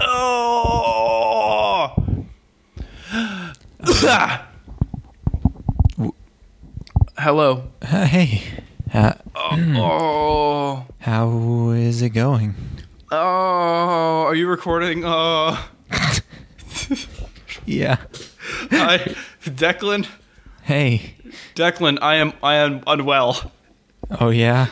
oh. 0.00 1.94
Hello. 7.16 7.64
Hey, 7.82 8.42
how, 8.90 9.16
uh, 9.34 9.56
Oh. 9.76 10.86
how 10.98 11.70
is 11.70 12.02
it 12.02 12.10
going? 12.10 12.54
Oh. 13.10 14.24
Are 14.26 14.34
you 14.34 14.46
recording? 14.48 15.02
Oh. 15.04 15.68
Yeah. 17.66 17.96
Hi, 18.70 19.14
Declan. 19.44 20.06
Hey. 20.62 21.14
Declan, 21.54 21.98
I 22.00 22.16
am 22.16 22.32
I 22.42 22.54
am 22.54 22.82
unwell. 22.86 23.52
Oh 24.20 24.30
yeah. 24.30 24.68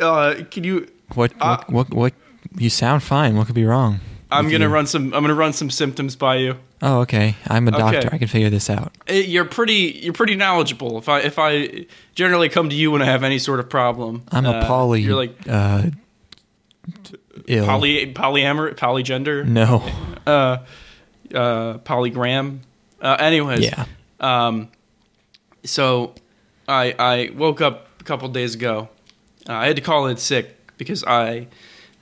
Uh, 0.00 0.34
can 0.50 0.64
you? 0.64 0.88
What? 1.14 1.32
Uh, 1.40 1.58
what? 1.66 1.90
What? 1.90 1.94
What? 1.94 2.14
You 2.56 2.70
sound 2.70 3.02
fine. 3.02 3.36
What 3.36 3.46
could 3.46 3.54
be 3.54 3.64
wrong? 3.64 4.00
I'm 4.30 4.50
gonna 4.50 4.64
you? 4.64 4.70
run 4.70 4.86
some. 4.86 5.14
I'm 5.14 5.22
gonna 5.22 5.34
run 5.34 5.52
some 5.52 5.70
symptoms 5.70 6.16
by 6.16 6.36
you. 6.36 6.56
Oh, 6.82 7.00
okay. 7.00 7.36
I'm 7.48 7.66
a 7.68 7.70
doctor. 7.70 7.98
Okay. 7.98 8.08
I 8.12 8.18
can 8.18 8.28
figure 8.28 8.50
this 8.50 8.68
out. 8.68 8.92
Eh, 9.06 9.20
You're 9.20 9.44
pretty. 9.44 10.00
You're 10.02 10.12
pretty 10.12 10.34
knowledgeable. 10.34 10.98
If 10.98 11.08
I 11.08 11.20
if 11.20 11.38
I 11.38 11.86
generally 12.14 12.48
come 12.48 12.68
to 12.68 12.74
you 12.74 12.90
when 12.90 13.00
I 13.00 13.06
have 13.06 13.22
any 13.22 13.38
sort 13.38 13.60
of 13.60 13.70
problem, 13.70 14.24
I'm 14.30 14.44
a 14.44 14.50
uh, 14.50 14.66
poly. 14.66 15.00
You're 15.00 15.16
like 15.16 15.36
uh, 15.48 15.90
ill. 17.46 17.66
poly 17.66 18.12
polyamor 18.12 18.74
polygender. 18.74 19.46
No. 19.46 19.88
Uh, 20.26 20.58
uh, 21.34 21.78
polygram. 21.78 22.58
Uh, 23.00 23.16
anyways. 23.20 23.60
Yeah. 23.60 23.84
Um, 24.20 24.68
so 25.64 26.14
I 26.68 26.94
I 26.98 27.30
woke 27.34 27.60
up 27.60 27.88
a 28.00 28.04
couple 28.04 28.28
days 28.28 28.54
ago. 28.54 28.88
Uh, 29.48 29.52
I 29.54 29.66
had 29.66 29.76
to 29.76 29.82
call 29.82 30.06
in 30.06 30.16
sick 30.16 30.56
because 30.78 31.04
I 31.04 31.48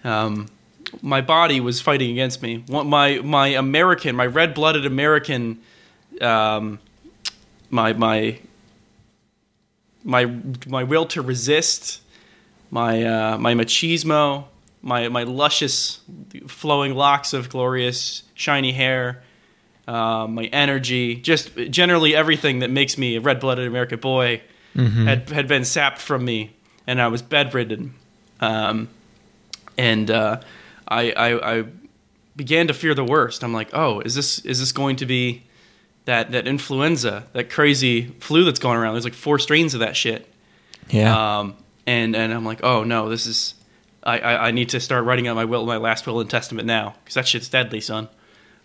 um, 0.04 0.48
my 1.00 1.20
body 1.20 1.60
was 1.60 1.80
fighting 1.80 2.10
against 2.10 2.42
me. 2.42 2.64
One- 2.66 2.88
My 2.88 3.18
my 3.18 3.48
American, 3.48 4.14
my 4.16 4.26
red 4.26 4.54
blooded 4.54 4.86
American, 4.86 5.58
um, 6.20 6.78
my 7.70 7.92
my 7.92 8.38
my 10.04 10.30
my 10.66 10.82
will 10.84 11.06
to 11.06 11.22
resist, 11.22 12.00
my 12.70 13.02
uh, 13.02 13.38
my 13.38 13.54
machismo, 13.54 14.44
my 14.82 15.08
my 15.08 15.22
luscious 15.22 16.00
flowing 16.46 16.94
locks 16.94 17.32
of 17.32 17.48
glorious 17.48 18.24
shiny 18.42 18.72
hair, 18.72 19.22
uh, 19.88 20.26
my 20.28 20.44
energy, 20.46 21.16
just 21.16 21.54
generally 21.70 22.14
everything 22.14 22.58
that 22.58 22.70
makes 22.70 22.98
me 22.98 23.16
a 23.16 23.20
red 23.20 23.40
blooded 23.40 23.66
American 23.66 24.00
boy 24.00 24.42
had 24.74 25.30
had 25.30 25.46
been 25.48 25.64
sapped 25.64 25.98
from 25.98 26.24
me, 26.24 26.50
and 26.86 27.00
I 27.00 27.08
was 27.08 27.22
bedridden. 27.22 27.94
Um, 28.40 28.88
and 29.78 30.10
uh, 30.10 30.40
I, 30.88 31.12
I, 31.12 31.58
I 31.58 31.64
began 32.34 32.66
to 32.66 32.74
fear 32.74 32.94
the 32.94 33.04
worst. 33.04 33.44
I'm 33.44 33.52
like, 33.52 33.70
oh, 33.72 34.00
is 34.00 34.14
this 34.14 34.40
is 34.40 34.58
this 34.58 34.72
going 34.72 34.96
to 34.96 35.06
be 35.06 35.42
that 36.04 36.32
that 36.32 36.46
influenza, 36.46 37.24
that 37.32 37.50
crazy 37.50 38.06
flu 38.20 38.44
that's 38.44 38.58
going 38.58 38.78
around? 38.78 38.94
There's 38.94 39.04
like 39.04 39.14
four 39.14 39.38
strains 39.38 39.74
of 39.74 39.80
that 39.80 39.96
shit. 39.96 40.26
Yeah. 40.88 41.38
Um, 41.38 41.56
and 41.86 42.16
and 42.16 42.32
I'm 42.32 42.44
like, 42.44 42.64
oh 42.64 42.84
no, 42.84 43.08
this 43.08 43.26
is. 43.26 43.54
I, 44.04 44.18
I, 44.18 44.48
I 44.48 44.50
need 44.50 44.70
to 44.70 44.80
start 44.80 45.04
writing 45.04 45.28
out 45.28 45.36
my 45.36 45.44
will, 45.44 45.64
my 45.64 45.76
last 45.76 46.08
will 46.08 46.20
and 46.20 46.28
testament 46.28 46.66
now, 46.66 46.96
because 47.04 47.14
that 47.14 47.28
shit's 47.28 47.48
deadly, 47.48 47.80
son. 47.80 48.08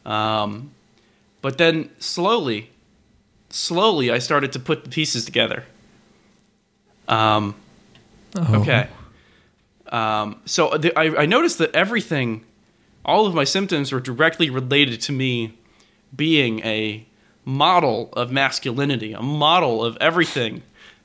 Um, 0.07 0.71
but 1.41 1.57
then 1.59 1.91
slowly, 1.99 2.71
slowly, 3.49 4.09
I 4.09 4.17
started 4.17 4.51
to 4.53 4.59
put 4.59 4.83
the 4.83 4.89
pieces 4.89 5.25
together. 5.25 5.65
Um, 7.07 7.55
Oh. 8.35 8.61
Okay. 8.61 8.87
Um, 9.87 10.41
so 10.45 10.77
the, 10.77 10.97
I, 10.99 11.23
I 11.23 11.25
noticed 11.25 11.57
that 11.59 11.73
everything, 11.73 12.43
all 13.05 13.25
of 13.25 13.33
my 13.33 13.45
symptoms 13.45 13.91
were 13.91 14.01
directly 14.01 14.49
related 14.49 15.01
to 15.01 15.11
me 15.11 15.57
being 16.15 16.59
a 16.59 17.05
model 17.45 18.09
of 18.13 18.31
masculinity, 18.31 19.13
a 19.13 19.21
model 19.21 19.83
of 19.83 19.97
everything 20.01 20.61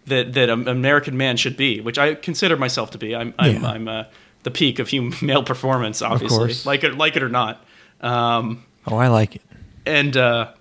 that 0.07 0.35
that 0.35 0.51
an 0.51 0.67
American 0.67 1.17
man 1.17 1.37
should 1.37 1.57
be, 1.57 1.81
which 1.81 1.97
I 1.97 2.15
consider 2.15 2.57
myself 2.57 2.91
to 2.91 2.99
be. 2.99 3.15
I'm 3.15 3.33
I'm, 3.39 3.63
Yeah. 3.63 3.69
I'm 3.71 3.89
uh, 3.89 4.05
the 4.43 4.51
peak 4.51 4.81
of 4.81 4.89
human 4.89 5.15
male 5.23 5.45
performance, 5.45 6.03
obviously, 6.03 6.55
like 6.69 6.83
it 6.83 6.99
like 6.99 7.15
it 7.17 7.23
or 7.23 7.29
not. 7.29 7.65
Um, 8.01 8.65
Oh, 8.87 8.97
I 8.97 9.09
like 9.09 9.37
it. 9.37 9.43
and 9.87 10.17
uh, 10.17 10.53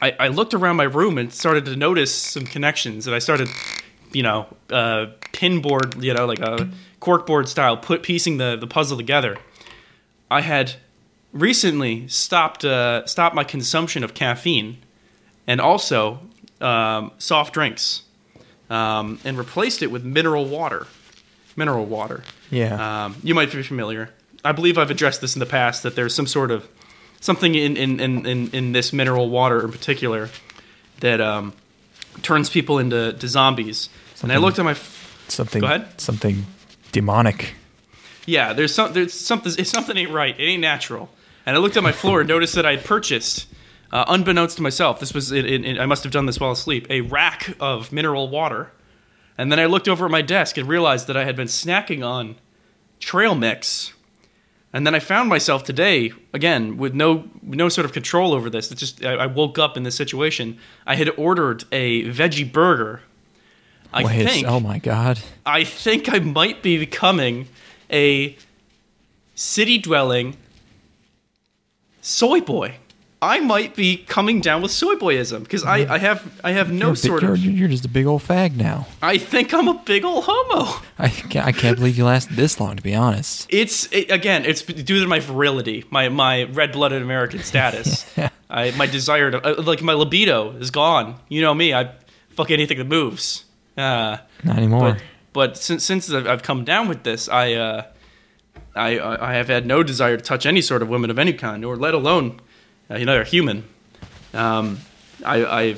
I, 0.00 0.12
I 0.18 0.28
looked 0.28 0.54
around 0.54 0.76
my 0.76 0.84
room 0.84 1.18
and 1.18 1.32
started 1.32 1.64
to 1.66 1.76
notice 1.76 2.14
some 2.14 2.44
connections, 2.44 3.06
and 3.06 3.14
I 3.14 3.18
started, 3.18 3.48
you 4.12 4.22
know, 4.22 4.46
uh, 4.70 5.06
pinboard, 5.32 6.02
you 6.02 6.14
know, 6.14 6.26
like 6.26 6.40
a 6.40 6.68
corkboard 7.00 7.48
style, 7.48 7.76
put 7.76 8.02
piecing 8.02 8.38
the 8.38 8.56
the 8.56 8.66
puzzle 8.66 8.96
together. 8.96 9.36
I 10.30 10.40
had 10.40 10.74
recently 11.32 12.08
stopped 12.08 12.64
uh, 12.64 13.06
stopped 13.06 13.34
my 13.34 13.44
consumption 13.44 14.04
of 14.04 14.14
caffeine, 14.14 14.78
and 15.46 15.60
also 15.60 16.20
um, 16.60 17.12
soft 17.18 17.52
drinks, 17.54 18.02
um, 18.70 19.20
and 19.24 19.36
replaced 19.36 19.82
it 19.82 19.90
with 19.90 20.04
mineral 20.04 20.46
water. 20.46 20.86
Mineral 21.56 21.86
water. 21.86 22.24
Yeah. 22.50 23.04
Um, 23.04 23.16
you 23.22 23.34
might 23.34 23.52
be 23.52 23.62
familiar. 23.62 24.10
I 24.44 24.52
believe 24.52 24.76
I've 24.76 24.90
addressed 24.90 25.20
this 25.20 25.36
in 25.36 25.40
the 25.40 25.46
past 25.46 25.82
that 25.84 25.94
there's 25.94 26.14
some 26.14 26.26
sort 26.26 26.50
of 26.50 26.68
something 27.24 27.54
in 27.54 27.76
in, 27.76 28.00
in, 28.00 28.26
in, 28.26 28.50
in 28.50 28.72
this 28.72 28.92
mineral 28.92 29.30
water 29.30 29.64
in 29.64 29.72
particular 29.72 30.28
that 31.00 31.20
um, 31.20 31.54
turns 32.22 32.50
people 32.50 32.78
into 32.78 33.12
to 33.14 33.28
zombies. 33.28 33.88
And 34.22 34.32
I 34.32 34.36
looked 34.36 34.58
at 34.58 34.64
my 34.64 34.70
f- 34.72 35.24
something. 35.28 35.60
go 35.60 35.66
ahead. 35.66 36.00
Something 36.00 36.46
demonic. 36.92 37.54
yeah. 38.26 38.52
There's 38.52 38.74
some 38.74 38.92
there's 38.92 39.12
something 39.14 39.52
it's 39.58 39.70
something 39.70 39.96
ain't 39.96 40.12
right. 40.12 40.38
It 40.38 40.42
ain't 40.44 40.60
natural. 40.60 41.08
And 41.46 41.56
I 41.56 41.58
looked 41.60 41.76
at 41.76 41.82
my 41.82 41.92
floor 41.92 42.20
and 42.20 42.28
noticed 42.34 42.54
that 42.54 42.64
I 42.66 42.76
had 42.76 42.84
purchased, 42.84 43.46
uh, 43.90 44.04
unbeknownst 44.08 44.56
to 44.56 44.62
myself, 44.62 45.00
this 45.00 45.12
was 45.14 45.32
I 45.32 45.86
must 45.86 46.04
have 46.04 46.12
done 46.12 46.26
this 46.26 46.38
while 46.38 46.52
asleep, 46.52 46.86
a 46.90 47.00
rack 47.00 47.56
of 47.58 47.90
mineral 47.90 48.28
water. 48.28 48.70
And 49.36 49.50
then 49.50 49.58
I 49.58 49.66
looked 49.66 49.88
over 49.88 50.04
at 50.04 50.10
my 50.10 50.22
desk 50.22 50.58
and 50.58 50.68
realized 50.68 51.06
that 51.08 51.16
I 51.16 51.24
had 51.24 51.36
been 51.36 51.48
snacking 51.48 52.06
on 52.06 52.36
trail 53.00 53.34
mix. 53.34 53.93
And 54.74 54.84
then 54.84 54.92
I 54.92 54.98
found 54.98 55.28
myself 55.28 55.62
today 55.62 56.12
again 56.32 56.76
with 56.76 56.94
no 56.94 57.30
no 57.42 57.68
sort 57.68 57.84
of 57.84 57.92
control 57.92 58.34
over 58.34 58.50
this. 58.50 58.72
It 58.72 58.74
just 58.74 59.04
I, 59.04 59.14
I 59.14 59.26
woke 59.26 59.56
up 59.56 59.76
in 59.76 59.84
this 59.84 59.94
situation. 59.94 60.58
I 60.84 60.96
had 60.96 61.10
ordered 61.16 61.62
a 61.70 62.02
veggie 62.10 62.52
burger. 62.52 63.00
I 63.92 64.02
Wait, 64.02 64.28
think 64.28 64.48
oh 64.48 64.58
my 64.58 64.80
god. 64.80 65.20
I 65.46 65.62
think 65.62 66.12
I 66.12 66.18
might 66.18 66.60
be 66.60 66.76
becoming 66.76 67.46
a 67.88 68.36
city 69.36 69.78
dwelling 69.78 70.36
soy 72.00 72.40
boy. 72.40 72.74
I 73.24 73.40
might 73.40 73.74
be 73.74 73.96
coming 73.96 74.40
down 74.40 74.60
with 74.62 74.70
soy 74.70 74.94
boyism 74.94 75.40
because 75.42 75.64
I, 75.64 75.78
I 75.94 75.98
have 75.98 76.40
I 76.44 76.52
have 76.52 76.70
no 76.70 76.86
You're, 76.86 76.88
a 76.88 76.92
big- 76.92 76.96
sort 76.98 77.22
you're, 77.22 77.32
of 77.32 77.38
you're 77.44 77.68
just 77.68 77.84
a 77.84 77.88
big 77.88 78.06
old 78.06 78.22
fag 78.22 78.54
now. 78.56 78.86
I 79.02 79.18
think 79.18 79.52
I'm 79.54 79.66
a 79.68 79.74
big 79.74 80.04
old 80.04 80.24
homo. 80.26 80.80
I 80.98 81.08
can't, 81.08 81.46
I 81.46 81.52
can't 81.52 81.76
believe 81.78 81.96
you 81.98 82.04
lasted 82.04 82.36
this 82.36 82.60
long. 82.60 82.76
To 82.76 82.82
be 82.82 82.94
honest. 82.94 83.46
It's 83.50 83.90
it, 83.92 84.10
again, 84.10 84.44
it's 84.44 84.62
due 84.62 85.00
to 85.00 85.06
my 85.06 85.20
virility, 85.20 85.84
my 85.90 86.08
my 86.10 86.44
red 86.44 86.72
blooded 86.72 87.02
American 87.02 87.40
status. 87.50 88.04
I 88.50 88.70
my 88.72 88.86
desire 88.86 89.30
to 89.30 89.38
uh, 89.58 89.62
like 89.62 89.82
my 89.82 89.94
libido 89.94 90.52
is 90.58 90.70
gone. 90.70 91.16
You 91.28 91.40
know 91.40 91.54
me, 91.54 91.72
I 91.74 91.92
fuck 92.30 92.50
anything 92.50 92.78
that 92.78 92.84
moves. 92.86 93.44
Uh, 93.76 94.18
Not 94.44 94.56
anymore. 94.58 94.80
but 94.92 95.02
but 95.32 95.56
since 95.56 95.82
since 95.84 96.12
I've 96.12 96.42
come 96.42 96.64
down 96.64 96.88
with 96.88 97.02
this, 97.02 97.28
I 97.28 97.54
uh, 97.54 97.82
I 98.76 98.98
I 98.98 99.30
I 99.30 99.34
have 99.34 99.48
had 99.48 99.66
no 99.66 99.82
desire 99.82 100.16
to 100.16 100.22
touch 100.22 100.46
any 100.46 100.60
sort 100.60 100.82
of 100.82 100.88
women 100.88 101.10
of 101.10 101.18
any 101.18 101.32
kind, 101.32 101.64
or 101.64 101.76
let 101.76 101.94
alone 101.94 102.40
uh, 102.90 102.96
you 102.96 103.04
know 103.04 103.14
they're 103.14 103.24
human. 103.24 103.64
Um, 104.32 104.80
I, 105.24 105.44
I 105.44 105.76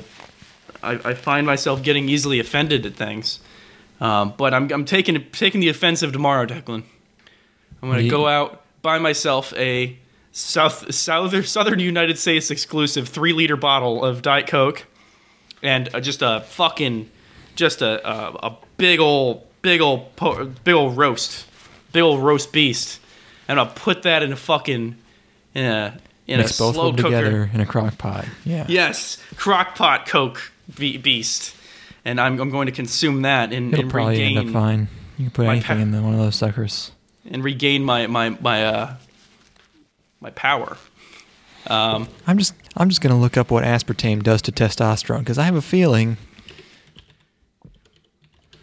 I 0.83 0.91
I 1.09 1.13
find 1.13 1.45
myself 1.45 1.83
getting 1.83 2.09
easily 2.09 2.39
offended 2.39 2.85
at 2.85 2.95
things, 2.95 3.39
um, 3.99 4.33
but 4.37 4.53
I'm 4.53 4.71
I'm 4.71 4.85
taking 4.85 5.23
taking 5.31 5.61
the 5.61 5.69
offensive 5.69 6.11
tomorrow, 6.11 6.45
Declan. 6.45 6.83
I'm 7.81 7.89
gonna 7.89 8.09
go 8.09 8.27
out 8.27 8.63
buy 8.81 8.99
myself 8.99 9.53
a 9.57 9.97
south 10.31 10.93
southern 10.93 11.43
southern 11.43 11.79
United 11.79 12.17
States 12.17 12.51
exclusive 12.51 13.09
three 13.09 13.33
liter 13.33 13.57
bottle 13.57 14.03
of 14.03 14.21
Diet 14.21 14.47
Coke 14.47 14.85
and 15.63 15.93
uh, 15.93 15.99
just 15.99 16.21
a 16.21 16.41
fucking 16.47 17.09
just 17.55 17.81
a 17.81 18.07
a, 18.07 18.47
a 18.47 18.57
big 18.77 18.99
old 18.99 19.43
big 19.61 19.81
old 19.81 20.15
po- 20.15 20.45
big 20.63 20.75
old 20.75 20.95
roast 20.95 21.47
big 21.91 22.03
old 22.03 22.23
roast 22.23 22.53
beast 22.53 22.99
and 23.47 23.59
I'll 23.59 23.67
put 23.67 24.03
that 24.03 24.23
in 24.23 24.31
a 24.31 24.35
fucking 24.35 24.95
in 25.53 25.65
a 25.65 25.99
in 26.27 26.39
Mix 26.39 26.59
a 26.59 26.63
both 26.63 26.75
slow 26.75 26.91
cooker. 26.91 27.03
together 27.03 27.49
in 27.53 27.59
a 27.61 27.65
crock 27.65 27.97
pot. 27.97 28.25
Yeah. 28.45 28.65
Yes, 28.67 29.17
crock 29.37 29.75
pot 29.75 30.07
Coke 30.07 30.51
be- 30.77 30.97
beast, 30.97 31.55
and 32.05 32.19
I'm 32.19 32.39
I'm 32.39 32.49
going 32.49 32.65
to 32.67 32.71
consume 32.73 33.21
that 33.23 33.53
and, 33.53 33.73
It'll 33.73 33.83
and 33.83 33.91
probably 33.91 34.19
regain 34.19 34.37
end 34.37 34.47
up 34.49 34.53
fine. 34.53 34.87
You 35.17 35.25
can 35.25 35.31
put 35.31 35.45
my 35.45 35.51
anything 35.53 35.77
pa- 35.77 35.81
in 35.81 35.91
the, 35.91 36.01
one 36.01 36.13
of 36.13 36.19
those 36.19 36.35
suckers. 36.35 36.91
and 37.29 37.43
regain 37.43 37.83
my 37.83 38.07
my 38.07 38.29
my 38.29 38.65
uh 38.65 38.95
my 40.19 40.29
power. 40.31 40.77
Um, 41.67 42.07
I'm 42.25 42.37
just 42.37 42.53
I'm 42.75 42.89
just 42.89 43.01
gonna 43.01 43.19
look 43.19 43.35
up 43.37 43.49
what 43.51 43.63
aspartame 43.63 44.21
does 44.23 44.41
to 44.43 44.51
testosterone 44.51 45.19
because 45.19 45.37
I 45.37 45.43
have 45.43 45.55
a 45.55 45.61
feeling 45.61 46.17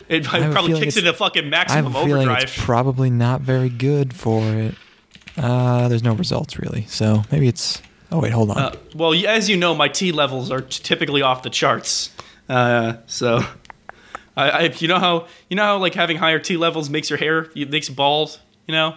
it 0.09 0.33
I 0.33 0.39
have 0.41 0.51
a 0.51 0.53
probably 0.53 0.73
kicks 0.75 0.97
it's- 0.97 0.97
into 0.99 1.13
fucking 1.13 1.49
maximum 1.51 1.87
I 1.87 1.91
have 1.91 1.97
a 1.97 2.05
feeling 2.07 2.29
overdrive. 2.29 2.43
it's 2.45 2.65
probably 2.65 3.11
not 3.11 3.41
very 3.41 3.69
good 3.69 4.15
for 4.15 4.43
it. 4.55 4.75
Uh, 5.37 5.89
there's 5.89 6.03
no 6.03 6.15
results 6.15 6.59
really, 6.59 6.85
so 6.87 7.23
maybe 7.31 7.49
it's. 7.49 7.83
Oh 8.13 8.21
wait, 8.21 8.33
hold 8.33 8.51
on. 8.51 8.59
Uh, 8.59 8.75
well, 8.95 9.13
as 9.27 9.49
you 9.49 9.57
know, 9.57 9.75
my 9.75 9.89
T 9.89 10.13
levels 10.13 10.51
are 10.51 10.61
t- 10.61 10.81
typically 10.83 11.23
off 11.23 11.43
the 11.43 11.51
charts. 11.51 12.15
Uh, 12.49 12.95
so, 13.07 13.41
I, 14.37 14.51
I, 14.51 14.63
you 14.79 14.87
know 14.89 14.99
how 14.99 15.27
you 15.49 15.57
know 15.57 15.65
how 15.65 15.79
like 15.79 15.95
having 15.95 16.17
higher 16.19 16.39
T 16.39 16.57
levels 16.57 16.89
makes 16.91 17.11
your 17.11 17.19
hair 17.19 17.51
it 17.57 17.71
makes 17.71 17.89
you 17.89 17.95
bald. 17.95 18.39
You 18.67 18.73
know, 18.73 18.97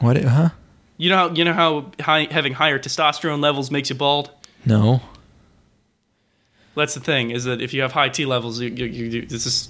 what? 0.00 0.16
Huh? 0.22 0.50
you 0.96 1.10
know 1.10 1.16
how 1.16 1.34
you 1.34 1.44
know 1.44 1.52
how 1.52 1.90
high, 2.00 2.26
having 2.30 2.54
higher 2.54 2.78
testosterone 2.78 3.40
levels 3.42 3.70
makes 3.70 3.90
you 3.90 3.96
bald. 3.96 4.30
No. 4.64 5.00
That's 6.74 6.94
the 6.94 7.00
thing 7.00 7.30
is 7.30 7.44
that 7.44 7.60
if 7.60 7.72
you 7.72 7.82
have 7.82 7.92
high 7.92 8.08
T 8.08 8.24
levels, 8.26 8.60
you, 8.60 8.68
you, 8.70 8.86
you, 8.86 9.26
this 9.26 9.46
is, 9.46 9.68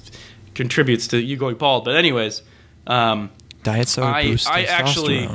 contributes 0.54 1.08
to 1.08 1.20
you 1.20 1.36
going 1.36 1.56
bald. 1.56 1.84
But 1.84 1.96
anyways, 1.96 2.42
um, 2.86 3.30
Diet 3.62 3.88
soda 3.88 4.06
I- 4.08 4.22
boosts 4.24 4.46
I 4.46 4.64
testosterone. 4.64 4.68
actually- 4.70 5.28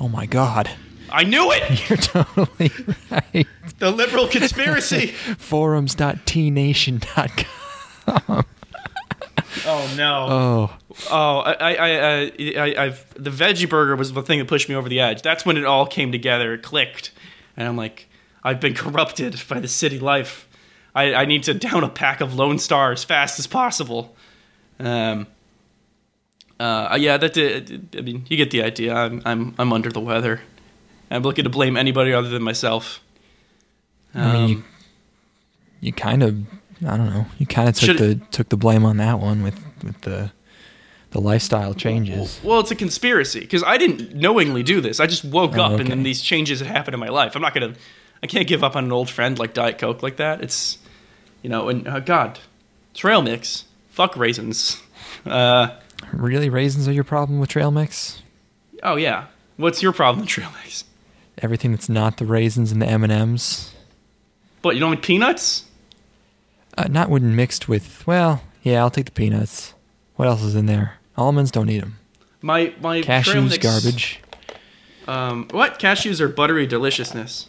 Oh 0.00 0.08
my 0.08 0.26
god. 0.26 0.70
I 1.10 1.24
knew 1.24 1.50
it. 1.52 1.80
You're 1.88 1.96
totally 1.98 2.70
right. 3.10 3.46
The 3.78 3.90
liberal 3.90 4.28
conspiracy. 4.28 5.06
Forums.tnation.com. 5.06 7.46
oh 9.66 9.94
no. 9.96 10.26
Oh, 10.28 10.76
Oh, 11.10 11.38
I, 11.40 11.52
I, 11.52 11.74
I, 11.74 12.32
I, 12.56 12.74
I've 12.84 13.04
the 13.22 13.30
veggie 13.30 13.68
burger 13.68 13.96
was 13.96 14.12
the 14.12 14.22
thing 14.22 14.38
that 14.38 14.48
pushed 14.48 14.68
me 14.68 14.74
over 14.74 14.88
the 14.88 15.00
edge. 15.00 15.20
That's 15.22 15.44
when 15.44 15.56
it 15.58 15.64
all 15.64 15.86
came 15.86 16.10
together, 16.10 16.54
it 16.54 16.62
clicked, 16.62 17.12
and 17.56 17.68
I'm 17.68 17.76
like, 17.76 18.08
I've 18.42 18.60
been 18.60 18.74
corrupted 18.74 19.40
by 19.48 19.60
the 19.60 19.68
city 19.68 19.98
life. 19.98 20.48
I, 20.94 21.12
I 21.14 21.24
need 21.26 21.42
to 21.44 21.52
down 21.54 21.84
a 21.84 21.88
pack 21.90 22.22
of 22.22 22.34
Lone 22.34 22.58
Star 22.58 22.92
as 22.92 23.04
fast 23.04 23.38
as 23.38 23.46
possible. 23.46 24.16
Um. 24.80 25.26
Uh, 26.58 26.96
yeah, 26.98 27.16
that 27.18 27.32
did. 27.34 27.96
I 27.96 28.00
mean, 28.00 28.24
you 28.28 28.36
get 28.36 28.50
the 28.50 28.62
idea. 28.62 28.94
I'm, 28.94 29.22
I'm, 29.24 29.54
I'm 29.58 29.72
under 29.72 29.90
the 29.90 30.00
weather. 30.00 30.40
I'm 31.10 31.22
looking 31.22 31.44
to 31.44 31.50
blame 31.50 31.76
anybody 31.76 32.12
other 32.12 32.28
than 32.28 32.42
myself. 32.42 33.00
I 34.14 34.32
mean, 34.32 34.48
you, 34.48 34.56
Um, 34.56 34.64
you 35.80 35.92
kind 35.92 36.22
of, 36.22 36.36
I 36.86 36.96
don't 36.96 37.10
know, 37.10 37.26
you 37.38 37.46
kind 37.46 37.68
of 37.68 37.74
took 37.74 37.98
the 37.98 38.14
took 38.30 38.48
the 38.48 38.56
blame 38.56 38.84
on 38.84 38.96
that 38.96 39.20
one 39.20 39.42
with 39.42 39.58
with 39.84 40.00
the 40.02 40.32
the 41.10 41.20
lifestyle 41.20 41.74
changes. 41.74 42.40
Well, 42.42 42.60
it's 42.60 42.70
a 42.70 42.74
conspiracy 42.74 43.40
because 43.40 43.62
I 43.62 43.76
didn't 43.76 44.14
knowingly 44.14 44.62
do 44.62 44.80
this. 44.80 44.98
I 44.98 45.06
just 45.06 45.24
woke 45.24 45.56
Oh, 45.56 45.62
up 45.62 45.80
and 45.80 45.88
then 45.90 46.02
these 46.02 46.20
changes 46.22 46.60
had 46.60 46.68
happened 46.68 46.94
in 46.94 47.00
my 47.00 47.08
life. 47.08 47.36
I'm 47.36 47.42
not 47.42 47.54
gonna, 47.54 47.74
I 48.22 48.26
can't 48.26 48.48
give 48.48 48.64
up 48.64 48.74
on 48.76 48.84
an 48.84 48.92
old 48.92 49.08
friend 49.10 49.38
like 49.38 49.54
Diet 49.54 49.78
Coke 49.78 50.02
like 50.02 50.16
that. 50.16 50.42
It's, 50.42 50.78
you 51.42 51.48
know, 51.50 51.68
and 51.68 51.86
uh, 51.86 52.00
God, 52.00 52.38
trail 52.94 53.22
mix, 53.22 53.64
fuck 53.90 54.16
raisins. 54.16 54.82
Uh, 55.24 55.68
Really, 56.12 56.48
raisins 56.48 56.86
are 56.88 56.92
your 56.92 57.04
problem 57.04 57.38
with 57.40 57.48
trail 57.50 57.70
mix? 57.70 58.22
oh 58.82 58.96
yeah, 58.96 59.26
what's 59.56 59.82
your 59.82 59.92
problem 59.92 60.20
with 60.20 60.28
trail 60.28 60.50
mix? 60.62 60.84
Everything 61.42 61.72
that's 61.72 61.88
not 61.88 62.16
the 62.18 62.24
raisins 62.26 62.72
and 62.72 62.80
the 62.80 62.86
M 62.86 63.02
and 63.04 63.12
M's, 63.12 63.74
But 64.62 64.74
you 64.74 64.80
don't 64.80 64.90
like 64.90 65.02
peanuts? 65.02 65.64
uh, 66.78 66.84
not 66.88 67.08
when 67.10 67.34
mixed 67.36 67.68
with. 67.68 68.06
Well, 68.06 68.42
yeah, 68.62 68.80
I'll 68.80 68.90
take 68.90 69.06
the 69.06 69.12
peanuts. 69.12 69.74
What 70.16 70.28
else 70.28 70.42
is 70.42 70.54
in 70.54 70.66
there? 70.66 70.94
Almonds 71.16 71.50
don't 71.50 71.68
eat 71.70 71.80
them. 71.80 71.98
My 72.42 72.72
my 72.80 73.00
trail 73.02 73.22
Cashews 73.22 73.50
mix, 73.50 73.58
garbage. 73.58 74.20
Um, 75.08 75.48
what 75.52 75.78
cashews 75.78 76.20
are 76.20 76.28
buttery 76.28 76.66
deliciousness. 76.66 77.46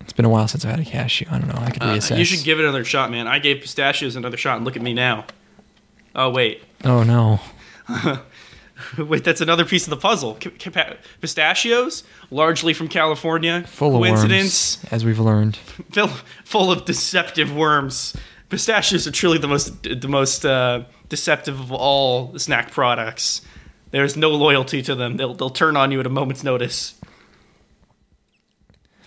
It's 0.00 0.12
been 0.12 0.24
a 0.24 0.28
while 0.28 0.48
since 0.48 0.64
I've 0.64 0.70
had 0.72 0.80
a 0.80 0.84
cashew. 0.84 1.26
I 1.30 1.38
don't 1.38 1.48
know. 1.48 1.60
I 1.60 1.70
could 1.70 1.82
Uh, 1.82 1.94
reassess. 1.94 2.18
you 2.18 2.24
should 2.24 2.44
give 2.44 2.58
it 2.58 2.62
another 2.64 2.84
shot, 2.84 3.10
man. 3.10 3.26
I 3.26 3.38
gave 3.38 3.60
pistachios 3.60 4.16
another 4.16 4.36
shot, 4.36 4.56
and 4.56 4.64
look 4.64 4.76
at 4.76 4.82
me 4.82 4.92
now. 4.94 5.24
Oh 6.14 6.30
wait, 6.30 6.62
Oh 6.84 7.02
no. 7.02 7.40
Wait, 8.98 9.24
that's 9.24 9.40
another 9.40 9.64
piece 9.64 9.84
of 9.84 9.90
the 9.90 9.96
puzzle. 9.96 10.36
Pistachios, 11.20 12.04
largely 12.30 12.74
from 12.74 12.88
California. 12.88 13.64
Full 13.66 13.94
of 13.96 14.00
Coincidence? 14.00 14.78
worms, 14.82 14.92
as 14.92 15.04
we've 15.04 15.18
learned. 15.18 15.56
Full, 15.92 16.08
full 16.44 16.72
of 16.72 16.84
deceptive 16.84 17.54
worms. 17.54 18.16
Pistachios 18.48 19.06
are 19.06 19.12
truly 19.12 19.38
the 19.38 19.48
most 19.48 19.82
the 19.82 20.08
most 20.08 20.44
uh, 20.44 20.84
deceptive 21.08 21.58
of 21.58 21.72
all 21.72 22.38
snack 22.38 22.70
products. 22.70 23.42
There's 23.90 24.16
no 24.16 24.30
loyalty 24.30 24.82
to 24.82 24.94
them. 24.94 25.16
They'll 25.16 25.34
they'll 25.34 25.50
turn 25.50 25.76
on 25.76 25.92
you 25.92 26.00
at 26.00 26.06
a 26.06 26.10
moment's 26.10 26.44
notice. 26.44 26.94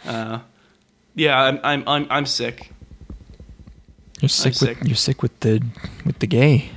Uh, 0.05 0.39
yeah, 1.13 1.39
I'm 1.39 1.59
I'm 1.63 1.83
I'm, 1.87 2.07
I'm 2.09 2.25
sick. 2.25 2.71
You're 4.21 4.29
sick 4.29 4.51
with 4.51 4.57
sick. 4.57 4.77
you're 4.83 4.95
sick 4.95 5.21
with 5.21 5.39
the 5.41 5.61
with 6.05 6.19
the 6.19 6.27
gay. 6.27 6.69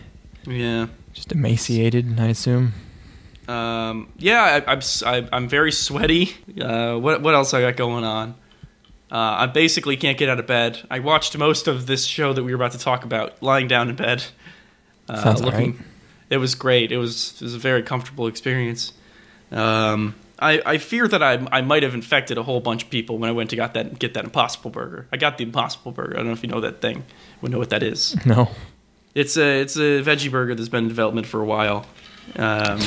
Yeah. 0.47 0.89
Emaciated, 1.33 2.19
I 2.19 2.29
assume. 2.29 2.73
Um, 3.49 4.13
yeah, 4.17 4.63
I, 4.67 4.73
I'm 4.73 4.81
I, 5.05 5.29
I'm 5.33 5.49
very 5.49 5.73
sweaty. 5.73 6.35
Uh, 6.61 6.97
what 6.97 7.23
what 7.23 7.35
else 7.35 7.53
I 7.53 7.61
got 7.61 7.77
going 7.77 8.05
on? 8.05 8.35
Uh, 9.11 9.17
I 9.17 9.47
basically 9.47 9.97
can't 9.97 10.17
get 10.17 10.29
out 10.29 10.39
of 10.39 10.47
bed. 10.47 10.87
I 10.89 11.01
watched 11.01 11.37
most 11.37 11.67
of 11.67 11.87
this 11.87 12.05
show 12.05 12.33
that 12.33 12.45
we 12.45 12.53
were 12.53 12.57
about 12.57 12.73
to 12.73 12.79
talk 12.79 13.05
about 13.05 13.43
lying 13.43 13.67
down 13.67 13.89
in 13.89 13.97
bed. 13.97 14.25
Uh, 15.09 15.21
Sounds 15.21 15.43
alright. 15.43 15.75
It 16.31 16.37
was 16.37 16.55
great. 16.55 16.93
It 16.93 16.99
was 16.99 17.33
it 17.35 17.43
was 17.43 17.55
a 17.55 17.59
very 17.59 17.83
comfortable 17.83 18.29
experience. 18.29 18.93
Um, 19.51 20.15
I, 20.39 20.63
I 20.65 20.79
fear 20.79 21.09
that 21.09 21.23
I 21.23 21.45
I 21.51 21.61
might 21.61 21.83
have 21.83 21.95
infected 21.95 22.39
a 22.39 22.45
whole 22.45 22.61
bunch 22.61 22.85
of 22.85 22.91
people 22.91 23.19
when 23.19 23.29
I 23.29 23.33
went 23.33 23.51
to 23.51 23.57
got 23.57 23.75
that 23.75 23.99
get 23.99 24.15
that 24.15 24.25
Impossible 24.25 24.71
Burger. 24.71 25.09
I 25.13 25.17
got 25.17 25.39
the 25.39 25.45
Impossible 25.45 25.91
Burger. 25.91 26.15
I 26.15 26.19
don't 26.19 26.27
know 26.27 26.33
if 26.33 26.43
you 26.45 26.49
know 26.49 26.61
that 26.61 26.81
thing. 26.81 27.05
We 27.41 27.51
know 27.51 27.59
what 27.59 27.71
that 27.71 27.83
is. 27.83 28.15
No. 28.25 28.49
It's 29.15 29.37
a 29.37 29.61
it's 29.61 29.77
a 29.77 30.03
veggie 30.03 30.31
burger 30.31 30.55
that's 30.55 30.69
been 30.69 30.85
in 30.85 30.89
development 30.89 31.27
for 31.27 31.41
a 31.41 31.45
while. 31.45 31.87
Um, 32.37 32.79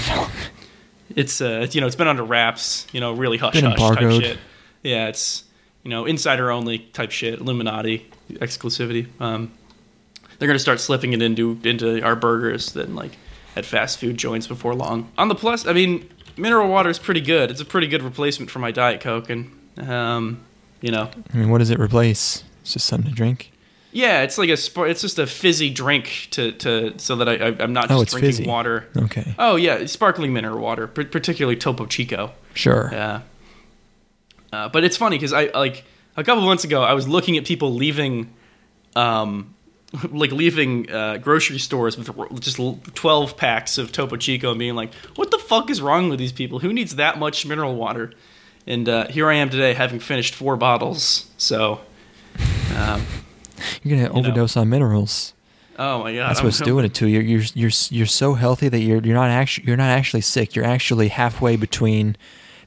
it's 1.15 1.41
uh 1.41 1.67
you 1.71 1.81
know 1.81 1.87
it's 1.87 1.95
been 1.95 2.07
under 2.07 2.23
wraps. 2.23 2.87
You 2.91 2.99
know, 2.99 3.13
really 3.13 3.37
hush 3.37 3.53
Been 3.53 3.65
hush 3.65 3.95
type 3.97 4.21
shit. 4.21 4.37
Yeah, 4.83 5.07
it's 5.07 5.43
you 5.83 5.89
know 5.89 6.05
insider 6.05 6.51
only 6.51 6.79
type 6.79 7.11
shit. 7.11 7.39
Illuminati 7.39 8.09
exclusivity. 8.31 9.07
Um, 9.19 9.51
they're 10.39 10.47
gonna 10.47 10.59
start 10.59 10.79
slipping 10.79 11.13
it 11.13 11.21
into 11.21 11.59
into 11.63 12.01
our 12.01 12.15
burgers 12.15 12.73
then 12.73 12.95
like 12.95 13.17
at 13.55 13.65
fast 13.65 13.99
food 13.99 14.17
joints 14.17 14.47
before 14.47 14.73
long. 14.73 15.11
On 15.17 15.27
the 15.27 15.35
plus, 15.35 15.67
I 15.67 15.73
mean, 15.73 16.09
mineral 16.37 16.69
water 16.69 16.89
is 16.89 16.99
pretty 16.99 17.21
good. 17.21 17.51
It's 17.51 17.61
a 17.61 17.65
pretty 17.65 17.87
good 17.87 18.01
replacement 18.01 18.49
for 18.49 18.59
my 18.59 18.71
diet 18.71 19.01
coke, 19.01 19.29
and 19.29 19.51
um, 19.77 20.43
you 20.81 20.91
know, 20.91 21.09
I 21.33 21.37
mean, 21.37 21.49
what 21.49 21.59
does 21.59 21.69
it 21.69 21.79
replace? 21.79 22.43
It's 22.61 22.73
just 22.73 22.87
something 22.87 23.09
to 23.09 23.15
drink. 23.15 23.51
Yeah, 23.93 24.21
it's 24.23 24.37
like 24.37 24.49
a 24.49 24.57
sp- 24.57 24.89
it's 24.91 25.01
just 25.01 25.19
a 25.19 25.25
fizzy 25.27 25.69
drink 25.69 26.27
to 26.31 26.51
to 26.53 26.93
so 26.97 27.15
that 27.17 27.29
I, 27.29 27.63
I'm 27.63 27.71
not 27.73 27.87
just 27.89 27.97
Oh, 27.97 28.01
it's 28.01 28.11
drinking 28.11 28.29
fizzy. 28.31 28.45
water. 28.45 28.87
Okay. 28.97 29.33
Oh 29.39 29.55
yeah, 29.55 29.85
sparkling 29.85 30.33
mineral 30.33 30.59
water, 30.59 30.87
particularly 30.87 31.55
Topo 31.55 31.85
Chico. 31.85 32.31
Sure. 32.53 32.89
Yeah. 32.91 33.21
Uh, 34.51 34.69
but 34.69 34.83
it's 34.83 34.97
funny 34.97 35.17
because 35.17 35.33
I 35.33 35.45
like 35.53 35.83
a 36.17 36.23
couple 36.23 36.43
months 36.43 36.63
ago 36.63 36.83
I 36.83 36.93
was 36.93 37.07
looking 37.07 37.37
at 37.37 37.45
people 37.45 37.73
leaving, 37.73 38.31
um, 38.95 39.53
like 40.11 40.31
leaving 40.31 40.91
uh, 40.91 41.17
grocery 41.17 41.57
stores 41.59 41.97
with 41.97 42.09
just 42.39 42.59
twelve 42.93 43.35
packs 43.37 43.77
of 43.77 43.91
Topo 43.91 44.15
Chico 44.17 44.51
and 44.51 44.59
being 44.59 44.75
like, 44.75 44.93
"What 45.15 45.31
the 45.31 45.39
fuck 45.39 45.69
is 45.69 45.81
wrong 45.81 46.09
with 46.09 46.19
these 46.19 46.31
people? 46.31 46.59
Who 46.59 46.71
needs 46.73 46.95
that 46.97 47.17
much 47.19 47.45
mineral 47.45 47.75
water?" 47.75 48.11
And 48.65 48.87
uh, 48.87 49.07
here 49.07 49.27
I 49.29 49.33
am 49.35 49.49
today, 49.49 49.73
having 49.73 49.99
finished 49.99 50.33
four 50.35 50.55
bottles. 50.55 51.29
So, 51.37 51.81
um, 52.77 53.01
You're 53.83 53.97
gonna 53.97 54.09
know. 54.13 54.19
overdose 54.19 54.57
on 54.57 54.69
minerals. 54.69 55.33
oh 55.79 56.03
my 56.03 56.13
god, 56.15 56.29
That's 56.29 56.39
I'm- 56.39 56.45
what's 56.45 56.59
doing 56.59 56.85
it 56.85 56.93
to 56.95 57.07
you. 57.07 57.19
You're 57.19 57.41
you're 57.55 57.71
you're 57.89 58.05
so 58.07 58.33
healthy 58.35 58.69
that 58.69 58.79
you're 58.81 59.01
you're 59.01 59.15
not 59.15 59.29
actually 59.29 59.67
you're 59.67 59.77
not 59.77 59.89
actually 59.89 60.21
sick. 60.21 60.55
You're 60.55 60.65
actually 60.65 61.07
halfway 61.09 61.55
between 61.55 62.15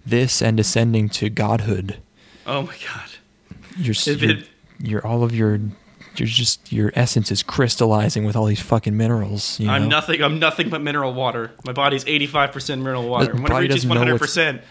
this 0.05 0.41
and 0.43 0.59
ascending 0.61 1.09
to 1.11 1.29
godhood. 1.31 1.97
Oh 2.47 2.63
my 2.63 2.75
god. 2.87 3.11
You're 3.77 3.95
you're, 4.05 4.31
it- 4.31 4.47
you're 4.79 5.07
all 5.07 5.23
of 5.23 5.35
your 5.35 5.59
you're 6.17 6.27
just 6.27 6.73
your 6.73 6.93
essence 6.95 7.31
is 7.31 7.43
crystallizing 7.43 8.25
with 8.25 8.37
all 8.37 8.47
these 8.47 8.61
fucking 8.61 8.97
minerals. 8.97 9.61
You 9.61 9.69
I'm 9.69 9.89
nothing. 9.89 10.23
I'm 10.23 10.39
nothing 10.39 10.71
but 10.71 10.81
mineral 10.81 11.13
water. 11.13 11.53
My 11.67 11.73
body's 11.73 12.05
85% 12.05 12.79
mineral 12.79 13.07
water. 13.09 13.35
When 13.35 13.53
it 13.53 13.59
reaches 13.59 13.85
doesn't 13.85 13.89
know 13.91 14.17
100%, 14.17 14.63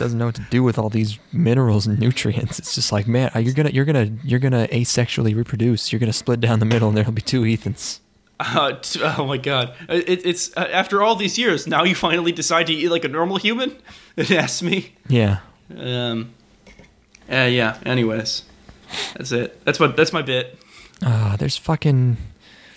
doesn't 0.00 0.18
know 0.18 0.26
what 0.26 0.34
to 0.34 0.46
do 0.50 0.64
with 0.64 0.78
all 0.78 0.88
these 0.88 1.18
minerals 1.32 1.86
and 1.86 1.98
nutrients. 2.06 2.58
It's 2.58 2.74
just 2.74 2.90
like, 2.90 3.06
man, 3.06 3.30
you're 3.36 3.54
gonna 3.54 3.70
you're 3.70 3.84
gonna 3.84 4.10
you're 4.24 4.40
gonna 4.40 4.66
asexually 4.72 5.36
reproduce. 5.36 5.92
You're 5.92 6.00
gonna 6.00 6.12
split 6.12 6.40
down 6.40 6.58
the 6.58 6.66
middle, 6.66 6.88
and 6.88 6.96
there'll 6.96 7.12
be 7.12 7.22
two 7.22 7.42
Ethans. 7.42 8.00
uh, 8.40 8.72
t- 8.80 9.00
oh 9.02 9.26
my 9.26 9.36
god, 9.36 9.74
it, 9.88 10.26
it's 10.26 10.56
uh, 10.56 10.66
after 10.72 11.02
all 11.02 11.14
these 11.14 11.38
years. 11.38 11.66
Now 11.68 11.84
you 11.84 11.94
finally 11.94 12.32
decide 12.32 12.66
to 12.68 12.72
eat 12.72 12.88
like 12.88 13.04
a 13.04 13.08
normal 13.08 13.36
human. 13.36 13.76
It 14.16 14.30
asks 14.32 14.60
me. 14.62 14.92
Yeah, 15.08 15.38
Um. 15.78 16.34
Uh, 17.30 17.44
yeah. 17.50 17.78
Anyways, 17.86 18.42
that's 19.16 19.30
it. 19.32 19.64
That's 19.64 19.78
what. 19.78 19.96
That's 19.96 20.12
my 20.12 20.20
bit. 20.22 20.58
uh, 21.06 21.36
there's 21.36 21.56
fucking 21.56 22.16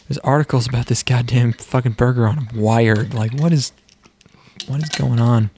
there's 0.08 0.20
articles 0.20 0.68
about 0.68 0.86
this 0.86 1.02
goddamn 1.04 1.54
fucking 1.54 1.94
burger 1.94 2.28
on 2.28 2.48
Wired. 2.54 3.14
Like, 3.14 3.34
what 3.34 3.52
is 3.52 3.72
what 4.68 4.82
is 4.84 4.90
going 4.90 5.20
on? 5.20 5.50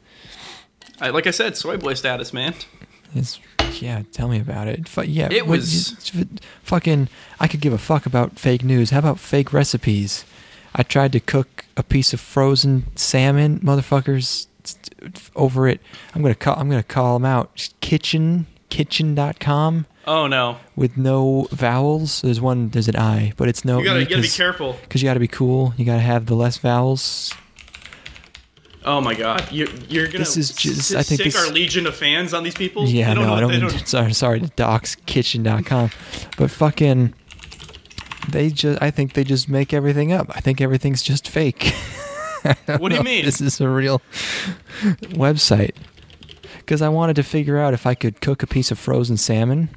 I, 1.01 1.09
like 1.09 1.27
I 1.27 1.31
said, 1.31 1.57
soy 1.57 1.77
boy 1.77 1.93
status, 1.93 2.31
man. 2.33 2.53
It's 3.13 3.39
yeah, 3.81 4.03
tell 4.11 4.27
me 4.27 4.39
about 4.39 4.67
it. 4.67 4.87
Fu- 4.87 5.01
yeah, 5.03 5.27
It 5.31 5.45
what- 5.47 5.57
was- 5.59 6.13
you- 6.15 6.25
fucking. 6.63 7.09
I 7.39 7.47
could 7.47 7.59
give 7.61 7.73
a 7.73 7.77
fuck 7.77 8.05
about 8.05 8.37
fake 8.39 8.63
news. 8.63 8.89
How 8.91 8.99
about 8.99 9.19
fake 9.19 9.51
recipes? 9.53 10.25
I 10.73 10.83
tried 10.83 11.11
to 11.13 11.19
cook 11.19 11.65
a 11.77 11.83
piece 11.83 12.13
of 12.13 12.19
frozen 12.19 12.85
salmon, 12.95 13.59
motherfuckers. 13.59 14.47
Over 15.35 15.67
it, 15.67 15.79
I'm 16.15 16.21
gonna 16.23 16.33
call. 16.35 16.55
I'm 16.57 16.69
gonna 16.69 16.81
call 16.83 17.19
them 17.19 17.25
out. 17.25 17.69
Kitchen, 17.81 18.47
kitchen.com 18.69 19.85
Oh 20.07 20.27
no, 20.27 20.57
with 20.75 20.97
no 20.97 21.47
vowels. 21.51 22.21
There's 22.21 22.41
one. 22.41 22.69
There's 22.69 22.87
an 22.87 22.95
I, 22.95 23.33
but 23.37 23.47
it's 23.47 23.63
no. 23.65 23.79
you 23.79 23.85
gotta, 23.85 23.99
you 24.01 24.05
gotta 24.07 24.21
be 24.23 24.27
careful. 24.27 24.73
Because 24.81 25.01
you 25.03 25.07
got 25.09 25.15
to 25.15 25.19
be 25.19 25.27
cool. 25.27 25.73
You 25.77 25.85
got 25.85 25.95
to 25.95 26.01
have 26.01 26.25
the 26.27 26.35
less 26.35 26.57
vowels. 26.57 27.33
Oh 28.85 29.01
my 29.01 29.15
god, 29.15 29.51
you, 29.51 29.67
you're 29.89 30.05
gonna 30.05 30.19
This 30.19 30.37
is 30.37 30.51
just- 30.53 30.91
s- 30.91 30.95
I 30.95 31.01
think 31.03 31.23
this- 31.23 31.35
our 31.35 31.51
legion 31.51 31.87
of 31.87 31.95
fans 31.95 32.33
on 32.33 32.43
these 32.43 32.53
people. 32.53 32.87
Yeah, 32.87 33.13
don't 33.13 33.23
no, 33.23 33.29
know- 33.29 33.35
I 33.35 33.39
don't 33.41 33.51
mean 33.51 33.69
to, 33.69 33.87
sorry, 33.87 34.13
sorry 34.13 34.39
to 34.41 34.47
dox 34.55 34.95
kitchen.com. 35.07 35.89
But 36.37 36.51
fucking 36.51 37.13
they 38.29 38.49
just 38.49 38.81
I 38.81 38.91
think 38.91 39.13
they 39.13 39.23
just 39.23 39.49
make 39.49 39.73
everything 39.73 40.11
up. 40.13 40.27
I 40.35 40.39
think 40.39 40.61
everything's 40.61 41.01
just 41.01 41.27
fake. 41.27 41.73
What 42.77 42.89
do 42.89 42.95
you 42.95 43.01
mean? 43.01 43.25
This 43.25 43.41
is 43.41 43.59
a 43.59 43.67
real 43.67 44.03
website. 45.15 45.71
Cuz 46.67 46.79
I 46.79 46.89
wanted 46.89 47.15
to 47.15 47.23
figure 47.23 47.57
out 47.57 47.73
if 47.73 47.87
I 47.87 47.95
could 47.95 48.21
cook 48.21 48.43
a 48.43 48.47
piece 48.47 48.69
of 48.69 48.77
frozen 48.77 49.17
salmon 49.17 49.69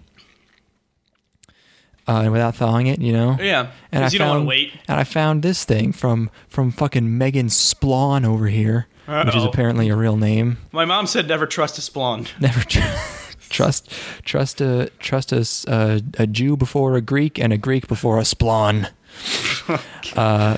uh, 2.08 2.28
without 2.32 2.56
thawing 2.56 2.86
it, 2.88 3.00
you 3.00 3.12
know? 3.12 3.36
Yeah, 3.40 3.68
And 3.92 4.04
I 4.04 4.08
you 4.08 4.18
don't 4.18 4.28
found- 4.38 4.46
wait. 4.48 4.72
And 4.88 4.98
I 4.98 5.04
found 5.04 5.42
this 5.42 5.64
thing 5.64 5.92
from 5.92 6.30
from 6.48 6.72
fucking 6.72 7.16
Megan 7.18 7.48
Splawn 7.50 8.24
over 8.24 8.46
here, 8.48 8.86
which 9.06 9.36
is 9.36 9.44
apparently 9.44 9.88
a 9.88 9.94
real 9.96 10.16
name. 10.16 10.56
My 10.72 10.84
mom 10.84 11.06
said 11.06 11.28
never 11.28 11.46
trust 11.46 11.78
a 11.78 11.82
Splawn. 11.82 12.26
Never 12.40 12.60
tr- 12.64 12.80
trust 13.50 13.90
trust 14.24 14.60
a 14.60 14.90
trust 14.98 15.32
a, 15.32 15.46
a 15.68 16.02
a 16.22 16.26
Jew 16.26 16.56
before 16.56 16.96
a 16.96 17.00
Greek 17.00 17.38
and 17.38 17.52
a 17.52 17.58
Greek 17.58 17.86
before 17.88 18.18
a 18.18 18.24
splawn. 18.24 18.88
uh, 20.16 20.56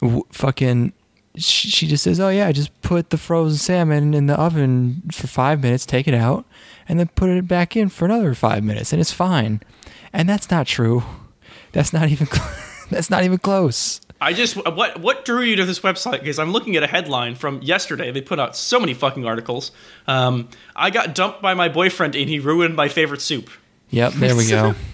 w- 0.00 0.24
fucking. 0.32 0.92
She 1.38 1.68
she 1.68 1.86
just 1.86 2.02
says, 2.04 2.18
"Oh 2.18 2.30
yeah, 2.30 2.50
just 2.52 2.70
put 2.80 3.10
the 3.10 3.18
frozen 3.18 3.58
salmon 3.58 4.14
in 4.14 4.26
the 4.26 4.34
oven 4.40 5.02
for 5.12 5.26
five 5.26 5.60
minutes, 5.62 5.84
take 5.84 6.08
it 6.08 6.14
out, 6.14 6.46
and 6.88 6.98
then 6.98 7.08
put 7.08 7.28
it 7.28 7.46
back 7.46 7.76
in 7.76 7.90
for 7.90 8.06
another 8.06 8.32
five 8.34 8.64
minutes, 8.64 8.92
and 8.92 9.00
it's 9.02 9.12
fine." 9.12 9.60
And 10.16 10.26
that's 10.26 10.50
not 10.50 10.66
true. 10.66 11.04
That's 11.72 11.92
not 11.92 12.08
even. 12.08 12.26
That's 12.88 13.10
not 13.10 13.24
even 13.24 13.38
close. 13.38 14.00
I 14.20 14.32
just 14.32 14.54
what 14.54 15.00
what 15.00 15.24
drew 15.24 15.42
you 15.42 15.56
to 15.56 15.64
this 15.64 15.80
website? 15.80 16.20
Because 16.20 16.38
I'm 16.38 16.52
looking 16.52 16.76
at 16.76 16.84
a 16.84 16.86
headline 16.86 17.34
from 17.34 17.60
yesterday. 17.60 18.12
They 18.12 18.20
put 18.20 18.38
out 18.38 18.56
so 18.56 18.78
many 18.78 18.94
fucking 18.94 19.26
articles. 19.26 19.72
Um, 20.06 20.48
I 20.76 20.90
got 20.90 21.14
dumped 21.14 21.42
by 21.42 21.54
my 21.54 21.68
boyfriend 21.68 22.14
and 22.14 22.28
he 22.28 22.38
ruined 22.38 22.76
my 22.76 22.88
favorite 22.88 23.20
soup. 23.20 23.50
Yep, 23.90 24.12
there 24.14 24.36
we 24.36 24.48
go. 24.48 24.74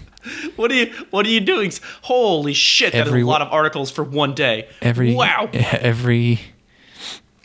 What 0.55 0.71
are 0.71 0.75
you 0.75 0.93
What 1.09 1.25
are 1.25 1.29
you 1.29 1.41
doing? 1.41 1.71
Holy 2.03 2.53
shit! 2.53 2.93
That 2.93 3.01
is 3.01 3.07
Every 3.09 3.23
a 3.23 3.25
lot 3.25 3.41
of 3.41 3.49
articles 3.49 3.91
for 3.91 4.05
one 4.05 4.33
day. 4.33 4.69
Every 4.81 5.13
wow. 5.13 5.49
every 5.51 6.39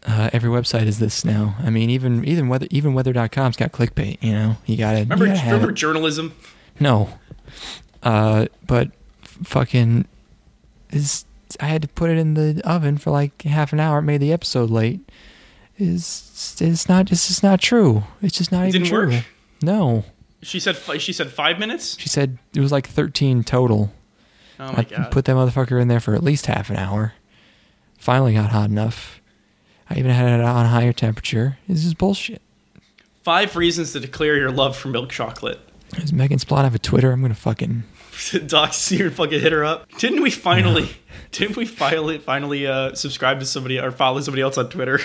uh, 0.06 0.30
every 0.32 0.48
website 0.48 0.86
is 0.86 1.00
this 1.00 1.24
now. 1.24 1.56
I 1.58 1.70
mean, 1.70 1.90
even 1.90 2.24
even 2.24 2.46
weather 2.46 2.68
even 2.70 2.94
weather.com's 2.94 3.56
got 3.56 3.72
clickbait. 3.72 4.22
You 4.22 4.32
know, 4.32 4.56
you 4.64 4.76
gotta 4.76 5.00
Remember 5.00 5.26
you 5.26 5.32
Remember 5.32 5.70
it. 5.70 5.74
journalism? 5.74 6.34
no, 6.78 7.08
uh, 8.02 8.46
but 8.66 8.90
fucking 9.22 10.06
is 10.90 11.24
I 11.60 11.66
had 11.66 11.82
to 11.82 11.88
put 11.88 12.10
it 12.10 12.18
in 12.18 12.34
the 12.34 12.60
oven 12.64 12.98
for 12.98 13.10
like 13.10 13.42
half 13.42 13.72
an 13.72 13.80
hour. 13.80 13.98
It 13.98 14.02
made 14.02 14.20
the 14.20 14.32
episode 14.32 14.70
late. 14.70 15.00
Is 15.78 16.56
it's 16.60 16.88
not 16.88 17.12
it's 17.12 17.28
just 17.28 17.42
not 17.42 17.60
true. 17.60 18.02
It's 18.20 18.36
just 18.36 18.50
not 18.50 18.64
It 18.64 18.68
even 18.68 18.82
didn't 18.82 18.94
true. 18.94 19.10
work? 19.12 19.24
No, 19.62 20.04
She 20.42 20.58
said 20.60 20.76
she 21.00 21.12
said 21.12 21.30
five 21.30 21.58
minutes. 21.58 21.96
she 21.98 22.08
said 22.08 22.38
it 22.54 22.60
was 22.60 22.72
like 22.72 22.86
thirteen 22.88 23.44
total. 23.44 23.92
Oh 24.60 24.72
my 24.72 24.78
I 24.78 24.82
god. 24.82 25.10
put 25.12 25.24
that 25.26 25.36
motherfucker 25.36 25.80
in 25.80 25.86
there 25.88 26.00
for 26.00 26.14
at 26.14 26.22
least 26.24 26.46
half 26.46 26.68
an 26.70 26.76
hour. 26.76 27.12
Finally 27.98 28.34
got 28.34 28.50
hot 28.50 28.70
enough. 28.70 29.20
I 29.88 29.98
even 29.98 30.10
had 30.10 30.40
it 30.40 30.44
on 30.44 30.66
higher 30.66 30.92
temperature. 30.92 31.58
This 31.68 31.84
is 31.84 31.94
bullshit. 31.94 32.42
Five 33.22 33.54
reasons 33.56 33.92
to 33.92 34.00
declare 34.00 34.36
your 34.36 34.50
love 34.50 34.76
for 34.76 34.88
milk 34.88 35.10
chocolate. 35.10 35.60
Does 35.92 36.12
Megan 36.12 36.38
Splawn 36.38 36.64
have 36.64 36.74
a 36.74 36.78
Twitter? 36.78 37.12
I'm 37.12 37.22
gonna 37.22 37.34
fucking. 37.34 37.84
Doc, 38.46 38.72
see 38.72 38.98
her 38.98 39.10
fucking 39.10 39.40
hit 39.40 39.52
her 39.52 39.64
up. 39.64 39.88
Didn't 39.98 40.22
we 40.22 40.30
finally? 40.30 40.90
Didn't 41.32 41.56
we 41.56 41.66
finally 41.66 42.18
finally 42.18 42.66
uh, 42.66 42.94
subscribe 42.94 43.38
to 43.40 43.46
somebody 43.46 43.78
or 43.78 43.90
follow 43.90 44.20
somebody 44.20 44.42
else 44.42 44.58
on 44.58 44.68
Twitter? 44.70 45.00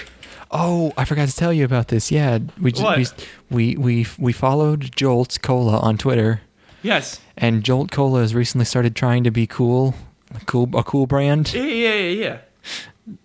Oh, 0.52 0.94
I 0.98 1.06
forgot 1.06 1.28
to 1.30 1.36
tell 1.36 1.52
you 1.54 1.66
about 1.66 1.88
this. 1.88 2.12
Yeah, 2.12 2.40
we 2.62 2.72
just, 2.72 3.26
we 3.50 3.76
we 3.76 3.78
we 3.78 4.08
we 4.20 4.34
followed 4.34 4.96
Jolt 4.96 5.40
Cola 5.42 5.80
on 5.80 5.98
Twitter, 5.98 6.42
Yes. 6.82 7.20
and 7.38 7.64
Jolt 7.64 7.92
Cola 7.92 8.22
has 8.22 8.36
recently 8.36 8.66
started 8.66 8.96
trying 8.96 9.24
to 9.24 9.32
be 9.32 9.48
cool, 9.48 9.96
a 10.36 10.40
cool 10.46 10.70
a 10.78 10.84
cool 10.84 11.08
brand. 11.08 11.54
Yeah, 11.54 11.64
yeah, 11.64 11.94
yeah, 11.96 12.10
yeah. 12.24 12.38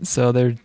So 0.02 0.32
they're 0.32 0.56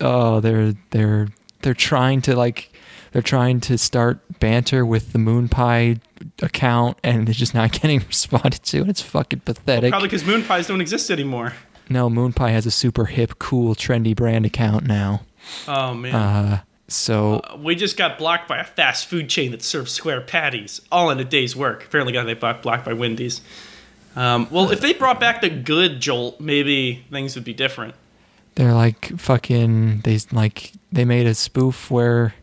oh 0.00 0.40
they're 0.40 0.74
they're 0.90 1.28
they're 1.62 1.74
trying 1.74 2.22
to 2.22 2.36
like 2.36 2.71
they're 3.12 3.22
trying 3.22 3.60
to 3.60 3.78
start 3.78 4.20
banter 4.40 4.84
with 4.84 5.12
the 5.12 5.18
Moon 5.18 5.48
Pie 5.48 5.96
account, 6.40 6.98
and 7.04 7.26
they're 7.26 7.34
just 7.34 7.54
not 7.54 7.72
getting 7.80 8.00
responded 8.00 8.62
to, 8.64 8.80
and 8.80 8.90
it's 8.90 9.02
fucking 9.02 9.40
pathetic. 9.40 9.90
Probably 9.90 10.08
because 10.08 10.24
moon 10.26 10.42
pies 10.44 10.66
don't 10.66 10.80
exist 10.80 11.10
anymore. 11.10 11.54
no, 11.88 12.08
Moon 12.08 12.32
Pie 12.32 12.50
has 12.50 12.64
a 12.66 12.70
super 12.70 13.06
hip, 13.06 13.38
cool, 13.38 13.74
trendy 13.74 14.14
brand 14.16 14.46
account 14.46 14.86
now. 14.86 15.22
Oh 15.68 15.92
man. 15.94 16.14
Uh, 16.14 16.60
so 16.88 17.40
Uh, 17.40 17.56
we 17.56 17.74
just 17.74 17.96
got 17.96 18.18
blocked 18.18 18.46
by 18.48 18.58
a 18.58 18.64
fast 18.64 19.06
food 19.06 19.28
chain 19.28 19.50
that 19.52 19.62
serves 19.62 19.90
square 19.92 20.20
patties, 20.20 20.80
all 20.90 21.10
in 21.10 21.18
a 21.18 21.24
day's 21.24 21.56
work. 21.56 21.84
Apparently, 21.84 22.12
got 22.12 22.24
they 22.24 22.34
got 22.34 22.62
blocked 22.62 22.84
by 22.84 22.92
Wendy's. 22.92 23.40
Um, 24.14 24.46
well, 24.50 24.70
if 24.70 24.80
they 24.82 24.92
brought 24.92 25.18
back 25.20 25.40
the 25.40 25.48
good 25.48 26.00
Jolt, 26.00 26.38
maybe 26.38 27.04
things 27.10 27.34
would 27.34 27.44
be 27.44 27.54
different. 27.54 27.94
they're 28.56 28.74
like 28.74 29.18
fucking 29.18 30.00
they 30.00 30.18
like 30.32 30.72
they 30.92 31.04
made 31.06 31.26
a 31.26 31.34
spoof 31.34 31.90
where 31.90 32.34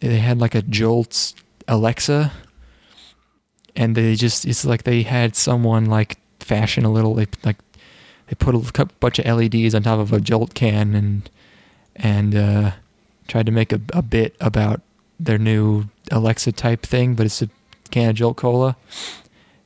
they 0.00 0.18
had 0.18 0.38
like 0.38 0.54
a 0.54 0.62
Jolt's 0.62 1.34
Alexa 1.68 2.32
and 3.74 3.94
they 3.94 4.14
just 4.14 4.44
it's 4.44 4.64
like 4.64 4.84
they 4.84 5.02
had 5.02 5.36
someone 5.36 5.86
like 5.86 6.18
fashion 6.40 6.84
a 6.84 6.90
little 6.90 7.14
they 7.14 7.26
like 7.44 7.58
they 8.28 8.34
put 8.34 8.54
a 8.54 8.84
bunch 9.00 9.18
of 9.18 9.26
LEDs 9.26 9.74
on 9.74 9.82
top 9.82 9.98
of 9.98 10.12
a 10.12 10.20
Jolt 10.20 10.54
can 10.54 10.94
and 10.94 11.30
and 11.94 12.34
uh 12.34 12.70
tried 13.28 13.46
to 13.46 13.52
make 13.52 13.72
a, 13.72 13.80
a 13.92 14.02
bit 14.02 14.36
about 14.40 14.80
their 15.18 15.38
new 15.38 15.84
Alexa 16.10 16.52
type 16.52 16.82
thing 16.82 17.14
but 17.14 17.26
it's 17.26 17.42
a 17.42 17.48
can 17.90 18.10
of 18.10 18.16
Jolt 18.16 18.36
Cola. 18.36 18.76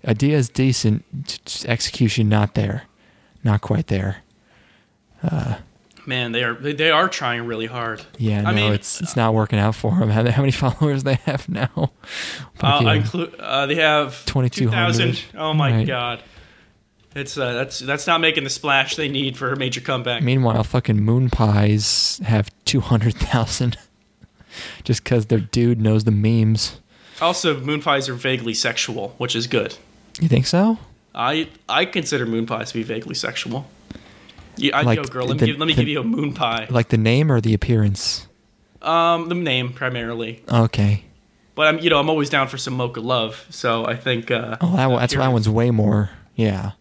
Idea 0.07 0.37
is 0.37 0.49
decent 0.49 1.65
execution 1.67 2.29
not 2.29 2.55
there 2.55 2.85
not 3.45 3.61
quite 3.61 3.89
there 3.89 4.23
Man, 6.11 6.33
they 6.33 6.43
are 6.43 6.55
they, 6.55 6.91
are 6.91 7.09
trying 7.09 7.47
really 7.47 7.67
hard. 7.67 8.03
Yeah, 8.19 8.41
no, 8.43 8.51
I 8.51 8.53
mean, 8.53 8.73
it's 8.73 9.01
it's 9.01 9.15
not 9.15 9.33
working 9.33 9.59
out 9.61 9.75
for 9.77 9.97
them. 9.99 10.11
How, 10.11 10.29
how 10.37 10.43
many 10.43 10.51
followers 10.65 11.05
they 11.05 11.15
have 11.27 11.49
now? 11.49 11.71
Uh, 12.63 12.67
I 12.85 12.95
include 12.97 13.35
uh, 13.39 13.67
they 13.67 13.77
have 13.77 14.27
twenty 14.27 14.51
two 14.51 14.69
thousand. 14.69 15.23
Oh 15.37 15.55
my 15.55 15.71
Right. 15.73 15.87
god, 15.87 16.23
it's 17.15 17.39
uh, 17.39 17.53
that's 17.53 17.79
that's 17.79 18.07
not 18.09 18.21
making 18.21 18.43
the 18.45 18.51
splash 18.51 18.97
they 18.97 19.09
need 19.09 19.37
for 19.39 19.53
a 19.53 19.57
major 19.57 19.81
comeback. 19.81 20.23
Meanwhile, 20.23 20.65
fucking 20.65 21.01
Moon 21.01 21.31
Pies 21.31 22.21
have 22.25 22.51
two 22.65 22.81
hundred 22.81 23.15
thousand, 23.15 23.77
just 24.85 25.05
because 25.05 25.27
their 25.27 25.41
dude 25.41 25.81
knows 25.81 26.05
the 26.05 26.11
memes. 26.11 26.81
Also, 27.21 27.61
moon 27.61 27.81
pies 27.83 28.09
are 28.09 28.15
vaguely 28.15 28.55
sexual, 28.55 29.15
which 29.19 29.37
is 29.37 29.47
good. 29.47 29.77
You 30.21 30.27
think 30.29 30.47
so? 30.47 30.79
I 31.15 31.49
I 31.69 31.85
consider 31.85 32.27
moon 32.27 32.47
pies 32.47 32.69
to 32.73 32.75
be 32.79 32.83
vaguely 32.83 33.15
sexual. 33.15 33.67
Yeah, 34.57 34.77
I, 34.79 34.83
Like 34.83 34.97
yo, 34.99 35.05
girl, 35.05 35.27
let 35.27 35.35
me, 35.35 35.39
the- 35.41 35.47
give, 35.47 35.59
let 35.59 35.67
me 35.67 35.73
the- 35.75 35.81
give 35.83 35.89
you 35.89 36.01
a 36.01 36.05
moon 36.05 36.33
pie. 36.35 36.67
Like 36.71 36.89
the 36.89 36.99
name 36.99 37.31
or 37.33 37.41
the 37.41 37.55
appearance? 37.55 38.27
Um, 38.83 39.29
the 39.29 39.35
name 39.35 39.73
primarily, 39.73 40.43
Okay. 40.51 41.05
but 41.55 41.67
I'm 41.67 41.79
you 41.81 41.91
know 41.91 42.01
I'm 42.01 42.09
always 42.09 42.31
down 42.31 42.49
for 42.49 42.57
some 42.59 42.75
mocha 42.75 43.01
love. 43.01 43.47
So 43.51 43.85
I 43.87 43.95
think 43.97 44.31
uh, 44.31 44.57
Oh, 44.61 44.75
that, 44.77 44.89
that's 44.99 45.15
that 45.15 45.33
one's 45.33 45.49
way 45.49 45.71
more. 45.71 46.11
Yeah. 46.35 46.73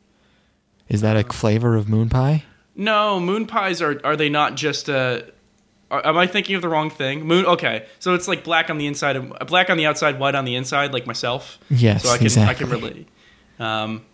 Is 0.87 1.01
that 1.01 1.17
a 1.17 1.23
flavor 1.33 1.75
of 1.75 1.89
Moon 1.89 2.07
Pie? 2.09 2.43
No, 2.75 3.19
moon 3.19 3.45
pies 3.45 3.81
are 3.81 3.99
are 4.05 4.15
they 4.15 4.29
not 4.29 4.55
just 4.55 4.89
uh 4.89 5.21
are, 5.91 6.05
am 6.07 6.17
I 6.17 6.25
thinking 6.27 6.55
of 6.55 6.61
the 6.61 6.69
wrong 6.69 6.89
thing? 6.89 7.25
Moon 7.25 7.45
okay. 7.45 7.85
So 7.99 8.13
it's 8.13 8.27
like 8.29 8.45
black 8.45 8.69
on 8.69 8.77
the 8.77 8.87
inside 8.87 9.17
and 9.17 9.33
uh, 9.33 9.43
black 9.43 9.69
on 9.69 9.75
the 9.77 9.85
outside, 9.85 10.17
white 10.19 10.35
on 10.35 10.45
the 10.45 10.55
inside 10.55 10.93
like 10.93 11.05
myself. 11.05 11.59
Yes, 11.69 12.03
So 12.03 12.09
I 12.11 12.17
can 12.17 12.27
exactly. 12.27 12.55
I 12.55 12.57
can 12.57 12.69
relate. 12.69 13.07
Um 13.59 14.05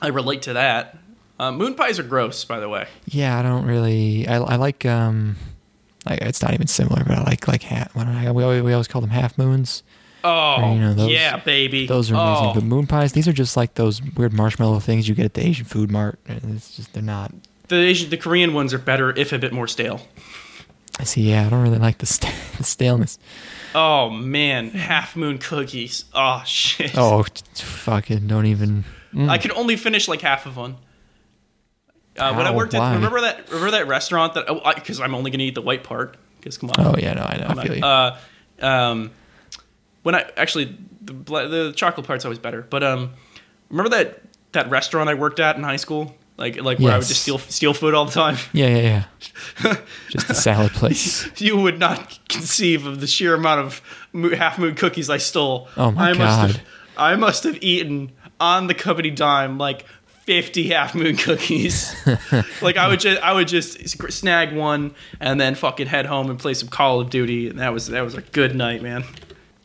I 0.00 0.08
relate 0.08 0.42
to 0.42 0.52
that. 0.52 0.96
Uh, 1.40 1.50
moon 1.50 1.74
pies 1.74 1.98
are 1.98 2.02
gross, 2.02 2.44
by 2.44 2.60
the 2.60 2.68
way. 2.68 2.86
Yeah, 3.06 3.38
I 3.38 3.42
don't 3.42 3.64
really. 3.64 4.28
I, 4.28 4.36
I 4.36 4.56
like 4.56 4.84
um, 4.84 5.36
like 6.04 6.20
it's 6.20 6.42
not 6.42 6.52
even 6.52 6.66
similar, 6.66 7.02
but 7.02 7.16
I 7.16 7.22
like 7.22 7.48
like 7.48 7.62
half. 7.62 7.94
What 7.96 8.06
I, 8.06 8.30
we 8.30 8.42
always, 8.42 8.62
we 8.62 8.72
always 8.74 8.88
call 8.88 9.00
them 9.00 9.08
half 9.08 9.38
moons. 9.38 9.82
Oh, 10.22 10.74
you 10.74 10.80
know, 10.80 10.92
those- 10.92 11.10
yeah, 11.10 11.38
baby. 11.38 11.86
Those 11.86 12.10
are 12.10 12.14
amazing. 12.14 12.46
Oh, 12.48 12.52
But 12.54 12.64
moon 12.64 12.86
pies, 12.86 13.12
these 13.12 13.26
are 13.26 13.32
just 13.32 13.56
like 13.56 13.72
those 13.76 14.02
weird 14.02 14.34
marshmallow 14.34 14.80
things 14.80 15.08
you 15.08 15.14
get 15.14 15.24
at 15.24 15.32
the 15.32 15.40
Asian 15.46 15.64
food 15.64 15.90
mart. 15.90 16.18
It's 16.26 16.76
just 16.76 16.92
they're 16.92 17.02
not. 17.02 17.32
the 17.68 17.76
Asian, 17.76 18.10
the 18.10 18.18
Korean 18.18 18.52
ones 18.52 18.74
are 18.74 18.78
better, 18.78 19.16
if 19.16 19.32
a 19.32 19.38
bit 19.38 19.54
more 19.54 19.66
stale. 19.66 20.02
I 20.98 21.04
see, 21.04 21.22
yeah, 21.22 21.46
I 21.46 21.48
don't 21.48 21.62
really 21.62 21.78
like 21.78 21.96
the, 21.98 22.06
st- 22.06 22.34
the 22.58 22.64
staleness. 22.64 23.18
Oh 23.74 24.10
man, 24.10 24.68
half 24.72 25.16
moon 25.16 25.38
cookies. 25.38 26.04
Oh 26.12 26.42
shit. 26.44 26.98
Oh, 26.98 27.24
fucking 27.54 28.26
don't 28.26 28.44
even. 28.44 28.84
mm. 29.14 29.30
I 29.30 29.38
could 29.38 29.52
only 29.52 29.76
finish 29.76 30.06
like 30.06 30.20
half 30.20 30.44
of 30.44 30.58
one. 30.58 30.76
Uh, 32.20 32.34
when 32.34 32.46
I 32.46 32.50
worked 32.54 32.74
at 32.74 32.80
Why? 32.80 32.94
remember 32.94 33.20
that 33.22 33.48
remember 33.48 33.70
that 33.72 33.86
restaurant 33.88 34.34
that 34.34 34.46
because 34.74 35.00
I'm 35.00 35.14
only 35.14 35.30
gonna 35.30 35.44
eat 35.44 35.54
the 35.54 35.62
white 35.62 35.82
part 35.84 36.16
because 36.38 36.58
come 36.58 36.70
on 36.70 36.86
Oh 36.86 36.94
yeah, 36.98 37.14
no, 37.14 37.22
I 37.22 37.36
know. 37.38 37.46
I 37.60 37.64
feel 37.66 37.76
you. 37.76 37.84
uh, 37.84 38.18
um, 38.60 39.10
when 40.02 40.14
I 40.14 40.30
actually 40.36 40.76
the 41.02 41.12
the 41.14 41.72
chocolate 41.74 42.06
part's 42.06 42.24
always 42.24 42.38
better. 42.38 42.62
But 42.68 42.82
um, 42.82 43.10
remember 43.70 43.90
that 43.90 44.22
that 44.52 44.68
restaurant 44.70 45.08
I 45.08 45.14
worked 45.14 45.40
at 45.40 45.56
in 45.56 45.62
high 45.62 45.76
school, 45.76 46.14
like 46.36 46.60
like 46.60 46.78
where 46.78 46.92
I 46.92 46.98
would 46.98 47.06
just 47.06 47.22
steal 47.22 47.38
steal 47.38 47.74
food 47.74 47.94
all 47.94 48.04
the 48.04 48.12
time. 48.12 48.36
yeah, 48.52 48.68
yeah, 48.68 49.04
yeah. 49.62 49.76
Just 50.08 50.30
a 50.30 50.34
salad 50.34 50.72
place. 50.72 51.28
you 51.40 51.56
would 51.56 51.78
not 51.78 52.18
conceive 52.28 52.86
of 52.86 53.00
the 53.00 53.06
sheer 53.06 53.34
amount 53.34 53.60
of 53.60 53.82
mo- 54.12 54.34
half 54.34 54.58
moon 54.58 54.74
cookies 54.74 55.08
I 55.10 55.18
stole. 55.18 55.68
Oh, 55.76 55.90
my 55.90 56.10
I 56.10 56.12
Must 56.14 56.18
God. 56.18 56.50
have, 56.50 56.60
I 56.96 57.16
must 57.16 57.44
have 57.44 57.62
eaten 57.62 58.12
on 58.40 58.66
the 58.66 58.74
company 58.74 59.10
dime 59.10 59.56
like. 59.58 59.84
50 60.30 60.68
half 60.68 60.94
moon 60.94 61.16
cookies. 61.16 61.92
like 62.62 62.76
I 62.76 62.86
would 62.86 63.00
just 63.00 63.20
I 63.20 63.32
would 63.32 63.48
just 63.48 63.88
snag 64.12 64.54
one 64.54 64.94
and 65.18 65.40
then 65.40 65.56
fucking 65.56 65.88
head 65.88 66.06
home 66.06 66.30
and 66.30 66.38
play 66.38 66.54
some 66.54 66.68
Call 66.68 67.00
of 67.00 67.10
Duty 67.10 67.48
and 67.48 67.58
that 67.58 67.72
was 67.72 67.88
that 67.88 68.02
was 68.02 68.14
a 68.14 68.20
good 68.20 68.54
night, 68.54 68.80
man. 68.80 69.02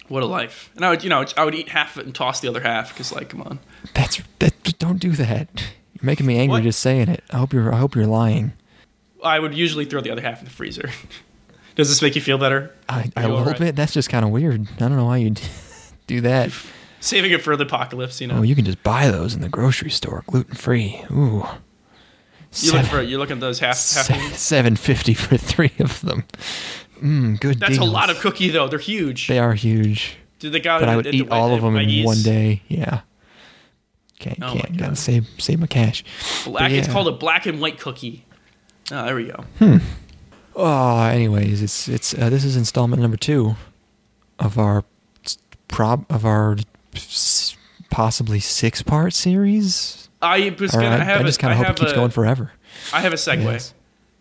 What 0.08 0.24
a 0.24 0.26
life. 0.26 0.72
And 0.76 0.84
I 0.84 0.90
would, 0.90 1.04
you 1.04 1.10
know, 1.12 1.24
I 1.38 1.46
would 1.46 1.54
eat 1.54 1.70
half 1.70 1.96
of 1.96 2.00
it 2.00 2.06
and 2.08 2.16
toss 2.16 2.40
the 2.40 2.48
other 2.48 2.62
half 2.62 2.96
cuz 2.98 3.12
like 3.12 3.30
come 3.30 3.44
on. 3.44 3.60
That's 3.94 4.24
that. 4.40 4.80
Don't 4.80 4.98
do 5.00 5.12
that. 5.12 5.50
You're 5.94 6.02
making 6.02 6.26
me 6.26 6.40
angry 6.40 6.58
What? 6.58 6.64
just 6.64 6.80
saying 6.80 7.10
it. 7.10 7.24
I 7.30 7.38
hope 7.38 7.54
you're. 7.54 7.72
I 7.72 7.78
hope 7.78 7.94
you're 7.94 8.08
lying. 8.08 8.54
I 9.24 9.38
would 9.40 9.54
usually 9.54 9.86
throw 9.86 10.02
the 10.02 10.10
other 10.10 10.22
half 10.24 10.40
in 10.40 10.46
the 10.46 10.52
freezer. 10.52 10.90
Does 11.76 11.90
this 11.90 12.02
make 12.02 12.16
you 12.16 12.22
feel 12.22 12.40
better? 12.40 12.74
I, 12.90 13.12
a 13.16 13.22
you 13.22 13.28
little 13.28 13.46
right? 13.46 13.60
bit. 13.60 13.76
That's 13.76 13.94
just 13.94 14.10
kind 14.10 14.26
of 14.26 14.32
weird. 14.32 14.68
I 14.78 14.80
don't 14.80 14.96
know 14.96 15.06
why 15.06 15.18
you'd 15.18 15.42
do 16.08 16.22
that. 16.22 16.52
Saving 17.06 17.32
it 17.34 17.44
for 17.44 17.56
the 17.56 17.66
apocalypse, 17.66 18.20
you 18.20 18.26
know. 18.26 18.38
Oh, 18.40 18.42
you 18.42 18.56
can 18.56 18.66
just 18.66 18.82
buy 18.82 19.12
those 19.12 19.36
in 19.36 19.42
the 19.42 19.48
grocery 19.48 19.92
store, 19.92 20.24
gluten 20.26 20.56
free. 20.56 21.04
Ooh. 21.12 21.46
you 22.52 22.72
look 22.72 22.86
for 22.88 23.00
you're 23.00 23.20
looking 23.20 23.36
at 23.38 23.42
those 23.42 23.60
half 23.60 23.78
half. 23.94 24.36
Seven 24.36 24.76
fifty 24.76 25.14
for 25.14 25.38
three 25.38 25.72
of 25.78 26.02
them. 26.02 26.24
Mmm, 27.00 27.40
good. 27.40 27.60
That's 27.60 27.78
a 27.78 27.84
lot 27.84 28.10
of 28.10 28.20
cookie 28.22 28.50
though. 28.50 28.68
They're 28.68 28.80
huge. 28.80 29.28
They 29.28 29.38
are 29.38 29.54
huge, 29.54 30.18
Do 30.40 30.50
they 30.50 30.60
got 30.60 30.80
but 30.80 30.90
I 30.90 30.96
would 30.96 31.06
eat 31.06 31.30
all 31.30 31.54
of 31.54 31.62
them 31.62 31.76
in 31.76 32.04
one 32.06 32.24
day. 32.24 32.64
Yeah. 32.68 33.02
Can't 34.18 34.42
Oh 34.42 34.54
can't 34.54 34.76
gotta 34.76 34.96
save 34.96 35.28
save 35.38 35.60
my 35.60 35.68
cash. 35.68 36.04
Black, 36.46 36.72
It's 36.72 36.88
yeah. 36.88 36.94
called 36.94 37.08
a 37.08 37.12
black 37.12 37.46
and 37.46 37.62
white 37.62 37.80
cookie. 37.80 38.26
Oh, 38.92 39.06
there 39.06 39.16
we 39.16 39.26
go. 39.26 39.46
Hmm. 39.60 39.78
Oh, 40.56 41.04
anyways, 41.04 41.62
it's 41.62 41.88
it's 41.88 42.16
uh, 42.18 42.32
this 42.32 42.44
is 42.44 42.56
installment 42.58 43.00
number 43.00 43.18
two 43.18 43.56
of 44.40 44.58
our 44.58 44.86
prob 45.68 46.06
of 46.10 46.26
our 46.26 46.58
possibly 47.90 48.40
six 48.40 48.82
part 48.82 49.14
series. 49.14 50.10
I 50.22 50.56
was 50.60 50.72
gonna 50.72 50.88
I, 50.88 51.04
have 51.04 51.22
I 51.22 51.24
just 51.24 51.40
kind 51.40 51.54
of 51.54 51.60
hope 51.60 51.70
it 51.70 51.76
keeps 51.80 51.92
a- 51.92 51.96
going 51.96 52.12
forever. 52.12 52.52
I 52.94 53.02
have 53.02 53.14
a 53.14 53.18
segue. 53.18 53.44
Yes. 53.44 53.74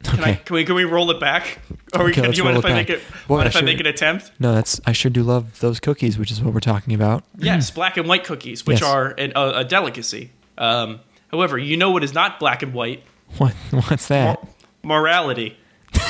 Can 0.02 0.22
I? 0.22 0.34
Can 0.34 0.54
we? 0.54 0.64
Can 0.64 0.74
we 0.74 0.84
roll 0.84 1.10
it 1.10 1.18
back? 1.18 1.60
Or 1.94 2.04
we 2.04 2.10
Okay, 2.10 2.20
can, 2.22 2.32
you 2.34 2.44
roll 2.44 2.58
if 2.58 2.64
it 2.64 2.66
I 2.66 2.74
back. 2.74 2.88
make 2.88 2.90
it? 2.90 3.02
Mind 3.28 3.42
I 3.42 3.46
if 3.46 3.56
I 3.56 3.60
should- 3.60 3.64
make 3.64 3.80
an 3.80 3.86
attempt? 3.86 4.32
No, 4.38 4.54
that's 4.54 4.78
I 4.86 4.92
sure 4.92 5.10
do 5.10 5.22
love 5.22 5.60
those 5.60 5.80
cookies, 5.80 6.18
which 6.18 6.30
is 6.30 6.42
what 6.42 6.52
we're 6.52 6.60
talking 6.60 6.92
about. 6.94 7.24
Yes, 7.38 7.70
black 7.70 7.96
and 7.96 8.06
white 8.06 8.24
cookies, 8.24 8.66
which 8.66 8.80
Yes. 8.82 8.90
are 8.90 9.08
an, 9.16 9.32
a, 9.34 9.60
a 9.60 9.64
delicacy. 9.64 10.30
Um, 10.58 11.00
however, 11.28 11.56
you 11.58 11.76
know 11.78 11.90
what 11.90 12.04
is 12.04 12.12
not 12.12 12.38
black 12.38 12.62
and 12.62 12.74
white? 12.74 13.02
What 13.38 13.52
what's 13.88 14.08
that? 14.08 14.42
Mor- 14.82 15.00
morality. 15.00 15.56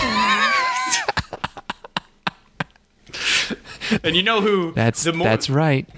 and 4.02 4.16
you 4.16 4.23
know 4.23 4.40
who 4.40 4.73
That's 4.73 5.04
the 5.04 5.12
mor- 5.12 5.28
that's 5.28 5.49
right. 5.49 5.88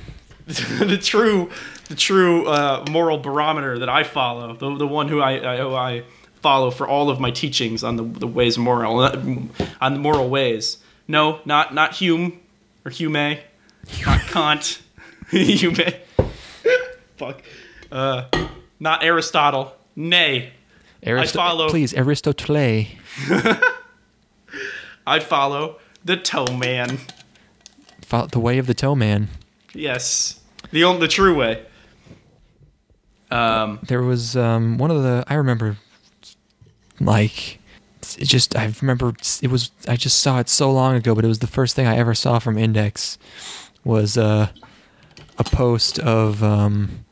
the 0.78 0.98
true 1.02 1.50
the 1.88 1.94
true 1.96 2.46
uh, 2.46 2.84
moral 2.90 3.18
barometer 3.18 3.80
that 3.80 3.88
I 3.88 4.04
follow, 4.04 4.54
the, 4.54 4.76
the 4.76 4.86
one 4.86 5.08
who 5.08 5.20
I, 5.20 5.54
I 5.54 5.58
who 5.58 5.74
I 5.74 6.04
follow 6.40 6.70
for 6.70 6.86
all 6.86 7.10
of 7.10 7.18
my 7.18 7.30
teachings 7.32 7.82
on 7.82 7.96
the, 7.96 8.04
the 8.04 8.26
ways 8.28 8.56
of 8.56 8.62
moral 8.62 9.00
on 9.00 9.92
the 9.94 9.98
moral 9.98 10.28
ways. 10.28 10.78
No, 11.08 11.40
not 11.44 11.74
not 11.74 11.94
Hume 11.96 12.40
or 12.84 12.90
Hume, 12.90 13.12
not 14.06 14.20
Kant. 14.28 14.82
Hume. 15.30 15.74
Fuck. 17.16 17.42
Uh, 17.90 18.26
not 18.78 19.02
Aristotle. 19.02 19.74
Nay, 19.96 20.52
Aristo- 21.04 21.38
follow- 21.38 21.68
Please, 21.70 21.92
Aristotle. 21.94 22.56
I 25.06 25.20
follow 25.20 25.78
the 26.04 26.16
toe 26.16 26.46
man. 26.56 26.98
Fo- 28.02 28.26
the 28.26 28.38
way 28.40 28.58
of 28.58 28.66
the 28.66 28.74
toe 28.74 28.94
man. 28.94 29.28
Yes, 29.76 30.40
the 30.70 30.84
only 30.84 31.00
the 31.00 31.08
true 31.08 31.34
way. 31.34 31.64
Um, 33.30 33.80
There 33.82 34.02
was 34.02 34.36
um, 34.36 34.78
one 34.78 34.90
of 34.90 35.02
the 35.02 35.24
I 35.26 35.34
remember, 35.34 35.76
like, 37.00 37.58
it 38.18 38.26
just 38.26 38.56
I 38.56 38.72
remember 38.80 39.12
it 39.42 39.50
was 39.50 39.70
I 39.88 39.96
just 39.96 40.20
saw 40.20 40.38
it 40.38 40.48
so 40.48 40.70
long 40.72 40.94
ago, 40.94 41.14
but 41.14 41.24
it 41.24 41.28
was 41.28 41.40
the 41.40 41.46
first 41.46 41.74
thing 41.76 41.86
I 41.86 41.96
ever 41.96 42.14
saw 42.14 42.38
from 42.38 42.56
Index 42.56 43.18
was 43.84 44.16
uh, 44.16 44.48
a 45.38 45.44
post 45.44 45.98
of 45.98 46.42
um, 46.42 47.04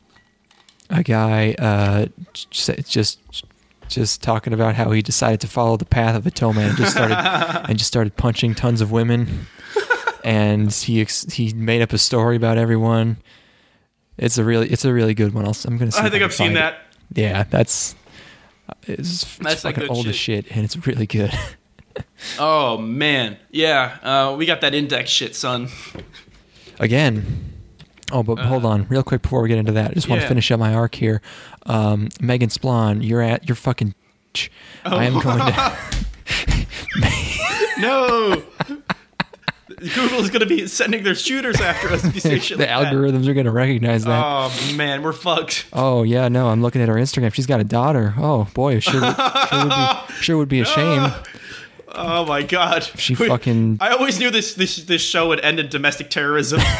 a 0.90 1.02
guy 1.02 1.54
uh, 1.58 2.06
just 2.32 2.70
just 2.88 3.18
just 3.88 4.22
talking 4.22 4.52
about 4.52 4.74
how 4.76 4.90
he 4.92 5.02
decided 5.02 5.40
to 5.40 5.46
follow 5.46 5.76
the 5.76 5.84
path 5.84 6.16
of 6.16 6.26
a 6.26 6.30
toe 6.30 6.52
man 6.52 6.70
and 6.70 6.78
just 6.78 6.92
started 6.92 7.16
and 7.68 7.76
just 7.76 7.88
started 7.88 8.16
punching 8.16 8.54
tons 8.54 8.80
of 8.80 8.90
women, 8.90 9.46
and 10.24 10.72
he 10.72 11.00
ex- 11.00 11.32
he 11.32 11.52
made 11.54 11.82
up 11.82 11.92
a 11.92 11.98
story 11.98 12.34
about 12.36 12.58
everyone. 12.58 13.18
It's 14.18 14.38
a 14.38 14.44
really 14.44 14.68
it's 14.70 14.84
a 14.84 14.92
really 14.92 15.14
good 15.14 15.34
one. 15.34 15.44
I'll, 15.44 15.56
I'm 15.64 15.76
gonna. 15.78 15.90
I 15.96 16.02
think 16.02 16.14
can 16.14 16.22
I've 16.24 16.34
seen 16.34 16.50
it. 16.52 16.54
that. 16.54 16.78
Yeah, 17.14 17.44
that's 17.44 17.94
it's, 18.84 19.22
it's 19.22 19.36
That's 19.38 19.64
like 19.64 19.76
fucking 19.76 19.90
old 19.90 20.06
as 20.06 20.16
shit. 20.16 20.46
shit, 20.46 20.56
and 20.56 20.64
it's 20.64 20.86
really 20.86 21.06
good. 21.06 21.32
Oh 22.40 22.76
man, 22.78 23.36
yeah. 23.52 23.98
Uh, 24.02 24.34
we 24.36 24.46
got 24.46 24.62
that 24.62 24.74
index 24.74 25.10
shit, 25.10 25.36
son. 25.36 25.68
Again. 26.80 27.52
Oh, 28.10 28.24
but 28.24 28.38
hold 28.40 28.64
on, 28.64 28.86
real 28.88 29.04
quick 29.04 29.22
before 29.22 29.42
we 29.42 29.48
get 29.48 29.58
into 29.58 29.70
that, 29.72 29.92
I 29.92 29.94
just 29.94 30.08
want 30.08 30.18
Uh, 30.18 30.22
yeah. 30.22 30.26
to 30.26 30.28
finish 30.28 30.50
up 30.50 30.58
my 30.58 30.74
arc 30.74 30.96
here. 30.96 31.22
Um, 31.66 32.08
Megan 32.20 32.50
Splawn, 32.50 33.00
you're 33.00 33.22
at 33.22 33.48
you're 33.48 33.54
fucking. 33.54 33.94
I 34.84 35.04
am 35.04 35.20
going 35.20 35.38
to. 35.52 36.66
No. 37.78 38.42
Google 39.94 40.18
is 40.20 40.30
going 40.30 40.40
to 40.40 40.46
be 40.46 40.66
sending 40.66 41.02
their 41.02 41.14
shooters 41.14 41.60
after 41.60 41.88
us 41.88 42.04
if 42.04 42.14
you 42.14 42.20
say 42.22 42.38
shit 42.38 42.58
the 42.58 42.66
like 42.66 42.84
that. 42.84 42.92
algorithms 42.94 43.26
are 43.28 43.34
going 43.34 43.46
to 43.46 43.52
recognize 43.52 44.04
that. 44.04 44.22
Oh 44.24 44.74
man, 44.76 45.02
we're 45.02 45.12
fucked. 45.12 45.66
Oh 45.72 46.02
yeah, 46.02 46.28
no, 46.28 46.48
I'm 46.48 46.62
looking 46.62 46.80
at 46.82 46.88
her 46.88 46.94
Instagram. 46.94 47.32
She's 47.34 47.46
got 47.46 47.60
a 47.60 47.64
daughter. 47.64 48.14
Oh 48.18 48.48
boy, 48.54 48.80
sure, 48.80 49.00
would- 49.00 49.16
sure 49.16 49.58
would 49.66 49.68
be 49.70 50.14
sure 50.22 50.36
would 50.38 50.48
be 50.48 50.60
a 50.60 50.64
shame. 50.64 51.10
Oh 51.96 52.24
my 52.26 52.42
god. 52.42 52.82
She 52.96 53.14
Wait, 53.14 53.28
fucking- 53.28 53.78
I 53.80 53.90
always 53.90 54.18
knew 54.18 54.30
this 54.30 54.54
this 54.54 54.76
this 54.84 55.00
show 55.02 55.28
would 55.28 55.40
end 55.40 55.60
in 55.60 55.68
domestic 55.68 56.10
terrorism. 56.10 56.60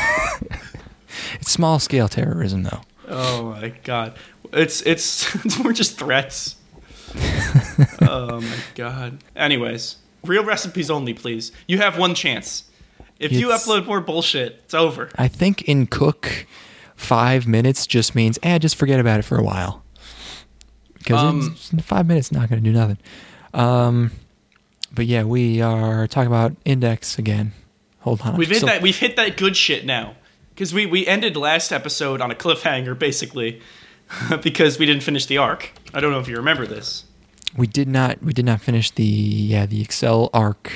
It's 1.40 1.50
small 1.50 1.78
scale 1.78 2.08
terrorism 2.08 2.64
though. 2.64 2.80
oh 3.08 3.50
my 3.52 3.68
god. 3.84 4.14
It's 4.52 4.82
it's 4.82 5.32
it's 5.44 5.58
more 5.58 5.72
just 5.72 5.98
threats. 5.98 6.56
oh 8.02 8.40
my 8.40 8.56
god. 8.74 9.22
Anyways, 9.36 9.96
real 10.24 10.44
recipes 10.44 10.90
only, 10.90 11.14
please. 11.14 11.52
You 11.68 11.78
have 11.78 11.98
one 11.98 12.14
chance. 12.14 12.64
If 13.24 13.32
you 13.32 13.48
upload 13.48 13.86
more 13.86 14.00
bullshit, 14.00 14.60
it's 14.64 14.74
over. 14.74 15.08
I 15.16 15.28
think 15.28 15.62
in 15.62 15.86
cook, 15.86 16.46
five 16.96 17.46
minutes 17.46 17.86
just 17.86 18.14
means 18.14 18.38
eh, 18.42 18.58
just 18.58 18.76
forget 18.76 19.00
about 19.00 19.18
it 19.20 19.22
for 19.24 19.38
a 19.38 19.42
while. 19.42 19.82
Because 20.98 21.22
Um, 21.72 21.78
five 21.82 22.06
minutes 22.06 22.32
not 22.32 22.48
going 22.48 22.62
to 22.62 22.68
do 22.70 22.72
nothing. 22.76 22.98
Um, 23.52 24.10
but 24.92 25.06
yeah, 25.06 25.24
we 25.24 25.60
are 25.60 26.06
talking 26.06 26.28
about 26.28 26.54
index 26.64 27.18
again. 27.18 27.52
Hold 28.00 28.20
on, 28.22 28.36
We've 28.36 28.48
hit 28.48 28.58
still- 28.58 28.68
that. 28.68 28.82
We've 28.82 28.96
hit 28.98 29.16
that 29.16 29.36
good 29.36 29.56
shit 29.56 29.84
now, 29.86 30.14
because 30.50 30.72
we 30.74 30.86
we 30.86 31.06
ended 31.06 31.36
last 31.36 31.72
episode 31.72 32.20
on 32.20 32.30
a 32.30 32.34
cliffhanger, 32.34 32.98
basically, 32.98 33.60
because 34.42 34.78
we 34.78 34.86
didn't 34.86 35.02
finish 35.02 35.26
the 35.26 35.38
arc. 35.38 35.72
I 35.92 36.00
don't 36.00 36.10
know 36.12 36.20
if 36.20 36.28
you 36.28 36.36
remember 36.36 36.66
this. 36.66 37.04
We 37.56 37.66
did 37.66 37.88
not. 37.88 38.22
We 38.22 38.32
did 38.32 38.44
not 38.44 38.60
finish 38.60 38.90
the 38.90 39.04
yeah 39.04 39.64
the 39.66 39.80
Excel 39.80 40.28
arc. 40.34 40.70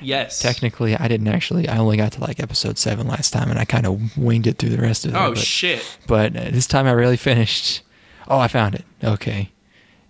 Yes. 0.00 0.38
Technically, 0.38 0.96
I 0.96 1.08
didn't 1.08 1.28
actually. 1.28 1.68
I 1.68 1.78
only 1.78 1.96
got 1.96 2.12
to 2.12 2.20
like 2.20 2.40
episode 2.40 2.78
seven 2.78 3.06
last 3.06 3.32
time, 3.32 3.50
and 3.50 3.58
I 3.58 3.64
kind 3.64 3.86
of 3.86 4.16
winged 4.16 4.46
it 4.46 4.58
through 4.58 4.70
the 4.70 4.82
rest 4.82 5.04
of 5.04 5.14
it. 5.14 5.16
Oh 5.16 5.30
but, 5.30 5.38
shit. 5.38 5.98
But 6.06 6.36
uh, 6.36 6.50
this 6.50 6.66
time 6.66 6.86
I 6.86 6.92
really 6.92 7.16
finished. 7.16 7.82
Oh, 8.28 8.38
I 8.38 8.48
found 8.48 8.74
it. 8.74 8.84
Okay. 9.02 9.50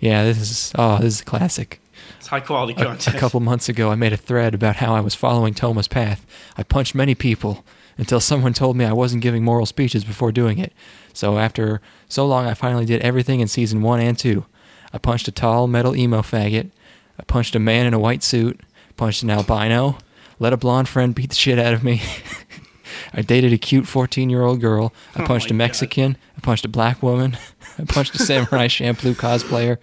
Yeah, 0.01 0.25
this 0.25 0.39
is. 0.39 0.73
Oh, 0.75 0.99
this 0.99 1.15
is 1.15 1.21
a 1.21 1.25
classic. 1.25 1.81
It's 2.19 2.29
high 2.29 2.41
quality 2.41 2.75
A, 2.81 2.93
a 2.93 3.19
couple 3.19 3.41
months 3.41 3.69
ago, 3.69 3.91
I 3.91 3.95
made 3.95 4.13
a 4.13 4.17
thread 4.17 4.55
about 4.55 4.77
how 4.77 4.95
I 4.95 5.01
was 5.01 5.15
following 5.15 5.55
Toma's 5.55 5.89
path. 5.89 6.27
I 6.57 6.63
punched 6.63 6.95
many 6.95 7.15
people 7.15 7.65
until 7.99 8.21
someone 8.21 8.53
told 8.53 8.77
me 8.77 8.85
I 8.85 8.93
wasn't 8.93 9.23
giving 9.23 9.45
moral 9.45 9.67
speeches 9.67 10.05
before 10.05 10.33
doing 10.33 10.59
it. 10.59 10.73
So 11.13 11.39
after 11.39 11.81
so 12.09 12.27
long, 12.27 12.47
I 12.47 12.55
finally 12.55 12.85
did 12.85 13.01
everything 13.03 13.41
in 13.41 13.49
season 13.49 13.83
one 13.83 14.01
and 14.01 14.19
two. 14.19 14.45
I 14.93 14.99
punched 14.99 15.29
a 15.29 15.33
tall 15.33 15.67
metal 15.67 15.97
emo 15.97 16.21
faggot. 16.21 16.71
I 17.19 17.23
punched 17.25 17.55
a 17.55 17.61
man 17.61 17.87
in 17.87 17.95
a 17.95 17.99
white 17.99 18.23
suit. 18.23 18.61
Punched 18.97 19.23
an 19.23 19.31
albino, 19.31 19.99
let 20.39 20.53
a 20.53 20.57
blonde 20.57 20.89
friend 20.89 21.15
beat 21.15 21.31
the 21.31 21.37
shit 21.37 21.59
out 21.59 21.75
of 21.75 21.85
me. 21.85 22.03
I 23.13 23.23
dated 23.23 23.53
a 23.53 23.59
cute 23.59 23.87
14 23.87 24.31
year 24.31 24.43
old 24.43 24.61
girl. 24.61 24.93
I 25.15 25.23
Oh 25.23 25.27
punched 25.27 25.51
my 25.51 25.55
a 25.55 25.59
Mexican. 25.59 26.17
I 26.37 26.41
punched 26.41 26.65
a 26.65 26.69
black 26.69 27.03
woman. 27.03 27.37
I 27.79 27.85
punched 27.85 28.15
a 28.15 28.19
Samurai 28.19 28.69
Champloo 28.69 29.15
cosplayer. 29.15 29.79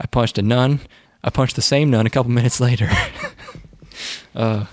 I 0.00 0.06
punched 0.06 0.38
a 0.38 0.42
nun. 0.42 0.80
I 1.22 1.30
punched 1.30 1.56
the 1.56 1.62
same 1.62 1.90
nun 1.90 2.06
a 2.06 2.10
couple 2.10 2.30
minutes 2.30 2.60
later. 2.60 2.88
uh, 4.34 4.66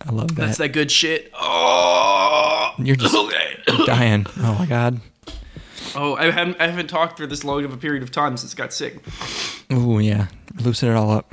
I 0.00 0.10
love 0.10 0.28
that. 0.36 0.46
That's 0.46 0.58
that 0.58 0.72
good 0.72 0.90
shit. 0.90 1.30
Oh, 1.34 2.74
You're 2.78 2.96
just 2.96 3.14
dying. 3.86 4.26
Oh 4.38 4.54
my 4.58 4.66
god. 4.66 5.00
oh, 5.94 6.14
I 6.14 6.30
haven't 6.30 6.60
I 6.60 6.68
haven't 6.68 6.88
talked 6.88 7.18
for 7.18 7.26
this 7.26 7.44
long 7.44 7.64
of 7.64 7.72
a 7.72 7.76
period 7.76 8.02
of 8.02 8.10
time 8.10 8.36
since 8.36 8.54
I 8.54 8.56
got 8.56 8.72
sick. 8.72 8.98
Oh 9.70 9.98
yeah. 9.98 10.28
Loosen 10.54 10.88
it 10.90 10.94
all 10.94 11.10
up. 11.10 11.32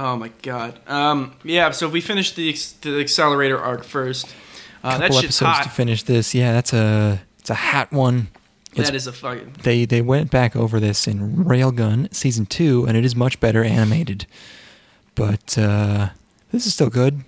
Oh 0.00 0.16
my 0.16 0.28
god. 0.42 0.78
Um, 0.86 1.34
yeah. 1.42 1.72
So 1.72 1.88
we 1.88 2.00
finished 2.00 2.36
the 2.36 2.54
the 2.82 3.00
accelerator 3.00 3.58
arc 3.58 3.82
first. 3.84 4.32
Uh, 4.84 4.92
couple 4.98 5.18
episodes 5.18 5.38
hot. 5.40 5.62
to 5.64 5.70
finish 5.70 6.04
this. 6.04 6.34
Yeah, 6.36 6.52
that's 6.52 6.72
a 6.72 7.20
it's 7.40 7.50
a 7.50 7.54
hot 7.54 7.90
one. 7.90 8.28
It's, 8.74 8.88
that 8.88 8.94
is 8.94 9.08
a 9.08 9.12
fucking. 9.12 9.56
they 9.64 9.86
they 9.86 10.00
went 10.02 10.30
back 10.30 10.54
over 10.54 10.78
this 10.78 11.08
in 11.08 11.44
Railgun 11.44 12.14
season 12.14 12.46
two, 12.46 12.84
and 12.86 12.96
it 12.96 13.04
is 13.04 13.16
much 13.16 13.40
better 13.40 13.64
animated. 13.64 14.26
But 15.16 15.58
uh, 15.58 16.10
this 16.52 16.64
is 16.64 16.74
still 16.74 16.90
good. 16.90 17.24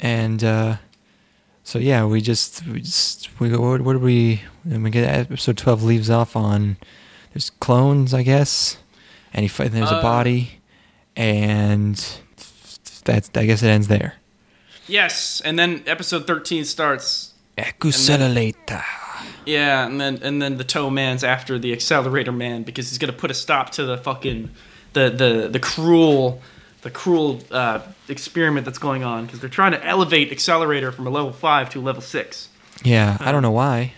And 0.00 0.42
uh, 0.42 0.76
so 1.62 1.78
yeah, 1.78 2.04
we 2.06 2.20
just 2.20 2.66
we 2.66 2.80
just 2.80 3.28
we 3.38 3.50
go. 3.50 3.60
What, 3.60 3.82
what 3.82 3.92
do 3.92 3.98
we? 4.00 4.42
And 4.64 4.82
we 4.82 4.90
get 4.90 5.04
episode 5.08 5.56
twelve 5.56 5.84
leaves 5.84 6.10
off 6.10 6.34
on. 6.34 6.76
There's 7.32 7.50
clones, 7.50 8.12
I 8.12 8.24
guess, 8.24 8.78
and 9.32 9.42
he 9.44 9.48
fight. 9.48 9.70
There's 9.70 9.90
a 9.92 9.96
Uh. 9.96 10.02
body, 10.02 10.60
and 11.16 11.96
that's 13.04 13.30
I 13.34 13.46
guess 13.46 13.62
it 13.62 13.68
ends 13.68 13.88
there. 13.88 14.14
Yes, 14.86 15.40
and 15.44 15.58
then 15.58 15.82
episode 15.86 16.26
thirteen 16.26 16.64
starts. 16.64 17.34
Ekuselaleta. 17.58 18.82
Yeah, 19.44 19.86
and 19.86 20.00
then 20.00 20.18
and 20.22 20.40
then 20.40 20.56
the 20.56 20.64
toe 20.64 20.90
man's 20.90 21.24
after 21.24 21.58
the 21.58 21.72
accelerator 21.72 22.32
man 22.32 22.62
because 22.62 22.88
he's 22.88 22.98
gonna 22.98 23.12
put 23.12 23.30
a 23.30 23.34
stop 23.34 23.70
to 23.70 23.84
the 23.84 23.98
fucking 23.98 24.50
the 24.92 25.10
the 25.10 25.48
the 25.48 25.60
cruel 25.60 26.40
the 26.82 26.90
cruel 26.90 27.40
uh, 27.50 27.80
experiment 28.08 28.64
that's 28.64 28.78
going 28.78 29.04
on 29.04 29.24
because 29.26 29.40
they're 29.40 29.48
trying 29.48 29.72
to 29.72 29.84
elevate 29.86 30.32
accelerator 30.32 30.90
from 30.90 31.06
a 31.06 31.10
level 31.10 31.32
five 31.32 31.70
to 31.70 31.80
a 31.80 31.82
level 31.82 32.02
six. 32.02 32.48
Yeah, 32.84 33.16
I 33.20 33.30
don't 33.30 33.42
know 33.42 33.52
why. 33.52 33.92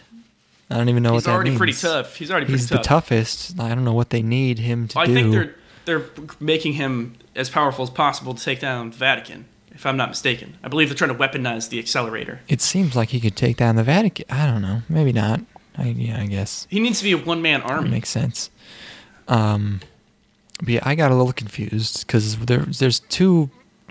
I 0.70 0.76
don't 0.76 0.88
even 0.88 1.02
know 1.02 1.10
what 1.12 1.16
He's 1.18 1.24
that 1.24 1.32
already 1.32 1.56
pretty 1.56 1.72
tough. 1.72 2.16
He's 2.16 2.30
already 2.30 2.46
pretty 2.46 2.58
He's 2.60 2.68
tough. 2.68 2.82
the 2.82 2.88
toughest. 2.88 3.58
I 3.60 3.74
don't 3.74 3.84
know 3.84 3.92
what 3.94 4.10
they 4.10 4.22
need 4.22 4.58
him 4.58 4.88
to 4.88 4.98
I 4.98 5.06
do. 5.06 5.14
think 5.14 5.32
they're 5.32 5.54
they're 5.84 6.04
making 6.40 6.74
him 6.74 7.14
as 7.36 7.50
powerful 7.50 7.82
as 7.82 7.90
possible 7.90 8.34
to 8.34 8.42
take 8.42 8.60
down 8.60 8.90
the 8.90 8.96
Vatican. 8.96 9.46
If 9.72 9.84
I'm 9.86 9.96
not 9.96 10.10
mistaken, 10.10 10.56
I 10.62 10.68
believe 10.68 10.88
they're 10.88 10.96
trying 10.96 11.10
to 11.10 11.16
weaponize 11.16 11.68
the 11.68 11.80
accelerator. 11.80 12.40
It 12.46 12.60
seems 12.60 12.94
like 12.94 13.08
he 13.08 13.18
could 13.18 13.34
take 13.36 13.56
down 13.56 13.74
the 13.74 13.82
Vatican. 13.82 14.24
I 14.30 14.46
don't 14.46 14.62
know. 14.62 14.82
Maybe 14.88 15.12
not. 15.12 15.40
I, 15.76 15.86
yeah, 15.88 16.20
I 16.20 16.26
guess 16.26 16.68
He 16.70 16.78
needs 16.78 16.98
to 16.98 17.04
be 17.04 17.10
a 17.12 17.18
one 17.18 17.42
man 17.42 17.60
army. 17.62 17.90
makes 17.90 18.08
sense. 18.08 18.50
Um, 19.26 19.80
but 20.60 20.68
yeah, 20.68 20.80
I 20.84 20.94
got 20.94 21.10
a 21.10 21.16
little 21.16 21.32
confused 21.32 22.06
because 22.06 22.36
there, 22.46 22.60
there's 22.60 23.00
two 23.00 23.50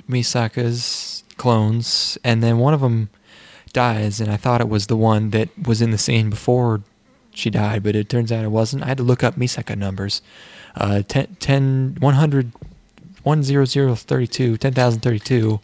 Misaka's 0.09 1.23
clones, 1.37 2.17
and 2.23 2.41
then 2.41 2.57
one 2.59 2.73
of 2.73 2.79
them 2.81 3.09
dies, 3.73 4.21
and 4.21 4.31
I 4.31 4.37
thought 4.37 4.61
it 4.61 4.69
was 4.69 4.87
the 4.87 4.95
one 4.95 5.31
that 5.31 5.49
was 5.67 5.81
in 5.81 5.91
the 5.91 5.97
scene 5.97 6.29
before 6.29 6.81
she 7.33 7.49
died, 7.49 7.83
but 7.83 7.95
it 7.95 8.07
turns 8.07 8.31
out 8.31 8.45
it 8.45 8.51
wasn't. 8.51 8.83
I 8.83 8.87
had 8.87 8.97
to 8.97 9.03
look 9.03 9.23
up 9.23 9.35
Misaka 9.35 9.75
numbers. 9.75 10.21
Uh, 10.75 11.01
10, 11.07 11.37
10 11.39 11.97
100, 11.99 12.51
10032, 13.23 14.57
10,032 14.57 15.59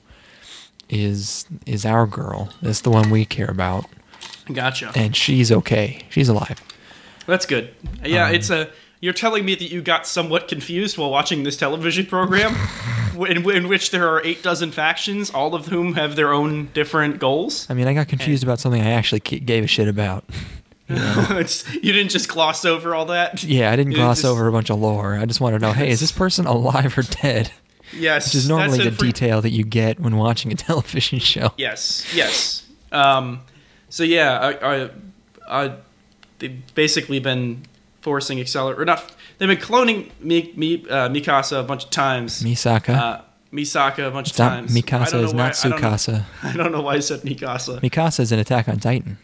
is 0.90 1.46
is 1.66 1.86
our 1.86 2.08
girl. 2.08 2.50
That's 2.62 2.82
the 2.82 2.90
one 2.90 3.10
we 3.10 3.26
care 3.26 3.50
about, 3.50 3.86
Gotcha. 4.52 4.92
and 4.96 5.16
she's 5.16 5.52
okay. 5.52 6.04
She's 6.10 6.30
alive. 6.30 6.62
That's 7.28 7.46
good. 7.46 7.74
Yeah, 8.04 8.28
Um, 8.28 8.36
it's 8.36 8.50
a. 8.50 8.70
You're 9.02 9.14
telling 9.14 9.46
me 9.46 9.56
that 9.56 9.72
you 9.72 9.82
got 9.82 10.06
somewhat 10.06 10.50
confused 10.50 10.98
while 10.98 11.10
watching 11.10 11.44
this 11.44 11.56
television 11.56 12.06
program, 12.06 12.54
in, 13.30 13.50
in 13.50 13.70
which 13.70 13.92
there 13.92 14.10
are 14.10 14.22
eight 14.26 14.44
dozen 14.44 14.72
factions, 14.72 15.30
all 15.30 15.56
of 15.56 15.68
whom 15.68 15.94
have 15.94 16.18
their 16.18 16.34
own 16.34 16.70
different 16.74 17.18
goals. 17.18 17.66
I 17.70 17.76
mean, 17.76 17.88
I 17.88 17.94
got 17.94 18.10
confused 18.10 18.44
about 18.44 18.60
something 18.60 18.82
I 18.82 18.90
actually 18.92 19.22
gave 19.22 19.64
a 19.64 19.68
shit 19.68 19.88
about. 19.88 20.26
It's- 21.40 21.64
you 21.76 21.94
didn't 21.94 22.10
just 22.12 22.28
gloss 22.30 22.66
over 22.66 22.96
all 22.96 23.06
that. 23.06 23.44
Yeah, 23.44 23.72
I 23.72 23.76
didn't 23.76 23.92
You 23.94 23.98
gloss 24.00 24.18
just- 24.18 24.26
over 24.26 24.48
a 24.48 24.52
bunch 24.52 24.70
of 24.70 24.80
lore. 24.80 25.16
I 25.18 25.26
just 25.26 25.40
want 25.42 25.56
to 25.56 25.60
know, 25.60 25.72
hey, 25.74 25.90
is 25.90 26.00
this 26.00 26.12
person 26.12 26.46
alive 26.48 26.98
or 26.98 27.04
dead? 27.04 27.52
Yes, 27.94 28.28
Which 28.28 28.36
is 28.36 28.50
normally 28.50 28.78
the 28.80 28.88
a 28.90 28.92
detail 28.92 29.42
that 29.42 29.50
you 29.50 29.64
get 29.64 30.00
when 30.00 30.18
watching 30.18 30.52
a 30.52 30.56
television 30.68 31.20
show. 31.20 31.54
Yes, 31.58 32.06
yes. 32.14 32.66
Um, 32.92 33.42
so 33.90 34.04
yeah, 34.04 34.40
I, 34.62 34.76
I, 34.86 34.90
I, 35.50 35.74
they've 36.40 36.62
basically 36.76 37.20
been 37.20 37.64
forcing 38.02 38.40
accelerate 38.40 38.80
or 38.80 38.86
not. 38.86 39.12
They've 39.38 39.48
been 39.50 39.58
cloning 39.58 40.10
Mi, 40.20 40.54
Mi, 40.56 40.86
uh, 40.90 41.10
Mikasa 41.10 41.60
a 41.60 41.64
bunch 41.64 41.86
of 41.86 41.90
times. 41.90 42.44
Misaka. 42.44 42.90
Uh, 42.96 43.22
Misaka 43.52 44.08
a 44.08 44.12
bunch 44.12 44.30
it's 44.30 44.40
of 44.40 44.46
times. 44.48 44.76
Mikasa 44.76 45.24
is 45.24 45.34
know 45.34 45.38
not 45.40 45.56
why- 45.56 45.68
I 45.68 45.70
don't 45.70 45.82
know- 45.82 45.88
Sukasa. 45.90 46.26
I 46.44 46.54
don't 46.56 46.72
know 46.72 46.82
why 46.82 46.94
I 46.96 47.00
said 47.00 47.22
Mikasa. 47.22 47.80
Mikasa 47.82 48.20
is 48.20 48.32
an 48.32 48.38
Attack 48.40 48.70
on 48.70 48.78
Titan. 48.80 49.18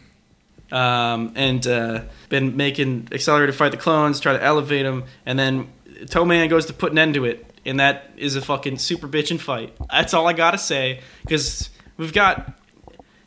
Um, 0.72 1.32
and 1.36 1.66
uh, 1.66 2.02
been 2.28 2.56
making 2.56 3.08
Accelerator 3.12 3.52
fight 3.52 3.70
the 3.70 3.76
clones, 3.76 4.20
try 4.20 4.32
to 4.32 4.42
elevate 4.42 4.84
them, 4.84 5.04
and 5.24 5.38
then 5.38 5.68
Toman 6.04 6.48
goes 6.48 6.66
to 6.66 6.72
put 6.72 6.92
an 6.92 6.98
end 6.98 7.14
to 7.14 7.24
it, 7.24 7.44
and 7.64 7.80
that 7.80 8.10
is 8.16 8.36
a 8.36 8.40
fucking 8.40 8.78
super 8.78 9.08
bitchin' 9.08 9.40
fight. 9.40 9.76
That's 9.90 10.14
all 10.14 10.26
I 10.26 10.32
gotta 10.32 10.58
say, 10.58 11.00
because 11.22 11.70
we've 11.96 12.12
got 12.12 12.58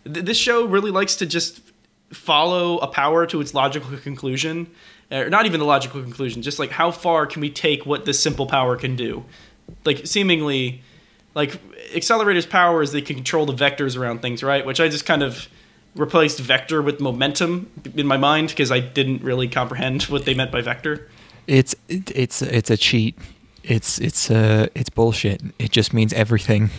th- 0.03 0.25
this 0.25 0.37
show 0.37 0.65
really 0.65 0.91
likes 0.91 1.15
to 1.17 1.25
just 1.25 1.61
follow 2.11 2.77
a 2.79 2.87
power 2.87 3.25
to 3.27 3.41
its 3.41 3.53
logical 3.53 3.97
conclusion, 3.97 4.69
or 5.11 5.29
not 5.29 5.45
even 5.45 5.59
the 5.59 5.65
logical 5.65 6.01
conclusion, 6.01 6.41
just 6.41 6.59
like 6.59 6.71
how 6.71 6.91
far 6.91 7.25
can 7.25 7.41
we 7.41 7.49
take 7.49 7.85
what 7.85 8.05
this 8.05 8.19
simple 8.19 8.47
power 8.47 8.75
can 8.75 8.95
do, 8.95 9.25
like 9.85 10.05
seemingly. 10.05 10.81
Like 11.35 11.59
Accelerator's 11.95 12.47
power 12.47 12.81
is 12.81 12.91
they 12.91 13.03
can 13.03 13.15
control 13.15 13.45
the 13.45 13.53
vectors 13.53 13.95
around 13.95 14.23
things, 14.23 14.41
right? 14.41 14.65
Which 14.65 14.79
I 14.79 14.89
just 14.89 15.05
kind 15.05 15.21
of 15.21 15.47
replaced 15.95 16.39
vector 16.39 16.81
with 16.81 16.99
momentum 16.99 17.69
in 17.95 18.05
my 18.07 18.17
mind 18.17 18.49
because 18.49 18.71
I 18.71 18.79
didn't 18.79 19.23
really 19.23 19.47
comprehend 19.47 20.03
what 20.03 20.25
they 20.25 20.33
meant 20.33 20.51
by 20.51 20.61
vector. 20.61 21.09
It's 21.47 21.75
it's 21.87 22.41
it's 22.41 22.69
a 22.69 22.77
cheat. 22.77 23.17
It's 23.63 23.99
it's 23.99 24.29
uh 24.31 24.67
it's 24.75 24.89
bullshit. 24.89 25.41
It 25.57 25.71
just 25.71 25.93
means 25.93 26.13
everything. 26.13 26.69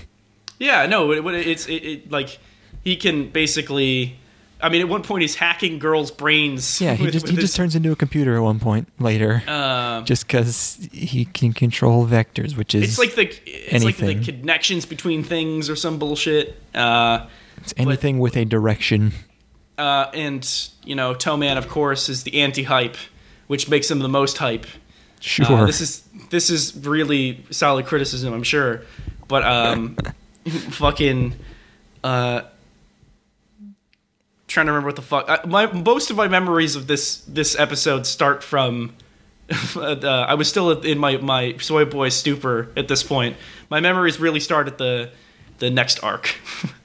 Yeah, 0.59 0.87
no, 0.87 1.11
it, 1.13 1.25
it- 1.25 1.47
it's 1.49 1.67
it, 1.67 1.73
it, 1.85 2.11
like 2.11 2.39
he 2.85 2.97
can 2.97 3.31
basically. 3.31 4.17
I 4.63 4.69
mean, 4.69 4.83
at 4.83 4.91
one 4.91 5.03
point 5.03 5.23
he's 5.23 5.37
hacking 5.37 5.79
girls' 5.79 6.11
brains. 6.11 6.83
Yeah, 6.83 6.93
he 6.95 7.05
with- 7.05 7.13
just 7.15 7.23
with 7.25 7.31
he 7.31 7.37
his- 7.37 7.45
just 7.47 7.57
turns 7.57 7.75
into 7.75 7.93
a 7.93 7.97
computer 7.97 8.37
at 8.37 8.43
one 8.43 8.61
point 8.61 8.89
later, 8.99 9.43
Um, 9.49 10.05
just 10.05 10.27
because 10.27 10.87
he 10.93 11.25
can 11.25 11.55
control 11.55 12.07
vectors, 12.07 12.57
which 12.59 12.75
is 12.75 12.83
it's 12.85 12.99
like 12.99 13.15
the 13.15 13.33
it's 13.75 13.83
like 13.85 13.97
the 13.97 14.17
connections 14.23 14.85
between 14.85 15.25
things 15.25 15.71
or 15.71 15.77
some 15.77 15.99
bullshit. 15.99 16.61
Uh, 16.75 17.27
it's 17.63 17.75
anything 17.77 18.19
with 18.19 18.37
a 18.37 18.45
direction. 18.45 19.13
uh, 19.79 20.11
and 20.13 20.71
you 20.85 20.95
know, 20.95 21.15
Toman, 21.15 21.57
of 21.57 21.69
course, 21.69 22.09
is 22.09 22.23
the 22.23 22.41
anti-hype, 22.41 22.97
which 23.47 23.69
makes 23.69 23.91
him 23.91 24.01
the 24.01 24.09
most 24.09 24.39
hype. 24.39 24.67
Sure. 25.21 25.47
Uh, 25.47 25.67
this 25.67 25.81
is 25.81 26.03
this 26.31 26.51
is 26.51 26.77
really 26.77 27.45
solid 27.51 27.87
criticism, 27.87 28.33
I'm 28.33 28.43
sure, 28.43 28.83
but 29.29 29.45
um, 29.45 29.97
fucking, 30.71 31.35
uh, 32.03 32.43
trying 34.49 34.67
to 34.67 34.73
remember 34.73 34.89
what 34.89 34.97
the 34.97 35.03
fuck. 35.03 35.27
I, 35.29 35.47
my 35.47 35.71
most 35.73 36.11
of 36.11 36.17
my 36.17 36.29
memories 36.29 36.77
of 36.77 36.87
this 36.87 37.19
this 37.23 37.59
episode 37.59 38.07
start 38.07 38.43
from. 38.43 38.95
uh, 39.77 39.97
I 40.07 40.35
was 40.35 40.49
still 40.49 40.71
in 40.83 40.99
my 40.99 41.17
my 41.17 41.57
soy 41.59 41.85
boy 41.85 42.11
stupor 42.11 42.69
at 42.77 42.87
this 42.87 43.03
point. 43.03 43.37
My 43.69 43.81
memories 43.81 44.21
really 44.21 44.41
start 44.41 44.69
at 44.69 44.79
the 44.79 45.11
the 45.59 45.71
next 45.71 46.03
arc. 46.05 46.37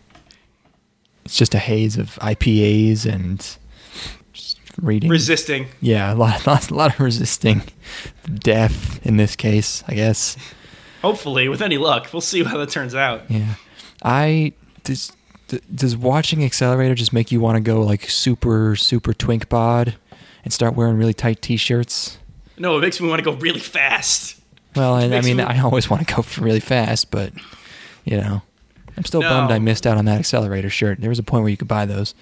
it's 1.26 1.36
just 1.38 1.54
a 1.56 1.60
haze 1.60 1.98
of 1.98 2.16
IPAs 2.22 3.06
and 3.06 3.40
just 4.34 4.60
reading. 4.82 5.10
Resisting. 5.10 5.68
yeah, 5.82 6.14
a 6.14 6.16
lot, 6.16 6.46
lot, 6.48 6.70
a 6.70 6.74
lot 6.74 6.94
of 6.94 7.00
resisting 7.00 7.64
death 8.34 9.06
in 9.06 9.18
this 9.18 9.36
case, 9.36 9.84
I 9.88 9.96
guess. 9.96 10.38
Hopefully, 11.02 11.48
with 11.50 11.62
any 11.62 11.78
luck, 11.78 12.10
we'll 12.14 12.22
see 12.22 12.44
how 12.44 12.58
that 12.58 12.70
turns 12.70 12.96
out. 12.96 13.30
Yeah, 13.30 13.56
I 14.04 14.54
does 14.84 15.12
does 15.74 15.96
watching 15.96 16.44
Accelerator 16.44 16.96
just 16.96 17.14
make 17.14 17.32
you 17.32 17.40
want 17.40 17.56
to 17.58 17.62
go 17.62 17.82
like 17.82 18.10
super 18.10 18.76
super 18.76 19.14
twink 19.14 19.48
bod 19.48 19.96
and 20.44 20.52
start 20.52 20.74
wearing 20.76 20.98
really 20.98 21.14
tight 21.14 21.42
t-shirts? 21.42 22.18
No, 22.58 22.78
it 22.78 22.82
makes 22.82 23.00
me 23.02 23.08
want 23.08 23.20
to 23.20 23.24
go 23.30 23.34
really 23.38 23.60
fast. 23.60 24.40
Well, 24.76 24.98
and 24.98 25.14
I 25.14 25.22
mean, 25.22 25.38
me- 25.38 25.44
I 25.44 25.60
always 25.60 25.90
want 25.90 26.08
to 26.08 26.14
go 26.16 26.24
really 26.44 26.60
fast, 26.60 27.12
but 27.12 27.32
you 28.04 28.18
know, 28.18 28.42
I'm 28.98 29.04
still 29.06 29.22
No. 29.22 29.30
bummed 29.30 29.52
I 29.52 29.60
missed 29.60 29.86
out 29.86 29.98
on 29.98 30.06
that 30.06 30.20
Accelerator 30.20 30.70
shirt. 30.70 31.00
There 31.02 31.10
was 31.10 31.20
a 31.20 31.24
point 31.24 31.44
where 31.44 31.50
you 31.52 31.58
could 31.58 31.68
buy 31.68 31.86
those. 31.86 32.14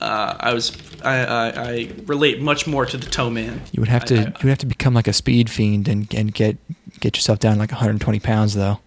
Uh, 0.00 0.34
I 0.40 0.54
was 0.54 0.72
I, 1.04 1.18
I, 1.24 1.48
I 1.70 1.90
relate 2.06 2.40
much 2.40 2.66
more 2.66 2.86
to 2.86 2.96
the 2.96 3.06
toe 3.06 3.28
man. 3.28 3.60
You 3.72 3.80
would 3.80 3.88
have 3.88 4.04
to 4.06 4.14
I- 4.14 4.24
you 4.24 4.32
would 4.44 4.48
have 4.50 4.58
to 4.58 4.66
become 4.66 4.94
like 4.94 5.06
a 5.08 5.12
speed 5.12 5.50
fiend 5.50 5.88
and 5.88 6.12
and 6.14 6.32
get 6.32 6.56
get 7.00 7.16
yourself 7.16 7.38
down 7.38 7.58
like 7.58 7.70
120 7.70 8.18
pounds 8.20 8.54
though. 8.54 8.80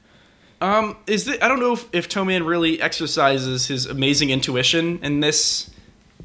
Um, 0.62 0.96
is 1.08 1.26
the, 1.26 1.44
I 1.44 1.50
don't 1.50 1.60
know 1.60 1.74
if, 1.74 1.88
if 1.94 2.08
Toman 2.08 2.46
really 2.48 2.82
exercises 2.82 3.68
his 3.68 3.86
amazing 3.86 4.30
intuition 4.30 5.00
in 5.04 5.20
this 5.20 5.70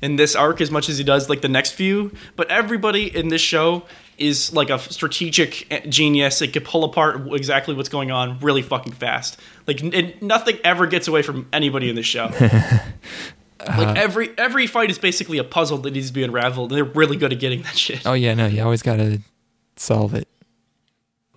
in 0.01 0.15
this 0.17 0.37
arc 0.37 0.61
as 0.61 0.71
much 0.71 0.89
as 0.89 0.97
he 0.97 1.03
does 1.05 1.29
like 1.29 1.41
the 1.41 1.49
next 1.49 1.73
few, 1.73 2.13
but 2.37 2.49
everybody 2.51 3.15
in 3.15 3.29
this 3.29 3.41
show 3.43 3.83
is 4.17 4.53
like 4.53 4.71
a 4.71 4.79
strategic 4.79 5.67
genius. 5.89 6.41
It 6.41 6.53
could 6.53 6.65
pull 6.65 6.85
apart 6.85 7.27
exactly 7.33 7.75
what's 7.75 7.89
going 7.89 8.11
on 8.13 8.39
really 8.41 8.63
fucking 8.63 8.93
fast. 8.93 9.39
Like 9.69 9.83
it, 9.85 10.23
nothing 10.23 10.59
ever 10.65 10.87
gets 10.87 11.07
away 11.07 11.21
from 11.23 11.47
anybody 11.53 11.91
in 11.91 11.95
this 11.95 12.07
show. 12.07 12.31
like 13.69 13.99
every 13.99 14.31
every 14.39 14.67
fight 14.67 14.91
is 14.91 14.99
basically 14.99 15.37
a 15.37 15.45
puzzle 15.45 15.77
that 15.79 15.93
needs 15.93 16.09
to 16.09 16.13
be 16.15 16.25
unraveled. 16.25 16.71
They're 16.71 16.85
really 16.85 17.17
good 17.19 17.33
at 17.33 17.39
getting 17.39 17.63
that 17.63 17.77
shit. 17.77 18.07
Oh 18.07 18.15
yeah, 18.15 18.33
no, 18.35 18.47
you 18.47 18.63
always 18.63 18.81
gotta 18.83 19.21
solve 19.77 20.15
it. 20.15 20.27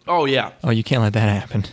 Oh 0.08 0.24
yeah. 0.26 0.54
Oh, 0.64 0.70
you 0.72 0.82
can't 0.84 1.02
let 1.02 1.12
that 1.14 1.28
happen. 1.28 1.66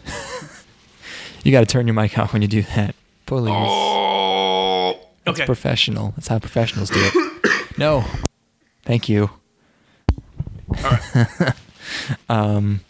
you 1.44 1.53
gotta 1.53 1.64
turn 1.64 1.87
your 1.87 1.94
mic 1.94 2.18
off 2.18 2.33
when 2.33 2.42
you 2.42 2.49
do 2.49 2.62
that. 2.62 2.94
Please. 3.25 3.53
Oh. 3.55 4.99
That's 5.25 5.38
Okay. 5.40 5.47
professional. 5.47 6.12
That's 6.16 6.27
how 6.29 6.38
professionals 6.40 6.90
do 6.90 6.99
it. 7.01 7.79
no. 7.79 8.05
Thank 8.85 9.09
you. 9.09 9.31
All 10.85 10.90
right. 10.90 11.53
Um, 12.29 12.81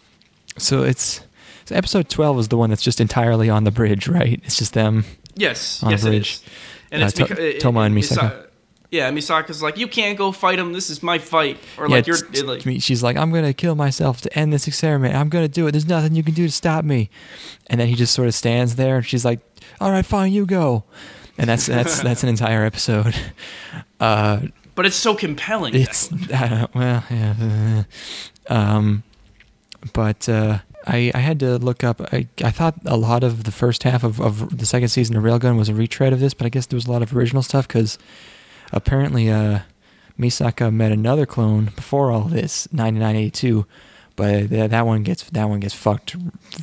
so 0.56 0.82
it's 0.82 1.20
so 1.68 1.74
episode 1.76 2.08
twelve 2.08 2.38
is 2.38 2.48
the 2.48 2.56
one 2.56 2.70
that's 2.70 2.82
just 2.82 3.00
entirely 3.00 3.48
on 3.50 3.64
the 3.64 3.70
bridge, 3.70 4.08
right? 4.08 4.40
It's 4.44 4.56
just 4.58 4.74
them. 4.74 5.04
Yes, 5.34 5.82
On 5.82 5.90
yes, 5.90 6.04
it 6.04 6.08
bridge. 6.08 6.30
is. 6.32 6.42
And 6.90 7.02
Uh, 7.02 7.06
it's 7.06 7.14
To- 7.16 7.26
because 7.26 7.62
Toma 7.62 7.80
and 7.80 7.96
Misaka. 7.96 8.46
Yeah, 8.90 9.10
Misaka's 9.10 9.62
like, 9.62 9.76
you 9.76 9.86
can't 9.86 10.16
go 10.16 10.32
fight 10.32 10.58
him. 10.58 10.72
This 10.72 10.88
is 10.88 11.02
my 11.02 11.18
fight. 11.18 11.58
Or 11.76 11.86
yeah, 11.88 11.96
like 11.96 12.06
you're 12.06 12.16
t- 12.16 12.40
like, 12.40 12.62
she's 12.80 13.02
like, 13.02 13.18
I'm 13.18 13.30
gonna 13.30 13.52
kill 13.52 13.74
myself 13.74 14.22
to 14.22 14.38
end 14.38 14.50
this 14.50 14.66
experiment. 14.66 15.14
I'm 15.14 15.28
gonna 15.28 15.46
do 15.46 15.66
it. 15.66 15.72
There's 15.72 15.86
nothing 15.86 16.14
you 16.14 16.22
can 16.22 16.32
do 16.32 16.46
to 16.46 16.52
stop 16.52 16.86
me. 16.86 17.10
And 17.66 17.78
then 17.78 17.88
he 17.88 17.94
just 17.94 18.14
sort 18.14 18.28
of 18.28 18.34
stands 18.34 18.76
there, 18.76 18.96
and 18.96 19.04
she's 19.06 19.26
like, 19.26 19.40
All 19.80 19.90
right, 19.90 20.06
fine, 20.06 20.32
you 20.32 20.46
go. 20.46 20.84
And 21.36 21.48
that's 21.50 21.66
that's 21.66 22.00
that's 22.06 22.22
an 22.22 22.30
entire 22.30 22.64
episode. 22.64 23.14
Uh, 24.00 24.42
but 24.76 24.86
it's 24.86 24.94
so 24.96 25.12
compelling. 25.14 25.74
it's 25.74 26.06
Declan. 26.08 26.32
I 26.40 26.48
don't, 26.48 26.74
well, 26.74 27.04
yeah. 27.10 27.82
um, 28.48 29.02
but 29.92 30.28
uh, 30.28 30.58
I 30.88 31.12
I 31.14 31.18
had 31.18 31.38
to 31.40 31.58
look 31.58 31.84
up. 31.84 32.00
I 32.12 32.26
I 32.42 32.50
thought 32.50 32.74
a 32.86 32.96
lot 32.96 33.22
of 33.22 33.44
the 33.44 33.52
first 33.52 33.82
half 33.84 34.02
of, 34.04 34.20
of 34.20 34.58
the 34.58 34.66
second 34.66 34.88
season 34.88 35.16
of 35.16 35.22
Railgun 35.22 35.56
was 35.58 35.68
a 35.68 35.74
retread 35.74 36.12
of 36.12 36.20
this, 36.20 36.34
but 36.34 36.46
I 36.46 36.48
guess 36.48 36.66
there 36.66 36.76
was 36.76 36.86
a 36.86 36.92
lot 36.92 37.02
of 37.02 37.14
original 37.16 37.42
stuff 37.42 37.68
because 37.68 37.98
apparently 38.72 39.30
uh, 39.30 39.60
Misaka 40.18 40.72
met 40.72 40.90
another 40.92 41.26
clone 41.26 41.66
before 41.76 42.10
all 42.10 42.22
this, 42.24 42.66
9982, 42.72 43.66
but 44.16 44.50
that 44.50 44.70
that 44.70 44.86
one 44.86 45.02
gets 45.02 45.22
that 45.30 45.48
one 45.48 45.60
gets 45.60 45.74
fucked 45.74 46.16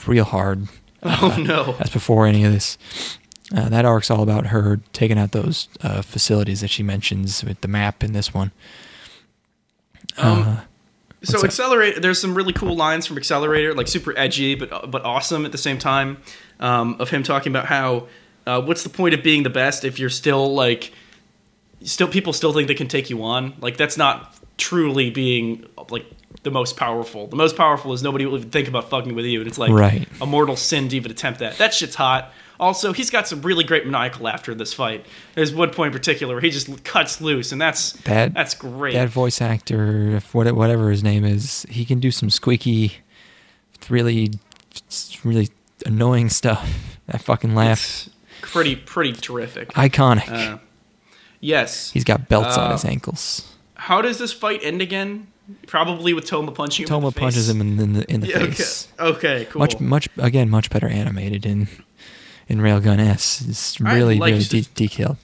real 0.08 0.26
hard. 0.26 0.68
oh 1.04 1.36
no. 1.40 1.74
That's 1.74 1.92
before 1.94 2.26
any 2.26 2.44
of 2.46 2.52
this. 2.52 2.78
Uh, 3.56 3.70
that 3.70 3.86
arc's 3.86 4.10
all 4.10 4.24
about 4.24 4.48
her 4.48 4.80
taking 4.92 5.20
out 5.20 5.32
those 5.32 5.68
uh, 5.84 6.02
facilities 6.02 6.62
that 6.62 6.70
she 6.72 6.82
mentions 6.82 7.44
with 7.44 7.62
the 7.62 7.68
map 7.68 8.04
in 8.04 8.12
this 8.14 8.34
one. 8.34 8.52
Um, 10.18 10.42
Uh, 10.42 10.60
So 11.26 11.44
accelerate. 11.44 12.02
There's 12.02 12.20
some 12.20 12.36
really 12.36 12.54
cool 12.54 12.76
lines 12.76 13.06
from 13.06 13.18
Accelerator, 13.18 13.74
like 13.74 13.88
super 13.88 14.18
edgy 14.18 14.56
but 14.56 14.90
but 14.92 15.04
awesome 15.04 15.46
at 15.46 15.52
the 15.52 15.58
same 15.58 15.78
time. 15.78 16.18
Um, 16.60 16.96
of 17.00 17.10
him 17.10 17.24
talking 17.24 17.52
about 17.52 17.66
how 17.66 18.08
uh, 18.48 18.62
what's 18.62 18.84
the 18.84 18.90
point 18.90 19.14
of 19.14 19.24
being 19.24 19.44
the 19.44 19.50
best 19.50 19.84
if 19.84 20.00
you're 20.00 20.10
still 20.10 20.54
like 20.54 20.92
still 21.84 22.08
people 22.08 22.34
still 22.34 22.54
think 22.54 22.68
they 22.68 22.76
can 22.76 22.88
take 22.88 23.10
you 23.10 23.24
on. 23.24 23.54
Like 23.60 23.78
that's 23.78 23.98
not 23.98 24.36
truly 24.58 25.10
being 25.10 25.66
like 25.90 26.06
the 26.44 26.52
most 26.52 26.78
powerful. 26.78 27.28
The 27.28 27.36
most 27.36 27.56
powerful 27.58 27.94
is 27.94 28.04
nobody 28.04 28.26
will 28.26 28.38
even 28.38 28.50
think 28.52 28.68
about 28.68 28.90
fucking 28.90 29.16
with 29.16 29.26
you, 29.26 29.40
and 29.40 29.48
it's 29.48 29.58
like 29.58 29.72
Right. 29.72 30.08
a 30.22 30.26
mortal 30.26 30.56
sin 30.56 30.90
to 30.90 30.96
even 30.96 31.12
attempt 31.12 31.40
that. 31.40 31.58
That 31.58 31.74
shit's 31.74 31.96
hot. 31.96 32.32
Also, 32.60 32.94
he's 32.94 33.10
got 33.10 33.28
some 33.28 33.42
really 33.42 33.64
great 33.64 33.86
maniacal 33.86 34.24
laughter 34.24 34.52
in 34.52 34.58
this 34.58 34.74
fight. 34.74 35.06
There's 35.34 35.54
one 35.54 35.72
point 35.72 35.94
in 35.94 36.00
particular 36.00 36.36
where 36.36 36.42
he 36.42 36.50
just 36.52 36.84
cuts 36.84 37.20
loose, 37.22 37.52
and 37.52 37.60
that's 37.62 37.92
That- 38.04 38.34
that's 38.34 38.54
great. 38.54 38.94
that 38.94 39.10
voice 39.10 39.42
actor, 39.42 40.16
if 40.16 40.34
whatever 40.34 40.90
his 40.90 41.04
name 41.04 41.26
is, 41.26 41.66
he 41.70 41.84
can 41.86 42.00
do 42.00 42.12
some 42.12 42.30
squeaky, 42.30 42.98
really, 43.90 44.32
really 45.24 45.50
annoying 45.86 46.30
stuff. 46.30 46.70
That 47.08 47.22
fucking 47.22 47.54
laugh, 47.54 47.80
It's 48.08 48.10
pretty 48.42 48.76
pretty 48.76 49.14
terrific. 49.14 49.72
iconic. 49.74 50.28
Uh, 50.28 50.58
yes. 51.40 51.92
He's 51.92 52.04
got 52.04 52.28
belts 52.28 52.58
on 52.58 52.70
uh, 52.70 52.72
his 52.72 52.84
ankles. 52.84 53.54
How 53.76 54.02
does 54.02 54.18
this 54.18 54.34
fight 54.34 54.62
end 54.64 54.82
again? 54.82 55.28
Probably 55.68 56.14
with 56.16 56.26
Toma 56.26 56.52
punching 56.52 56.86
him. 56.86 56.88
Toma 56.88 57.10
the 57.10 57.12
face. 57.12 57.20
punches 57.22 57.48
him 57.50 57.62
in, 57.62 57.80
in 57.80 57.94
the 57.94 58.12
in 58.12 58.22
the 58.22 58.28
Yeah, 58.30 58.40
face. 58.40 58.88
Okay. 59.00 59.08
Okay. 59.18 59.46
Cool. 59.52 59.60
Much, 59.60 59.80
much 59.80 60.10
again, 60.18 60.50
much 60.50 60.72
better 60.72 60.88
animated 60.88 61.46
in 61.46 61.68
in 62.48 62.60
Railgun 62.60 63.00
S. 63.00 63.44
It's 63.48 63.80
really, 63.82 64.18
liked 64.20 64.32
really 64.32 64.44
this- 64.46 64.68
de- 64.68 64.74
detailed 64.88 65.18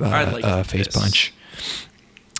uh, 0.00 0.06
I 0.06 0.24
liked 0.24 0.44
uh, 0.46 0.62
face 0.62 0.86
this. 0.86 0.96
punch. 0.96 1.32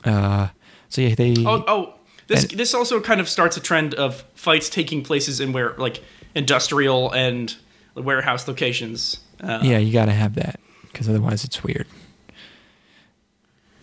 Uh, 0.04 0.48
so 0.88 1.00
yeah, 1.02 1.14
they. 1.14 1.34
Oh, 1.38 1.64
oh. 1.66 1.94
This 2.28 2.44
And- 2.44 2.52
this 2.58 2.72
also 2.74 3.00
kind 3.00 3.20
of 3.20 3.28
starts 3.28 3.56
a 3.56 3.60
trend 3.60 3.94
of 3.94 4.24
fights 4.34 4.68
taking 4.70 5.02
places 5.02 5.40
in 5.40 5.52
where 5.52 5.74
like 5.76 6.02
industrial 6.34 7.10
and 7.12 7.54
warehouse 7.94 8.48
locations. 8.48 9.18
Uh, 9.42 9.60
Yeah, 9.62 9.78
you 9.78 9.92
got 9.92 10.06
to 10.06 10.12
have 10.12 10.34
that 10.36 10.60
because 10.90 11.08
otherwise 11.08 11.44
it's 11.44 11.62
weird. 11.62 11.86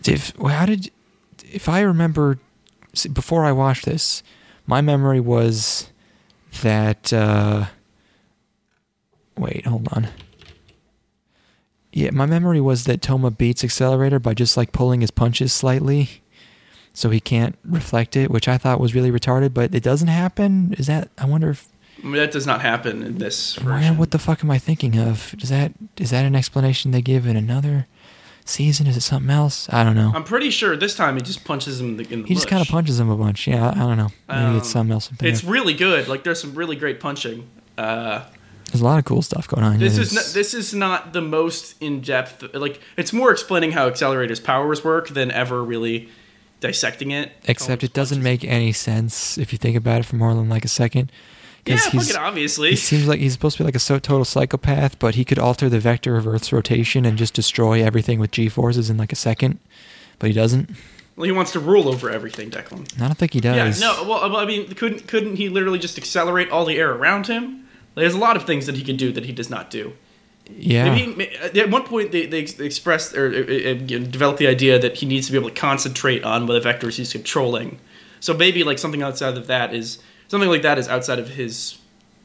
If 0.06 0.36
well, 0.38 0.54
how 0.54 0.66
did 0.66 0.90
if 1.52 1.68
I 1.68 1.80
remember 1.80 2.38
before 3.12 3.44
I 3.44 3.52
watched 3.52 3.84
this, 3.84 4.22
my 4.66 4.80
memory 4.80 5.20
was 5.20 5.90
that 6.62 7.12
uh 7.12 7.66
wait, 9.38 9.66
hold 9.66 9.88
on. 9.92 10.08
Yeah, 11.92 12.10
my 12.12 12.26
memory 12.26 12.60
was 12.60 12.84
that 12.84 13.02
Toma 13.02 13.30
beats 13.30 13.64
Accelerator 13.64 14.18
by 14.18 14.34
just 14.34 14.56
like 14.56 14.72
pulling 14.72 15.00
his 15.00 15.10
punches 15.10 15.52
slightly 15.52 16.22
so 16.92 17.10
he 17.10 17.20
can't 17.20 17.56
reflect 17.64 18.16
it, 18.16 18.30
which 18.30 18.48
I 18.48 18.58
thought 18.58 18.80
was 18.80 18.94
really 18.94 19.10
retarded, 19.10 19.54
but 19.54 19.74
it 19.74 19.82
doesn't 19.82 20.08
happen. 20.08 20.74
Is 20.78 20.86
that 20.86 21.08
I 21.18 21.24
wonder 21.24 21.50
if 21.50 21.68
that 22.02 22.30
does 22.32 22.46
not 22.46 22.62
happen 22.62 23.02
in 23.02 23.18
this 23.18 23.56
version. 23.56 23.96
What 23.98 24.10
the 24.10 24.18
fuck 24.18 24.42
am 24.42 24.50
I 24.50 24.58
thinking 24.58 24.98
of? 24.98 25.34
Is 25.40 25.48
that 25.50 25.72
is 25.98 26.10
that 26.10 26.24
an 26.24 26.34
explanation 26.34 26.90
they 26.92 27.02
give 27.02 27.26
in 27.26 27.36
another 27.36 27.86
season? 28.44 28.86
Is 28.86 28.96
it 28.96 29.02
something 29.02 29.30
else? 29.30 29.68
I 29.72 29.84
don't 29.84 29.94
know. 29.96 30.12
I'm 30.14 30.24
pretty 30.24 30.50
sure 30.50 30.76
this 30.76 30.94
time 30.96 31.16
he 31.16 31.22
just 31.22 31.44
punches 31.44 31.80
him 31.80 31.90
in 31.90 31.96
the, 31.98 32.12
in 32.12 32.22
the 32.22 32.28
he 32.28 32.34
just 32.34 32.48
kind 32.48 32.62
of 32.62 32.68
punches 32.68 32.98
him 32.98 33.10
a 33.10 33.16
bunch. 33.16 33.46
Yeah, 33.46 33.68
I, 33.68 33.72
I 33.72 33.78
don't 33.80 33.96
know. 33.96 34.08
Maybe 34.28 34.56
it's 34.58 34.68
Um, 34.68 34.88
something 34.88 34.92
else. 34.92 35.10
It's 35.20 35.42
of. 35.42 35.48
really 35.50 35.74
good. 35.74 36.08
Like 36.08 36.24
there's 36.24 36.40
some 36.40 36.54
really 36.54 36.76
great 36.76 37.00
punching. 37.00 37.46
Uh, 37.76 38.24
There's 38.70 38.82
a 38.82 38.84
lot 38.84 38.98
of 38.98 39.04
cool 39.04 39.22
stuff 39.22 39.48
going 39.48 39.64
on. 39.64 39.78
This 39.78 39.98
is 39.98 40.12
not, 40.12 40.24
this 40.32 40.54
is 40.54 40.72
not 40.72 41.12
the 41.12 41.20
most 41.20 41.80
in 41.82 42.00
depth. 42.00 42.54
Like 42.54 42.80
it's 42.96 43.12
more 43.12 43.32
explaining 43.32 43.72
how 43.72 43.88
Accelerator's 43.88 44.40
powers 44.40 44.84
work 44.84 45.08
than 45.08 45.30
ever 45.30 45.62
really 45.64 46.08
dissecting 46.60 47.10
it. 47.10 47.32
except 47.48 47.82
it 47.82 47.92
doesn't 47.92 48.22
make 48.22 48.44
any 48.44 48.70
sense 48.70 49.38
if 49.38 49.52
you 49.52 49.58
think 49.58 49.76
about 49.76 50.00
it 50.00 50.04
for 50.04 50.16
more 50.16 50.34
than 50.34 50.48
like 50.48 50.64
a 50.64 50.68
second. 50.68 51.10
Yeah, 51.66 51.76
fucking 51.76 52.16
obviously. 52.16 52.70
He 52.70 52.76
seems 52.76 53.06
like 53.06 53.20
he's 53.20 53.32
supposed 53.32 53.56
to 53.56 53.62
be 53.62 53.66
like 53.66 53.74
a 53.74 53.80
so 53.80 53.98
total 53.98 54.24
psychopath, 54.24 54.98
but 54.98 55.14
he 55.14 55.24
could 55.24 55.38
alter 55.38 55.68
the 55.68 55.80
vector 55.80 56.16
of 56.16 56.26
Earth's 56.26 56.52
rotation 56.52 57.04
and 57.04 57.18
just 57.18 57.34
destroy 57.34 57.82
everything 57.84 58.18
with 58.18 58.30
G 58.30 58.48
forces 58.48 58.88
in 58.88 58.96
like 58.96 59.12
a 59.12 59.16
second. 59.16 59.58
But 60.18 60.28
he 60.28 60.32
doesn't. 60.32 60.70
Well, 61.16 61.26
he 61.26 61.32
wants 61.32 61.52
to 61.52 61.60
rule 61.60 61.88
over 61.88 62.08
everything, 62.08 62.50
Declan. 62.50 62.98
I 63.00 63.06
don't 63.06 63.18
think 63.18 63.34
he 63.34 63.40
does. 63.40 63.80
Yeah, 63.80 63.86
no. 63.88 64.08
Well, 64.08 64.36
I 64.36 64.46
mean, 64.46 64.72
couldn't 64.74 65.06
couldn't 65.06 65.36
he 65.36 65.48
literally 65.48 65.78
just 65.78 65.98
accelerate 65.98 66.50
all 66.50 66.64
the 66.64 66.78
air 66.78 66.92
around 66.92 67.26
him? 67.26 67.68
There's 68.00 68.14
a 68.14 68.18
lot 68.18 68.36
of 68.36 68.44
things 68.44 68.66
that 68.66 68.76
he 68.76 68.82
could 68.82 68.96
do 68.96 69.12
that 69.12 69.24
he 69.24 69.32
does 69.32 69.50
not 69.50 69.70
do. 69.70 69.92
Yeah. 70.52 70.92
He, 70.94 71.28
at 71.60 71.70
one 71.70 71.84
point 71.84 72.10
they, 72.10 72.26
they 72.26 72.38
expressed 72.40 73.14
or 73.16 73.26
uh, 73.28 73.74
developed 73.74 74.38
the 74.40 74.48
idea 74.48 74.78
that 74.80 74.96
he 74.96 75.06
needs 75.06 75.26
to 75.26 75.32
be 75.32 75.38
able 75.38 75.50
to 75.50 75.54
concentrate 75.54 76.24
on 76.24 76.46
the 76.46 76.58
vectors 76.60 76.96
he's 76.96 77.12
controlling. 77.12 77.78
So 78.18 78.34
maybe 78.34 78.64
like 78.64 78.78
something 78.80 79.02
outside 79.02 79.36
of 79.38 79.46
that 79.46 79.72
is 79.72 79.98
something 80.28 80.48
like 80.50 80.62
that 80.62 80.76
is 80.78 80.88
outside 80.88 81.20
of 81.20 81.28
his 81.28 81.78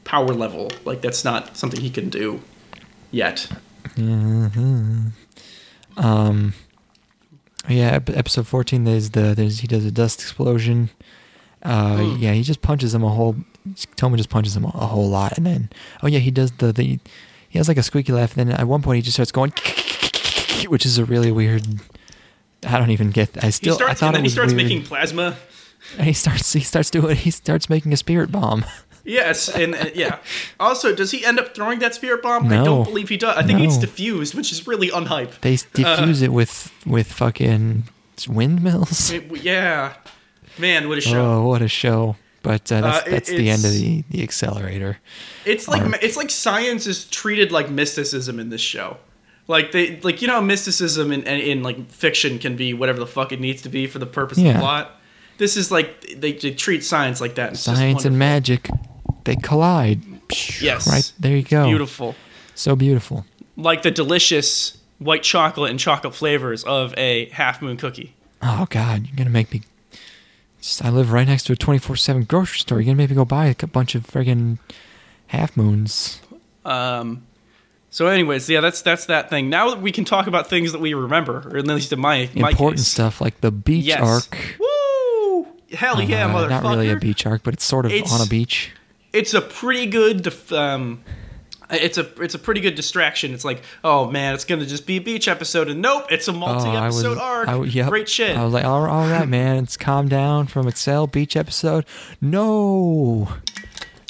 power 0.04 0.28
level. 0.34 0.72
Like 0.84 1.02
that's 1.02 1.24
not 1.24 1.56
something 1.56 1.80
he 1.80 1.90
can 1.90 2.08
do 2.10 2.40
yet. 3.12 3.48
Mhm. 3.94 5.12
Um. 5.96 6.52
Yeah, 7.68 7.98
episode 8.14 8.46
fourteen. 8.46 8.84
There's 8.84 9.10
the 9.10 9.34
there's 9.34 9.60
he 9.60 9.66
does 9.66 9.84
a 9.84 9.90
dust 9.90 10.20
explosion. 10.20 10.90
Uh, 11.62 11.96
Mm. 11.96 12.20
yeah, 12.20 12.32
he 12.32 12.42
just 12.42 12.60
punches 12.62 12.94
him 12.94 13.02
a 13.02 13.08
whole. 13.08 13.36
Toma 13.96 14.16
just 14.16 14.28
punches 14.30 14.56
him 14.56 14.64
a, 14.64 14.68
whole 14.68 15.08
lot, 15.08 15.36
and 15.36 15.46
then 15.46 15.70
oh 16.02 16.06
yeah, 16.06 16.18
he 16.20 16.30
does 16.30 16.52
the 16.52 16.72
the. 16.72 16.98
He 17.48 17.58
has 17.58 17.68
like 17.68 17.78
a 17.78 17.82
squeaky 17.82 18.12
laugh. 18.12 18.36
And 18.36 18.50
then 18.50 18.56
at 18.60 18.66
one 18.66 18.82
point 18.82 18.96
he 18.96 19.02
just 19.02 19.14
starts 19.16 19.32
going, 19.32 19.52
which 20.68 20.84
is 20.84 20.98
a 20.98 21.04
really 21.04 21.32
weird. 21.32 21.64
I 22.66 22.78
don't 22.78 22.90
even 22.90 23.10
get. 23.10 23.42
I 23.42 23.50
still. 23.50 23.74
starts 23.74 23.90
I 23.92 23.94
thought 23.94 24.06
and 24.08 24.16
it 24.16 24.18
then 24.18 24.24
he 24.24 24.30
starts 24.30 24.52
weird. 24.52 24.68
making 24.68 24.82
plasma. 24.84 25.36
And 25.98 26.06
he 26.06 26.12
starts. 26.12 26.52
He 26.52 26.60
starts 26.60 26.90
doing. 26.90 27.16
He 27.16 27.30
starts 27.30 27.70
making 27.70 27.92
a 27.92 27.96
spirit 27.96 28.30
bomb. 28.32 28.64
Yes, 29.08 29.48
and 29.48 29.76
uh, 29.76 29.84
yeah. 29.94 30.18
Also, 30.58 30.92
does 30.92 31.12
he 31.12 31.24
end 31.24 31.38
up 31.38 31.54
throwing 31.54 31.78
that 31.78 31.94
spirit 31.94 32.22
bomb? 32.24 32.48
I 32.50 32.64
don't 32.64 32.82
believe 32.82 33.08
he 33.08 33.16
does. 33.16 33.36
I 33.36 33.44
think 33.44 33.60
it's 33.60 33.76
No. 33.76 33.82
diffused, 33.82 34.34
which 34.34 34.50
is 34.50 34.66
really 34.66 34.88
unhype. 34.88 35.30
They 35.42 35.54
s- 35.54 35.62
diffuse 35.72 36.22
it 36.22 36.32
with 36.32 36.72
with 36.84 37.06
fucking 37.12 37.84
windmills. 38.28 39.10
It- 39.12 39.30
yeah, 39.44 39.94
man, 40.58 40.88
what 40.88 40.98
a 40.98 41.00
show. 41.00 41.24
Oh, 41.42 41.46
what 41.46 41.62
a 41.62 41.68
show! 41.68 42.16
But 42.46 42.70
uh, 42.72 42.80
that's 42.80 42.98
Uh, 42.98 43.02
it- 43.06 43.10
that's 43.10 43.28
the 43.30 43.50
end 43.50 43.64
of 43.64 43.72
the 43.72 44.04
the 44.10 44.22
accelerator. 44.22 44.98
It's 45.44 45.66
like 45.68 45.82
Arc. 45.82 46.02
it's 46.02 46.16
like 46.16 46.30
science 46.30 46.86
is 46.86 47.04
treated 47.06 47.52
like 47.52 47.68
mysticism 47.70 48.38
in 48.40 48.48
this 48.50 48.60
show. 48.60 48.98
Like 49.48 49.72
they 49.72 50.00
like 50.00 50.22
you 50.22 50.28
know 50.28 50.40
mysticism 50.40 51.12
in, 51.12 51.22
in 51.22 51.40
in 51.40 51.62
like 51.62 51.90
fiction 51.90 52.38
can 52.38 52.56
be 52.56 52.72
whatever 52.74 52.98
the 52.98 53.06
fuck 53.06 53.32
it 53.32 53.40
needs 53.40 53.62
to 53.62 53.68
be 53.68 53.86
for 53.86 53.98
the 53.98 54.06
purpose 54.06 54.38
of 54.38 54.44
Yeah. 54.44 54.54
the 54.54 54.58
plot. 54.60 55.00
This 55.38 55.56
is 55.56 55.70
like 55.70 56.00
they, 56.20 56.32
they 56.32 56.50
treat 56.52 56.82
science 56.84 57.20
like 57.20 57.34
that. 57.34 57.52
It's 57.52 57.60
Science 57.60 58.04
and 58.04 58.18
magic, 58.18 58.68
they 59.24 59.36
collide. 59.36 60.00
Yes. 60.60 60.88
Right 60.88 61.12
there 61.20 61.36
you 61.36 61.42
go. 61.42 61.66
Beautiful. 61.68 62.14
So 62.54 62.74
beautiful. 62.74 63.24
Like 63.56 63.82
the 63.82 63.90
delicious 63.90 64.78
white 64.98 65.22
chocolate 65.22 65.70
and 65.70 65.78
chocolate 65.78 66.14
flavors 66.14 66.64
of 66.64 66.94
a 66.96 67.26
half 67.30 67.60
moon 67.62 67.76
cookie. 67.76 68.14
Oh 68.42 68.66
God, 68.70 69.06
you're 69.06 69.16
gonna 69.16 69.30
make 69.30 69.52
me. 69.52 69.62
I 70.82 70.90
live 70.90 71.12
right 71.12 71.26
next 71.26 71.44
to 71.44 71.52
a 71.52 71.56
24/7 71.56 72.24
grocery 72.26 72.58
store. 72.58 72.78
You're 72.78 72.86
gonna 72.86 72.96
make 72.96 73.10
me 73.10 73.16
go 73.16 73.24
buy 73.24 73.46
a 73.60 73.66
bunch 73.66 73.94
of 73.94 74.04
friggin' 74.06 74.58
half 75.28 75.56
moons. 75.56 76.20
Um, 76.64 77.22
so, 77.90 78.08
anyways, 78.08 78.48
yeah, 78.50 78.60
that's 78.60 78.82
that's 78.82 79.06
that 79.06 79.30
thing. 79.30 79.48
Now 79.48 79.76
we 79.76 79.92
can 79.92 80.04
talk 80.04 80.26
about 80.26 80.48
things 80.48 80.72
that 80.72 80.80
we 80.80 80.92
remember, 80.94 81.48
or 81.50 81.56
at 81.58 81.66
least 81.66 81.92
in 81.92 82.00
my 82.00 82.28
my 82.34 82.50
Important 82.50 82.78
case. 82.80 82.88
stuff 82.88 83.20
like 83.20 83.40
the 83.40 83.50
beach 83.52 83.84
Yes. 83.84 84.00
arc. 84.00 84.56
Woo! 84.58 85.46
Hell 85.72 86.00
yeah, 86.02 86.26
Uh, 86.26 86.30
motherfucker! 86.34 86.50
Not 86.50 86.62
really 86.64 86.90
a 86.90 86.96
beach 86.96 87.24
arc, 87.26 87.42
but 87.44 87.54
it's 87.54 87.64
sort 87.64 87.86
of 87.86 87.92
It's- 87.92 88.12
on 88.12 88.20
a 88.20 88.28
beach. 88.28 88.70
It's 89.12 89.32
a 89.34 89.40
pretty 89.40 89.86
good. 89.86 90.22
Def- 90.22 90.52
um, 90.52 91.00
it's 91.70 91.98
a 91.98 92.06
it's 92.22 92.34
a 92.34 92.38
pretty 92.38 92.60
good 92.60 92.74
distraction. 92.74 93.34
It's 93.34 93.44
like, 93.44 93.62
oh 93.82 94.10
man, 94.10 94.34
it's 94.34 94.44
gonna 94.44 94.66
just 94.66 94.86
be 94.86 94.96
a 94.96 95.00
beach 95.00 95.28
episode, 95.28 95.68
and 95.68 95.82
nope, 95.82 96.06
it's 96.10 96.28
a 96.28 96.32
Oh, 96.32 96.42
I 96.42 96.86
was, 96.86 97.02
multi-episode 97.02 97.18
arc. 97.18 97.48
I 97.48 97.62
yep. 97.64 97.88
Great 97.88 98.08
shit. 98.08 98.36
I 98.36 98.44
was 98.44 98.52
like, 98.54 98.64
all, 98.64 98.84
all 98.86 99.08
right, 99.08 99.28
man, 99.28 99.56
it's 99.62 99.76
calm 99.76 100.08
down 100.08 100.46
from 100.46 100.68
Excel 100.68 101.06
beach 101.06 101.36
episode. 101.36 101.84
No, 102.20 103.28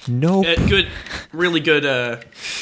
nope. 0.08 0.46
Uh, 0.46 0.66
good, 0.66 0.88
really 1.32 1.60
good. 1.60 1.84
Uh, 1.86 2.16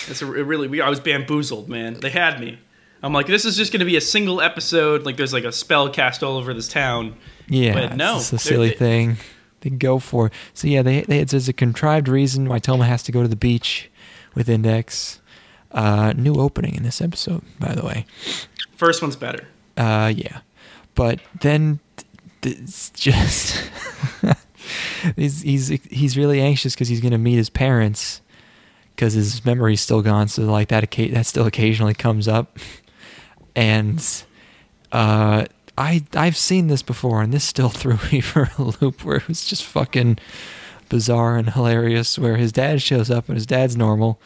it's 0.08 0.22
a 0.22 0.32
it 0.34 0.42
really. 0.42 0.68
We, 0.68 0.80
I 0.80 0.88
was 0.90 1.00
bamboozled, 1.00 1.68
man. 1.68 1.94
They 1.94 2.10
had 2.10 2.40
me. 2.40 2.58
I'm 3.02 3.12
like, 3.12 3.26
this 3.26 3.44
is 3.44 3.56
just 3.56 3.70
going 3.70 3.80
to 3.80 3.84
be 3.86 3.96
a 3.96 4.00
single 4.00 4.40
episode. 4.40 5.04
Like, 5.04 5.18
there's 5.18 5.34
like 5.34 5.44
a 5.44 5.52
spell 5.52 5.90
cast 5.90 6.22
all 6.22 6.38
over 6.38 6.54
this 6.54 6.68
town. 6.68 7.16
Yeah, 7.48 7.74
But 7.74 7.96
no, 7.96 8.16
it's 8.16 8.32
a 8.32 8.38
silly 8.38 8.70
they- 8.70 8.74
thing. 8.76 9.16
They 9.60 9.70
go 9.70 9.98
for. 9.98 10.30
So 10.52 10.68
yeah, 10.68 10.82
they, 10.82 11.02
they 11.02 11.24
there's 11.24 11.48
a 11.48 11.52
contrived 11.54 12.06
reason 12.08 12.48
why 12.48 12.58
Toma 12.58 12.84
has 12.84 13.02
to 13.04 13.12
go 13.12 13.22
to 13.22 13.28
the 13.28 13.36
beach 13.36 13.90
with 14.34 14.48
Index. 14.48 15.20
Uh, 15.70 16.12
new 16.16 16.34
opening 16.36 16.76
in 16.76 16.84
this 16.84 17.00
episode, 17.00 17.42
by 17.58 17.74
the 17.74 17.84
way. 17.84 18.06
First 18.76 19.02
one's 19.02 19.16
better. 19.16 19.48
Uh, 19.76 20.12
yeah, 20.14 20.40
but 20.94 21.18
then 21.40 21.80
th- 22.42 22.58
it's 22.58 22.90
just 22.90 23.60
he's 25.16 25.42
he's 25.42 25.68
he's 25.68 26.16
really 26.16 26.40
anxious 26.40 26.74
because 26.74 26.86
he's 26.86 27.00
gonna 27.00 27.18
meet 27.18 27.34
his 27.34 27.50
parents 27.50 28.20
because 28.94 29.14
his 29.14 29.44
memory's 29.44 29.80
still 29.80 30.02
gone. 30.02 30.28
So 30.28 30.42
like 30.44 30.68
that 30.68 30.84
occa- 30.88 31.12
that 31.12 31.26
still 31.26 31.46
occasionally 31.46 31.94
comes 31.94 32.28
up, 32.28 32.58
and 33.56 33.98
uh, 34.92 35.46
I 35.76 36.04
I've 36.14 36.36
seen 36.36 36.68
this 36.68 36.82
before, 36.82 37.22
and 37.22 37.32
this 37.32 37.44
still 37.44 37.68
threw 37.70 37.98
me 38.12 38.20
for 38.20 38.50
a 38.58 38.62
loop 38.62 39.04
where 39.04 39.16
it 39.16 39.28
was 39.28 39.44
just 39.44 39.64
fucking 39.64 40.18
bizarre 40.88 41.36
and 41.36 41.50
hilarious. 41.50 42.18
Where 42.18 42.36
his 42.36 42.52
dad 42.52 42.82
shows 42.82 43.10
up 43.10 43.28
and 43.28 43.36
his 43.36 43.46
dad's 43.46 43.76
normal. 43.76 44.20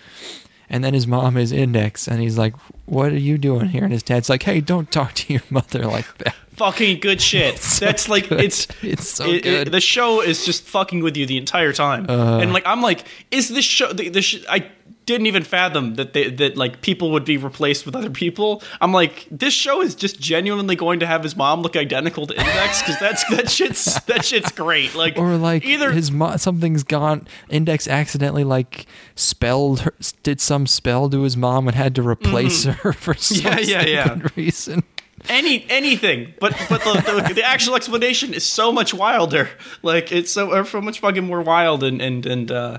And 0.70 0.84
then 0.84 0.92
his 0.92 1.06
mom 1.06 1.38
is 1.38 1.50
Index, 1.50 2.06
and 2.06 2.20
he's 2.20 2.36
like, 2.36 2.54
"What 2.84 3.10
are 3.12 3.16
you 3.18 3.38
doing 3.38 3.68
here?" 3.70 3.84
And 3.84 3.92
his 3.92 4.02
dad's 4.02 4.28
like, 4.28 4.42
"Hey, 4.42 4.60
don't 4.60 4.90
talk 4.90 5.14
to 5.14 5.32
your 5.32 5.42
mother 5.50 5.86
like 5.86 6.18
that." 6.18 6.34
Fucking 6.56 7.00
good 7.00 7.22
shit. 7.22 7.58
so 7.76 7.86
That's 7.86 8.06
like 8.08 8.28
good. 8.28 8.40
it's 8.40 8.66
It's 8.82 9.08
so 9.08 9.24
it- 9.26 9.36
it- 9.36 9.42
good. 9.64 9.72
the 9.72 9.80
show 9.80 10.20
is 10.20 10.44
just 10.44 10.64
fucking 10.64 11.02
with 11.02 11.16
you 11.16 11.24
the 11.24 11.38
entire 11.38 11.72
time, 11.72 12.04
Uh. 12.10 12.40
and 12.40 12.52
like 12.52 12.64
I'm 12.66 12.82
like, 12.82 13.04
is 13.30 13.48
this 13.48 13.64
show? 13.64 13.92
The, 13.94 14.10
the 14.10 14.20
sh- 14.20 14.44
I 14.48 14.70
didn't 15.08 15.26
even 15.26 15.42
fathom 15.42 15.94
that 15.94 16.12
they, 16.12 16.28
that 16.30 16.58
like 16.58 16.82
people 16.82 17.10
would 17.12 17.24
be 17.24 17.38
replaced 17.38 17.86
with 17.86 17.96
other 17.96 18.10
people. 18.10 18.62
I'm 18.80 18.92
like, 18.92 19.26
this 19.30 19.54
show 19.54 19.80
is 19.80 19.94
just 19.94 20.20
genuinely 20.20 20.76
going 20.76 21.00
to 21.00 21.06
have 21.06 21.22
his 21.22 21.34
mom 21.34 21.62
look 21.62 21.76
identical 21.76 22.26
to 22.26 22.34
Index 22.34 22.82
because 22.82 23.00
that's 23.00 23.24
that 23.30 23.50
shit's 23.50 24.00
that 24.04 24.24
shit's 24.24 24.52
great. 24.52 24.94
Like 24.94 25.16
Or 25.16 25.36
like 25.38 25.64
either 25.64 25.90
his 25.92 26.12
mo- 26.12 26.36
something's 26.36 26.84
gone. 26.84 27.26
Index 27.48 27.88
accidentally 27.88 28.44
like 28.44 28.84
spelled 29.14 29.80
her, 29.80 29.94
did 30.22 30.40
some 30.42 30.66
spell 30.66 31.08
to 31.08 31.22
his 31.22 31.36
mom 31.36 31.66
and 31.66 31.74
had 31.74 31.94
to 31.94 32.02
replace 32.02 32.64
her 32.64 32.92
for 33.04 33.14
some 33.14 33.38
Mm-hmm. 33.38 33.68
Yeah, 33.68 33.82
yeah, 33.82 34.14
yeah. 34.14 34.28
reason. 34.36 34.82
any 35.28 35.66
anything 35.68 36.32
but 36.38 36.52
but 36.68 36.80
the, 36.84 37.22
the, 37.26 37.34
the 37.34 37.42
actual 37.42 37.74
explanation 37.74 38.32
is 38.32 38.44
so 38.44 38.70
much 38.70 38.94
wilder 38.94 39.48
like 39.82 40.12
it's 40.12 40.30
so 40.30 40.52
or 40.54 40.64
so 40.64 40.80
much 40.80 41.00
fucking 41.00 41.24
more 41.24 41.40
wild 41.42 41.82
and 41.82 42.00
and 42.00 42.24
and 42.24 42.52
uh 42.52 42.78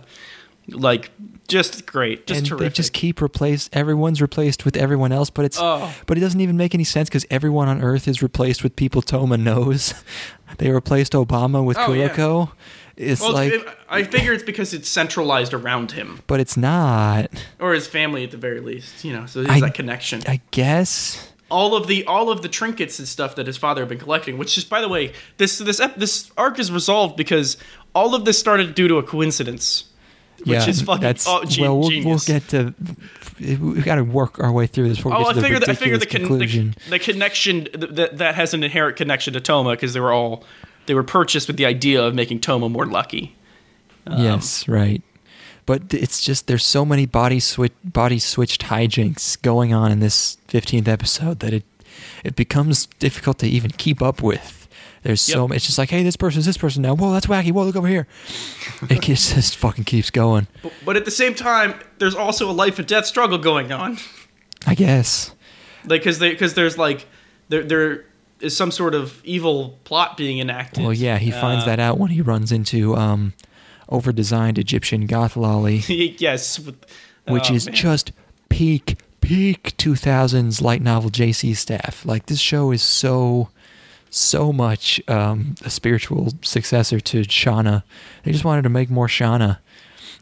like 0.72 1.12
just 1.48 1.86
great 1.86 2.28
just 2.28 2.38
and 2.40 2.48
terrific 2.48 2.74
they 2.74 2.76
just 2.76 2.94
keep 2.94 3.22
replaced. 3.22 3.76
Everyone's 3.76 4.22
replaced 4.22 4.66
with 4.66 4.78
everyone 4.78 5.12
else, 5.12 5.30
but 5.30 5.46
it's 5.46 5.58
Oh. 5.60 5.92
but 6.06 6.18
it 6.18 6.22
doesn't 6.22 6.42
even 6.42 6.58
make 6.58 6.74
any 6.76 6.84
sense 6.84 7.10
because 7.10 7.26
everyone 7.32 7.68
on 7.68 7.82
Earth 7.82 8.08
is 8.08 8.22
replaced 8.22 8.64
with 8.64 8.76
people 8.76 9.02
Toma 9.02 9.38
knows. 9.38 9.94
They 10.58 10.72
replaced 10.72 11.14
Obama 11.14 11.64
with 11.64 11.78
Oh, 11.78 11.94
yeah. 11.94 12.10
Kuroko. 12.10 12.52
It's 12.98 13.22
well, 13.22 13.34
like, 13.34 13.54
I 13.88 14.04
figure 14.04 14.34
it's 14.34 14.42
because 14.44 14.74
it's 14.74 14.90
centralized 14.90 15.54
around 15.54 15.92
him 15.92 16.22
but 16.28 16.40
it's 16.40 16.58
not. 16.58 17.28
or 17.60 17.74
his 17.74 17.88
family 17.88 18.24
at 18.24 18.32
the 18.32 18.38
very 18.38 18.60
least 18.60 19.06
you 19.06 19.14
know 19.14 19.26
so 19.26 19.44
there's 19.44 19.58
I- 19.62 19.68
that 19.68 19.74
connection 19.76 20.22
I 20.28 20.42
guess. 20.52 21.32
all 21.50 21.76
of 21.76 21.88
the 21.88 22.04
all 22.06 22.30
of 22.30 22.42
the 22.42 22.50
trinkets 22.50 23.00
and 23.00 23.08
stuff 23.08 23.36
that 23.36 23.48
his 23.48 23.56
father 23.58 23.82
had 23.84 23.90
been 23.90 24.00
collecting 24.00 24.38
which 24.38 24.58
is 24.58 24.66
by 24.66 24.82
the 24.82 24.90
way 24.90 25.14
this 25.38 25.60
this 25.60 25.80
this 25.96 26.30
arc 26.38 26.60
is 26.60 26.72
resolved 26.72 27.16
because 27.16 27.56
all 27.96 28.14
of 28.16 28.26
this 28.26 28.38
started 28.38 28.76
due 28.76 28.88
to 28.90 28.98
a 28.98 29.04
coincidence 29.04 29.86
which 30.46 30.68
is 30.68 30.82
fucking 30.82 31.02
that's 31.02 31.28
oh, 31.28 31.44
ge- 31.44 31.60
well. 31.60 31.80
We'll, 31.80 32.04
we'll 32.04 32.20
get 32.20 32.48
to. 32.50 32.74
We've 33.40 33.86
got 33.86 33.96
to 33.96 34.04
work 34.04 34.40
our 34.40 34.52
way 34.52 34.68
through 34.68 34.90
this 34.90 34.98
before 34.98 35.12
we 35.12 35.18
Oh, 35.18 35.30
I 35.30 35.34
to 35.34 35.42
the 35.42 35.70
I 35.70 35.74
figure 35.74 35.98
the, 35.98 36.06
con- 36.06 36.22
the, 36.22 36.28
conclusion. 36.28 36.76
the 36.90 37.00
connection 37.00 37.68
that 37.74 38.18
that 38.18 38.36
has 38.36 38.54
an 38.54 38.64
inherent 38.64 38.98
connection 38.98 39.34
to 39.34 39.42
Toma 39.42 39.72
because 39.72 39.94
they 39.94 40.00
were 40.00 40.12
all 40.12 40.44
they 40.86 40.94
were 40.94 41.04
purchased 41.04 41.48
with 41.48 41.58
the 41.58 41.66
idea 41.66 42.04
of 42.04 42.16
making 42.16 42.42
Toma 42.42 42.68
more 42.70 42.86
lucky. 42.86 43.36
Um, 44.08 44.24
yes, 44.24 44.68
right. 44.68 45.02
But 45.66 45.94
it's 45.94 46.24
just 46.24 46.48
there's 46.48 46.66
so 46.66 46.84
many 46.84 47.06
body 47.06 47.40
switch 47.40 47.74
body 47.84 48.18
switched 48.18 48.64
hijinks 48.64 49.40
going 49.42 49.74
on 49.74 49.92
in 49.92 50.00
this 50.00 50.38
15th 50.48 50.88
episode 50.88 51.40
that 51.42 51.54
it 51.54 51.64
it 52.24 52.36
becomes 52.36 52.88
difficult 52.98 53.38
to 53.40 53.48
even 53.48 53.72
keep 53.72 54.02
up 54.02 54.22
with. 54.22 54.59
There's 55.04 55.22
so 55.22 55.48
much. 55.48 55.58
It's 55.58 55.66
just 55.66 55.78
like, 55.78 55.90
hey, 55.90 56.04
this 56.04 56.16
person's 56.18 56.46
this 56.46 56.58
person 56.58 56.82
now. 56.82 56.96
Whoa, 56.96 57.12
that's 57.12 57.28
wacky. 57.28 57.52
Whoa, 57.52 57.64
look 57.64 57.76
over 57.76 57.88
here. 57.88 58.08
it 58.90 59.02
just, 59.02 59.34
just 59.34 59.56
fucking 59.56 59.86
keeps 59.86 60.10
going. 60.10 60.48
But, 60.62 60.74
but 60.86 60.96
at 60.98 61.06
the 61.06 61.12
same 61.12 61.34
time, 61.34 61.76
there's 62.00 62.16
also 62.16 62.50
a 62.50 62.54
life 62.54 62.80
and 62.80 62.88
death 62.88 63.06
struggle 63.06 63.38
going 63.38 63.72
on. 63.72 63.98
I 64.68 64.76
guess. 64.76 65.34
Like 65.86 66.02
because 66.02 66.20
because 66.20 66.54
there's 66.54 66.78
like 66.78 67.08
there 67.48 67.64
there 67.64 68.06
is 68.42 68.56
some 68.56 68.72
sort 68.72 68.94
of 68.96 69.24
evil 69.24 69.80
plot 69.84 70.18
being 70.18 70.40
enacted. 70.40 70.84
Well, 70.84 70.94
yeah, 70.94 71.18
he 71.18 71.32
finds 71.32 71.64
Uh, 71.64 71.68
that 71.68 71.80
out 71.80 71.98
when 71.98 72.12
he 72.12 72.22
runs 72.22 72.52
into 72.52 72.96
um, 72.96 73.34
over-designed 73.90 74.58
Egyptian 74.58 75.06
goth 75.06 75.36
lolly. 75.36 75.78
yes, 75.88 76.60
which 76.60 77.52
oh, 77.52 77.54
is 77.54 77.66
man. 77.66 77.76
just 77.76 78.12
peak 78.50 78.98
peak 79.22 79.76
2000s 79.78 80.62
light 80.62 80.82
novel 80.82 81.10
JC 81.10 81.56
staff. 81.56 82.06
Like 82.06 82.28
this 82.28 82.40
show 82.40 82.72
is 82.72 82.82
so 82.82 83.50
so 84.10 84.52
much 84.52 85.02
um, 85.08 85.56
a 85.64 85.70
spiritual 85.70 86.34
successor 86.42 87.00
to 87.00 87.22
Shana. 87.22 87.84
They 88.24 88.32
just 88.32 88.44
wanted 88.46 88.64
to 88.64 88.70
make 88.70 88.90
more 88.90 89.08
Shana, 89.08 89.60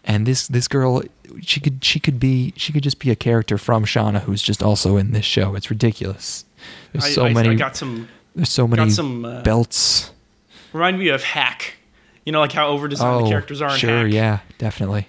and 0.04 0.26
this 0.26 0.48
this 0.48 0.68
girl 0.68 1.02
she 1.42 1.60
could 1.60 1.84
she 1.84 2.00
could 2.00 2.20
be 2.20 2.54
she 2.56 2.72
could 2.74 2.84
just 2.84 3.00
be 3.00 3.12
a 3.12 3.16
character 3.16 3.58
from 3.58 3.86
Shana 3.86 4.22
who's 4.22 4.42
just 4.42 4.62
also 4.64 4.98
in 4.98 5.12
this 5.12 5.26
show. 5.26 5.56
It's 5.56 5.70
ridiculous. 5.70 6.46
There's 6.92 7.06
I, 7.06 7.10
so 7.10 7.26
I, 7.26 7.34
many 7.34 7.50
I 7.50 7.56
got 7.56 7.76
some 7.76 8.08
there's 8.36 8.52
so 8.52 8.68
many 8.68 8.90
some, 8.92 9.26
uh, 9.26 9.42
belts. 9.42 10.12
remind 10.74 11.00
me 11.00 11.10
of 11.10 11.24
Hack. 11.24 11.76
You 12.26 12.32
know, 12.34 12.40
like 12.42 12.52
how 12.52 12.68
over 12.68 12.88
designed 12.88 13.26
the 13.26 13.30
characters 13.30 13.62
are 13.62 13.70
in 13.70 13.76
Oh, 13.76 13.78
sure, 13.78 14.04
Hack. 14.04 14.14
yeah, 14.14 14.40
definitely. 14.58 15.08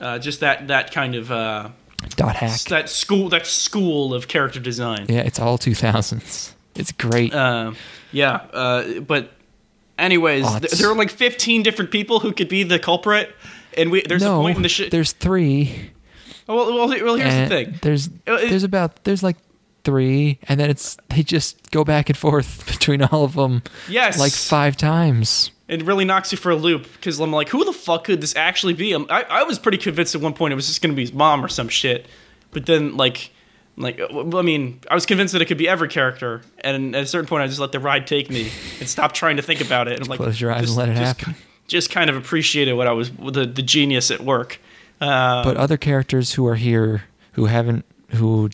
Uh, 0.00 0.18
just 0.18 0.40
that 0.40 0.68
that 0.68 0.92
kind 0.92 1.14
of 1.14 1.30
uh, 1.30 1.70
Dot 2.16 2.36
hack. 2.36 2.60
that 2.62 2.88
school 2.88 3.28
that 3.28 3.46
school 3.46 4.12
of 4.14 4.26
character 4.28 4.58
design. 4.58 5.06
Yeah, 5.08 5.20
it's 5.20 5.38
all 5.38 5.58
2000s. 5.58 6.54
It's 6.74 6.92
great. 6.92 7.34
Um, 7.34 7.76
yeah, 8.12 8.34
uh, 8.52 9.00
but 9.00 9.32
anyways, 9.98 10.44
Oh, 10.46 10.58
th- 10.58 10.72
there 10.72 10.90
are 10.90 10.94
like 10.94 11.10
15 11.10 11.62
different 11.62 11.90
people 11.90 12.20
who 12.20 12.32
could 12.32 12.48
be 12.48 12.62
the 12.62 12.78
culprit, 12.78 13.34
and 13.76 13.90
we 13.90 14.02
there's 14.02 14.22
no, 14.22 14.40
a 14.40 14.42
point 14.42 14.56
in 14.56 14.62
the 14.62 14.68
shit. 14.68 14.90
there's 14.90 15.12
three. 15.12 15.90
Well, 16.46 16.66
well, 16.74 16.88
well, 16.88 17.14
here's 17.16 17.34
the 17.34 17.46
thing. 17.48 17.78
There's 17.82 18.08
Uh, 18.26 18.38
there's 18.38 18.64
about 18.64 19.04
there's 19.04 19.22
like 19.22 19.36
three, 19.84 20.38
and 20.48 20.58
then 20.58 20.70
it's 20.70 20.96
they 21.08 21.22
just 21.22 21.70
go 21.70 21.84
back 21.84 22.08
and 22.08 22.16
forth 22.18 22.66
between 22.72 23.02
all 23.02 23.24
of 23.24 23.34
them. 23.34 23.62
Yes. 23.88 24.18
like 24.18 24.32
five 24.32 24.76
times. 24.76 25.50
It 25.68 25.84
really 25.84 26.04
knocks 26.04 26.32
you 26.32 26.38
for 26.38 26.50
a 26.50 26.56
loop 26.56 26.92
because 26.94 27.20
I'm 27.20 27.30
like, 27.30 27.48
who 27.50 27.64
the 27.64 27.72
fuck 27.72 28.04
could 28.04 28.20
this 28.20 28.34
actually 28.34 28.74
be? 28.74 28.92
I'm, 28.92 29.06
I 29.10 29.22
I 29.22 29.42
was 29.44 29.58
pretty 29.60 29.78
convinced 29.78 30.14
at 30.16 30.20
one 30.20 30.32
point 30.34 30.50
it 30.52 30.56
was 30.56 30.66
just 30.66 30.82
gonna 30.82 30.94
be 30.94 31.02
his 31.02 31.12
mom 31.12 31.44
or 31.44 31.48
some 31.48 31.68
shit, 31.68 32.06
but 32.52 32.66
then 32.66 32.96
like. 32.96 33.30
Like, 33.80 33.98
uh, 34.00 34.36
I 34.38 34.42
mean, 34.42 34.80
I 34.90 34.94
was 34.94 35.06
convinced 35.06 35.32
that 35.32 35.42
it 35.42 35.46
could 35.46 35.58
be 35.58 35.68
every 35.68 35.88
character, 35.88 36.42
and 36.60 36.94
at 36.94 37.02
a 37.04 37.06
certain 37.06 37.26
point, 37.28 37.42
I 37.42 37.46
just 37.46 37.60
let 37.60 37.72
the 37.72 37.80
ride 37.80 38.06
take 38.06 38.30
me 38.30 38.50
and 38.78 38.88
stopped 38.88 39.14
trying 39.16 39.36
to 39.36 39.42
think 39.42 39.60
about 39.60 39.88
it. 39.88 39.94
And 39.94 40.02
I'm 40.02 40.08
like, 40.08 40.18
Close 40.18 40.40
your 40.40 40.52
eyes 40.52 40.62
just- 40.62 40.70
and 40.72 40.78
let 40.78 40.88
it 40.88 41.00
just- 41.00 41.20
happen. 41.20 41.34
just 41.66 41.90
kind 41.90 42.10
of 42.10 42.16
appreciated 42.16 42.72
what 42.74 42.86
I 42.86 42.92
was 42.92 43.10
the 43.10 43.46
the 43.46 43.62
genius 43.62 44.10
at 44.10 44.20
work. 44.20 44.60
Uh, 45.00 45.42
but 45.44 45.56
other 45.56 45.76
characters 45.76 46.34
who 46.34 46.46
are 46.46 46.56
here 46.56 47.04
who 47.32 47.46
haven't 47.46 47.84
who 48.14 48.50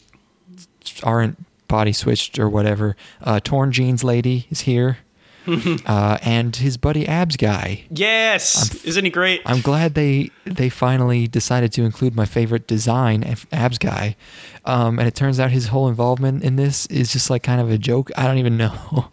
aren't 1.03 1.39
body 1.69 1.93
switched 1.93 2.39
or 2.39 2.49
whatever. 2.49 2.95
Uh, 3.23 3.41
Torn 3.41 3.73
Jeans 3.73 4.05
Lady 4.05 4.47
is 4.51 4.61
here, 4.61 4.99
uh, 5.87 6.19
and 6.23 6.55
his 6.57 6.77
buddy 6.77 7.07
Abs 7.07 7.37
guy. 7.37 7.85
yes, 7.91 8.71
I'm- 8.71 8.81
isn't 8.85 9.05
he 9.05 9.11
great? 9.11 9.43
I'm 9.47 9.61
glad 9.61 9.95
they 9.95 10.31
they 10.45 10.69
finally 10.69 11.27
decided 11.29 11.73
to 11.75 11.83
include 11.83 12.15
my 12.17 12.27
favorite 12.27 12.67
design, 12.67 13.37
Abs 13.53 13.79
guy. 13.79 14.17
Um, 14.65 14.99
and 14.99 15.07
it 15.07 15.15
turns 15.15 15.39
out 15.39 15.51
his 15.53 15.69
whole 15.69 15.89
involvement 15.89 16.43
in 16.43 16.57
this 16.57 16.87
is 16.87 17.13
just 17.13 17.31
like 17.31 17.43
kind 17.43 17.61
of 17.61 17.71
a 17.71 17.79
joke. 17.79 18.11
I 18.17 18.25
don't 18.27 18.39
even 18.39 18.57
know. 18.65 19.11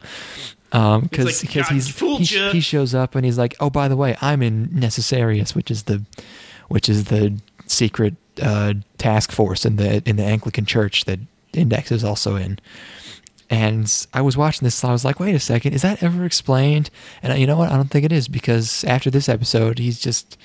Um, 0.71 1.03
He's 1.03 1.09
cause, 1.11 1.43
like, 1.43 1.53
cause 1.53 1.69
he's, 1.69 1.99
he, 2.29 2.49
he 2.53 2.59
shows 2.59 2.95
up 2.95 3.13
and 3.13 3.23
he's 3.23 3.37
like, 3.37 3.55
oh, 3.59 3.69
by 3.69 3.87
the 3.87 3.95
way, 3.95 4.15
I'm 4.21 4.41
in 4.41 4.69
Necessarius, 4.69 5.53
which 5.53 5.69
is 5.69 5.83
the, 5.83 6.01
which 6.67 6.89
is 6.89 7.05
the 7.05 7.39
secret, 7.67 8.15
uh, 8.41 8.73
task 8.97 9.31
force 9.31 9.65
in 9.65 9.75
the, 9.75 10.01
in 10.09 10.15
the 10.15 10.23
Anglican 10.23 10.65
church 10.65 11.05
that 11.05 11.19
Index 11.53 11.91
is 11.91 12.03
also 12.03 12.35
in. 12.35 12.57
And 13.49 14.07
I 14.13 14.21
was 14.21 14.37
watching 14.37 14.65
this, 14.65 14.81
and 14.83 14.89
I 14.89 14.93
was 14.93 15.05
like, 15.05 15.19
wait 15.19 15.35
a 15.35 15.39
second, 15.39 15.73
is 15.73 15.81
that 15.81 16.01
ever 16.01 16.25
explained? 16.25 16.89
And 17.21 17.37
you 17.39 17.45
know 17.45 17.57
what? 17.57 17.71
I 17.71 17.75
don't 17.75 17.89
think 17.89 18.05
it 18.05 18.11
is 18.11 18.27
because 18.27 18.83
after 18.85 19.11
this 19.11 19.29
episode, 19.29 19.79
he's 19.79 19.99
just 19.99 20.37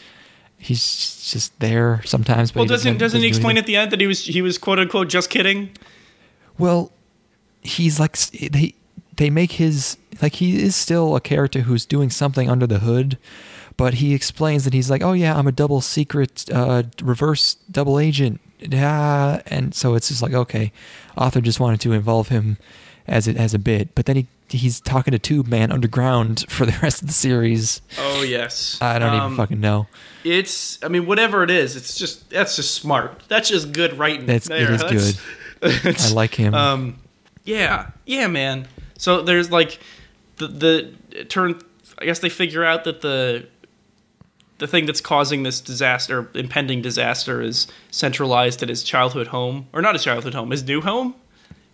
he's 0.58 1.30
just 1.30 1.58
there 1.60 2.02
sometimes. 2.04 2.50
But 2.50 2.60
well, 2.60 2.64
he 2.64 2.68
doesn't 2.68 2.98
doesn't 2.98 3.20
he 3.20 3.28
explain 3.28 3.56
anything. 3.56 3.58
at 3.58 3.66
the 3.66 3.76
end 3.76 3.92
that 3.92 4.00
he 4.00 4.06
was 4.06 4.26
he 4.26 4.42
was 4.42 4.58
quote 4.58 4.78
unquote 4.78 5.08
just 5.08 5.30
kidding? 5.30 5.70
Well, 6.58 6.92
he's 7.62 8.00
like 8.00 8.16
they 8.16 8.74
they 9.16 9.30
make 9.30 9.52
his 9.52 9.96
like 10.20 10.36
he 10.36 10.62
is 10.62 10.74
still 10.74 11.14
a 11.16 11.20
character 11.20 11.60
who's 11.62 11.86
doing 11.86 12.10
something 12.10 12.50
under 12.50 12.66
the 12.66 12.80
hood, 12.80 13.18
but 13.76 13.94
he 13.94 14.14
explains 14.14 14.64
that 14.64 14.72
he's 14.72 14.90
like, 14.90 15.02
oh 15.02 15.12
yeah, 15.12 15.36
I'm 15.36 15.46
a 15.46 15.52
double 15.52 15.80
secret, 15.80 16.44
uh, 16.52 16.84
reverse 17.00 17.54
double 17.70 17.98
agent, 17.98 18.40
yeah, 18.58 19.42
and 19.46 19.74
so 19.74 19.94
it's 19.94 20.08
just 20.08 20.22
like 20.22 20.34
okay, 20.34 20.72
author 21.16 21.40
just 21.40 21.60
wanted 21.60 21.80
to 21.82 21.92
involve 21.92 22.28
him 22.28 22.58
as 23.08 23.26
a, 23.28 23.32
as 23.34 23.54
a 23.54 23.58
bit, 23.58 23.94
but 23.94 24.06
then 24.06 24.16
he 24.16 24.26
he's 24.50 24.80
talking 24.80 25.12
to 25.12 25.18
Tube 25.18 25.46
Man 25.48 25.70
underground 25.72 26.44
for 26.48 26.64
the 26.66 26.76
rest 26.82 27.02
of 27.02 27.08
the 27.08 27.14
series. 27.14 27.80
Oh 27.98 28.22
yes, 28.22 28.78
I 28.80 28.98
don't 28.98 29.12
Um, 29.14 29.24
even 29.26 29.36
fucking 29.36 29.60
know. 29.60 29.86
It's 30.24 30.82
I 30.84 30.88
mean 30.88 31.06
whatever 31.06 31.42
it 31.42 31.50
is, 31.50 31.76
it's 31.76 31.96
just 31.96 32.30
that's 32.30 32.56
just 32.56 32.74
smart. 32.74 33.22
That's 33.28 33.48
just 33.48 33.72
good 33.72 33.98
writing. 33.98 34.26
That's- 34.26 34.46
it 34.46 34.50
there. 34.50 34.72
is 34.94 35.20
That's- 35.60 36.10
I 36.12 36.14
like 36.14 36.34
him. 36.34 36.54
Um, 36.54 36.98
yeah, 37.44 37.90
yeah, 38.06 38.26
man. 38.28 38.68
So 38.96 39.22
there's 39.22 39.50
like 39.50 39.80
the 40.36 40.46
the 40.48 41.24
turn. 41.24 41.60
I 42.00 42.04
guess 42.04 42.20
they 42.20 42.28
figure 42.28 42.64
out 42.64 42.84
that 42.84 43.00
the 43.00 43.46
the 44.58 44.66
thing 44.66 44.86
that's 44.86 45.00
causing 45.00 45.42
this 45.44 45.60
disaster, 45.60 46.28
impending 46.34 46.82
disaster, 46.82 47.40
is 47.40 47.66
centralized 47.90 48.62
at 48.62 48.68
his 48.68 48.82
childhood 48.82 49.28
home, 49.28 49.66
or 49.72 49.80
not 49.82 49.94
his 49.94 50.02
childhood 50.04 50.34
home, 50.34 50.50
his 50.50 50.64
new 50.64 50.80
home, 50.80 51.14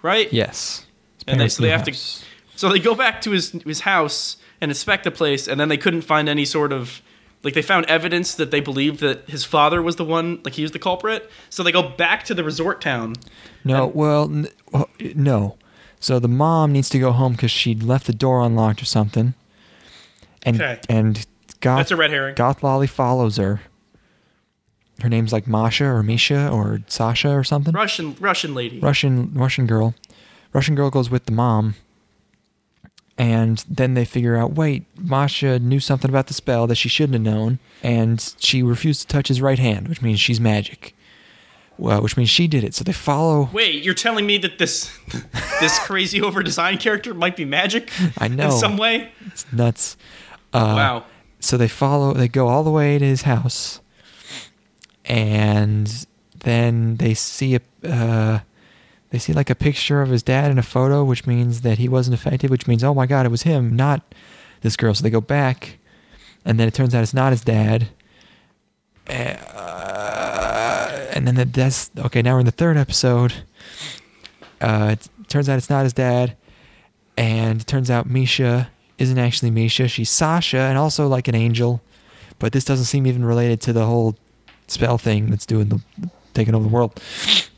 right? 0.03 0.31
yes, 0.33 0.85
And 1.27 1.41
they, 1.41 1.49
so 1.49 1.63
they 1.63 1.71
have 1.71 1.87
house. 1.87 2.19
to. 2.21 2.25
So 2.57 2.69
they 2.69 2.79
go 2.79 2.95
back 2.95 3.21
to 3.23 3.31
his 3.33 3.51
his 3.65 3.81
house 3.81 4.37
and 4.61 4.71
inspect 4.71 5.05
the 5.05 5.11
place, 5.11 5.49
and 5.49 5.59
then 5.59 5.69
they 5.69 5.77
couldn't 5.79 6.03
find 6.03 6.29
any 6.29 6.45
sort 6.45 6.73
of 6.73 7.03
like 7.43 7.55
they 7.55 7.63
found 7.63 7.85
evidence 7.87 8.35
that 8.37 8.51
they 8.51 8.61
believed 8.61 9.01
that 9.01 9.29
his 9.29 9.45
father 9.45 9.83
was 9.83 9.97
the 9.97 10.05
one, 10.05 10.41
like 10.45 10.55
he 10.55 10.63
was 10.63 10.73
the 10.73 10.79
culprit. 10.79 11.31
So 11.51 11.63
they 11.63 11.73
go 11.73 11.83
back 11.89 12.25
to 12.25 12.35
the 12.35 12.43
resort 12.45 12.81
town. 12.81 13.15
No, 13.65 13.85
And- 13.87 13.95
well, 13.95 14.25
n- 14.25 14.49
uh, 14.73 14.85
no. 15.15 15.57
So 16.01 16.19
the 16.19 16.29
mom 16.29 16.73
needs 16.73 16.89
to 16.91 16.99
go 16.99 17.13
home 17.13 17.33
because 17.33 17.51
she 17.51 17.75
left 17.75 18.07
the 18.07 18.13
door 18.15 18.41
unlocked 18.43 18.81
or 18.83 18.85
something. 18.87 19.35
And 20.43 20.57
Okay. 20.61 20.81
and 20.89 21.27
Goth 21.61 21.79
That's 21.79 21.91
a 21.91 21.97
red 21.97 22.11
herring. 22.11 22.35
Goth 22.35 22.63
Lolly 22.63 22.87
follows 22.87 23.37
her. 23.39 23.63
Her 25.03 25.09
name's 25.09 25.33
like 25.33 25.47
Masha 25.47 25.85
or 25.87 26.03
Misha 26.03 26.49
or 26.49 26.81
Sasha 26.87 27.31
or 27.31 27.43
something. 27.45 27.75
Russian 27.75 28.17
Russian 28.21 28.55
lady. 28.55 28.79
Russian 28.81 29.33
Russian 29.35 29.67
girl. 29.67 29.95
Russian 30.55 30.75
girl 30.75 30.89
goes 30.89 31.11
with 31.11 31.27
the 31.27 31.33
mom. 31.33 31.75
And 33.17 33.59
then 33.69 33.95
they 33.95 34.05
figure 34.05 34.37
out, 34.37 34.55
wait, 34.55 34.87
Masha 34.99 35.59
knew 35.61 35.79
something 35.79 36.11
about 36.11 36.27
the 36.27 36.35
spell 36.35 36.67
that 36.67 36.75
she 36.75 36.89
shouldn't 36.89 37.15
have 37.15 37.23
known, 37.35 37.61
and 37.81 38.35
she 38.41 38.61
refused 38.61 39.03
to 39.03 39.07
touch 39.07 39.29
his 39.29 39.41
right 39.41 39.59
hand, 39.59 39.87
which 39.87 40.03
means 40.03 40.19
she's 40.19 40.41
magic. 40.41 40.97
Well, 41.79 42.03
which 42.03 42.17
means 42.17 42.29
she 42.31 42.49
did 42.49 42.65
it. 42.65 42.75
So 42.75 42.83
they 42.83 42.93
follow 42.93 43.51
Wait, 43.53 43.85
you're 43.85 43.95
telling 43.95 44.27
me 44.27 44.39
that 44.39 44.59
this 44.59 44.97
this 45.61 45.79
crazy 45.81 46.21
over 46.21 46.43
designed 46.43 46.81
character 46.81 47.15
might 47.15 47.37
be 47.37 47.45
magic 47.45 47.91
I 48.19 48.29
know. 48.29 48.47
in 48.47 48.53
some 48.53 48.77
way? 48.77 49.13
It's 49.27 49.53
nuts. 49.53 49.97
Uh, 50.53 50.75
wow. 50.77 51.05
So 51.41 51.57
they 51.57 51.69
follow. 51.69 52.15
They 52.15 52.29
go 52.29 52.49
all 52.49 52.63
the 52.65 52.71
way 52.71 52.99
to 52.99 53.05
his 53.05 53.23
house, 53.23 53.81
and 55.05 56.07
then 56.41 56.97
they 56.97 57.15
see 57.15 57.57
a. 57.57 57.61
Uh, 57.89 58.41
they 59.15 59.21
see 59.21 59.33
like 59.33 59.49
a 59.49 59.55
picture 59.55 60.03
of 60.03 60.09
his 60.09 60.25
dad 60.25 60.51
in 60.51 60.59
a 60.59 60.63
photo, 60.63 61.05
which 61.05 61.25
means 61.25 61.61
that 61.61 61.79
he 61.79 61.89
wasn't 61.89 62.15
affected. 62.15 62.51
Which 62.51 62.67
means, 62.67 62.83
oh 62.83 62.93
my 62.93 63.07
god, 63.07 63.25
it 63.25 63.29
was 63.29 63.43
him, 63.43 63.77
not 63.77 64.03
this 64.63 64.77
girl. 64.77 64.93
So 64.93 65.05
they 65.05 65.11
go 65.11 65.21
back, 65.21 65.79
and 66.45 66.59
then 66.59 66.67
it 66.67 66.75
turns 66.75 66.97
out 66.97 67.05
it's 67.05 67.15
not 67.15 67.31
his 67.31 67.43
dad. 67.43 67.91
Uh, 69.07 69.13
and 71.13 71.29
then 71.29 71.37
the, 71.37 71.45
that's 71.45 71.93
okay. 71.97 72.23
Now 72.23 72.35
we're 72.35 72.41
in 72.41 72.47
the 72.47 72.51
third 72.51 72.77
episode. 72.77 73.35
Uh, 74.61 74.97
it 74.99 75.09
turns 75.29 75.49
out 75.49 75.59
it's 75.59 75.71
not 75.71 75.85
his 75.85 75.93
dad, 75.93 76.37
and 77.17 77.61
it 77.61 77.69
turns 77.69 77.93
out 77.93 78.11
Misha 78.11 78.69
isn't 78.99 79.19
actually 79.19 79.53
Misha. 79.53 79.87
She's 79.87 80.11
Sasha, 80.11 80.59
and 80.59 80.77
also 80.77 81.07
like 81.07 81.29
an 81.29 81.37
angel. 81.37 81.81
But 82.41 82.53
this 82.53 82.65
doesn't 82.65 82.87
seem 82.87 83.07
even 83.07 83.25
related 83.25 83.61
to 83.61 83.73
the 83.73 83.87
whole 83.87 84.17
spell 84.67 84.99
thing 84.99 85.31
that's 85.31 85.47
doing 85.47 85.69
the 85.69 85.81
taking 86.35 86.55
over 86.55 86.65
the 86.65 86.71
world. 86.75 87.01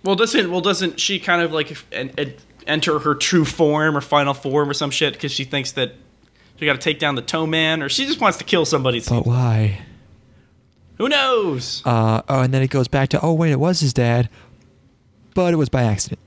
Well, 0.04 0.14
doesn't 0.16 0.50
well 0.50 0.60
doesn't 0.60 1.00
she 1.00 1.18
kind 1.18 1.42
of 1.42 1.52
like 1.52 1.76
en- 1.92 2.12
en- 2.16 2.34
enter 2.66 2.98
her 3.00 3.14
true 3.14 3.44
form 3.44 3.96
or 3.96 4.00
final 4.00 4.34
form 4.34 4.68
or 4.70 4.74
some 4.74 4.90
shit 4.90 5.14
because 5.14 5.32
she 5.32 5.44
thinks 5.44 5.72
that 5.72 5.94
she 6.58 6.66
got 6.66 6.74
to 6.74 6.78
take 6.78 6.98
down 6.98 7.14
the 7.16 7.22
toe 7.22 7.46
man 7.46 7.82
or 7.82 7.88
she 7.88 8.06
just 8.06 8.20
wants 8.20 8.38
to 8.38 8.44
kill 8.44 8.64
somebody? 8.64 9.00
But 9.08 9.26
why? 9.26 9.80
Who 10.98 11.08
knows? 11.08 11.82
Uh, 11.84 12.22
oh, 12.28 12.40
and 12.40 12.54
then 12.54 12.62
it 12.62 12.70
goes 12.70 12.88
back 12.88 13.08
to 13.10 13.20
oh 13.20 13.32
wait, 13.34 13.50
it 13.52 13.60
was 13.60 13.80
his 13.80 13.92
dad, 13.92 14.28
but 15.34 15.52
it 15.52 15.56
was 15.56 15.68
by 15.68 15.82
accident. 15.82 16.20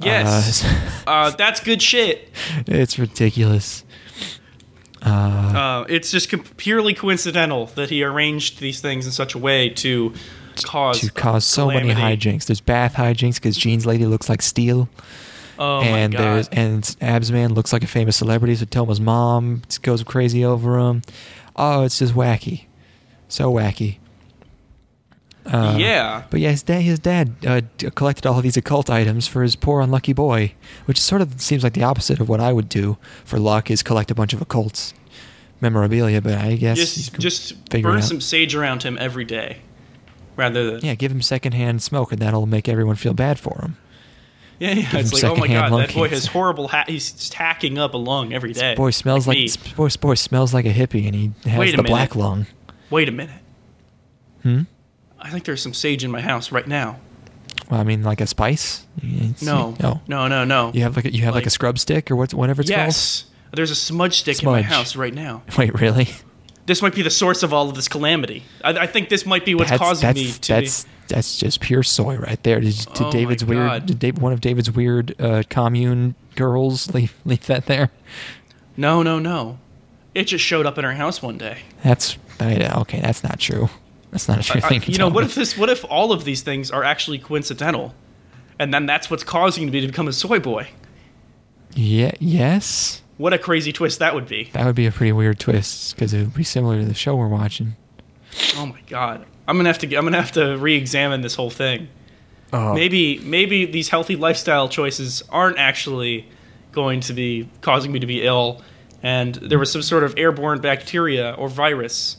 yes, 0.00 0.64
Uh, 0.64 1.00
uh, 1.10 1.30
that's 1.30 1.60
good 1.60 1.80
shit. 1.82 2.28
it's 2.66 2.98
ridiculous. 2.98 3.84
Uh, 5.02 5.08
Uh, 5.08 5.84
it's 5.88 6.10
just 6.10 6.30
com- 6.30 6.42
purely 6.56 6.94
coincidental 6.94 7.66
that 7.76 7.90
he 7.90 8.02
arranged 8.02 8.58
these 8.60 8.80
things 8.80 9.06
in 9.06 9.12
such 9.12 9.34
a 9.34 9.38
way 9.38 9.68
to 9.68 10.12
cause 10.64 11.00
to 11.00 11.10
cause 11.10 11.44
so 11.44 11.68
many 11.68 11.90
hijinks. 11.90 12.46
There's 12.46 12.60
bath 12.60 12.94
hijinks 12.94 13.34
because 13.36 13.56
Jean's 13.56 13.86
lady 13.86 14.06
looks 14.06 14.28
like 14.28 14.42
steel, 14.42 14.88
Oh 15.58 15.80
and 15.80 16.12
my 16.12 16.18
god! 16.18 16.24
there's 16.34 16.48
and 16.48 16.96
Abs 17.00 17.30
Man 17.32 17.54
looks 17.54 17.72
like 17.72 17.82
a 17.82 17.86
famous 17.86 18.16
celebrity. 18.16 18.54
So 18.56 18.64
Toma's 18.66 19.00
mom 19.00 19.62
goes 19.82 20.02
crazy 20.02 20.44
over 20.44 20.78
him. 20.78 21.02
Oh, 21.56 21.84
it's 21.84 21.98
just 21.98 22.14
wacky, 22.14 22.64
so 23.28 23.52
wacky. 23.52 23.98
Uh, 25.46 25.76
yeah, 25.78 26.24
But 26.28 26.40
yeah, 26.40 26.50
his 26.50 26.64
dad, 26.64 26.80
his 26.80 26.98
dad 26.98 27.36
uh, 27.46 27.60
collected 27.94 28.26
all 28.26 28.36
of 28.36 28.42
these 28.42 28.56
occult 28.56 28.90
items 28.90 29.28
for 29.28 29.44
his 29.44 29.54
poor 29.54 29.80
unlucky 29.80 30.12
boy, 30.12 30.54
which 30.86 31.00
sort 31.00 31.22
of 31.22 31.40
seems 31.40 31.62
like 31.62 31.74
the 31.74 31.84
opposite 31.84 32.18
of 32.18 32.28
what 32.28 32.40
I 32.40 32.52
would 32.52 32.68
do 32.68 32.98
for 33.24 33.38
luck 33.38 33.70
is 33.70 33.80
collect 33.80 34.10
a 34.10 34.14
bunch 34.16 34.32
of 34.32 34.40
occults 34.40 34.92
memorabilia. 35.60 36.20
But 36.20 36.34
I 36.38 36.56
guess 36.56 36.78
just 36.78 37.18
just 37.20 37.70
burn 37.70 38.02
some 38.02 38.20
sage 38.20 38.56
around 38.56 38.82
him 38.82 38.98
every 39.00 39.24
day, 39.24 39.58
rather 40.36 40.72
than 40.72 40.84
yeah, 40.84 40.94
give 40.94 41.10
him 41.12 41.22
secondhand 41.22 41.82
smoke, 41.82 42.12
and 42.12 42.20
that'll 42.20 42.46
make 42.46 42.68
everyone 42.68 42.96
feel 42.96 43.14
bad 43.14 43.38
for 43.38 43.60
him. 43.62 43.76
yeah, 44.58 44.70
yeah. 44.70 44.82
him 44.82 45.00
It's 45.00 45.12
like 45.12 45.24
oh 45.24 45.36
my 45.36 45.46
god, 45.48 45.72
that 45.72 45.94
boy 45.94 46.08
has 46.08 46.26
horrible. 46.26 46.68
Ha- 46.68 46.84
he's 46.86 47.32
hacking 47.32 47.78
up 47.78 47.94
a 47.94 47.98
lung 47.98 48.32
every 48.32 48.52
day. 48.52 48.74
Boy 48.74 48.90
smells 48.90 49.26
like, 49.26 49.38
s- 49.38 49.56
boy, 49.56 49.88
boy 50.00 50.14
smells 50.14 50.52
like 50.54 50.64
a 50.66 50.72
hippie, 50.72 51.06
and 51.06 51.14
he 51.14 51.32
has 51.50 51.58
Wait 51.58 51.76
the 51.76 51.82
black 51.82 52.14
lung. 52.16 52.46
Wait 52.90 53.08
a 53.08 53.12
minute. 53.12 53.40
Hmm. 54.42 54.62
I 55.18 55.30
think 55.30 55.44
there's 55.44 55.62
some 55.62 55.74
sage 55.74 56.04
in 56.04 56.10
my 56.10 56.20
house 56.20 56.52
right 56.52 56.66
now. 56.68 57.00
Well, 57.70 57.80
I 57.80 57.84
mean, 57.84 58.02
like 58.04 58.20
a 58.20 58.26
spice. 58.28 58.86
It's- 59.02 59.42
No, 59.42 59.74
no. 59.80 60.00
no, 60.06 60.28
no, 60.28 60.44
no. 60.44 60.70
You 60.72 60.82
have 60.82 60.94
like 60.94 61.04
a, 61.06 61.12
you 61.12 61.22
have 61.24 61.34
like, 61.34 61.42
Like- 61.42 61.46
a 61.46 61.50
scrub 61.50 61.78
stick 61.78 62.10
or 62.10 62.16
what, 62.16 62.32
whatever 62.32 62.60
it's 62.62 62.70
yes, 62.70 63.24
there's 63.52 63.70
a 63.72 63.74
smudge 63.74 64.18
stick 64.18 64.40
in 64.42 64.48
my 64.48 64.62
house 64.62 64.94
right 64.94 65.12
now. 65.14 65.42
Wait, 65.58 65.74
really? 65.80 66.08
This 66.66 66.82
might 66.82 66.94
be 66.94 67.02
the 67.02 67.10
source 67.10 67.42
of 67.42 67.52
all 67.52 67.68
of 67.68 67.76
this 67.76 67.88
calamity. 67.88 68.42
I, 68.62 68.70
I 68.70 68.86
think 68.86 69.08
this 69.08 69.24
might 69.24 69.44
be 69.44 69.54
what's 69.54 69.70
that's, 69.70 69.80
causing 69.80 70.06
that's, 70.06 70.18
me 70.18 70.32
to. 70.32 70.52
That's 70.52 70.86
that's 71.08 71.38
just 71.38 71.60
pure 71.60 71.84
soy 71.84 72.16
right 72.16 72.42
there. 72.42 72.60
Did, 72.60 72.74
did 72.76 72.88
Oh 73.00 73.12
David's 73.12 73.44
weird? 73.44 73.86
Did 73.86 73.98
Dave, 74.00 74.18
one 74.18 74.32
of 74.32 74.40
David's 74.40 74.70
weird 74.70 75.20
uh, 75.20 75.44
commune 75.48 76.16
girls 76.34 76.92
leave 76.94 77.14
leave 77.24 77.46
that 77.46 77.66
there? 77.66 77.90
no, 78.76 79.02
no, 79.02 79.18
no. 79.18 79.58
It 80.14 80.24
just 80.24 80.44
showed 80.44 80.66
up 80.66 80.78
in 80.78 80.84
our 80.84 80.94
house 80.94 81.22
one 81.22 81.38
day. 81.38 81.58
That's 81.84 82.16
I, 82.40 82.80
okay. 82.80 83.00
That's 83.00 83.22
not 83.22 83.38
true. 83.38 83.68
That's 84.10 84.28
not 84.28 84.40
a 84.40 84.42
true 84.42 84.60
I- 84.64 84.68
thing. 84.68 84.80
to 84.80 84.92
you 84.92 84.98
know, 84.98 85.08
what 85.08 85.22
me. 85.22 85.26
if 85.26 85.34
this? 85.34 85.56
What 85.56 85.70
if 85.70 85.84
all 85.84 86.12
of 86.12 86.24
these 86.24 86.42
things 86.42 86.70
are 86.70 86.82
actually 86.82 87.18
coincidental, 87.18 87.94
and 88.58 88.74
then 88.74 88.86
that's 88.86 89.10
what's 89.10 89.24
causing 89.24 89.70
me 89.70 89.80
to 89.80 89.86
become 89.86 90.08
a 90.08 90.12
soy 90.12 90.40
boy? 90.40 90.68
Yeah. 91.74 92.12
Yes. 92.18 93.02
What 93.18 93.32
a 93.32 93.38
crazy 93.38 93.72
twist 93.72 93.98
that 94.00 94.14
would 94.14 94.28
be. 94.28 94.50
That 94.52 94.66
would 94.66 94.74
be 94.74 94.86
a 94.86 94.92
pretty 94.92 95.12
weird 95.12 95.38
twist 95.38 95.94
because 95.94 96.12
it 96.12 96.18
would 96.20 96.34
be 96.34 96.44
similar 96.44 96.78
to 96.78 96.84
the 96.84 96.94
show 96.94 97.16
we're 97.16 97.28
watching. 97.28 97.76
Oh 98.56 98.66
my 98.66 98.80
god. 98.88 99.24
I'm 99.48 99.56
gonna 99.56 99.68
have 99.68 99.78
to. 99.78 99.96
I'm 99.96 100.04
gonna 100.04 100.20
have 100.20 100.32
to 100.32 100.56
re-examine 100.56 101.22
this 101.22 101.34
whole 101.34 101.50
thing. 101.50 101.88
Oh, 102.52 102.74
Maybe, 102.74 103.18
maybe 103.18 103.66
these 103.66 103.88
healthy 103.88 104.14
lifestyle 104.16 104.68
choices 104.68 105.22
aren't 105.30 105.58
actually 105.58 106.28
going 106.72 107.00
to 107.00 107.12
be 107.12 107.48
causing 107.60 107.90
me 107.90 107.98
to 107.98 108.06
be 108.06 108.22
ill, 108.22 108.62
and 109.02 109.34
there 109.34 109.58
was 109.58 109.70
some 109.72 109.82
sort 109.82 110.04
of 110.04 110.14
airborne 110.16 110.60
bacteria 110.60 111.32
or 111.32 111.48
virus. 111.48 112.18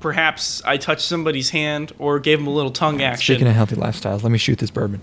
Perhaps 0.00 0.62
I 0.64 0.76
touched 0.76 1.02
somebody's 1.02 1.50
hand 1.50 1.92
or 1.98 2.18
gave 2.18 2.38
them 2.38 2.46
a 2.46 2.50
little 2.50 2.70
tongue 2.72 3.00
action. 3.02 3.34
Speaking 3.36 3.48
of 3.48 3.54
healthy 3.54 3.76
lifestyles, 3.76 4.22
let 4.22 4.32
me 4.32 4.38
shoot 4.38 4.58
this 4.58 4.70
bourbon. 4.70 5.00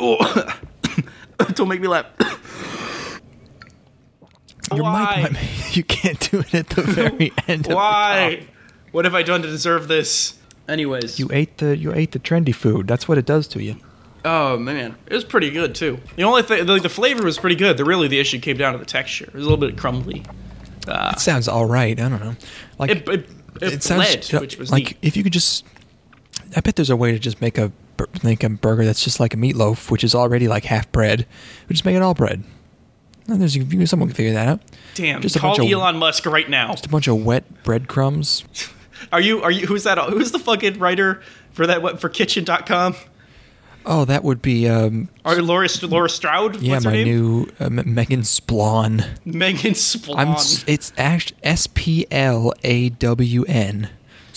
oh. 0.00 0.58
Don't 1.54 1.68
make 1.68 1.80
me 1.80 1.88
laugh. 1.88 2.06
Your 4.74 4.82
Why? 4.82 5.22
mic 5.22 5.32
might- 5.32 5.76
you 5.76 5.82
can't 5.84 6.30
do 6.30 6.40
it 6.40 6.54
at 6.54 6.68
the 6.70 6.82
very 6.86 7.32
end. 7.46 7.64
Of 7.66 7.70
the 7.70 7.76
Why? 7.76 8.46
What 8.92 9.04
have 9.04 9.14
I 9.14 9.22
done 9.22 9.42
to 9.42 9.48
deserve 9.48 9.88
this? 9.88 10.34
Anyways, 10.68 11.18
You 11.18 11.28
ate 11.32 11.56
the 11.58 11.76
you 11.76 11.94
ate 11.94 12.12
the 12.12 12.18
trendy 12.18 12.54
food. 12.54 12.86
That's 12.86 13.08
what 13.08 13.16
it 13.16 13.24
does 13.24 13.48
to 13.48 13.62
you. 13.62 13.76
oh 14.26 14.58
man, 14.58 14.96
it 15.06 15.14
was 15.14 15.24
pretty 15.24 15.48
good 15.50 15.74
too. 15.74 15.98
The 16.16 16.24
only 16.24 16.42
thing, 16.42 16.66
like 16.66 16.82
the 16.82 16.90
flavor 16.90 17.24
was 17.24 17.38
pretty 17.38 17.56
good. 17.56 17.78
The 17.78 17.84
really 17.86 18.08
the 18.08 18.18
issue 18.20 18.38
came 18.38 18.58
down 18.58 18.74
to 18.74 18.78
the 18.78 18.84
texture. 18.84 19.24
It 19.24 19.32
was 19.34 19.46
a 19.46 19.48
little 19.48 19.66
bit 19.66 19.78
crumbly. 19.78 20.24
Uh, 20.86 21.12
It 21.14 21.20
sounds 21.20 21.48
all 21.48 21.64
right. 21.64 21.98
I 21.98 22.08
don't 22.10 22.20
know. 22.22 22.34
Like 22.78 22.90
it, 22.90 23.08
it, 23.08 23.30
it, 23.62 23.82
sounds 23.82 24.28
bled, 24.28 24.40
which 24.42 24.58
was 24.58 24.70
like 24.70 24.84
neat. 24.84 24.98
if 25.00 25.16
you 25.16 25.22
could 25.22 25.32
just. 25.32 25.64
I 26.56 26.60
bet 26.60 26.76
there's 26.76 26.90
a 26.90 26.96
way 26.96 27.12
to 27.12 27.18
just 27.18 27.40
make 27.40 27.58
a 27.58 27.72
make 28.22 28.44
a 28.44 28.48
burger 28.48 28.84
that's 28.84 29.02
just 29.02 29.20
like 29.20 29.34
a 29.34 29.36
meatloaf, 29.36 29.90
which 29.90 30.04
is 30.04 30.14
already 30.14 30.48
like 30.48 30.64
half 30.64 30.90
bread. 30.92 31.26
We 31.68 31.74
just 31.74 31.84
make 31.84 31.96
it 31.96 32.02
all 32.02 32.14
bread. 32.14 32.44
And 33.26 33.40
there's 33.42 33.54
someone 33.90 34.08
can 34.08 34.14
figure 34.16 34.32
that 34.32 34.48
out. 34.48 34.60
Damn, 34.94 35.20
just 35.20 35.36
a 35.36 35.38
call 35.38 35.56
bunch 35.56 35.66
of- 35.66 35.72
Elon 35.72 35.96
Musk 35.98 36.24
right 36.26 36.48
now. 36.48 36.70
Just 36.72 36.86
a 36.86 36.88
bunch 36.88 37.08
of 37.08 37.24
wet 37.24 37.62
breadcrumbs. 37.62 38.44
Are 39.12 39.20
you? 39.20 39.42
Are 39.42 39.50
you? 39.50 39.66
Who's 39.66 39.84
that? 39.84 39.98
Who's 40.10 40.32
the 40.32 40.38
fucking 40.38 40.78
writer 40.78 41.22
for 41.52 41.66
that? 41.66 41.82
What 41.82 42.00
for 42.00 42.08
Kitchen.com? 42.08 42.96
Oh, 43.86 44.04
that 44.04 44.24
would 44.24 44.42
be 44.42 44.68
um, 44.68 45.08
Are 45.24 45.40
Laura 45.40 45.68
Laura 45.82 46.10
Stroud? 46.10 46.60
yeah, 46.60 46.72
What's 46.74 46.84
her 46.84 46.90
my 46.90 46.96
name? 46.96 47.06
new 47.06 47.46
uh, 47.60 47.70
Megan 47.70 48.24
Splawn. 48.24 49.04
Megan 49.24 49.74
Splawn. 49.74 50.18
I'm 50.18 50.36
it's 50.66 50.92
actually 50.98 51.38
S 51.42 51.68
P 51.72 52.06
L 52.10 52.52
A 52.64 52.88
W 52.90 53.44
N. 53.44 53.88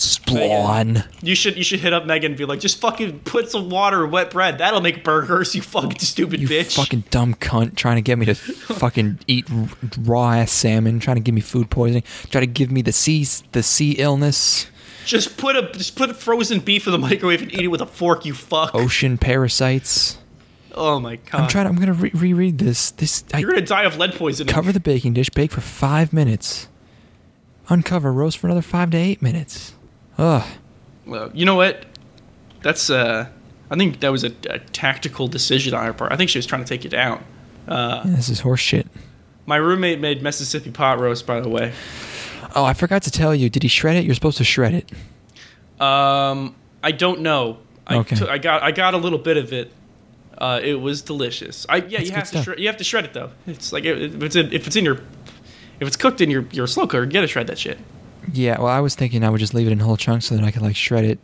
Splawn. 0.02 1.04
You 1.22 1.34
should 1.34 1.56
you 1.56 1.64
should 1.64 1.80
hit 1.80 1.92
up 1.92 2.04
Megan 2.06 2.32
and 2.32 2.38
be 2.38 2.44
like, 2.44 2.60
just 2.60 2.80
fucking 2.80 3.20
put 3.20 3.50
some 3.50 3.70
water 3.70 4.04
in 4.04 4.10
wet 4.10 4.30
bread. 4.30 4.58
That'll 4.58 4.80
make 4.80 5.04
burgers. 5.04 5.54
You 5.54 5.62
fucking 5.62 5.98
stupid 6.00 6.40
You 6.40 6.48
bitch. 6.48 6.76
fucking 6.76 7.04
dumb 7.10 7.34
cunt 7.34 7.76
trying 7.76 7.96
to 7.96 8.02
get 8.02 8.18
me 8.18 8.26
to 8.26 8.34
fucking 8.34 9.20
eat 9.26 9.46
raw 9.98 10.32
ass 10.32 10.50
salmon, 10.52 11.00
trying 11.00 11.16
to 11.16 11.22
give 11.22 11.34
me 11.34 11.40
food 11.40 11.70
poisoning, 11.70 12.02
try 12.30 12.40
to 12.40 12.46
give 12.46 12.70
me 12.70 12.82
the 12.82 12.92
sea 12.92 13.26
the 13.52 13.62
sea 13.62 13.92
illness, 13.92 14.66
just 15.04 15.36
put 15.36 15.56
a 15.56 15.70
just 15.72 15.96
put 15.96 16.14
frozen 16.16 16.60
beef 16.60 16.86
in 16.86 16.92
the 16.92 16.98
microwave 16.98 17.42
and 17.42 17.52
eat 17.52 17.60
it 17.60 17.68
with 17.68 17.80
a 17.80 17.86
fork. 17.86 18.24
You 18.24 18.34
fuck. 18.34 18.74
ocean 18.74 19.18
parasites. 19.18 20.18
Oh 20.74 20.98
my 20.98 21.16
god. 21.16 21.40
I'm 21.42 21.48
trying. 21.48 21.66
I'm 21.66 21.76
gonna 21.76 21.92
re- 21.92 22.10
reread 22.14 22.58
this. 22.58 22.92
This 22.92 23.24
You're 23.38 23.50
gonna 23.50 23.60
die 23.60 23.82
of 23.84 23.98
lead 23.98 24.14
poisoning. 24.14 24.52
cover 24.52 24.72
the 24.72 24.80
baking 24.80 25.12
dish, 25.12 25.28
bake 25.30 25.50
for 25.52 25.60
five 25.60 26.12
minutes, 26.14 26.68
uncover, 27.68 28.10
roast 28.12 28.38
for 28.38 28.46
another 28.46 28.62
five 28.62 28.90
to 28.92 28.96
eight 28.96 29.20
minutes. 29.20 29.74
Ugh. 30.18 30.44
Well, 31.06 31.30
you 31.34 31.44
know 31.44 31.54
what? 31.56 31.84
That's 32.62 32.90
uh, 32.90 33.26
I 33.70 33.76
think 33.76 34.00
that 34.00 34.10
was 34.12 34.24
a, 34.24 34.32
a 34.50 34.58
tactical 34.58 35.26
decision 35.28 35.74
on 35.74 35.84
her 35.84 35.92
part. 35.92 36.12
I 36.12 36.16
think 36.16 36.30
she 36.30 36.38
was 36.38 36.46
trying 36.46 36.62
to 36.62 36.68
take 36.68 36.84
you 36.84 36.90
down. 36.90 37.24
Uh, 37.66 38.02
This 38.04 38.28
is 38.28 38.40
horse 38.40 38.60
shit. 38.60 38.86
my 39.46 39.56
roommate 39.56 40.00
made 40.00 40.22
Mississippi 40.22 40.70
pot 40.70 41.00
roast, 41.00 41.26
by 41.26 41.40
the 41.40 41.48
way. 41.48 41.72
Oh, 42.54 42.64
I 42.64 42.74
forgot 42.74 43.02
to 43.04 43.10
tell 43.10 43.34
you. 43.34 43.48
Did 43.50 43.62
he 43.62 43.68
shred 43.68 43.96
it? 43.96 44.04
You're 44.04 44.14
supposed 44.14 44.38
to 44.38 44.44
shred 44.44 44.74
it. 44.74 44.90
Um, 45.80 46.54
I 46.82 46.92
don't 46.92 47.20
know. 47.20 47.58
I, 47.86 47.96
Okay. 47.98 48.16
took- 48.16 48.28
I 48.28 48.38
got 48.38 48.62
I 48.62 48.70
got 48.70 48.94
a 48.94 48.98
little 48.98 49.18
bit 49.18 49.36
of 49.36 49.52
it. 49.52 49.72
Uh, 50.38 50.60
it 50.62 50.74
was 50.74 51.02
delicious. 51.02 51.66
I 51.68 51.76
yeah, 51.76 51.98
That's 51.98 52.08
you 52.10 52.14
have 52.16 52.30
to 52.32 52.42
shred, 52.42 52.58
you 52.60 52.66
have 52.68 52.76
to 52.78 52.84
shred 52.84 53.04
it 53.04 53.12
though. 53.12 53.30
It's 53.46 53.72
like 53.72 53.84
if 53.84 54.22
it's 54.22 54.36
in, 54.36 54.52
if 54.52 54.66
it's 54.66 54.76
in 54.76 54.84
your 54.84 54.96
if 55.80 55.88
it's 55.88 55.96
cooked 55.96 56.20
in 56.20 56.30
your 56.30 56.44
your 56.52 56.66
slow 56.66 56.86
cooker, 56.86 57.04
you 57.04 57.10
gotta 57.10 57.26
shred 57.26 57.46
that 57.48 57.58
shit. 57.58 57.78
Yeah, 58.32 58.58
well, 58.58 58.68
I 58.68 58.80
was 58.80 58.94
thinking 58.94 59.24
I 59.24 59.30
would 59.30 59.40
just 59.40 59.54
leave 59.54 59.66
it 59.66 59.72
in 59.72 59.80
whole 59.80 59.96
chunks 59.96 60.26
so 60.26 60.36
that 60.36 60.44
I 60.44 60.50
could 60.50 60.62
like 60.62 60.76
shred 60.76 61.04
it. 61.04 61.18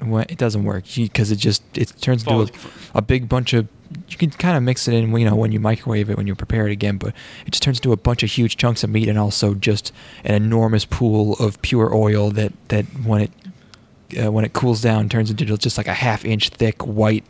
When 0.00 0.24
it 0.28 0.38
doesn't 0.38 0.62
work 0.62 0.84
because 0.94 1.32
it 1.32 1.36
just 1.40 1.60
it 1.76 1.92
turns 2.00 2.22
into 2.22 2.42
a, 2.42 2.98
a 2.98 3.02
big 3.02 3.28
bunch 3.28 3.52
of. 3.52 3.66
You 4.08 4.16
can 4.16 4.30
kind 4.30 4.56
of 4.56 4.62
mix 4.62 4.86
it 4.86 4.94
in, 4.94 5.16
you 5.16 5.24
know, 5.24 5.34
when 5.34 5.50
you 5.50 5.58
microwave 5.58 6.08
it, 6.10 6.16
when 6.16 6.26
you 6.28 6.34
prepare 6.36 6.68
it 6.68 6.72
again, 6.72 6.98
but 6.98 7.14
it 7.46 7.50
just 7.50 7.62
turns 7.64 7.78
into 7.78 7.90
a 7.92 7.96
bunch 7.96 8.22
of 8.22 8.30
huge 8.30 8.56
chunks 8.56 8.84
of 8.84 8.90
meat 8.90 9.08
and 9.08 9.18
also 9.18 9.54
just 9.54 9.92
an 10.24 10.34
enormous 10.34 10.84
pool 10.84 11.32
of 11.40 11.60
pure 11.62 11.92
oil 11.94 12.30
that 12.32 12.52
that 12.68 12.84
when 13.04 13.22
it 13.22 13.30
uh, 14.24 14.30
when 14.30 14.44
it 14.44 14.52
cools 14.52 14.80
down 14.82 15.08
turns 15.08 15.30
into 15.30 15.44
just 15.58 15.76
like 15.78 15.88
a 15.88 15.94
half 15.94 16.24
inch 16.24 16.50
thick 16.50 16.86
white 16.86 17.24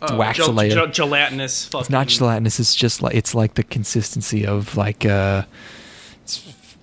Uh, 0.00 0.14
wax 0.18 0.38
gel- 0.38 0.52
layer. 0.54 0.70
gel- 0.70 0.86
gelatinous. 0.86 1.68
It's 1.74 1.90
not 1.90 2.06
gelatinous. 2.08 2.58
It's 2.58 2.74
just 2.74 3.02
like 3.02 3.14
it's 3.14 3.34
like 3.34 3.54
the 3.54 3.64
consistency 3.64 4.46
of 4.46 4.76
like 4.78 5.04
uh, 5.04 5.42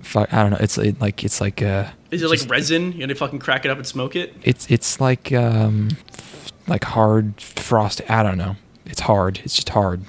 it's, 0.08 0.14
fu- 0.14 0.36
I 0.36 0.42
don't 0.44 0.52
know. 0.52 0.58
It's 0.60 0.78
it, 0.78 1.02
like 1.02 1.24
it's 1.24 1.42
like 1.42 1.62
uh, 1.62 1.90
Is 2.12 2.24
it 2.24 2.30
like 2.30 2.50
resin? 2.50 2.94
You 2.94 3.06
know, 3.08 3.14
fucking 3.14 3.40
crack 3.40 3.66
it 3.66 3.72
up 3.72 3.78
and 3.78 3.88
smoke 3.88 4.16
it. 4.16 4.36
It's 4.44 4.70
it's 4.70 5.02
like 5.02 5.32
um, 5.34 5.90
f- 6.10 6.52
like 6.68 6.84
hard 6.84 7.40
frost. 7.42 8.02
I 8.10 8.24
don't 8.24 8.38
know. 8.38 8.56
It's 8.86 9.02
hard. 9.02 9.42
It's 9.44 9.56
just 9.56 9.70
hard. 9.70 10.06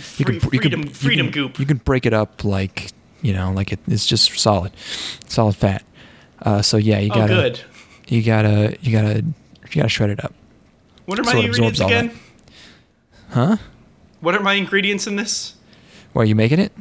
Free, 0.00 0.38
freedom, 0.38 0.86
freedom 0.86 1.26
can, 1.26 1.32
goop. 1.32 1.58
You 1.58 1.66
can 1.66 1.78
break 1.78 2.06
it 2.06 2.12
up 2.12 2.44
like 2.44 2.92
you 3.22 3.32
know, 3.32 3.52
like 3.52 3.72
it, 3.72 3.80
it's 3.86 4.06
just 4.06 4.38
solid, 4.38 4.72
solid 5.26 5.56
fat. 5.56 5.84
Uh, 6.42 6.60
so 6.60 6.76
yeah, 6.76 6.98
you 6.98 7.10
oh, 7.12 7.14
gotta, 7.14 7.32
good. 7.32 7.60
you 8.08 8.22
gotta, 8.22 8.76
you 8.82 8.92
gotta, 8.92 9.18
you 9.18 9.76
gotta 9.76 9.88
shred 9.88 10.10
it 10.10 10.22
up, 10.24 10.34
What 11.06 11.20
are 11.20 11.22
my 11.22 11.32
so 11.32 11.40
ingredients 11.40 11.80
again? 11.80 12.18
huh? 13.30 13.56
What 14.20 14.34
are 14.34 14.42
my 14.42 14.54
ingredients 14.54 15.06
in 15.06 15.16
this? 15.16 15.54
Why 16.12 16.22
are 16.22 16.26
you 16.26 16.34
making 16.34 16.58
it? 16.58 16.72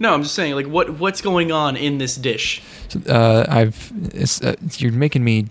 No, 0.00 0.12
I'm 0.14 0.22
just 0.22 0.34
saying, 0.34 0.54
like, 0.54 0.66
what 0.66 0.98
what's 0.98 1.20
going 1.20 1.52
on 1.52 1.76
in 1.76 1.98
this 1.98 2.16
dish? 2.16 2.62
So, 2.88 3.00
uh, 3.08 3.44
I've 3.48 3.92
it's, 4.14 4.42
uh, 4.42 4.56
you're 4.78 4.92
making 4.92 5.22
me 5.22 5.46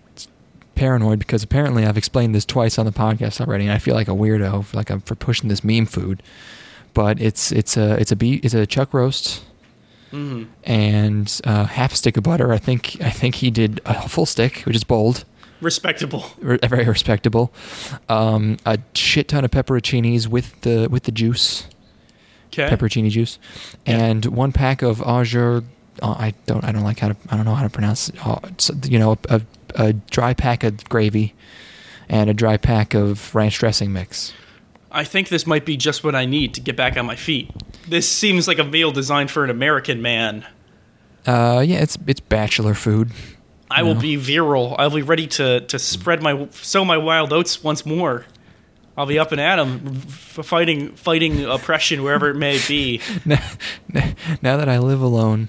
paranoid 0.76 1.20
because 1.20 1.44
apparently 1.44 1.86
I've 1.86 1.98
explained 1.98 2.34
this 2.34 2.46
twice 2.46 2.78
on 2.80 2.86
the 2.86 2.92
podcast 2.92 3.40
already, 3.40 3.66
and 3.66 3.74
I 3.74 3.78
feel 3.78 3.94
like 3.96 4.08
a 4.08 4.12
weirdo, 4.14 4.74
like 4.74 4.90
I'm 4.90 5.02
for 5.02 5.16
pushing 5.16 5.50
this 5.50 5.64
meme 5.64 5.86
food. 5.86 6.24
But 6.96 7.22
it's 7.22 7.52
it's 7.52 7.78
a 7.78 7.94
it's 8.02 8.12
a 8.12 8.16
beef 8.16 8.44
it's 8.44 8.56
a 8.56 8.66
chuck 8.66 8.94
roast 8.94 9.44
hmm 10.10 10.46
and 10.64 11.40
uh, 11.44 11.66
half 11.66 11.94
a 11.94 11.96
stick 11.96 12.18
of 12.18 12.24
butter. 12.24 12.52
I 12.52 12.58
think 12.58 12.98
I 13.02 13.12
think 13.12 13.36
he 13.36 13.52
did 13.52 13.80
a 13.86 14.10
full 14.10 14.26
stick, 14.26 14.62
which 14.62 14.76
is 14.76 14.84
bold, 14.84 15.26
Respectable. 15.62 16.26
re- 16.40 16.58
very 16.68 16.86
respectable. 16.86 17.54
Um, 18.10 18.58
a 18.66 18.80
shit 18.96 19.28
ton 19.28 19.46
of 19.46 19.52
pepperoncinis 19.52 20.26
with 20.28 20.60
the 20.62 20.88
with 20.90 21.04
the 21.04 21.12
juice, 21.12 21.68
Okay. 22.52 22.68
pepperoncini 22.70 23.10
juice, 23.10 23.38
Yeah. 23.86 23.98
and 23.98 24.26
one 24.26 24.52
pack 24.52 24.82
of 24.82 25.02
Azure. 25.02 25.64
Uh, 26.02 26.16
I 26.18 26.34
don't 26.46 26.64
I 26.64 26.72
don't 26.72 26.84
like 26.84 27.00
how 27.00 27.10
to 27.10 27.16
I 27.30 27.36
don't 27.36 27.46
know 27.46 27.56
how 27.56 27.64
to 27.64 27.70
pronounce 27.70 28.10
it. 28.10 28.16
Uh, 28.26 28.40
you 28.86 28.98
know 29.00 29.18
a, 29.30 29.36
a, 29.36 29.42
a 29.90 29.94
dry 29.94 30.34
pack 30.34 30.64
of 30.64 30.84
gravy 30.90 31.34
and 32.08 32.30
a 32.30 32.34
dry 32.34 32.58
pack 32.58 32.94
of 32.94 33.34
ranch 33.36 33.60
dressing 33.60 33.92
mix. 33.94 34.34
I 34.92 35.04
think 35.04 35.28
this 35.30 35.46
might 35.46 35.66
be 35.66 35.78
just 35.78 36.04
what 36.04 36.16
I 36.16 36.26
need 36.26 36.54
to 36.56 36.62
get 36.62 36.76
back 36.76 36.98
on 36.98 37.06
my 37.06 37.16
feet. 37.16 37.52
This 37.88 38.10
seems 38.10 38.48
like 38.48 38.58
a 38.58 38.64
meal 38.64 38.92
designed 38.92 39.30
for 39.30 39.44
an 39.44 39.50
American 39.52 40.02
man. 40.02 40.46
Uh, 41.28 41.64
yeah, 41.68 41.78
it's 41.80 41.98
it's 42.08 42.20
bachelor 42.22 42.74
food. 42.74 43.12
I 43.70 43.84
will 43.84 43.94
No. 43.96 44.02
be 44.02 44.16
virile. 44.16 44.76
I'll 44.80 44.90
be 44.90 45.02
ready 45.04 45.28
to 45.28 45.60
to 45.62 45.78
spread 45.78 46.24
my 46.24 46.48
sow 46.52 46.84
my 46.86 46.98
wild 46.98 47.32
oats 47.34 47.64
once 47.64 47.86
more. 47.86 48.26
I'll 49.00 49.06
be 49.06 49.18
up 49.18 49.32
and 49.32 49.40
at 49.40 49.58
'em, 49.58 50.02
f 50.08 50.46
fighting 50.46 50.92
fighting 50.92 51.46
oppression 51.46 52.04
wherever 52.04 52.30
it 52.30 52.36
may 52.36 52.60
be. 52.68 53.00
now, 53.26 53.42
now 54.42 54.58
that 54.58 54.68
I 54.68 54.78
live 54.78 55.02
alone, 55.02 55.48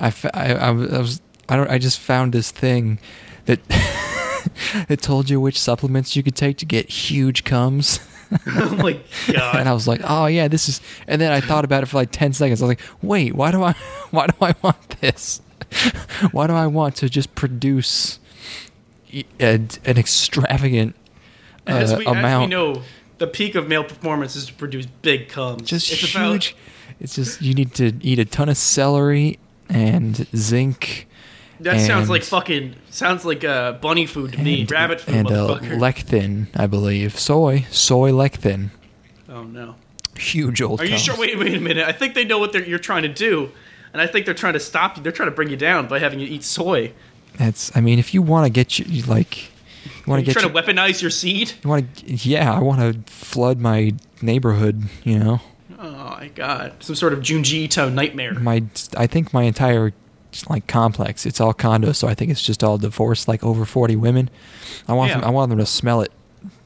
I, 0.00 0.12
I, 0.34 0.54
I 0.54 0.70
was 0.72 1.20
I 1.48 1.54
don't 1.54 1.70
I 1.70 1.78
just 1.78 2.00
found 2.00 2.32
this 2.32 2.50
thing 2.50 2.98
that 3.44 3.60
that 4.88 5.00
told 5.00 5.30
you 5.30 5.40
which 5.40 5.56
supplements 5.56 6.16
you 6.16 6.24
could 6.24 6.34
take 6.34 6.56
to 6.58 6.66
get 6.66 6.88
huge 6.90 7.44
comes. 7.44 8.00
oh 8.48 8.74
my 8.82 8.98
god! 9.32 9.56
and 9.60 9.68
I 9.68 9.72
was 9.72 9.86
like, 9.86 10.00
"Oh 10.02 10.26
yeah, 10.26 10.48
this 10.48 10.68
is." 10.68 10.80
And 11.06 11.20
then 11.20 11.30
I 11.30 11.40
thought 11.40 11.64
about 11.64 11.84
it 11.84 11.86
for 11.86 11.96
like 11.96 12.10
ten 12.10 12.32
seconds. 12.32 12.60
I 12.60 12.64
was 12.64 12.70
like, 12.70 12.80
"Wait, 13.02 13.36
why 13.36 13.52
do 13.52 13.62
I, 13.62 13.74
why 14.10 14.26
do 14.26 14.34
I 14.40 14.52
want 14.62 15.00
this? 15.00 15.40
why 16.32 16.48
do 16.48 16.54
I 16.54 16.66
want 16.66 16.96
to 16.96 17.08
just 17.08 17.36
produce 17.36 18.18
an 19.38 19.68
extravagant 19.86 20.96
As 21.66 21.94
we, 21.96 22.06
as 22.06 22.40
we 22.40 22.46
know, 22.46 22.82
the 23.18 23.26
peak 23.26 23.54
of 23.54 23.68
male 23.68 23.84
performance 23.84 24.34
is 24.36 24.46
to 24.46 24.54
produce 24.54 24.86
big 24.86 25.28
cums. 25.28 25.62
just 25.62 25.92
it's 25.92 26.10
about- 26.10 26.32
huge. 26.32 26.56
It's 27.00 27.14
just 27.14 27.40
you 27.40 27.54
need 27.54 27.74
to 27.76 27.92
eat 28.02 28.18
a 28.18 28.26
ton 28.26 28.48
of 28.50 28.58
celery 28.58 29.38
and 29.70 30.26
zinc. 30.36 31.06
that 31.60 31.80
sounds 31.80 32.10
like 32.10 32.22
fucking 32.22 32.74
sounds 32.90 33.24
like 33.24 33.42
uh, 33.42 33.72
bunny 33.72 34.04
food 34.04 34.32
to 34.34 34.38
me. 34.42 34.60
and, 34.62 34.70
Rabbit 34.70 35.00
food, 35.00 35.14
and 35.14 35.30
uh, 35.30 35.32
motherfucker. 35.48 35.78
lecithin, 35.78 36.48
I 36.54 36.66
believe. 36.66 37.18
Soy, 37.18 37.64
soy 37.70 38.10
lecithin. 38.10 38.70
oh 39.30 39.44
no! 39.44 39.76
Huge 40.18 40.60
old. 40.60 40.80
Are 40.82 40.84
you 40.84 40.98
sure? 40.98 41.16
Wait, 41.16 41.38
wait 41.38 41.54
a 41.54 41.60
minute. 41.60 41.86
I 41.86 41.92
think 41.92 42.14
they 42.14 42.24
know 42.24 42.38
what 42.38 42.52
they're, 42.52 42.64
you're 42.64 42.78
trying 42.78 43.02
to 43.04 43.08
do, 43.08 43.50
and 43.94 44.02
I 44.02 44.06
think 44.06 44.26
they're 44.26 44.34
trying 44.34 44.54
to 44.54 44.60
stop 44.60 44.98
you. 44.98 45.02
They're 45.02 45.12
trying 45.12 45.30
to 45.30 45.34
bring 45.34 45.48
you 45.48 45.56
down 45.56 45.88
by 45.88 46.00
having 46.00 46.20
you 46.20 46.26
eat 46.26 46.44
soy. 46.44 46.92
That's. 47.38 47.74
I 47.74 47.80
mean, 47.80 47.98
if 47.98 48.12
you 48.12 48.20
want 48.20 48.44
to 48.44 48.50
get 48.50 48.78
you 48.78 49.02
like, 49.04 49.50
you 49.84 49.90
want 50.06 50.20
to 50.20 50.24
get 50.26 50.32
trying 50.32 50.46
you, 50.54 50.60
to 50.60 50.62
weaponize 50.62 51.00
your 51.02 51.10
seed. 51.10 51.52
you 51.62 51.70
want 51.70 51.96
to. 51.96 52.14
Yeah, 52.14 52.52
I 52.54 52.60
want 52.60 52.80
to 52.80 53.12
flood 53.12 53.58
my 53.60 53.92
neighborhood. 54.22 54.82
You 55.04 55.18
know, 55.18 55.40
Oh 55.78 56.16
my 56.20 56.30
god! 56.34 56.74
Some 56.82 56.94
sort 56.96 57.12
of 57.12 57.20
Junji 57.20 57.54
Ito 57.64 57.88
nightmare. 57.88 58.34
my. 58.34 58.64
I 58.96 59.06
think 59.06 59.32
my 59.32 59.44
entire 59.44 59.92
like 60.48 60.66
complex. 60.66 61.26
It's 61.26 61.40
all 61.40 61.54
condos, 61.54 61.96
so 61.96 62.06
I 62.08 62.14
think 62.14 62.30
it's 62.30 62.42
just 62.42 62.62
all 62.62 62.78
divorced, 62.78 63.26
like 63.28 63.42
over 63.42 63.64
forty 63.64 63.96
women. 63.96 64.30
I 64.86 64.92
want 64.92 65.10
Yeah. 65.10 65.16
them. 65.20 65.24
I 65.28 65.30
want 65.30 65.50
them 65.50 65.58
to 65.58 65.66
smell 65.66 66.02
it 66.02 66.12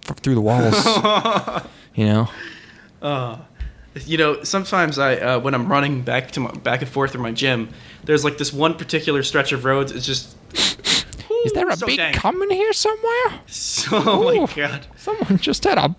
through 0.02 0.34
the 0.34 0.40
walls. 0.40 0.84
you 1.94 2.06
know. 2.06 2.28
Uh, 3.00 3.38
you 4.06 4.18
know, 4.18 4.42
sometimes 4.42 4.98
I 4.98 5.16
uh, 5.16 5.38
when 5.38 5.54
I'm 5.54 5.70
running 5.70 6.02
back 6.02 6.32
to 6.32 6.40
my, 6.40 6.50
back 6.52 6.82
and 6.82 6.90
forth 6.90 7.12
through 7.12 7.22
my 7.22 7.30
gym, 7.32 7.68
there's 8.02 8.24
like 8.24 8.38
this 8.38 8.52
one 8.52 8.74
particular 8.74 9.22
stretch 9.22 9.52
of 9.52 9.64
roads. 9.64 9.92
It's 9.92 10.04
just 10.06 10.36
Is 11.44 11.52
there 11.52 11.68
a 11.68 11.76
so 11.76 11.86
big 11.86 11.96
dank. 11.98 12.16
cum 12.16 12.42
in 12.42 12.50
here 12.50 12.72
somewhere? 12.72 13.40
So, 13.46 13.90
oh 14.06 14.46
my 14.46 14.52
god! 14.54 14.86
Someone 14.96 15.38
just 15.38 15.64
had 15.64 15.78
a 15.78 15.94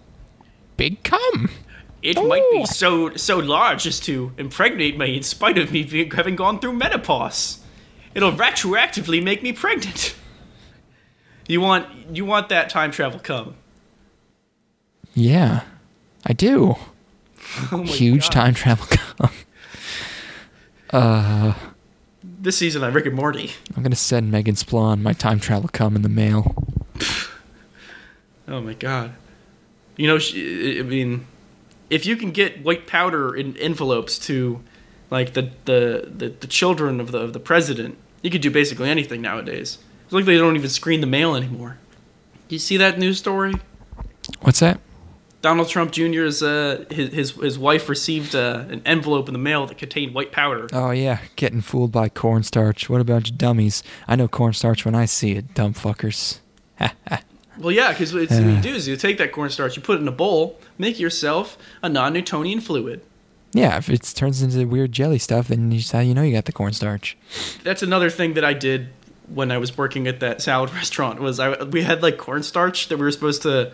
big 0.78 1.04
cum. 1.04 1.50
It 2.02 2.18
might 2.18 2.44
be 2.52 2.66
so 2.66 3.16
so 3.16 3.38
large 3.40 3.88
as 3.88 4.00
to 4.02 4.32
impregnate 4.38 4.98
me 4.98 5.18
in 5.18 5.24
spite 5.24 5.58
of 5.58 5.72
me 5.72 5.84
being, 5.84 6.12
having 6.12 6.36
gone 6.36 6.60
through 6.60 6.74
menopause. 6.74 7.60
It'll 8.14 8.32
retroactively 8.32 9.22
make 9.24 9.42
me 9.44 9.52
pregnant. 9.54 10.16
You 11.48 11.62
want 11.62 11.88
you 12.16 12.26
want 12.26 12.50
that 12.50 12.70
time 12.70 12.92
travel 12.92 13.20
cum? 13.20 13.56
Yeah, 15.14 15.62
I 16.26 16.34
do. 16.34 16.76
Oh 17.72 17.84
Huge 17.84 18.24
God. 18.24 18.32
time 18.32 18.54
travel 18.56 18.88
cum. 18.88 19.30
Uh, 20.92 21.54
This 22.46 22.58
season 22.58 22.84
on 22.84 22.94
Rick 22.94 23.08
and 23.08 23.16
Morty. 23.16 23.54
I'm 23.76 23.82
gonna 23.82 23.96
send 23.96 24.30
Megan 24.30 24.56
Splawn 24.56 25.02
my 25.02 25.14
time 25.14 25.40
travel 25.40 25.68
cum 25.68 25.96
in 25.96 26.04
the 26.04 26.10
mail. 26.10 26.56
Oh 28.48 28.62
my 28.62 28.76
god. 28.76 29.16
You 29.98 30.06
know, 30.08 30.20
she, 30.20 30.80
I 30.80 30.84
mean, 30.84 31.26
if 31.90 32.06
you 32.06 32.16
can 32.16 32.30
get 32.30 32.64
white 32.64 32.86
powder 32.86 33.36
in 33.36 33.58
envelopes 33.58 34.20
to, 34.28 34.62
like 35.10 35.34
the 35.34 35.50
the 35.66 36.08
the, 36.16 36.30
the 36.40 36.46
children 36.46 37.02
of 37.02 37.12
the 37.12 37.18
of 37.18 37.34
the 37.34 37.40
president, 37.40 37.98
you 38.22 38.30
could 38.30 38.42
do 38.42 38.52
basically 38.52 38.92
anything 38.92 39.24
nowadays. 39.24 39.80
It's 40.04 40.14
like 40.14 40.26
they 40.26 40.38
don't 40.38 40.56
even 40.56 40.70
screen 40.70 41.02
the 41.02 41.08
mail 41.08 41.36
anymore. 41.36 41.80
Do 42.48 42.54
you 42.54 42.60
see 42.60 42.78
that 42.78 43.00
news 43.00 43.18
story? 43.18 43.56
What's 44.42 44.60
that? 44.60 44.80
Donald 45.46 45.70
Trump 45.70 45.92
Jr.'s 45.92 46.42
uh, 46.42 46.86
his 46.90 47.14
his 47.14 47.32
his 47.34 47.60
wife 47.60 47.88
received 47.88 48.34
uh, 48.34 48.66
an 48.68 48.82
envelope 48.84 49.30
in 49.30 49.34
the 49.34 49.40
mail 49.40 49.68
that 49.68 49.78
contained 49.78 50.16
white 50.16 50.32
powder. 50.32 50.68
Oh 50.74 50.90
yeah, 50.90 51.20
getting 51.36 51.62
fooled 51.62 51.92
by 51.92 52.10
cornstarch. 52.10 52.90
What 52.90 53.00
about 53.00 53.28
you 53.28 53.36
dummies? 53.36 53.84
I 54.08 54.16
know 54.16 54.28
cornstarch 54.28 54.86
when 54.86 54.96
I 54.96 55.06
see 55.06 55.34
it, 55.34 55.54
dumb 55.54 55.76
fuckers. 55.76 56.40
Well, 57.58 57.72
yeah, 57.72 57.94
because 57.94 58.14
what 58.14 58.30
you 58.30 58.60
do 58.60 58.74
is 58.76 58.86
you 58.86 58.98
take 58.98 59.18
that 59.20 59.32
cornstarch, 59.32 59.78
you 59.78 59.82
put 59.82 59.96
it 59.98 60.02
in 60.02 60.10
a 60.10 60.12
bowl, 60.12 60.60
make 60.78 61.00
yourself 61.00 61.58
a 61.82 61.88
non-Newtonian 61.88 62.60
fluid. 62.60 63.02
Yeah, 63.54 63.78
if 63.78 63.90
it 63.90 64.04
turns 64.14 64.42
into 64.42 64.68
weird 64.68 64.92
jelly 64.92 65.20
stuff, 65.20 65.48
then 65.48 65.72
you 65.72 65.82
how 65.90 66.02
you 66.02 66.14
know 66.14 66.22
you 66.22 66.34
got 66.34 66.44
the 66.44 66.52
cornstarch. 66.52 67.18
That's 67.64 67.82
another 67.82 68.10
thing 68.10 68.34
that 68.34 68.44
I 68.44 68.52
did 68.52 68.90
when 69.30 69.54
I 69.54 69.58
was 69.58 69.78
working 69.78 70.06
at 70.06 70.20
that 70.20 70.42
salad 70.42 70.74
restaurant. 70.74 71.22
Was 71.22 71.40
I 71.40 71.64
we 71.64 71.84
had 71.84 72.04
like 72.04 72.18
cornstarch 72.18 72.90
that 72.90 72.98
we 72.98 73.06
were 73.06 73.12
supposed 73.12 73.44
to 73.44 73.72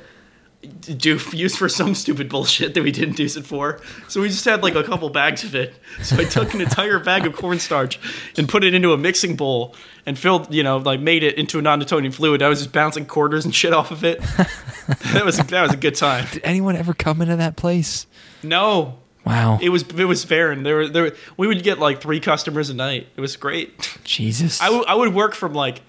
do 0.61 1.19
use 1.33 1.55
for 1.55 1.67
some 1.67 1.95
stupid 1.95 2.29
bullshit 2.29 2.73
that 2.73 2.83
we 2.83 2.91
didn't 2.91 3.17
use 3.17 3.35
it 3.35 3.45
for. 3.45 3.79
So 4.07 4.21
we 4.21 4.29
just 4.29 4.45
had 4.45 4.61
like 4.61 4.75
a 4.75 4.83
couple 4.83 5.09
bags 5.09 5.43
of 5.43 5.55
it. 5.55 5.73
So 6.03 6.17
I 6.17 6.25
took 6.25 6.53
an 6.53 6.61
entire 6.61 6.99
bag 6.99 7.25
of 7.25 7.35
cornstarch 7.35 7.99
and 8.37 8.47
put 8.47 8.63
it 8.63 8.73
into 8.73 8.93
a 8.93 8.97
mixing 8.97 9.35
bowl 9.35 9.75
and 10.05 10.17
filled, 10.17 10.53
you 10.53 10.63
know, 10.63 10.77
like 10.77 10.99
made 10.99 11.23
it 11.23 11.35
into 11.35 11.57
a 11.59 11.61
non-Newtonian 11.61 12.11
fluid. 12.11 12.41
I 12.41 12.49
was 12.49 12.59
just 12.59 12.71
bouncing 12.71 13.05
quarters 13.05 13.45
and 13.45 13.53
shit 13.53 13.73
off 13.73 13.91
of 13.91 14.03
it. 14.03 14.19
that 15.13 15.23
was 15.25 15.37
that 15.37 15.61
was 15.63 15.73
a 15.73 15.77
good 15.77 15.95
time. 15.95 16.25
Did 16.31 16.43
anyone 16.43 16.75
ever 16.75 16.93
come 16.93 17.21
into 17.21 17.35
that 17.37 17.55
place? 17.55 18.05
No, 18.43 18.99
Wow, 19.25 19.59
it 19.61 19.69
was 19.69 19.83
it 19.83 20.05
was 20.05 20.25
barren. 20.25 20.63
There 20.63 20.75
were 20.77 20.87
there 20.87 21.03
were, 21.03 21.15
we 21.37 21.45
would 21.47 21.61
get 21.63 21.77
like 21.77 22.01
three 22.01 22.19
customers 22.19 22.69
a 22.71 22.73
night. 22.73 23.07
It 23.15 23.21
was 23.21 23.35
great. 23.35 23.97
Jesus. 24.03 24.59
I, 24.59 24.65
w- 24.65 24.83
I 24.87 24.95
would 24.95 25.13
work 25.13 25.35
from 25.35 25.53
like 25.53 25.81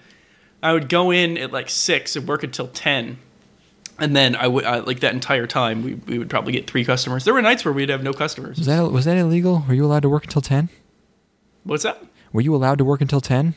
I 0.61 0.71
would 0.73 0.87
go 0.87 1.11
in 1.11 1.37
at 1.39 1.51
like 1.51 1.69
six 1.69 2.15
and 2.15 2.27
work 2.27 2.43
until 2.43 2.67
ten, 2.67 3.17
and 3.99 4.15
then 4.15 4.35
I 4.35 4.47
would 4.47 4.65
I, 4.65 4.79
like 4.79 4.99
that 5.01 5.13
entire 5.13 5.47
time 5.47 5.83
we, 5.83 5.93
we 5.95 6.17
would 6.19 6.29
probably 6.29 6.53
get 6.53 6.67
three 6.67 6.83
customers. 6.85 7.23
There 7.25 7.33
were 7.33 7.41
nights 7.41 7.63
where 7.65 7.73
we'd 7.73 7.89
have 7.89 8.03
no 8.03 8.13
customers. 8.13 8.57
was 8.57 8.67
that 8.67 8.81
was 8.91 9.05
that 9.05 9.17
illegal? 9.17 9.63
Were 9.67 9.73
you 9.73 9.85
allowed 9.85 10.01
to 10.03 10.09
work 10.09 10.23
until 10.25 10.41
ten? 10.41 10.69
What's 11.63 11.83
that? 11.83 12.03
Were 12.31 12.41
you 12.41 12.55
allowed 12.55 12.77
to 12.79 12.85
work 12.85 13.01
until 13.01 13.21
ten? 13.21 13.55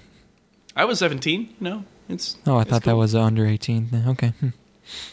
I 0.76 0.84
was 0.84 0.98
seventeen. 0.98 1.54
No, 1.60 1.84
it's 2.08 2.36
Oh, 2.46 2.56
I 2.56 2.62
it's 2.62 2.70
thought 2.70 2.84
that 2.84 2.96
was 2.96 3.14
under 3.14 3.46
eighteen. 3.46 3.88
Okay. 4.08 4.28
Hmm. 4.40 4.48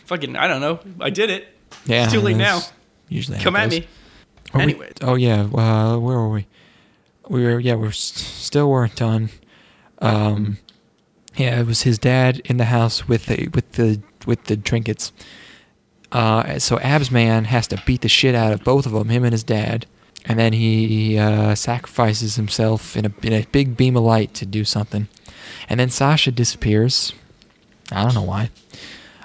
fucking. 0.05 0.35
I 0.35 0.47
don't 0.47 0.61
know. 0.61 0.79
I 0.99 1.09
did 1.09 1.29
it. 1.29 1.47
Yeah. 1.85 2.03
It's 2.03 2.13
too 2.13 2.19
late 2.21 2.37
now. 2.37 2.61
Usually, 3.09 3.39
Come 3.39 3.55
at 3.55 3.69
me. 3.69 3.87
Are 4.53 4.65
we- 4.65 4.75
oh 5.01 5.15
yeah. 5.15 5.41
Uh, 5.43 5.97
where 5.97 6.17
were 6.17 6.29
we? 6.29 6.47
We 7.29 7.43
were 7.43 7.59
yeah. 7.59 7.75
We're 7.75 7.87
s- 7.87 7.97
still 7.97 8.69
weren't 8.69 8.95
done. 8.95 9.29
Um, 9.99 10.57
yeah, 11.37 11.59
it 11.59 11.65
was 11.65 11.83
his 11.83 11.97
dad 11.97 12.41
in 12.45 12.57
the 12.57 12.65
house 12.65 13.07
with 13.07 13.25
the 13.27 13.47
with 13.53 13.71
the 13.73 14.01
with 14.25 14.43
the 14.45 14.57
trinkets. 14.57 15.11
Uh, 16.11 16.59
so 16.59 16.79
Abs 16.79 17.09
Man 17.11 17.45
has 17.45 17.67
to 17.67 17.81
beat 17.85 18.01
the 18.01 18.09
shit 18.09 18.35
out 18.35 18.53
of 18.53 18.63
both 18.63 18.85
of 18.85 18.91
them, 18.91 19.09
him 19.09 19.23
and 19.23 19.31
his 19.31 19.43
dad, 19.43 19.87
and 20.25 20.37
then 20.37 20.53
he 20.53 21.17
uh, 21.17 21.55
sacrifices 21.55 22.35
himself 22.35 22.95
in 22.95 23.05
a 23.05 23.13
in 23.23 23.33
a 23.33 23.45
big 23.51 23.75
beam 23.75 23.95
of 23.97 24.03
light 24.03 24.33
to 24.35 24.45
do 24.45 24.63
something, 24.63 25.07
and 25.67 25.79
then 25.79 25.89
Sasha 25.89 26.31
disappears. 26.31 27.13
I 27.91 28.03
don't 28.03 28.13
know 28.13 28.21
why. 28.23 28.49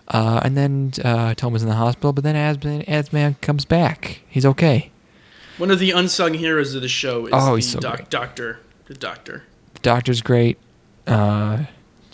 Uh, 0.08 0.40
and 0.42 0.56
then 0.56 0.92
uh, 1.04 1.34
Toma's 1.34 1.62
in 1.62 1.68
the 1.68 1.74
hospital, 1.74 2.14
but 2.14 2.24
then 2.24 2.34
Absman, 2.34 2.86
Absman 2.86 3.38
comes 3.42 3.66
back. 3.66 4.22
He's 4.26 4.46
okay. 4.46 4.90
One 5.58 5.70
of 5.70 5.78
the 5.80 5.90
unsung 5.90 6.32
heroes 6.34 6.74
of 6.74 6.80
the 6.80 6.88
show 6.88 7.26
is 7.26 7.32
Oh, 7.34 7.56
the 7.56 7.62
so 7.62 7.78
doc- 7.80 8.08
doctor. 8.08 8.58
The 8.86 8.94
doctor. 8.94 9.44
The 9.74 9.80
doctor's 9.80 10.22
great. 10.22 10.56
Uh, 11.06 11.64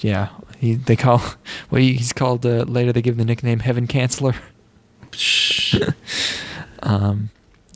yeah, 0.01 0.31
he 0.65 0.75
they 0.75 0.97
call 0.97 1.23
well 1.71 1.81
he's 1.81 2.13
called 2.13 2.45
uh, 2.47 2.65
later. 2.67 2.93
They 2.93 3.03
give 3.03 3.15
him 3.15 3.19
the 3.19 3.25
nickname 3.25 3.61
Heaven 3.61 3.87
Canceller. 3.87 4.35
Um, 6.83 7.31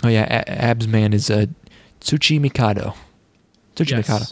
oh 0.05 0.09
yeah, 0.09 0.43
A- 0.47 0.75
Absman 0.75 1.15
is 1.15 1.31
uh, 1.31 1.47
Tsuchimikado. 2.01 2.95
Tsuchi 3.75 3.91
Yes. 3.93 4.09
Mikado. 4.09 4.25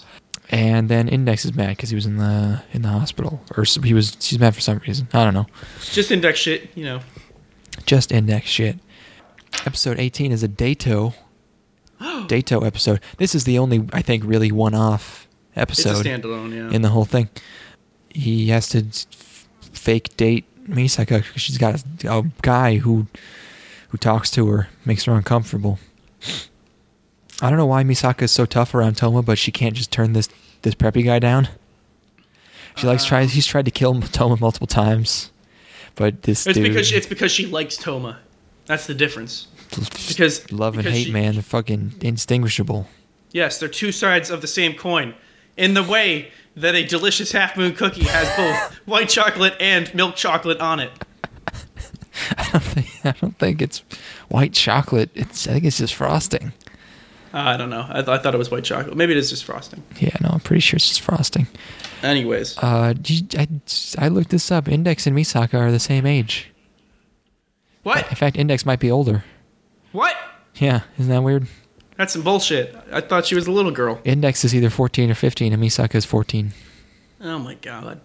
And 0.50 0.88
then 0.88 1.08
Index 1.08 1.44
is 1.44 1.54
mad 1.54 1.70
because 1.70 1.88
he 1.90 1.94
was 1.96 2.04
in 2.06 2.18
the 2.18 2.62
in 2.72 2.82
the 2.82 2.88
hospital, 2.88 3.40
or 3.56 3.64
he 3.82 3.94
was 3.94 4.16
he's 4.22 4.38
mad 4.38 4.54
for 4.54 4.60
some 4.60 4.78
reason. 4.86 5.08
I 5.12 5.24
don't 5.24 5.34
know. 5.34 5.46
Just 5.92 6.10
index 6.10 6.38
shit. 6.38 6.68
You 6.76 6.84
know. 6.84 7.00
Just 7.84 8.12
Index 8.12 8.46
shit. 8.46 8.78
Episode 9.64 9.98
18 9.98 10.30
is 10.32 10.42
a 10.42 10.48
Dato. 10.48 11.14
Dato 12.26 12.60
episode. 12.60 13.00
This 13.18 13.34
is 13.34 13.44
the 13.44 13.58
only 13.58 13.88
I 13.92 14.02
think 14.02 14.24
really 14.24 14.50
one-off 14.52 15.26
It's 15.54 15.56
a 15.56 15.60
episode 15.90 16.04
standalone. 16.06 16.54
Yeah. 16.54 16.74
in 16.74 16.82
the 16.82 16.88
whole 16.90 17.04
thing. 17.04 17.28
He 18.16 18.48
has 18.48 18.68
to 18.70 18.78
f- 18.78 19.46
fake 19.72 20.16
date 20.16 20.44
Misaka 20.68 21.22
'cause 21.22 21.40
she's 21.42 21.58
got 21.58 21.82
a, 22.04 22.10
a 22.18 22.24
guy 22.42 22.78
who 22.78 23.06
who 23.90 23.98
talks 23.98 24.30
to 24.32 24.46
her, 24.48 24.68
makes 24.84 25.04
her 25.04 25.14
uncomfortable. 25.14 25.78
I 27.42 27.50
don't 27.50 27.58
know 27.58 27.66
why 27.66 27.84
Misaka 27.84 28.22
is 28.22 28.32
so 28.32 28.46
tough 28.46 28.74
around 28.74 28.96
Toma, 28.96 29.22
but 29.22 29.38
she 29.38 29.52
can't 29.52 29.74
just 29.74 29.90
turn 29.92 30.12
this 30.14 30.28
this 30.62 30.74
preppy 30.74 31.04
guy 31.04 31.18
down. 31.18 31.48
She 32.76 32.86
likes 32.86 33.04
Uh, 33.04 33.08
tries. 33.08 33.32
He's 33.34 33.46
tried 33.46 33.64
to 33.66 33.70
kill 33.70 34.00
Toma 34.12 34.36
multiple 34.40 34.66
times, 34.66 35.30
but 35.94 36.22
this 36.22 36.46
It's 36.46 36.56
dude, 36.58 36.68
because 36.68 36.88
she, 36.88 36.96
it's 36.96 37.06
because 37.06 37.30
she 37.32 37.46
likes 37.46 37.76
Toma. 37.76 38.18
That's 38.66 38.86
the 38.86 38.94
difference. 38.94 39.46
because- 40.08 40.50
love 40.52 40.74
and 40.74 40.82
because 40.84 40.98
hate, 40.98 41.06
she- 41.06 41.12
man, 41.12 41.34
they're 41.34 41.42
fucking 41.42 41.94
indistinguishable. 42.00 42.88
Yes, 43.32 43.58
they're 43.58 43.68
two 43.68 43.92
sides 43.92 44.30
of 44.30 44.40
the 44.40 44.46
same 44.48 44.74
coin. 44.74 45.14
In 45.56 45.74
the 45.74 45.82
way 45.82 46.30
that 46.56 46.74
a 46.74 46.84
delicious 46.84 47.32
half 47.32 47.56
moon 47.56 47.74
cookie 47.74 48.04
has 48.04 48.28
both 48.36 48.76
white 48.86 49.08
chocolate 49.08 49.54
and 49.60 49.94
milk 49.94 50.16
chocolate 50.16 50.60
on 50.60 50.80
it. 50.80 50.90
I 52.38 52.48
don't 52.52 52.62
think 52.62 52.90
I 53.04 53.10
don't 53.12 53.38
think 53.38 53.60
it's 53.62 53.82
white 54.28 54.52
chocolate. 54.54 55.10
It's 55.14 55.46
I 55.46 55.52
think 55.52 55.64
it's 55.64 55.78
just 55.78 55.94
frosting. 55.94 56.52
Uh, 57.34 57.38
I 57.40 57.56
don't 57.58 57.68
know. 57.68 57.84
I, 57.88 57.96
th- 57.96 58.08
I 58.08 58.18
thought 58.18 58.34
it 58.34 58.38
was 58.38 58.50
white 58.50 58.64
chocolate. 58.64 58.96
Maybe 58.96 59.12
it 59.12 59.18
is 59.18 59.28
just 59.28 59.44
frosting. 59.44 59.82
Yeah, 60.00 60.16
no, 60.22 60.30
I'm 60.32 60.40
pretty 60.40 60.60
sure 60.60 60.76
it's 60.78 60.88
just 60.88 61.02
frosting. 61.02 61.46
Anyways, 62.02 62.56
Uh, 62.58 62.94
you- 63.04 63.26
I, 63.38 63.46
I 63.98 64.08
looked 64.08 64.30
this 64.30 64.50
up. 64.50 64.68
Index 64.68 65.06
and 65.06 65.14
Misaka 65.16 65.54
are 65.54 65.70
the 65.70 65.78
same 65.78 66.06
age. 66.06 66.50
what? 67.82 68.08
In 68.08 68.14
fact, 68.16 68.36
Index 68.36 68.64
might 68.64 68.80
be 68.80 68.90
older. 68.90 69.24
What? 69.92 70.16
Yeah, 70.54 70.82
isn't 70.98 71.10
that 71.12 71.22
weird? 71.22 71.46
That's 71.96 72.12
some 72.12 72.22
bullshit. 72.22 72.76
I 72.92 73.00
thought 73.00 73.26
she 73.26 73.34
was 73.34 73.46
a 73.46 73.52
little 73.52 73.70
girl. 73.70 74.00
Index 74.04 74.44
is 74.44 74.54
either 74.54 74.70
14 74.70 75.10
or 75.10 75.14
15, 75.14 75.52
and 75.52 75.62
Misaka 75.62 75.94
is 75.94 76.04
14. 76.04 76.52
Oh 77.22 77.38
my 77.38 77.54
god. 77.54 78.00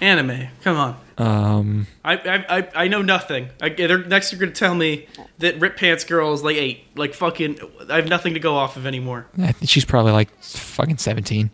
Anime. 0.00 0.48
Come 0.62 0.76
on. 0.76 1.00
Um, 1.18 1.86
I 2.04 2.16
I, 2.16 2.58
I, 2.58 2.68
I 2.84 2.88
know 2.88 3.02
nothing. 3.02 3.48
I, 3.60 3.70
they're, 3.70 4.04
next, 4.04 4.32
you're 4.32 4.38
gonna 4.38 4.52
tell 4.52 4.74
me 4.74 5.06
that 5.38 5.60
Rip 5.60 5.76
Pants 5.76 6.04
Girl 6.04 6.32
is 6.32 6.42
like 6.42 6.56
eight. 6.56 6.84
Like 6.96 7.14
fucking. 7.14 7.58
I 7.90 7.96
have 7.96 8.08
nothing 8.08 8.34
to 8.34 8.40
go 8.40 8.54
off 8.54 8.76
of 8.76 8.86
anymore. 8.86 9.26
I 9.38 9.52
think 9.52 9.68
she's 9.68 9.84
probably 9.84 10.12
like 10.12 10.30
fucking 10.40 10.98
17. 10.98 11.50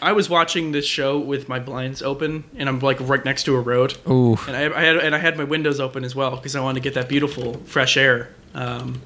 I 0.00 0.12
was 0.12 0.28
watching 0.28 0.72
this 0.72 0.84
show 0.86 1.18
with 1.18 1.48
my 1.48 1.58
blinds 1.58 2.02
open, 2.02 2.44
and 2.56 2.68
I'm 2.68 2.78
like 2.80 2.98
right 3.00 3.24
next 3.24 3.44
to 3.44 3.56
a 3.56 3.60
road, 3.60 3.96
Ooh. 4.08 4.36
and 4.46 4.56
I, 4.56 4.78
I 4.78 4.82
had 4.82 4.96
and 4.96 5.14
I 5.14 5.18
had 5.18 5.36
my 5.36 5.44
windows 5.44 5.80
open 5.80 6.04
as 6.04 6.14
well 6.14 6.36
because 6.36 6.56
I 6.56 6.60
wanted 6.60 6.80
to 6.80 6.84
get 6.84 6.94
that 6.94 7.08
beautiful 7.08 7.54
fresh 7.64 7.96
air. 7.96 8.34
Um, 8.54 9.00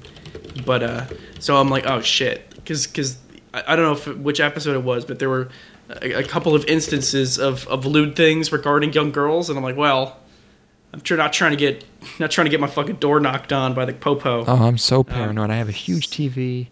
but 0.65 0.83
uh, 0.83 1.05
so 1.39 1.57
I'm 1.57 1.69
like, 1.69 1.85
oh 1.85 2.01
shit, 2.01 2.49
because 2.55 2.87
because 2.87 3.17
I, 3.53 3.63
I 3.67 3.75
don't 3.75 3.85
know 3.85 4.11
if 4.11 4.17
which 4.17 4.39
episode 4.39 4.75
it 4.75 4.83
was, 4.83 5.05
but 5.05 5.19
there 5.19 5.29
were 5.29 5.49
a, 5.89 6.19
a 6.19 6.23
couple 6.23 6.55
of 6.55 6.65
instances 6.65 7.37
of 7.39 7.67
of 7.67 7.85
lewd 7.85 8.15
things 8.15 8.51
regarding 8.51 8.93
young 8.93 9.11
girls, 9.11 9.49
and 9.49 9.57
I'm 9.57 9.63
like, 9.63 9.77
well, 9.77 10.17
I'm 10.93 11.01
tr- 11.01 11.15
not 11.15 11.33
trying 11.33 11.51
to 11.51 11.57
get 11.57 11.85
not 12.19 12.31
trying 12.31 12.45
to 12.45 12.51
get 12.51 12.59
my 12.59 12.67
fucking 12.67 12.95
door 12.97 13.19
knocked 13.19 13.53
on 13.53 13.73
by 13.73 13.85
the 13.85 13.93
popo. 13.93 14.45
Oh, 14.45 14.55
I'm 14.65 14.77
so 14.77 15.03
paranoid. 15.03 15.49
I 15.49 15.55
have 15.55 15.69
a 15.69 15.73
huge 15.73 16.09
TV 16.09 16.67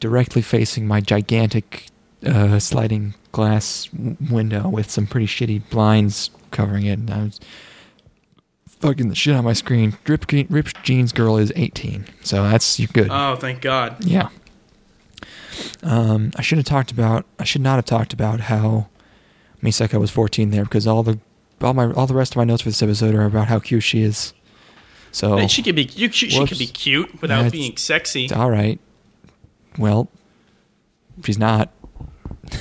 directly 0.00 0.42
facing 0.42 0.86
my 0.86 1.00
gigantic 1.00 1.86
uh, 2.26 2.58
sliding 2.58 3.14
glass 3.32 3.86
w- 3.86 4.16
window 4.30 4.68
with 4.68 4.90
some 4.90 5.06
pretty 5.06 5.26
shitty 5.26 5.62
blinds 5.70 6.30
covering 6.50 6.86
it. 6.86 6.98
And 6.98 7.10
I 7.10 7.22
was 7.24 7.40
fucking 8.82 9.08
the 9.08 9.14
shit 9.14 9.34
on 9.34 9.44
my 9.44 9.54
screen. 9.54 9.96
Rip, 10.06 10.26
Je- 10.26 10.46
Rip 10.50 10.68
Jeans 10.82 11.12
Girl 11.12 11.38
is 11.38 11.52
18, 11.56 12.04
so 12.22 12.42
that's 12.42 12.78
good. 12.86 13.08
Oh, 13.10 13.36
thank 13.36 13.62
God. 13.62 14.04
yeah. 14.04 14.28
Um, 15.82 16.32
I 16.36 16.42
should 16.42 16.58
have 16.58 16.66
talked 16.66 16.90
about. 16.90 17.24
I 17.38 17.44
should 17.44 17.60
not 17.60 17.76
have 17.76 17.84
talked 17.84 18.12
about 18.12 18.40
how 18.40 18.88
Misaka 19.62 19.98
was 20.00 20.10
14 20.10 20.50
there 20.50 20.64
because 20.64 20.86
all 20.86 21.02
the 21.02 21.18
all 21.60 21.74
my 21.74 21.92
all 21.92 22.06
the 22.06 22.14
rest 22.14 22.32
of 22.32 22.36
my 22.36 22.44
notes 22.44 22.62
for 22.62 22.68
this 22.70 22.82
episode 22.82 23.14
are 23.14 23.24
about 23.24 23.48
how 23.48 23.58
cute 23.58 23.82
she 23.82 24.02
is. 24.02 24.32
So 25.12 25.36
Hey, 25.36 25.46
she 25.46 25.62
could 25.62 25.76
be 25.76 25.84
you, 25.84 26.10
she, 26.10 26.30
she 26.30 26.46
could 26.46 26.58
be 26.58 26.66
cute 26.66 27.20
without 27.20 27.36
That's- 27.44 27.52
being 27.52 27.76
sexy. 27.76 28.30
All 28.32 28.50
right. 28.50 28.80
Well, 29.78 30.08
she's 31.24 31.38
not. 31.38 31.70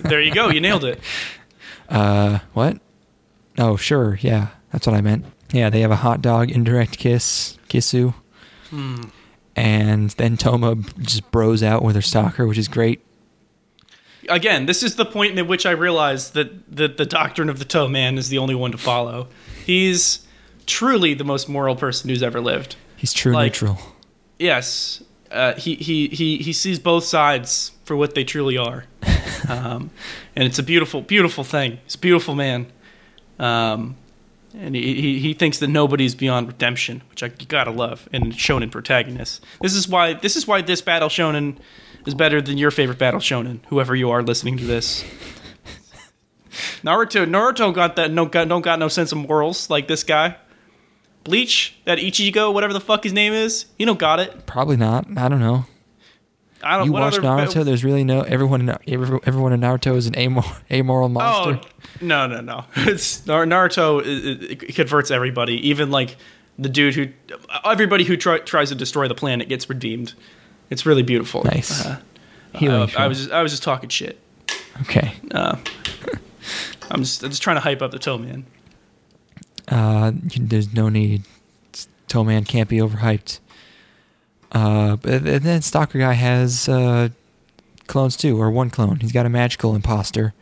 There 0.00 0.20
you 0.20 0.34
go. 0.34 0.50
You 0.50 0.60
nailed 0.60 0.84
it. 0.84 1.00
Uh, 1.88 2.40
what? 2.52 2.78
Oh, 3.56 3.76
sure. 3.76 4.18
Yeah, 4.20 4.48
that's 4.70 4.86
what 4.86 4.94
I 4.94 5.00
meant. 5.00 5.24
Yeah, 5.52 5.70
they 5.70 5.80
have 5.80 5.90
a 5.90 5.96
hot 5.96 6.20
dog 6.22 6.50
indirect 6.50 6.98
kiss, 6.98 7.58
kissu, 7.68 8.14
Hmm. 8.70 9.02
and 9.54 10.10
then 10.10 10.36
Toma 10.36 10.76
just 11.00 11.30
bros 11.30 11.62
out 11.62 11.82
with 11.82 11.94
her 11.94 12.02
stalker, 12.02 12.46
which 12.46 12.58
is 12.58 12.68
great. 12.68 13.00
again, 14.30 14.64
this 14.66 14.82
is 14.82 14.96
the 14.96 15.04
point 15.04 15.38
in 15.38 15.46
which 15.46 15.66
I 15.66 15.72
realized 15.72 16.32
that, 16.32 16.74
that 16.76 16.96
the 16.96 17.04
doctrine 17.04 17.50
of 17.50 17.58
the 17.58 17.64
toe 17.66 17.88
man 17.88 18.16
is 18.16 18.30
the 18.30 18.38
only 18.38 18.54
one 18.54 18.72
to 18.72 18.78
follow. 18.78 19.28
He's 19.66 20.26
truly 20.66 21.12
the 21.12 21.24
most 21.24 21.46
moral 21.46 21.76
person 21.76 22.08
who's 22.08 22.22
ever 22.22 22.40
lived. 22.40 22.76
He's 22.96 23.12
true 23.12 23.34
Like- 23.34 23.52
neutral. 23.52 23.78
Yes, 24.38 25.02
uh, 25.30 25.52
he, 25.56 25.74
he, 25.74 26.08
he, 26.08 26.38
he 26.38 26.52
sees 26.54 26.78
both 26.78 27.04
sides 27.04 27.72
for 27.84 27.96
what 27.96 28.14
they 28.14 28.24
truly 28.24 28.56
are. 28.56 28.86
um, 29.48 29.90
and 30.34 30.44
it's 30.46 30.58
a 30.58 30.62
beautiful, 30.62 31.02
beautiful 31.02 31.44
thing. 31.44 31.78
He's 31.84 31.94
a 31.94 31.98
beautiful 31.98 32.34
man. 32.34 32.66
Um, 33.38 33.96
and 34.54 34.74
he, 34.74 35.18
he, 35.18 35.34
thinks 35.34 35.58
that 35.58 35.68
nobody's 35.68 36.14
beyond 36.14 36.46
redemption, 36.46 37.02
which 37.10 37.22
I, 37.22 37.28
gotta 37.28 37.70
love 37.70 38.08
in 38.12 38.32
shonen 38.32 38.70
protagonists. 38.70 39.40
This 39.60 39.74
is 39.74 39.88
why 39.88 40.14
this 40.14 40.36
is 40.36 40.46
why 40.46 40.62
this 40.62 40.80
battle 40.80 41.08
shonen 41.08 41.56
is 42.06 42.14
better 42.14 42.40
than 42.40 42.58
your 42.58 42.70
favorite 42.70 42.98
battle 42.98 43.20
shonen, 43.20 43.60
whoever 43.66 43.94
you 43.94 44.10
are 44.10 44.22
listening 44.22 44.56
to 44.58 44.64
this. 44.64 45.04
Naruto 46.82 47.26
Naruto 47.26 47.74
got 47.74 47.96
that 47.96 48.10
no 48.10 48.26
got 48.26 48.48
don't 48.48 48.62
got 48.62 48.78
no 48.78 48.88
sense 48.88 49.10
of 49.12 49.18
morals 49.18 49.70
like 49.70 49.88
this 49.88 50.04
guy. 50.04 50.36
Bleach, 51.24 51.74
that 51.86 51.98
Ichigo, 51.98 52.52
whatever 52.52 52.74
the 52.74 52.80
fuck 52.80 53.02
his 53.02 53.14
name 53.14 53.32
is, 53.32 53.64
you 53.78 53.86
don't 53.86 53.98
got 53.98 54.20
it. 54.20 54.44
Probably 54.44 54.76
not. 54.76 55.06
I 55.16 55.30
don't 55.30 55.40
know. 55.40 55.64
I 56.64 56.78
don't. 56.78 56.86
You 56.86 56.92
watch 56.92 57.14
Naruto? 57.14 57.64
There's 57.64 57.84
really 57.84 58.04
no 58.04 58.22
everyone. 58.22 58.68
In, 58.68 58.76
everyone 59.24 59.52
in 59.52 59.60
Naruto 59.60 59.96
is 59.96 60.06
an 60.06 60.16
amor- 60.16 60.42
amoral 60.70 61.08
monster. 61.08 61.60
Oh 61.62 61.94
no 62.00 62.26
no 62.26 62.40
no! 62.40 62.64
It's 62.76 63.20
Naruto. 63.22 64.00
It, 64.00 64.62
it, 64.62 64.74
converts 64.74 65.10
everybody, 65.10 65.68
even 65.68 65.90
like 65.90 66.16
the 66.58 66.68
dude 66.68 66.94
who 66.94 67.08
everybody 67.64 68.04
who 68.04 68.16
try, 68.16 68.38
tries 68.38 68.70
to 68.70 68.74
destroy 68.74 69.08
the 69.08 69.14
planet 69.14 69.48
gets 69.48 69.68
redeemed. 69.68 70.14
It's 70.70 70.86
really 70.86 71.02
beautiful. 71.02 71.44
Nice. 71.44 71.84
Uh, 71.84 72.00
Healing 72.54 72.88
I, 72.96 73.08
was 73.08 73.18
just, 73.18 73.30
I 73.32 73.42
was 73.42 73.52
just 73.52 73.64
talking 73.64 73.88
shit. 73.88 74.20
Okay. 74.82 75.12
Uh, 75.32 75.56
I'm 76.90 77.00
just 77.00 77.22
I'm 77.22 77.30
just 77.30 77.42
trying 77.42 77.56
to 77.56 77.60
hype 77.60 77.82
up 77.82 77.90
the 77.90 77.98
toe 77.98 78.18
man. 78.18 78.44
Uh, 79.68 80.12
there's 80.36 80.72
no 80.72 80.88
need. 80.88 81.24
Toe 82.06 82.22
Man 82.22 82.44
can't 82.44 82.68
be 82.68 82.78
overhyped. 82.78 83.40
Uh, 84.54 84.96
but 84.96 85.12
and 85.26 85.42
then 85.42 85.60
Stalker 85.62 85.98
Guy 85.98 86.12
has 86.12 86.68
uh, 86.68 87.08
clones 87.88 88.16
too, 88.16 88.40
or 88.40 88.50
one 88.50 88.70
clone. 88.70 89.00
He's 89.00 89.12
got 89.12 89.26
a 89.26 89.28
magical 89.28 89.74
imposter. 89.74 90.32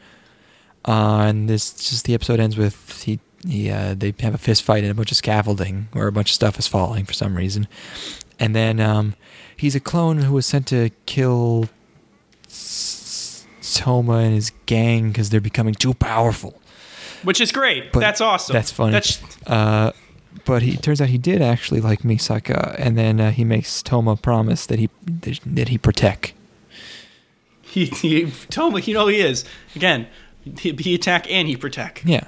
Uh, 0.87 1.25
and 1.29 1.49
this 1.49 1.73
just 1.73 2.05
the 2.05 2.13
episode 2.15 2.39
ends 2.39 2.57
with 2.57 3.03
he 3.05 3.19
he 3.47 3.71
uh, 3.71 3.95
they 3.97 4.13
have 4.21 4.35
a 4.35 4.39
fist 4.39 4.63
fight 4.65 4.83
and 4.85 4.91
a 4.91 4.95
bunch 4.95 5.11
of 5.11 5.17
scaffolding 5.17 5.89
where 5.93 6.07
a 6.09 6.13
bunch 6.13 6.31
of 6.31 6.35
stuff 6.35 6.59
is 6.59 6.67
falling 6.69 7.05
for 7.07 7.13
some 7.15 7.37
reason, 7.37 7.67
and 8.39 8.55
then 8.55 8.81
um, 8.81 9.15
he's 9.57 9.75
a 9.75 9.81
clone 9.81 10.19
who 10.19 10.35
was 10.35 10.45
sent 10.45 10.67
to 10.67 10.91
kill 11.07 11.69
Toma 13.75 14.15
and 14.19 14.35
his 14.35 14.51
gang 14.67 15.09
because 15.09 15.31
they're 15.31 15.41
becoming 15.41 15.75
too 15.75 15.95
powerful. 15.95 16.61
Which 17.23 17.41
is 17.41 17.53
great. 17.53 17.93
But 17.93 18.01
that's 18.01 18.21
awesome. 18.21 18.53
That's 18.53 18.73
funny. 18.73 18.93
That's 18.93 19.21
Uh, 19.47 19.93
but 20.45 20.63
he 20.63 20.77
turns 20.77 21.01
out 21.01 21.09
he 21.09 21.19
did 21.19 21.41
actually 21.43 21.81
like 21.81 22.01
Misaka, 22.03 22.75
and 22.79 22.97
then 22.99 23.21
uh, 23.21 23.31
he 23.31 23.45
makes 23.45 23.83
Toma 23.83 24.17
promise 24.17 24.67
that 24.67 24.79
he 24.79 24.89
that 25.47 25.69
he 25.69 25.79
protect. 25.79 26.35
he, 27.63 27.87
he 27.87 28.31
Toma. 28.51 28.81
You 28.81 28.95
know 28.95 29.07
he 29.07 29.21
is 29.21 29.45
again. 29.77 30.07
He, 30.59 30.73
he 30.73 30.95
attack 30.95 31.31
and 31.31 31.47
he 31.47 31.57
protect. 31.57 32.05
Yeah, 32.05 32.25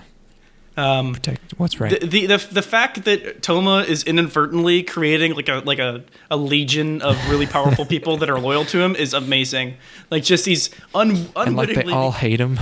Um, 0.77 1.15
protect 1.15 1.53
what's 1.59 1.81
right. 1.81 1.99
The, 2.01 2.07
the 2.07 2.27
the 2.27 2.49
the 2.53 2.63
fact 2.63 3.05
that 3.05 3.43
Toma 3.43 3.79
is 3.81 4.05
inadvertently 4.05 4.85
creating 4.85 5.35
like 5.35 5.49
a 5.49 5.63
like 5.65 5.81
a, 5.81 6.05
a 6.31 6.37
legion 6.37 7.03
of 7.03 7.19
really 7.29 7.47
powerful 7.47 7.85
people 7.87 8.17
that 8.19 8.31
are 8.31 8.39
loyal 8.39 8.65
to 8.67 8.79
him 8.81 8.95
is 8.95 9.15
amazing. 9.15 9.75
Like 10.13 10.23
just 10.23 10.45
these 10.45 10.71
un, 10.95 11.27
and 11.35 11.57
like 11.57 11.75
they 11.75 11.91
all 11.91 12.13
hate 12.13 12.41
him. 12.41 12.59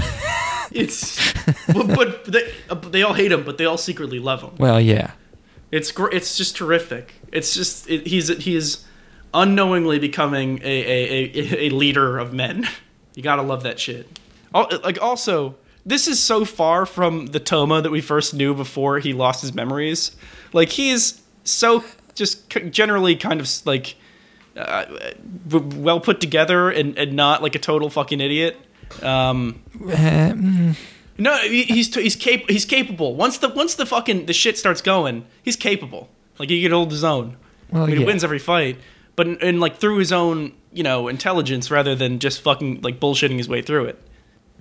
it's 0.73 1.35
but, 1.67 1.89
but 1.89 2.25
they 2.25 2.51
uh, 2.71 2.75
they 2.77 3.03
all 3.03 3.13
hate 3.13 3.31
him, 3.31 3.45
but 3.45 3.59
they 3.59 3.67
all 3.67 3.77
secretly 3.79 4.19
love 4.21 4.41
him. 4.41 4.53
well, 4.57 4.81
yeah, 4.81 5.11
It's 5.73 5.91
gr- 5.91 6.11
it's 6.13 6.37
just 6.37 6.55
terrific. 6.57 7.15
It's 7.33 7.53
just 7.55 7.91
it, 7.91 8.07
he's 8.07 8.29
he's 8.29 8.85
unknowingly 9.35 9.99
becoming 9.99 10.61
a, 10.63 10.67
a, 10.67 11.33
a, 11.35 11.67
a 11.67 11.71
leader 11.71 12.19
of 12.19 12.33
men. 12.33 12.69
You 13.15 13.23
gotta 13.23 13.43
love 13.43 13.65
that 13.65 13.79
shit. 13.79 14.19
Al- 14.55 14.71
Like 14.83 14.99
also, 15.03 15.57
this 15.85 16.09
is 16.09 16.19
so 16.19 16.47
far 16.47 16.87
from 16.87 17.27
the 17.27 17.39
Toma 17.41 17.83
that 17.83 17.91
we 17.93 18.01
first 18.01 18.33
knew 18.33 18.55
before 18.55 19.01
he 19.01 19.13
lost 19.13 19.43
his 19.43 19.53
memories. 19.55 20.17
Like 20.55 20.71
he's 20.71 21.21
so 21.45 21.85
just 22.15 22.49
generally 22.71 23.15
kind 23.17 23.39
of 23.39 23.51
like 23.67 23.97
uh, 24.57 24.87
well 25.51 26.01
put 26.01 26.23
together 26.23 26.71
and, 26.71 26.97
and 26.97 27.13
not 27.13 27.43
like 27.43 27.55
a 27.55 27.59
total 27.59 27.91
fucking 27.91 28.23
idiot. 28.23 28.57
Um, 29.03 29.63
Uh, 29.75 30.33
mm, 30.33 30.77
no, 31.19 31.37
he- 31.39 31.63
he's 31.65 31.95
he's 31.95 32.17
cap- 32.17 32.49
he's 32.49 32.65
capable. 32.65 33.15
Once 33.15 33.39
the 33.39 33.49
once 33.49 33.75
the 33.75 33.87
fucking 33.87 34.27
the 34.27 34.33
shit 34.33 34.59
starts 34.59 34.81
going, 34.83 35.25
he's 35.43 35.57
capable. 35.57 36.09
Like 36.39 36.49
he 36.51 36.63
can 36.63 36.73
hold 36.73 36.91
his 36.91 37.05
own. 37.05 37.37
Well, 37.71 37.83
I 37.85 37.87
mean, 37.87 37.95
yeah. 37.97 38.01
he 38.01 38.05
wins 38.07 38.25
every 38.25 38.39
fight, 38.39 38.79
but 39.17 39.27
in, 39.27 39.37
in 39.41 39.61
like 39.61 39.77
through 39.77 39.99
his 39.99 40.13
own 40.13 40.53
you 40.73 40.83
know 40.83 41.09
intelligence 41.09 41.71
rather 41.71 41.95
than 41.95 42.19
just 42.19 42.41
fucking 42.43 42.81
like 42.83 42.99
bullshitting 43.01 43.37
his 43.39 43.49
way 43.49 43.63
through 43.63 43.85
it. 43.87 43.99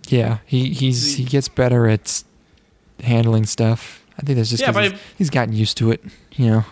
yeah. 0.08 0.39
He 0.45 0.70
he's 0.74 1.16
he 1.16 1.24
gets 1.24 1.47
better 1.47 1.88
at 1.88 2.24
handling 3.04 3.45
stuff. 3.45 4.06
I 4.20 4.24
think 4.24 4.38
that's 4.38 4.49
just 4.49 4.62
Yeah, 4.62 4.80
he's, 4.89 4.99
he's 5.18 5.30
gotten 5.30 5.54
used 5.54 5.78
to 5.78 5.89
it. 5.91 6.04
You 6.34 6.47
know, 6.47 6.66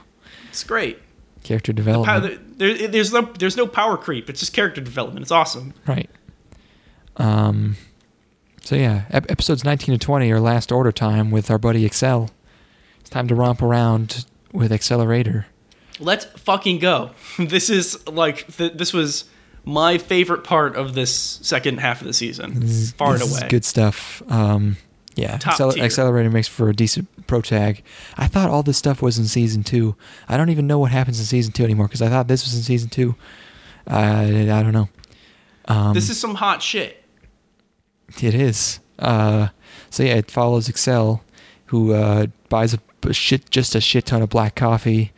It's 0.50 0.64
great. 0.64 1.00
character 1.44 1.74
development. 1.74 2.60
there, 2.60 2.88
there's 2.88 3.12
no 3.14 3.22
there's 3.40 3.58
no 3.58 3.66
power 3.66 3.98
creep. 3.98 4.30
It's 4.30 4.40
just 4.42 4.54
character 4.54 4.82
development. 4.82 5.24
It's 5.24 5.32
awesome. 5.32 5.74
Right. 5.88 6.10
Um. 7.18 7.76
So 8.62 8.76
yeah, 8.76 9.04
ep- 9.10 9.30
episodes 9.32 9.64
nineteen 9.64 9.98
to 9.98 10.04
twenty 10.06 10.32
are 10.32 10.40
last 10.40 10.72
order 10.72 10.92
time 10.92 11.32
with 11.32 11.50
our 11.50 11.58
buddy 11.58 11.88
Accel. 11.90 12.30
It's 13.00 13.10
time 13.10 13.28
to 13.28 13.36
romp 13.36 13.62
around 13.62 14.26
with 14.52 14.72
Accelerator. 14.72 15.48
Let's 16.00 16.26
fucking 16.26 16.80
go. 16.80 17.12
This 17.40 17.70
is 17.70 18.06
like 18.08 18.48
th- 18.58 18.74
this 18.74 18.94
was 18.94 19.26
my 19.66 19.98
favorite 19.98 20.44
part 20.44 20.76
of 20.76 20.94
this 20.94 21.14
second 21.42 21.80
half 21.80 22.02
of 22.02 22.08
the 22.08 22.14
season, 22.14 22.60
This 22.60 22.70
is- 22.72 22.92
far 22.92 23.14
and 23.14 23.22
this 23.22 23.32
is 23.32 23.38
away. 23.40 23.50
good 23.50 23.66
stuff. 23.66 24.22
Um. 24.30 24.78
Yeah, 25.16 25.38
Top 25.38 25.56
Accel-. 25.60 25.78
Accelerator 25.82 26.30
makes 26.30 26.48
for 26.48 26.70
a 26.70 26.74
decent 26.74 27.28
pro 27.28 27.42
tag. 27.42 27.84
I 28.18 28.28
thought 28.28 28.50
all 28.50 28.64
this 28.64 28.78
stuff 28.78 29.02
was 29.02 29.18
in 29.18 29.26
season 29.26 29.64
two. 29.64 29.96
I 30.30 30.38
don't 30.38 30.50
even 30.50 30.66
know 30.66 30.80
what 30.80 30.92
happens 30.92 31.20
in 31.20 31.26
season 31.26 31.52
two 31.52 31.66
anymore 31.66 31.88
because 31.88 32.02
I 32.02 32.08
thought 32.08 32.30
this 32.30 32.46
was 32.46 32.56
in 32.56 32.62
season 32.62 32.90
two. 32.90 33.16
I 33.86 34.50
I 34.50 34.64
don't 34.64 34.72
know. 34.72 34.88
Um, 35.66 35.94
This 35.94 36.10
is 36.10 36.18
some 36.20 36.36
hot 36.36 36.62
shit. 36.62 37.04
It 38.22 38.34
is. 38.36 38.80
Uh, 38.98 39.50
so 39.90 40.04
yeah, 40.04 40.16
it 40.16 40.30
follows 40.32 40.68
Accel 40.68 41.22
who 41.68 41.94
uh, 41.94 42.28
buys 42.50 42.74
a, 42.74 42.80
a 43.04 43.14
shit 43.14 43.50
just 43.50 43.76
a 43.76 43.82
shit 43.82 44.06
ton 44.08 44.22
of 44.22 44.30
black 44.30 44.56
coffee 44.56 45.12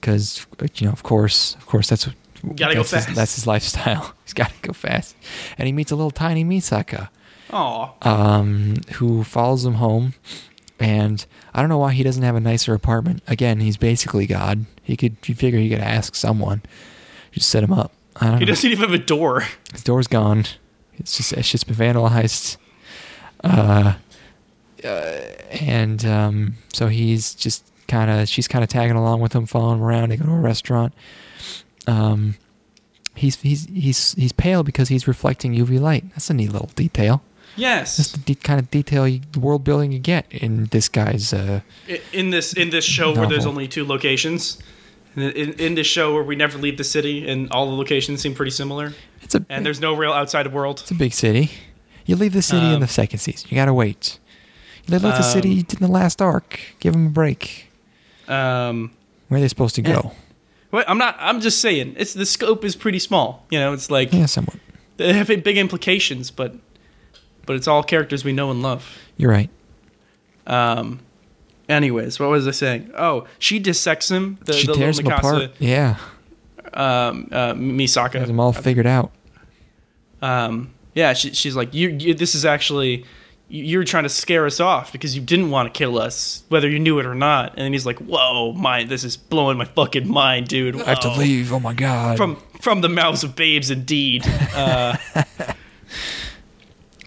because 0.00 0.46
you 0.74 0.86
know 0.86 0.92
of 0.92 1.02
course 1.02 1.54
of 1.56 1.66
course 1.66 1.88
that's 1.88 2.06
what 2.06 2.16
Gotta 2.56 2.74
go 2.74 2.82
that's 2.82 3.06
his- 3.06 3.16
that's 3.16 3.34
his 3.36 3.46
lifestyle. 3.46 4.14
He's 4.24 4.32
got 4.34 4.48
to 4.50 4.54
go 4.62 4.72
fast, 4.72 5.14
and 5.58 5.66
he 5.66 5.72
meets 5.72 5.92
a 5.92 5.96
little 5.96 6.10
tiny 6.10 6.44
Misaka 6.44 7.08
Aw. 7.52 7.92
um, 8.02 8.74
who 8.94 9.22
follows 9.24 9.64
him 9.64 9.74
home. 9.74 10.14
And 10.80 11.24
I 11.54 11.60
don't 11.60 11.68
know 11.68 11.78
why 11.78 11.92
he 11.92 12.02
doesn't 12.02 12.24
have 12.24 12.34
a 12.34 12.40
nicer 12.40 12.74
apartment. 12.74 13.22
Again, 13.28 13.60
he's 13.60 13.76
basically 13.76 14.26
God. 14.26 14.66
He 14.82 14.96
could, 14.96 15.16
you 15.26 15.36
figure 15.36 15.60
he 15.60 15.68
could 15.68 15.78
ask 15.78 16.16
someone, 16.16 16.62
just 17.30 17.48
set 17.48 17.62
him 17.62 17.72
up. 17.72 17.92
I 18.16 18.26
don't 18.30 18.38
He 18.40 18.44
know. 18.46 18.48
doesn't 18.50 18.68
even 18.68 18.90
have 18.90 18.92
a 19.00 19.04
door. 19.04 19.44
His 19.72 19.84
door's 19.84 20.08
gone. 20.08 20.46
It's 21.02 21.16
just, 21.16 21.32
it's 21.32 21.50
just 21.50 21.66
been 21.66 21.76
vandalized. 21.76 22.56
Uh, 23.44 23.94
uh, 24.84 24.86
and 25.60 26.04
um, 26.04 26.54
so 26.72 26.86
he's 26.88 27.34
just 27.34 27.64
kind 27.88 28.10
of, 28.10 28.28
she's 28.28 28.48
kind 28.48 28.62
of 28.62 28.70
tagging 28.70 28.96
along 28.96 29.20
with 29.20 29.32
him, 29.34 29.46
following 29.46 29.78
him 29.78 29.84
around. 29.84 30.10
They 30.10 30.16
go 30.16 30.26
to 30.26 30.32
a 30.32 30.40
restaurant. 30.40 30.94
Um, 31.86 32.36
he's 33.14 33.40
he's 33.40 33.66
he's 33.66 34.12
he's 34.14 34.32
pale 34.32 34.62
because 34.62 34.88
he's 34.88 35.06
reflecting 35.06 35.54
UV 35.54 35.80
light. 35.80 36.04
That's 36.10 36.30
a 36.30 36.34
neat 36.34 36.52
little 36.52 36.70
detail. 36.74 37.22
Yes, 37.56 37.96
that's 37.98 38.12
the 38.12 38.18
de- 38.20 38.34
kind 38.34 38.58
of 38.58 38.70
detail, 38.70 39.06
you, 39.06 39.20
world 39.38 39.62
building 39.62 39.92
you 39.92 39.98
get 39.98 40.26
in 40.30 40.66
this 40.66 40.88
guy's. 40.88 41.32
Uh, 41.34 41.60
In 42.12 42.30
this 42.30 42.54
in 42.54 42.70
this 42.70 42.84
show 42.84 43.14
where 43.14 43.28
there's 43.28 43.46
only 43.46 43.68
two 43.68 43.84
locations. 43.84 44.62
In, 45.14 45.22
in, 45.22 45.52
in 45.54 45.74
this 45.74 45.86
show 45.86 46.14
where 46.14 46.22
we 46.22 46.36
never 46.36 46.56
leave 46.56 46.78
the 46.78 46.84
city 46.84 47.28
and 47.28 47.50
all 47.52 47.66
the 47.66 47.76
locations 47.76 48.22
seem 48.22 48.34
pretty 48.34 48.50
similar 48.52 48.94
it's 49.22 49.34
a 49.34 49.44
and 49.48 49.64
there's 49.64 49.80
no 49.80 49.94
real 49.94 50.12
outside 50.12 50.52
world. 50.52 50.80
it's 50.80 50.90
a 50.90 50.94
big 50.94 51.12
city. 51.12 51.50
You 52.04 52.16
leave 52.16 52.32
the 52.32 52.42
city 52.42 52.66
in 52.66 52.74
Um, 52.74 52.80
the 52.80 52.88
second 52.88 53.20
season. 53.20 53.48
You 53.50 53.54
gotta 53.56 53.72
wait. 53.74 54.18
You 54.86 54.92
leave 54.92 55.02
the 55.02 55.22
city 55.22 55.52
Um, 55.60 55.66
in 55.70 55.76
the 55.80 55.88
last 55.88 56.20
arc. 56.20 56.58
Give 56.80 56.92
them 56.92 57.06
a 57.06 57.10
break. 57.10 57.70
Um, 58.28 58.90
Where 59.28 59.38
are 59.38 59.40
they 59.40 59.48
supposed 59.48 59.74
to 59.76 59.82
go? 59.82 60.12
Well, 60.72 60.84
I'm 60.88 60.98
not. 60.98 61.16
I'm 61.20 61.40
just 61.40 61.60
saying. 61.60 61.94
It's 61.98 62.14
the 62.14 62.26
scope 62.26 62.64
is 62.64 62.74
pretty 62.74 62.98
small. 62.98 63.46
You 63.50 63.58
know, 63.60 63.72
it's 63.72 63.90
like 63.90 64.12
Yeah, 64.12 64.26
somewhat. 64.26 64.56
they 64.96 65.12
have 65.12 65.28
big 65.28 65.58
implications, 65.58 66.30
but 66.30 66.54
but 67.46 67.56
it's 67.56 67.68
all 67.68 67.82
characters 67.82 68.24
we 68.24 68.32
know 68.32 68.50
and 68.50 68.62
love. 68.62 68.96
You're 69.16 69.30
right. 69.30 69.50
Um. 70.46 71.00
Anyways, 71.68 72.18
what 72.18 72.28
was 72.30 72.46
I 72.48 72.50
saying? 72.50 72.90
Oh, 72.98 73.26
she 73.38 73.58
dissects 73.58 74.10
him. 74.10 74.38
The, 74.44 74.52
she 74.52 74.66
the 74.66 74.74
tears 74.74 74.98
him 74.98 75.06
apart. 75.06 75.52
Yeah, 75.60 75.96
um, 76.74 77.28
uh, 77.32 77.52
Misaka. 77.54 78.14
has 78.18 78.28
them 78.28 78.40
all 78.40 78.52
figured 78.52 78.86
out. 78.86 79.10
um, 80.20 80.72
yeah, 80.94 81.12
she, 81.14 81.32
she's 81.32 81.56
like, 81.56 81.72
you, 81.72 81.88
you. 81.88 82.12
This 82.14 82.34
is 82.34 82.44
actually 82.44 83.04
you- 83.48 83.64
you're 83.64 83.84
trying 83.84 84.02
to 84.02 84.08
scare 84.10 84.44
us 84.46 84.60
off 84.60 84.92
because 84.92 85.14
you 85.16 85.22
didn't 85.22 85.50
want 85.50 85.72
to 85.72 85.76
kill 85.78 85.98
us, 85.98 86.42
whether 86.48 86.68
you 86.68 86.78
knew 86.78 86.98
it 86.98 87.06
or 87.06 87.14
not. 87.14 87.50
And 87.54 87.64
then 87.64 87.72
he's 87.72 87.86
like, 87.86 87.98
"Whoa, 87.98 88.52
my, 88.52 88.84
this 88.84 89.02
is 89.04 89.16
blowing 89.16 89.56
my 89.58 89.64
fucking 89.64 90.06
mind, 90.08 90.48
dude." 90.48 90.80
I 90.80 90.90
have 90.90 91.00
to 91.00 91.12
leave. 91.12 91.52
Oh 91.52 91.60
my 91.60 91.72
god. 91.74 92.16
from 92.18 92.36
from 92.60 92.80
the 92.82 92.88
mouths 92.90 93.24
of 93.24 93.34
babes 93.34 93.70
indeed 93.70 94.24
uh, 94.54 94.96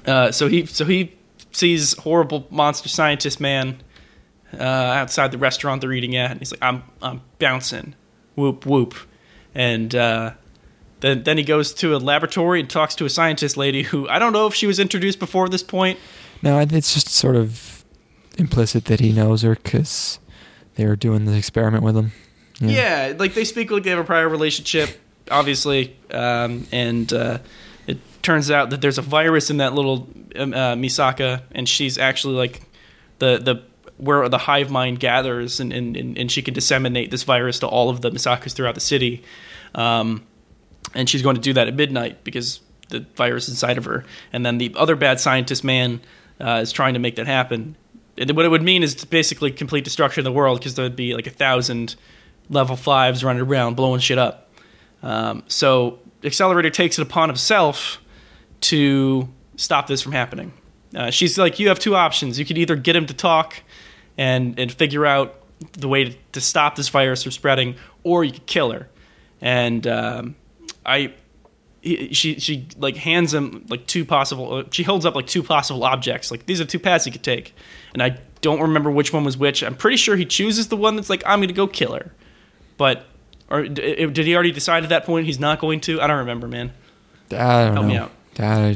uh, 0.05 0.31
so 0.31 0.47
he 0.47 0.65
so 0.65 0.85
he 0.85 1.13
sees 1.51 1.97
horrible 1.99 2.45
monster 2.49 2.89
scientist 2.89 3.39
man 3.39 3.81
uh, 4.59 4.63
outside 4.63 5.31
the 5.31 5.37
restaurant 5.37 5.81
they're 5.81 5.93
eating 5.93 6.15
at 6.15 6.31
and 6.31 6.39
he's 6.41 6.51
like 6.51 6.61
i'm 6.61 6.83
i'm 7.01 7.21
bouncing 7.39 7.95
whoop 8.35 8.65
whoop 8.65 8.93
and 9.55 9.95
uh, 9.95 10.31
then 10.99 11.23
then 11.23 11.37
he 11.37 11.43
goes 11.43 11.73
to 11.73 11.95
a 11.95 11.97
laboratory 11.97 12.59
and 12.59 12.69
talks 12.69 12.93
to 12.95 13.05
a 13.05 13.09
scientist 13.09 13.57
lady 13.57 13.83
who 13.83 14.07
i 14.09 14.19
don't 14.19 14.33
know 14.33 14.45
if 14.45 14.53
she 14.53 14.67
was 14.67 14.79
introduced 14.79 15.17
before 15.17 15.49
this 15.49 15.63
point 15.63 15.97
no, 16.45 16.59
it's 16.59 16.93
just 16.93 17.09
sort 17.09 17.35
of 17.35 17.83
implicit 18.37 18.85
that 18.85 18.99
he 18.99 19.11
knows 19.11 19.41
her 19.41 19.55
because 19.55 20.19
they 20.75 20.85
were 20.85 20.95
doing 20.95 21.25
the 21.25 21.35
experiment 21.35 21.83
with 21.83 21.95
him. 21.95 22.11
Yeah. 22.59 23.13
like 23.17 23.33
they 23.33 23.45
speak 23.45 23.71
like 23.71 23.83
they 23.83 23.89
have 23.89 23.99
a 23.99 24.03
prior 24.03 24.29
relationship, 24.29 25.01
obviously, 25.31 25.97
um, 26.11 26.67
and 26.71 27.11
uh, 27.11 27.39
it 27.87 27.97
turns 28.21 28.51
out 28.51 28.69
that 28.69 28.81
there's 28.81 28.97
a 28.97 29.01
virus 29.01 29.49
in 29.49 29.57
that 29.57 29.73
little 29.73 30.07
um, 30.35 30.53
uh, 30.53 30.75
Misaka, 30.75 31.41
and 31.51 31.67
she's 31.67 31.97
actually 31.97 32.35
like 32.35 32.61
the 33.17 33.39
the 33.39 33.63
where 33.97 34.27
the 34.27 34.37
hive 34.37 34.69
mind 34.69 34.99
gathers, 34.99 35.59
and, 35.59 35.71
and, 35.71 35.95
and 36.17 36.31
she 36.31 36.41
can 36.41 36.53
disseminate 36.53 37.11
this 37.11 37.23
virus 37.23 37.59
to 37.59 37.67
all 37.67 37.89
of 37.89 38.01
the 38.01 38.11
Misakas 38.11 38.53
throughout 38.53 38.75
the 38.75 38.81
city, 38.81 39.23
um, 39.73 40.25
and 40.93 41.09
she's 41.09 41.21
going 41.21 41.35
to 41.35 41.41
do 41.41 41.53
that 41.53 41.67
at 41.67 41.75
midnight 41.75 42.23
because 42.23 42.59
the 42.89 43.05
virus 43.15 43.47
inside 43.49 43.77
of 43.77 43.85
her, 43.85 44.05
and 44.33 44.45
then 44.45 44.57
the 44.57 44.73
other 44.77 44.95
bad 44.95 45.19
scientist 45.19 45.63
man 45.63 46.01
uh, 46.39 46.59
is 46.61 46.71
trying 46.71 46.93
to 46.93 46.99
make 46.99 47.15
that 47.15 47.27
happen. 47.27 47.75
And 48.17 48.31
what 48.31 48.45
it 48.45 48.49
would 48.49 48.61
mean 48.61 48.83
is 48.83 49.03
basically 49.05 49.51
complete 49.51 49.83
destruction 49.83 50.21
of 50.21 50.25
the 50.25 50.31
world 50.31 50.59
because 50.59 50.75
there 50.75 50.85
would 50.85 50.95
be 50.95 51.13
like 51.13 51.27
a 51.27 51.31
thousand 51.31 51.95
level 52.49 52.75
fives 52.75 53.23
running 53.23 53.41
around 53.41 53.75
blowing 53.75 53.99
shit 53.99 54.17
up. 54.17 54.49
Um, 55.03 55.43
so 55.47 55.99
Accelerator 56.23 56.69
takes 56.69 56.97
it 56.97 57.01
upon 57.01 57.29
himself 57.29 57.99
to 58.61 59.27
stop 59.57 59.87
this 59.87 60.01
from 60.01 60.13
happening. 60.13 60.53
Uh, 60.95 61.11
she's 61.11 61.37
like, 61.37 61.59
you 61.59 61.67
have 61.67 61.79
two 61.79 61.95
options. 61.95 62.39
You 62.39 62.45
could 62.45 62.57
either 62.57 62.75
get 62.75 62.95
him 62.95 63.05
to 63.07 63.13
talk 63.13 63.61
and 64.17 64.59
and 64.59 64.71
figure 64.71 65.05
out 65.05 65.35
the 65.73 65.87
way 65.87 66.05
to, 66.05 66.15
to 66.33 66.41
stop 66.41 66.75
this 66.75 66.89
virus 66.89 67.23
from 67.23 67.31
spreading, 67.31 67.75
or 68.03 68.23
you 68.23 68.31
could 68.33 68.45
kill 68.45 68.71
her. 68.71 68.89
And 69.41 69.85
um, 69.87 70.35
I, 70.85 71.13
he, 71.81 72.13
she 72.13 72.39
she 72.39 72.67
like 72.77 72.95
hands 72.97 73.33
him 73.33 73.65
like 73.69 73.85
two 73.87 74.05
possible. 74.05 74.53
Uh, 74.53 74.63
she 74.71 74.83
holds 74.83 75.05
up 75.05 75.15
like 75.15 75.27
two 75.27 75.43
possible 75.43 75.83
objects. 75.83 76.31
Like 76.31 76.45
these 76.45 76.59
are 76.61 76.65
two 76.65 76.79
paths 76.79 77.05
he 77.05 77.11
could 77.11 77.23
take, 77.23 77.53
and 77.93 78.01
I 78.03 78.19
don't 78.41 78.61
remember 78.61 78.91
which 78.91 79.13
one 79.13 79.23
was 79.23 79.37
which. 79.37 79.63
I'm 79.63 79.75
pretty 79.75 79.97
sure 79.97 80.15
he 80.15 80.25
chooses 80.25 80.67
the 80.67 80.77
one 80.77 80.95
that's 80.95 81.09
like 81.09 81.23
I'm 81.25 81.39
going 81.39 81.47
to 81.49 81.53
go 81.53 81.67
kill 81.67 81.93
her, 81.93 82.13
but 82.77 83.05
or 83.49 83.67
d- 83.67 84.05
did 84.07 84.25
he 84.25 84.33
already 84.33 84.51
decide 84.51 84.83
at 84.83 84.89
that 84.89 85.05
point 85.05 85.25
he's 85.25 85.39
not 85.39 85.59
going 85.59 85.79
to? 85.81 86.01
I 86.01 86.07
don't 86.07 86.19
remember, 86.19 86.47
man. 86.47 86.71
I 87.31 87.65
don't 87.65 87.73
Help 87.73 87.75
know. 87.75 87.81
me 87.83 87.97
out. 87.97 88.11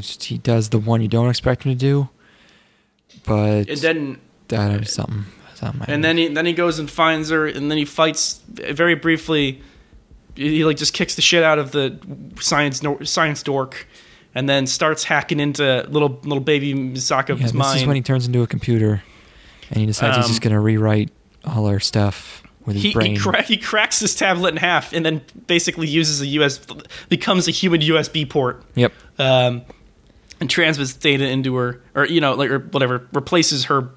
Just- 0.00 0.24
he 0.24 0.38
does 0.38 0.68
the 0.70 0.78
one 0.78 1.02
you 1.02 1.08
don't 1.08 1.28
expect 1.28 1.64
him 1.64 1.72
to 1.72 1.78
do, 1.78 2.08
but 3.24 3.68
And 3.68 3.78
then 3.78 4.20
that 4.50 4.80
is 4.82 4.92
something. 4.92 5.24
something 5.54 5.82
and 5.88 6.04
then 6.04 6.16
he 6.16 6.28
then 6.28 6.46
he 6.46 6.52
goes 6.52 6.78
and 6.78 6.90
finds 6.90 7.30
her, 7.30 7.46
and 7.46 7.70
then 7.70 7.78
he 7.78 7.84
fights 7.84 8.40
very 8.48 8.94
briefly. 8.94 9.60
He 10.36 10.64
like 10.64 10.76
just 10.76 10.94
kicks 10.94 11.16
the 11.16 11.22
shit 11.22 11.42
out 11.42 11.58
of 11.58 11.72
the 11.72 11.98
science 12.40 12.82
science 13.04 13.42
dork, 13.42 13.86
and 14.34 14.48
then 14.48 14.66
starts 14.66 15.04
hacking 15.04 15.40
into 15.40 15.86
little 15.90 16.20
little 16.22 16.40
baby 16.40 16.74
Misaka's 16.74 17.40
yeah, 17.40 17.46
this 17.46 17.54
mind. 17.54 17.74
This 17.74 17.82
is 17.82 17.86
when 17.86 17.96
he 17.96 18.02
turns 18.02 18.26
into 18.26 18.42
a 18.42 18.46
computer, 18.46 19.02
and 19.70 19.80
he 19.80 19.86
decides 19.86 20.16
he's 20.16 20.26
Um, 20.26 20.30
just 20.30 20.42
going 20.42 20.54
to 20.54 20.60
rewrite 20.60 21.10
all 21.44 21.66
our 21.66 21.80
stuff 21.80 22.42
with 22.66 22.76
his 22.76 22.82
he, 22.84 22.92
brain. 22.92 23.12
he, 23.12 23.18
cra- 23.18 23.42
he 23.42 23.56
cracks 23.56 23.98
this 24.00 24.14
tablet 24.14 24.50
in 24.50 24.56
half 24.58 24.92
and 24.92 25.04
then 25.04 25.22
basically 25.46 25.88
uses 25.88 26.20
a 26.20 26.26
US 26.26 26.60
becomes 27.08 27.48
a 27.48 27.50
human 27.50 27.80
USB 27.80 28.28
port 28.28 28.62
yep. 28.74 28.92
um, 29.18 29.62
and 30.40 30.50
transmits 30.50 30.92
data 30.92 31.26
into 31.26 31.56
her 31.56 31.80
or 31.94 32.04
you 32.04 32.20
know 32.20 32.34
like 32.34 32.50
or 32.50 32.58
whatever 32.58 33.08
replaces 33.14 33.64
her 33.64 33.88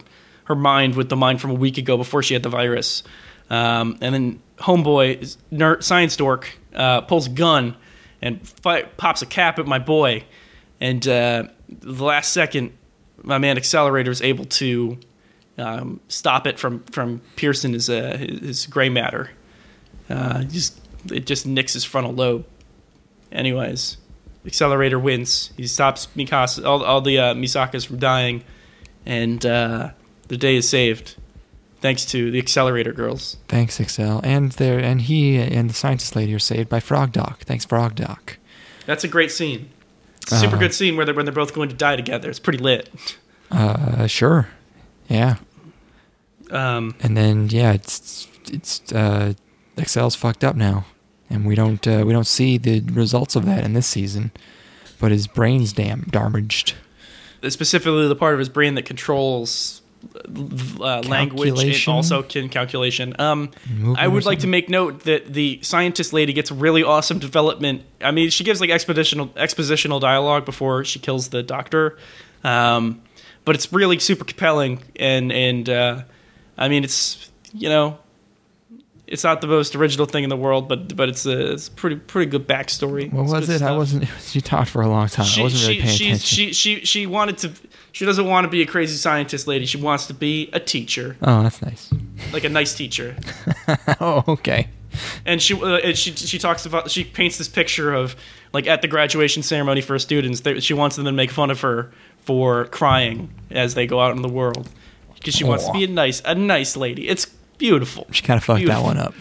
her 0.46 0.56
mind 0.56 0.96
with 0.96 1.10
the 1.10 1.16
mind 1.16 1.40
from 1.42 1.52
a 1.52 1.56
week 1.56 1.78
ago 1.78 1.98
before 1.98 2.24
she 2.24 2.34
had 2.34 2.44
the 2.44 2.50
virus 2.50 3.04
um, 3.50 3.98
and 4.02 4.14
then 4.14 4.42
homeboy 4.58 5.38
nerd, 5.52 5.84
science 5.84 6.16
dork 6.16 6.58
uh, 6.76 7.02
pulls 7.02 7.28
a 7.28 7.32
gun 7.32 7.76
and 8.22 8.40
pops 8.98 9.22
a 9.22 9.26
cap 9.26 9.60
at 9.60 9.68
my 9.68 9.80
boy 9.80 10.24
and 10.80 11.08
uh, 11.08 11.44
the 11.70 12.04
last 12.04 12.34
second 12.34 12.72
my 13.24 13.38
man 13.38 13.58
accelerator 13.58 14.12
is 14.12 14.22
able 14.22 14.46
to 14.46 14.98
um, 15.58 16.00
stop 16.08 16.48
it 16.48 16.60
from 16.60 16.84
from 16.86 17.22
piercing 17.36 17.74
his 17.74 17.90
uh, 17.90 18.18
his 18.18 18.66
gray 18.68 18.90
matter. 18.90 19.32
Uh, 20.10 20.44
just 20.44 20.80
it 21.12 21.26
just 21.26 21.46
nicks 21.46 21.74
his 21.74 21.84
frontal 21.84 22.14
lobe. 22.14 22.46
Anyways, 23.32 23.98
accelerator 24.46 25.00
wins. 25.00 25.52
He 25.58 25.68
stops 25.68 26.08
Mikasa 26.16 26.66
all, 26.66 26.84
all 26.84 27.02
the 27.02 27.20
uh, 27.20 27.34
Misakas 27.34 27.86
from 27.86 27.98
dying, 27.98 28.44
and 29.06 29.44
uh, 29.46 29.92
the 30.28 30.38
day 30.38 30.56
is 30.56 30.68
saved 30.70 31.16
thanks 31.82 32.06
to 32.06 32.32
the 32.32 32.40
accelerator 32.40 32.94
girls. 32.94 33.38
Thanks, 33.50 33.78
Accel. 33.80 34.22
And 34.24 34.54
there, 34.54 34.80
and 34.80 35.02
he 35.02 35.38
and 35.38 35.70
the 35.70 35.74
scientist 35.74 36.16
lady 36.16 36.34
are 36.34 36.40
saved 36.40 36.70
by 36.70 36.80
Frog 36.80 37.12
Doc. 37.12 37.42
Thanks, 37.42 37.66
Frog 37.66 37.96
Doc. 37.96 38.38
That's 38.86 39.04
a 39.04 39.08
great 39.08 39.32
scene. 39.32 39.70
A 40.32 40.36
super 40.36 40.56
Uh, 40.56 40.60
good 40.60 40.74
scene 40.74 40.96
where 40.96 41.06
they're 41.06 41.14
when 41.16 41.26
they're 41.26 41.34
both 41.34 41.54
going 41.54 41.70
to 41.70 41.76
die 41.76 41.96
together. 41.98 42.30
It's 42.30 42.40
pretty 42.40 42.60
lit. 42.60 42.90
Uh, 43.52 44.08
sure. 44.08 44.48
Yeah. 45.10 45.36
Um, 46.52 46.96
And 47.02 47.16
then 47.18 47.50
yeah, 47.50 47.74
it's 47.74 48.28
it's 48.52 48.82
uh, 48.94 49.34
Accel's 49.78 50.16
fucked 50.16 50.44
up 50.44 50.56
now, 50.56 50.86
and 51.30 51.46
we 51.46 51.56
don't 51.56 51.86
uh, 51.88 52.04
we 52.06 52.14
don't 52.14 52.28
see 52.28 52.58
the 52.58 52.80
results 52.82 53.36
of 53.36 53.46
that 53.46 53.64
in 53.66 53.74
this 53.74 53.88
season, 53.88 54.32
but 55.00 55.12
his 55.12 55.28
brain's 55.28 55.74
damn 55.74 56.02
damaged. 56.04 56.76
specifically 57.50 58.08
the 58.08 58.16
part 58.16 58.34
of 58.34 58.40
his 58.40 58.50
brain 58.50 58.76
that 58.76 58.86
controls 58.86 59.82
uh, 60.80 61.02
language 61.02 61.64
and 61.64 61.96
also 61.96 62.24
can 62.24 62.50
calculation. 62.50 63.16
Um, 63.20 63.52
I 63.98 64.08
would 64.08 64.26
like 64.26 64.40
to 64.40 64.48
make 64.48 64.70
note 64.70 65.02
that 65.02 65.34
the 65.34 65.60
scientist 65.62 66.14
lady 66.14 66.34
gets 66.34 66.52
really 66.52 66.84
awesome 66.84 67.20
development. 67.20 67.84
I 68.02 68.12
mean, 68.12 68.30
she 68.30 68.44
gives 68.44 68.62
like 68.62 68.70
expositional 68.70 69.30
expositional 69.30 70.00
dialogue 70.00 70.46
before 70.46 70.84
she 70.86 71.00
kills 71.00 71.30
the 71.30 71.44
doctor, 71.44 71.98
um, 72.44 73.02
but 73.46 73.56
it's 73.56 73.72
really 73.72 74.00
super 74.00 74.26
compelling 74.26 74.82
and 74.96 75.32
and 75.32 75.70
uh, 75.70 76.04
I 76.58 76.68
mean, 76.70 76.84
it's 76.84 77.32
you 77.54 77.70
know, 77.70 78.00
it's 79.08 79.24
not 79.24 79.42
the 79.42 79.48
most 79.48 79.76
original 79.76 80.06
thing 80.06 80.24
in 80.24 80.30
the 80.30 80.38
world, 80.38 80.68
but 80.68 80.96
but 80.96 81.10
it's 81.10 81.26
a 81.26 81.54
it's 81.54 81.70
pretty 81.70 81.98
pretty 81.98 82.30
good 82.30 82.48
backstory. 82.48 83.12
What 83.12 83.24
It's 83.24 83.32
was 83.32 83.48
good 83.48 83.56
it? 83.56 83.62
I 83.62 83.76
wasn't. 83.76 84.08
She 84.22 84.42
talked 84.42 84.70
for 84.70 84.82
a 84.82 84.88
long 84.88 85.08
time. 85.08 85.28
I 85.38 85.44
wasn't 85.44 85.68
really 85.68 85.82
paying 85.82 85.96
she, 85.96 86.06
attention. 86.08 86.26
She, 86.26 86.54
she 86.54 86.86
she 86.86 87.06
wanted 87.06 87.38
to. 87.40 87.52
She 87.94 88.06
doesn't 88.06 88.26
want 88.26 88.46
to 88.46 88.50
be 88.50 88.62
a 88.64 88.66
crazy 88.66 88.98
scientist 88.98 89.48
lady. 89.48 89.66
She 89.66 89.78
wants 89.78 90.08
to 90.08 90.14
be 90.14 90.50
a 90.52 90.60
teacher, 90.60 91.16
oh, 91.22 91.44
that's 91.44 91.62
nice. 91.62 91.94
like 92.34 92.44
a 92.44 92.50
nice 92.50 92.76
teacher. 92.76 93.16
oh, 94.02 94.24
okay. 94.28 94.68
And 95.26 95.42
she 95.42 95.54
uh, 95.54 95.78
and 95.78 95.98
she 95.98 96.12
she 96.12 96.38
talks 96.38 96.66
about 96.66 96.92
she 96.92 97.04
paints 97.04 97.38
this 97.38 97.48
picture 97.48 97.94
of 97.94 98.16
like 98.52 98.68
at 98.68 98.82
the 98.82 98.88
graduation 98.88 99.44
ceremony 99.44 99.82
for 99.82 99.98
students. 100.00 100.42
They, 100.42 100.60
she 100.60 100.74
wants 100.74 100.96
them 100.96 101.06
to 101.06 101.12
make 101.12 101.32
fun 101.32 101.50
of 101.50 101.62
her 101.62 101.92
for 102.22 102.66
crying 102.66 103.32
as 103.52 103.76
they 103.76 103.88
go 103.88 104.00
out 104.00 104.16
in 104.16 104.22
the 104.22 104.30
world 104.30 104.70
because 105.16 105.36
she 105.36 105.44
wants 105.44 105.66
to 105.66 105.72
be 105.72 105.84
a 105.84 105.88
nice 105.88 106.22
a 106.26 106.36
nice 106.36 106.76
lady. 106.76 107.08
It's 107.08 107.26
beautiful. 107.58 108.08
She 108.12 108.24
kind 108.24 108.38
of 108.38 108.44
fucked 108.44 108.60
Beautiful. 108.60 108.82
that 108.82 108.88
one 108.88 108.98
up. 108.98 109.14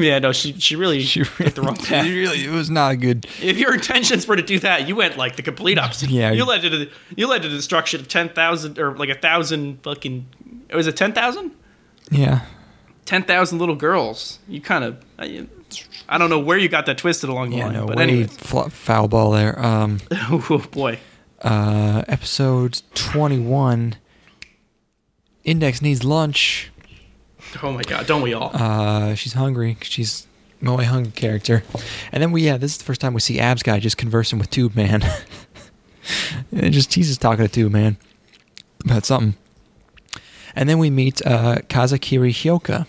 Yeah, 0.00 0.18
no, 0.20 0.32
she 0.32 0.52
she 0.60 0.76
really 0.76 1.00
She 1.04 1.24
took 1.24 1.54
the 1.54 1.62
wrong 1.62 1.74
really, 1.76 1.86
path. 1.88 2.04
really, 2.06 2.44
it 2.44 2.50
was 2.50 2.70
not 2.70 2.92
a 2.92 2.96
good. 2.96 3.26
If 3.42 3.58
your 3.58 3.74
intentions 3.74 4.26
were 4.26 4.36
to 4.36 4.42
do 4.42 4.58
that, 4.60 4.86
you 4.88 4.96
went 4.96 5.16
like 5.16 5.36
the 5.36 5.42
complete 5.42 5.78
opposite. 5.78 6.10
Yeah. 6.10 6.30
you 6.32 6.44
led 6.44 6.62
to 6.62 6.70
the 6.70 6.90
you 7.16 7.26
led 7.26 7.42
to 7.42 7.48
the 7.48 7.56
destruction 7.56 8.00
of 8.00 8.08
ten 8.08 8.28
thousand 8.28 8.78
or 8.78 8.96
like 8.96 9.08
a 9.08 9.14
thousand 9.18 9.82
fucking. 9.82 10.26
Was 10.72 10.86
it 10.86 10.96
ten 10.96 11.12
thousand? 11.12 11.52
Yeah. 12.10 12.42
Ten 13.04 13.22
thousand 13.24 13.58
little 13.58 13.76
girls. 13.76 14.38
You 14.48 14.60
kind 14.60 14.84
of. 14.84 15.02
I, 15.18 15.46
I 16.08 16.16
don't 16.16 16.30
know 16.30 16.38
where 16.38 16.56
you 16.56 16.68
got 16.70 16.86
that 16.86 16.96
twisted 16.98 17.28
along 17.28 17.50
the 17.50 17.56
Yeah, 17.58 17.64
line, 17.66 17.74
no, 17.74 17.86
but 17.86 17.96
way 17.96 18.02
anyway. 18.04 18.24
fl- 18.28 18.68
foul 18.68 19.08
ball 19.08 19.30
there. 19.32 19.58
Um, 19.62 19.98
oh 20.12 20.66
boy. 20.70 20.98
uh, 21.42 22.04
episode 22.08 22.80
21. 22.94 23.96
Index 25.44 25.82
needs 25.82 26.04
lunch. 26.04 26.70
Oh 27.62 27.72
my 27.72 27.82
god, 27.82 28.06
don't 28.06 28.22
we 28.22 28.34
all? 28.34 28.50
Uh, 28.54 29.14
she's 29.14 29.32
hungry. 29.32 29.76
She's 29.82 30.26
Moe 30.60 30.76
Hungry 30.76 31.12
character. 31.12 31.62
And 32.12 32.22
then 32.22 32.30
we, 32.30 32.42
yeah, 32.42 32.56
this 32.56 32.72
is 32.72 32.78
the 32.78 32.84
first 32.84 33.00
time 33.00 33.14
we 33.14 33.20
see 33.20 33.40
Abs 33.40 33.62
Guy 33.62 33.80
just 33.80 33.96
conversing 33.96 34.38
with 34.38 34.50
Tube 34.50 34.76
Man. 34.76 35.02
And 36.52 36.72
just 36.72 36.94
he's 36.94 37.08
just 37.08 37.20
talking 37.20 37.44
to 37.44 37.52
Tube 37.52 37.72
Man 37.72 37.98
about 38.82 39.04
something. 39.04 39.34
And 40.54 40.68
then 40.68 40.78
we 40.78 40.90
meet 40.90 41.24
uh, 41.26 41.56
Kazakiri 41.68 42.30
Hyoka. 42.30 42.86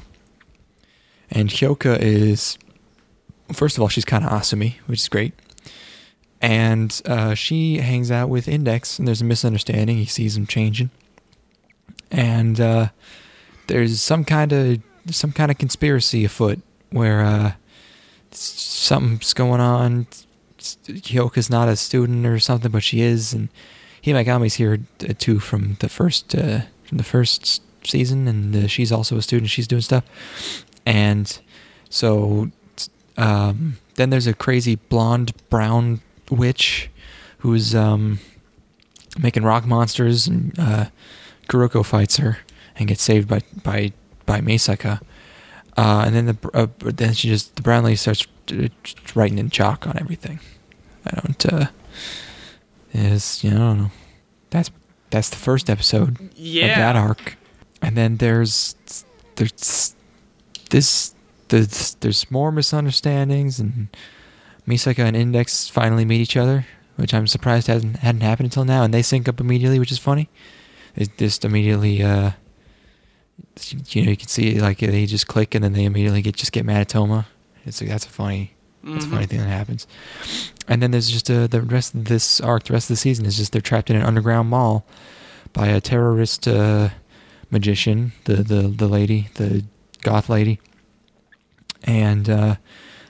And 1.30 1.50
Hyoka 1.50 2.00
is, 2.00 2.58
first 3.52 3.78
of 3.78 3.82
all, 3.82 3.90
she's 3.90 4.06
kind 4.06 4.24
of 4.24 4.32
Asumi, 4.32 4.76
which 4.86 5.02
is 5.02 5.10
great. 5.10 5.34
And 6.42 7.02
uh, 7.06 7.34
she 7.36 7.78
hangs 7.80 8.10
out 8.10 8.30
with 8.30 8.48
Index, 8.48 8.98
and 8.98 9.08
there's 9.08 9.22
a 9.22 9.26
misunderstanding. 9.26 9.98
He 9.98 10.06
sees 10.06 10.38
him 10.38 10.48
changing, 10.48 10.90
and 12.10 12.62
uh, 12.62 12.90
there's 13.70 14.02
some 14.02 14.26
kind 14.26 14.52
of 14.52 14.82
some 15.12 15.32
kind 15.32 15.50
of 15.50 15.58
conspiracy 15.58 16.26
afoot 16.26 16.60
where 16.90 17.22
uh, 17.22 17.54
something's 18.32 19.34
going 19.34 19.62
on. 19.62 20.08
Hyoka's 20.60 21.50
not 21.50 21.70
a 21.70 21.76
student 21.78 22.26
or 22.26 22.40
something, 22.40 22.72
but 22.72 22.84
she 22.84 23.02
is, 23.02 23.32
and 23.32 23.48
Himegami's 24.04 24.56
here 24.56 24.80
uh, 25.08 25.14
too 25.18 25.40
from 25.40 25.78
the 25.80 25.88
first 25.88 26.36
uh, 26.36 26.62
from 26.84 26.98
the 26.98 27.04
first 27.04 27.62
season, 27.84 28.28
and 28.28 28.56
uh, 28.56 28.68
she's 28.68 28.92
also 28.92 29.16
a 29.18 29.22
student. 29.22 29.50
She's 29.52 29.68
doing 29.68 29.84
stuff, 29.84 30.04
and 30.86 31.40
so 31.90 32.52
um, 33.16 33.78
then 33.96 34.10
there's 34.10 34.28
a 34.28 34.34
crazy 34.34 34.76
blonde 34.76 35.32
brown 35.50 36.02
witch 36.30 36.90
who's 37.38 37.74
um, 37.74 38.20
making 39.18 39.44
rock 39.44 39.66
monsters, 39.66 40.28
and 40.28 40.58
uh, 40.60 40.86
Kuroko 41.48 41.86
fights 41.86 42.18
her 42.18 42.40
and 42.80 42.88
gets 42.88 43.04
saved 43.04 43.28
by 43.28 43.42
by 43.64 43.92
by 44.26 44.42
Misaka. 44.42 45.02
Uh, 45.78 46.04
and 46.06 46.16
then 46.16 46.26
the 46.26 46.50
uh, 46.54 46.68
then 46.80 47.14
she 47.14 47.28
just 47.30 47.56
the 47.56 47.62
brown 47.62 47.84
lady 47.84 47.96
starts 47.96 48.28
uh, 48.52 48.68
writing 49.14 49.38
in 49.38 49.50
chalk 49.50 49.86
on 49.86 49.98
everything. 50.00 50.40
I 51.06 51.20
don't. 51.22 51.46
Uh, 51.54 51.68
is 52.94 53.44
you 53.44 53.52
know, 53.52 53.58
I 53.58 53.60
don't 53.70 53.78
know. 53.78 53.92
That's 54.50 54.72
that's 55.10 55.30
the 55.30 55.38
first 55.38 55.70
episode 55.70 56.20
of 56.72 56.78
that 56.78 56.96
arc, 56.96 57.38
and 57.82 57.96
then 57.96 58.18
there's 58.18 58.76
there's 59.36 59.96
this 60.70 61.14
there's 61.50 61.96
there's 61.96 62.32
more 62.32 62.52
misunderstandings, 62.52 63.60
and 63.60 63.90
Misaka 64.68 65.00
and 65.00 65.16
Index 65.16 65.70
finally 65.70 66.06
meet 66.06 66.22
each 66.22 66.38
other, 66.38 66.66
which 66.96 67.14
I'm 67.14 67.28
surprised 67.28 67.68
hasn't 67.68 67.98
hadn't 67.98 68.22
happened 68.22 68.48
until 68.48 68.66
now, 68.66 68.84
and 68.84 68.94
they 68.94 69.02
sync 69.02 69.28
up 69.28 69.40
immediately, 69.40 69.80
which 69.80 69.92
is 69.92 70.00
funny. 70.00 70.30
They 70.96 71.06
just 71.18 71.46
immediately, 71.46 72.02
uh, 72.04 72.32
you 73.90 74.04
know, 74.04 74.12
you 74.12 74.18
can 74.18 74.28
see 74.28 74.60
like 74.60 74.80
they 74.80 75.06
just 75.06 75.28
click, 75.28 75.56
and 75.56 75.64
then 75.64 75.74
they 75.74 75.86
immediately 75.86 76.22
get 76.22 76.36
just 76.36 76.52
get 76.52 76.66
mad 76.66 76.82
at 76.82 76.90
Toma. 76.90 77.28
It's 77.66 77.82
like 77.82 77.90
that's 77.90 78.06
a 78.06 78.10
funny 78.10 78.54
that's 78.84 79.06
a 79.06 79.08
Mhm. 79.08 79.12
funny 79.12 79.26
thing 79.26 79.40
that 79.40 79.48
happens. 79.50 79.86
And 80.68 80.82
then 80.82 80.92
there's 80.92 81.10
just 81.10 81.30
uh, 81.30 81.48
the 81.48 81.62
rest 81.62 81.94
of 81.96 82.06
this 82.06 82.40
arc, 82.42 82.64
the 82.66 82.74
rest 82.74 82.90
of 82.90 82.94
the 82.96 83.00
season 83.00 83.26
is 83.26 83.36
just 83.38 83.52
they're 83.52 83.62
trapped 83.62 83.90
in 83.90 83.96
an 83.96 84.04
underground 84.04 84.50
mall 84.50 84.86
by 85.54 85.68
a 85.68 85.82
terrorist 85.82 86.48
uh, 86.48 86.90
magician, 87.52 88.14
the, 88.26 88.36
the 88.38 88.62
the 88.68 88.88
lady, 88.88 89.28
the 89.36 89.64
goth 90.04 90.30
lady, 90.30 90.60
and 91.84 92.30
uh, 92.30 92.56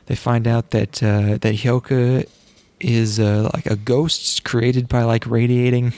they 0.08 0.16
find 0.16 0.48
out 0.48 0.72
that 0.72 1.02
uh, 1.04 1.38
that 1.42 1.56
Hyoka 1.56 2.26
is 2.80 3.20
uh, 3.20 3.50
like 3.54 3.66
a 3.66 3.76
ghost 3.76 4.44
created 4.46 4.88
by 4.88 5.04
like 5.04 5.26
radiating 5.28 5.94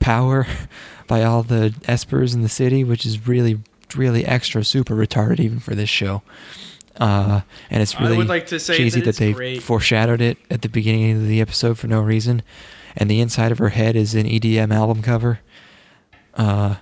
power 0.00 0.46
by 1.06 1.22
all 1.24 1.42
the 1.42 1.74
espers 1.82 2.34
in 2.34 2.42
the 2.42 2.48
city, 2.48 2.84
which 2.84 3.04
is 3.06 3.26
really 3.26 3.60
really 3.94 4.24
extra 4.24 4.64
super 4.64 4.94
retarded 4.94 5.38
even 5.40 5.58
for 5.60 5.74
this 5.74 5.88
show. 5.88 6.22
Uh, 6.98 7.42
and 7.70 7.82
it's 7.82 7.98
really 8.00 8.16
would 8.16 8.26
like 8.28 8.46
to 8.48 8.58
say 8.58 8.76
cheesy 8.76 9.00
that 9.00 9.14
that, 9.14 9.16
they 9.16 9.32
great. 9.32 9.62
foreshadowed 9.62 10.20
it 10.20 10.38
at 10.50 10.62
the 10.62 10.68
beginning 10.68 11.12
of 11.16 11.26
the 11.28 11.40
episode 11.40 11.78
for 11.78 11.86
no 11.86 12.00
reason. 12.00 12.42
And 12.96 13.10
the 13.10 13.20
inside 13.20 13.52
of 13.52 13.58
her 13.58 13.68
head 13.68 13.94
is 13.96 14.14
an 14.14 14.26
EDM 14.26 14.72
album 14.74 15.02
cover. 15.02 15.40
Uh, 16.34 16.76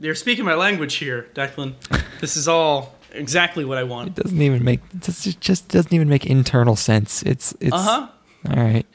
You're 0.00 0.14
speaking 0.14 0.44
my 0.44 0.54
language 0.54 0.96
here, 0.96 1.28
Declan. 1.34 1.74
this 2.20 2.36
is 2.36 2.46
all 2.46 2.94
exactly 3.12 3.64
what 3.64 3.78
I 3.78 3.84
want. 3.84 4.08
it 4.08 4.22
doesn't 4.22 4.42
even 4.42 4.62
make 4.64 4.80
it 4.94 5.00
just, 5.02 5.40
just 5.40 5.68
doesn't 5.68 5.92
even 5.92 6.08
make 6.08 6.26
internal 6.26 6.76
sense. 6.76 7.22
It's 7.22 7.54
it's 7.60 7.72
Uh 7.72 7.82
huh. 7.82 8.08
all 8.50 8.62
right. 8.62 8.86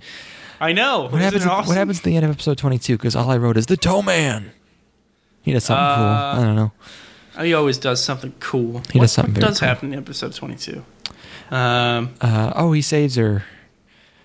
I 0.60 0.74
know. 0.74 1.04
What 1.10 1.22
happens? 1.22 1.46
awesome? 1.46 1.68
What 1.70 1.78
happens 1.78 2.00
at 2.00 2.04
the 2.04 2.16
end 2.16 2.26
of 2.26 2.32
episode 2.32 2.58
twenty 2.58 2.78
two? 2.80 2.98
Because 2.98 3.16
all 3.16 3.30
I 3.32 3.38
wrote 3.38 3.58
is 3.58 3.68
the 3.68 3.78
Toe 3.78 4.02
Man. 4.02 4.52
He 5.42 5.54
does 5.54 5.64
something 5.64 5.84
Uh, 5.84 5.96
cool. 6.36 6.42
I 6.44 6.46
don't 6.46 6.56
know. 6.56 6.72
Oh, 7.38 7.44
He 7.44 7.54
always 7.54 7.78
does 7.78 8.04
something 8.04 8.34
cool. 8.40 8.82
He 8.92 9.00
what, 9.00 9.04
does 9.06 9.12
something 9.14 9.34
what 9.36 9.42
does 9.48 9.60
cool. 9.60 9.68
happen 9.70 9.94
in 9.94 10.00
episode 10.00 10.34
22? 10.34 10.84
Um, 11.50 12.14
Uh, 12.20 12.52
oh, 12.56 12.74
he 12.74 12.82
saves 12.82 13.16
her 13.16 13.46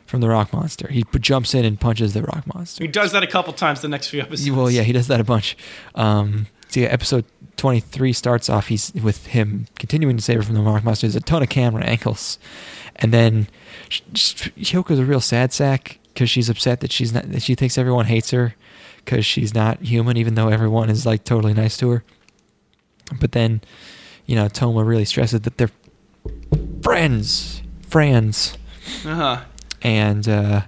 from 0.06 0.20
the 0.20 0.28
rock 0.28 0.52
monster. 0.52 0.88
He 0.90 1.04
jumps 1.20 1.54
in 1.54 1.64
and 1.64 1.78
punches 1.80 2.12
the 2.14 2.22
rock 2.22 2.44
monster. 2.52 2.82
he 2.82 2.88
does 2.88 3.12
that 3.12 3.22
a 3.22 3.26
couple 3.28 3.52
times 3.52 3.80
the 3.80 3.88
next 3.88 4.08
few 4.08 4.20
episodes. 4.20 4.50
Well, 4.50 4.70
yeah, 4.70 4.82
he 4.82 4.92
does 4.92 5.06
that 5.06 5.20
a 5.20 5.24
bunch. 5.24 5.56
Um, 5.94 6.46
so 6.68 6.80
yeah, 6.80 6.88
episode 6.88 7.24
twenty 7.56 7.78
three 7.80 8.12
starts 8.12 8.48
off. 8.50 8.66
He's 8.66 8.92
with 8.92 9.26
him 9.28 9.68
continuing 9.78 10.16
to 10.16 10.22
save 10.22 10.38
her 10.38 10.42
from 10.42 10.56
the 10.56 10.60
rock 10.60 10.82
monster. 10.82 11.06
There's 11.06 11.14
a 11.16 11.20
ton 11.20 11.42
of 11.42 11.48
camera 11.48 11.84
angles, 11.84 12.38
and 12.96 13.12
then 13.12 13.46
Hyoka's 13.90 14.98
a 14.98 15.04
real 15.04 15.20
sad 15.20 15.52
sack 15.52 15.98
because 16.14 16.30
she's 16.30 16.48
upset 16.48 16.80
that 16.80 16.92
she's 16.92 17.12
not. 17.12 17.30
That 17.30 17.42
she 17.42 17.54
thinks 17.54 17.76
everyone 17.76 18.06
hates 18.06 18.30
her 18.30 18.54
because 19.04 19.26
she's 19.26 19.52
not 19.54 19.80
human, 19.80 20.16
even 20.16 20.34
though 20.36 20.48
everyone 20.48 20.88
is 20.88 21.04
like 21.04 21.24
totally 21.24 21.52
nice 21.54 21.76
to 21.78 21.90
her. 21.90 22.04
But 23.20 23.32
then, 23.32 23.60
you 24.24 24.34
know, 24.34 24.48
Toma 24.48 24.82
really 24.84 25.04
stresses 25.04 25.42
that 25.42 25.58
they're 25.58 25.70
friends, 26.82 27.62
friends 27.88 28.56
Uh 29.04 29.14
huh. 29.14 29.40
and 29.82 30.26
uh, 30.28 30.62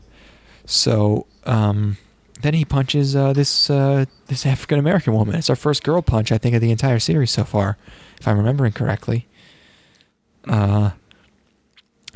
so 0.67 1.27
um, 1.45 1.97
then 2.43 2.55
he 2.55 2.65
punches 2.65 3.17
uh, 3.17 3.33
this 3.33 3.71
uh, 3.71 4.05
this 4.27 4.45
African 4.45 4.79
American 4.79 5.13
woman. 5.15 5.35
It's 5.35 5.49
our 5.51 5.57
first 5.57 5.83
girl 5.83 6.03
punch, 6.03 6.31
I 6.33 6.39
think, 6.39 6.55
of 6.55 6.61
the 6.61 6.71
entire 6.71 6.99
series 6.99 7.31
so 7.31 7.45
far, 7.45 7.79
if 8.21 8.29
I'm 8.29 8.37
remembering 8.37 8.73
correctly. 8.73 9.27
Uh, 10.47 10.91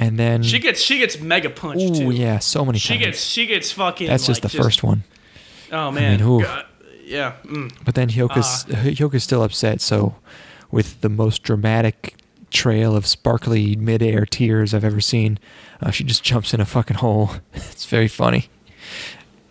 and 0.01 0.19
then 0.19 0.43
She 0.43 0.59
gets 0.59 0.81
she 0.81 0.99
gets 0.99 1.21
mega 1.21 1.51
punched 1.51 1.85
Ooh, 1.85 1.95
too. 1.95 2.11
yeah, 2.11 2.41
so 2.41 2.65
many 2.65 2.79
She 2.81 2.95
times. 2.95 3.05
gets 3.05 3.25
she 3.25 3.47
gets 3.47 3.71
fucking. 3.71 4.09
That's 4.09 4.27
just 4.27 4.43
like, 4.43 4.51
the 4.53 4.59
first 4.63 4.83
one. 4.83 5.05
Oh 5.71 5.93
man. 5.93 6.19
mean, 6.19 6.29
oof. 6.29 6.43
God. 6.43 6.67
Yeah. 7.05 7.35
Mm. 7.45 7.73
But 7.85 7.95
then 7.95 8.09
Hyoka's 8.09 8.65
Ah. 8.69 8.75
Hyoka's 8.83 9.23
still 9.23 9.43
upset. 9.45 9.81
So, 9.81 10.17
with 10.73 11.01
the 11.03 11.09
most 11.09 11.43
dramatic 11.43 12.15
trail 12.51 12.97
of 12.97 13.07
sparkly 13.07 13.77
midair 13.77 14.27
tears 14.27 14.75
I've 14.75 14.85
ever 14.85 15.01
seen, 15.01 15.39
uh, 15.81 15.91
she 15.93 16.03
just 16.05 16.23
jumps 16.25 16.53
in 16.55 16.61
a 16.61 16.65
fucking 16.65 16.97
hole. 16.99 17.31
it's 17.55 17.85
very 17.85 18.09
funny. 18.09 18.49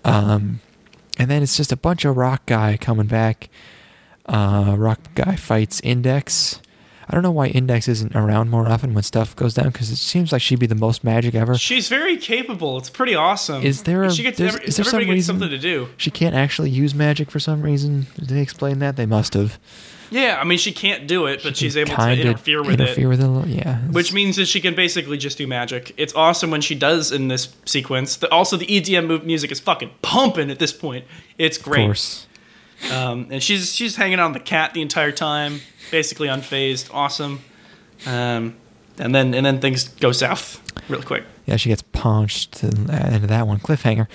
Um, 0.05 0.61
and 1.17 1.29
then 1.29 1.43
it's 1.43 1.57
just 1.57 1.71
a 1.71 1.77
bunch 1.77 2.05
of 2.05 2.17
rock 2.17 2.45
guy 2.45 2.77
coming 2.77 3.07
back. 3.07 3.49
Uh, 4.25 4.75
rock 4.77 4.99
guy 5.15 5.35
fights 5.35 5.79
Index. 5.83 6.61
I 7.09 7.15
don't 7.15 7.23
know 7.23 7.31
why 7.31 7.47
Index 7.47 7.87
isn't 7.87 8.15
around 8.15 8.49
more 8.51 8.67
often 8.69 8.93
when 8.93 9.01
stuff 9.03 9.35
goes 9.35 9.55
down 9.55 9.69
because 9.69 9.89
it 9.89 9.95
seems 9.95 10.31
like 10.31 10.41
she'd 10.43 10.59
be 10.59 10.67
the 10.67 10.75
most 10.75 11.03
magic 11.03 11.33
ever. 11.33 11.55
She's 11.57 11.89
very 11.89 12.17
capable. 12.17 12.77
It's 12.77 12.89
pretty 12.89 13.15
awesome. 13.15 13.63
Is 13.63 13.83
there 13.83 14.03
a- 14.03 14.11
she 14.11 14.21
gets, 14.21 14.39
every, 14.39 14.63
is 14.65 14.75
there 14.77 14.85
some 14.85 14.99
reason- 14.99 15.21
something 15.39 15.49
to 15.49 15.57
do? 15.57 15.89
She 15.97 16.11
can't 16.11 16.35
actually 16.35 16.69
use 16.69 16.93
magic 16.93 17.31
for 17.31 17.39
some 17.39 17.63
reason. 17.63 18.05
Did 18.17 18.29
they 18.29 18.41
explain 18.41 18.77
that? 18.79 18.95
They 18.95 19.07
must 19.07 19.33
have. 19.33 19.57
Yeah, 20.11 20.39
I 20.41 20.43
mean 20.43 20.57
she 20.57 20.71
can't 20.71 21.07
do 21.07 21.27
it, 21.27 21.41
but 21.43 21.55
she's 21.55 21.77
able 21.77 21.95
to 21.95 22.11
interfere 22.11 22.61
with 22.63 22.79
interfere 22.81 23.05
it. 23.05 23.09
with 23.09 23.21
it. 23.21 23.25
a 23.25 23.29
little- 23.29 23.49
Yeah. 23.49 23.77
Which 23.91 24.11
means 24.11 24.37
that 24.37 24.47
she 24.47 24.59
can 24.59 24.73
basically 24.75 25.17
just 25.17 25.37
do 25.37 25.45
magic. 25.45 25.93
It's 25.97 26.13
awesome 26.15 26.49
when 26.51 26.61
she 26.61 26.73
does 26.75 27.11
in 27.11 27.27
this 27.27 27.49
sequence. 27.65 28.15
The, 28.17 28.27
also, 28.31 28.57
the 28.57 28.65
EDM 28.65 29.23
music 29.23 29.51
is 29.51 29.59
fucking 29.59 29.91
pumping 30.01 30.49
at 30.49 30.57
this 30.59 30.73
point. 30.73 31.05
It's 31.37 31.57
of 31.57 31.63
great. 31.63 31.85
course. 31.85 32.25
Um, 32.91 33.27
and 33.29 33.43
she's 33.43 33.73
she's 33.73 33.95
hanging 33.95 34.19
on 34.19 34.33
the 34.33 34.39
cat 34.39 34.73
the 34.73 34.81
entire 34.81 35.11
time, 35.11 35.61
basically 35.91 36.27
unfazed. 36.27 36.93
Awesome. 36.93 37.41
Um, 38.05 38.55
and 38.97 39.13
then 39.13 39.33
and 39.33 39.45
then 39.45 39.59
things 39.59 39.87
go 39.87 40.11
south 40.11 40.61
really 40.89 41.03
quick. 41.03 41.23
Yeah, 41.45 41.57
she 41.57 41.69
gets 41.69 41.81
punched 41.81 42.53
to 42.53 42.67
the 42.67 42.93
end 42.93 43.23
of 43.23 43.27
that 43.29 43.47
one 43.47 43.59
cliffhanger. 43.59 44.07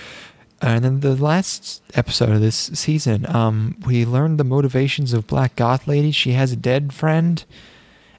And 0.62 0.85
then 0.85 1.01
the 1.01 1.15
last 1.15 1.83
episode 1.95 2.31
of 2.31 2.41
this 2.41 2.57
season, 2.57 3.27
um, 3.35 3.77
we 3.85 4.07
learned 4.07 4.39
the 4.39 4.45
motivations 4.45 5.12
of 5.12 5.27
Black 5.27 5.57
Goth 5.57 5.87
Lady. 5.87 6.11
She 6.11 6.33
has 6.33 6.53
a 6.53 6.57
dead 6.57 6.95
friend, 6.95 7.45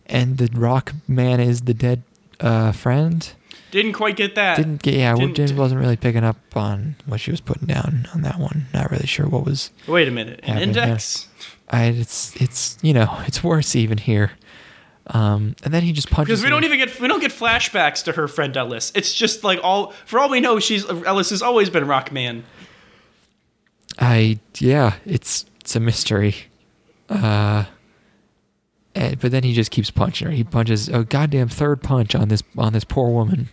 and 0.05 0.37
the 0.37 0.49
Rock 0.57 0.93
Man 1.07 1.39
is 1.39 1.61
the 1.61 1.73
dead 1.73 2.03
uh, 2.39 2.71
friend. 2.71 3.31
Didn't 3.75 3.91
quite 3.91 4.15
get 4.15 4.35
that. 4.35 4.55
Didn't 4.55 4.81
get 4.81 4.93
yeah, 4.93 5.13
didn't- 5.13 5.35
didn't, 5.35 5.57
wasn't 5.57 5.81
really 5.81 5.97
picking 5.97 6.23
up 6.23 6.37
on 6.55 6.95
what 7.07 7.19
she 7.19 7.29
was 7.29 7.41
putting 7.41 7.67
down 7.67 8.07
on 8.13 8.21
that 8.21 8.39
one. 8.39 8.67
Not 8.73 8.89
really 8.89 9.05
sure 9.05 9.27
what 9.27 9.43
was. 9.43 9.69
Wait 9.85 10.07
a 10.07 10.11
minute. 10.11 10.39
An 10.43 10.53
Happened, 10.53 10.75
yeah. 10.77 10.83
index. 10.85 11.27
I 11.69 11.83
it's 11.87 12.33
it's 12.41 12.77
you 12.81 12.93
know 12.93 13.21
it's 13.27 13.43
worse 13.43 13.75
even 13.75 13.97
here. 13.97 14.31
Um, 15.07 15.57
and 15.65 15.73
then 15.73 15.83
he 15.83 15.91
just 15.91 16.09
punches. 16.09 16.39
Because 16.39 16.43
we 16.45 16.49
don't 16.49 16.63
even 16.63 16.77
get 16.77 16.97
we 17.01 17.09
don't 17.09 17.19
get 17.19 17.33
flashbacks 17.33 18.01
to 18.05 18.13
her 18.13 18.29
friend 18.29 18.55
Ellis. 18.55 18.93
It's 18.95 19.13
just 19.13 19.43
like 19.43 19.59
all 19.61 19.91
for 20.05 20.19
all 20.19 20.29
we 20.29 20.39
know, 20.39 20.61
she's 20.61 20.89
Ellis 20.89 21.31
has 21.31 21.41
always 21.41 21.69
been 21.69 21.83
Rockman. 21.83 22.43
I 23.99 24.39
yeah, 24.59 24.93
it's 25.05 25.43
it's 25.59 25.75
a 25.75 25.81
mystery. 25.81 26.33
Uh, 27.09 27.65
and, 28.95 29.19
but 29.19 29.31
then 29.31 29.43
he 29.43 29.53
just 29.53 29.69
keeps 29.69 29.91
punching 29.91 30.27
her. 30.27 30.33
He 30.33 30.45
punches 30.45 30.87
a 30.87 31.03
goddamn 31.03 31.49
third 31.49 31.83
punch 31.83 32.15
on 32.15 32.29
this 32.29 32.41
on 32.57 32.71
this 32.71 32.85
poor 32.85 33.09
woman. 33.09 33.49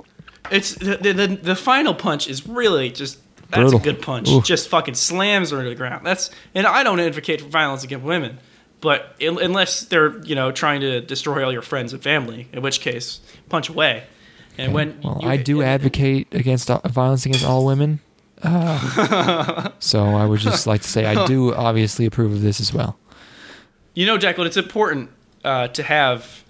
It's 0.50 0.74
the 0.74 0.96
the, 0.96 1.12
the, 1.12 1.26
the 1.28 1.56
final 1.56 1.94
punch 1.94 2.28
is 2.28 2.46
really 2.46 2.90
just 2.90 3.18
that's 3.50 3.60
Brutal. 3.70 3.80
a 3.80 3.82
good 3.82 4.02
punch. 4.02 4.28
Ooh. 4.30 4.42
Just 4.42 4.68
fucking 4.68 4.94
slams 4.94 5.50
her 5.50 5.62
to 5.62 5.68
the 5.68 5.74
ground. 5.74 6.06
That's 6.06 6.30
and 6.54 6.66
I 6.66 6.82
don't 6.82 7.00
advocate 7.00 7.40
for 7.42 7.48
violence 7.48 7.84
against 7.84 8.04
women, 8.04 8.38
but 8.80 9.14
un- 9.20 9.38
unless 9.42 9.84
they're 9.84 10.18
you 10.24 10.34
know 10.34 10.50
trying 10.52 10.80
to 10.80 11.00
destroy 11.00 11.44
all 11.44 11.52
your 11.52 11.62
friends 11.62 11.92
and 11.92 12.02
family, 12.02 12.48
in 12.52 12.62
which 12.62 12.80
case 12.80 13.20
punch 13.48 13.68
away. 13.68 14.04
And 14.58 14.74
when 14.74 15.00
well, 15.02 15.18
you- 15.22 15.28
I 15.28 15.36
do 15.36 15.60
and- 15.60 15.70
advocate 15.70 16.28
against 16.34 16.70
uh, 16.70 16.80
violence 16.86 17.24
against 17.26 17.44
all 17.44 17.64
women. 17.64 18.00
Uh, 18.42 19.70
so 19.78 20.04
I 20.04 20.26
would 20.26 20.40
just 20.40 20.66
like 20.66 20.82
to 20.82 20.88
say 20.88 21.06
I 21.06 21.26
do 21.26 21.54
obviously 21.54 22.06
approve 22.06 22.32
of 22.32 22.42
this 22.42 22.60
as 22.60 22.72
well. 22.74 22.98
You 23.94 24.04
know, 24.06 24.18
Declan, 24.18 24.46
it's 24.46 24.56
important 24.56 25.10
uh, 25.44 25.68
to 25.68 25.82
have 25.82 26.42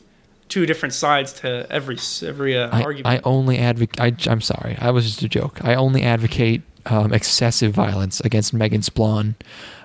two 0.53 0.67
different 0.67 0.93
sides 0.93 1.33
to 1.33 1.67
every 1.71 1.97
every 2.23 2.59
uh, 2.59 2.69
I, 2.71 2.83
argument. 2.83 3.07
I 3.07 3.21
only 3.25 3.57
advocate. 3.57 4.29
I'm 4.29 4.43
sorry, 4.43 4.77
I 4.79 4.91
was 4.91 5.07
just 5.07 5.23
a 5.23 5.29
joke. 5.29 5.65
I 5.65 5.75
only 5.75 6.03
advocate 6.03 6.61
um, 6.85 7.15
excessive 7.15 7.73
violence 7.73 8.21
against 8.21 8.53
Megan 8.53 8.83
Splawn 8.83 9.35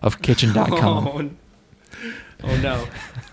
of 0.03 0.21
Kitchen.com. 0.21 1.37
Oh, 2.43 2.49
oh 2.49 2.57
no, 2.57 2.87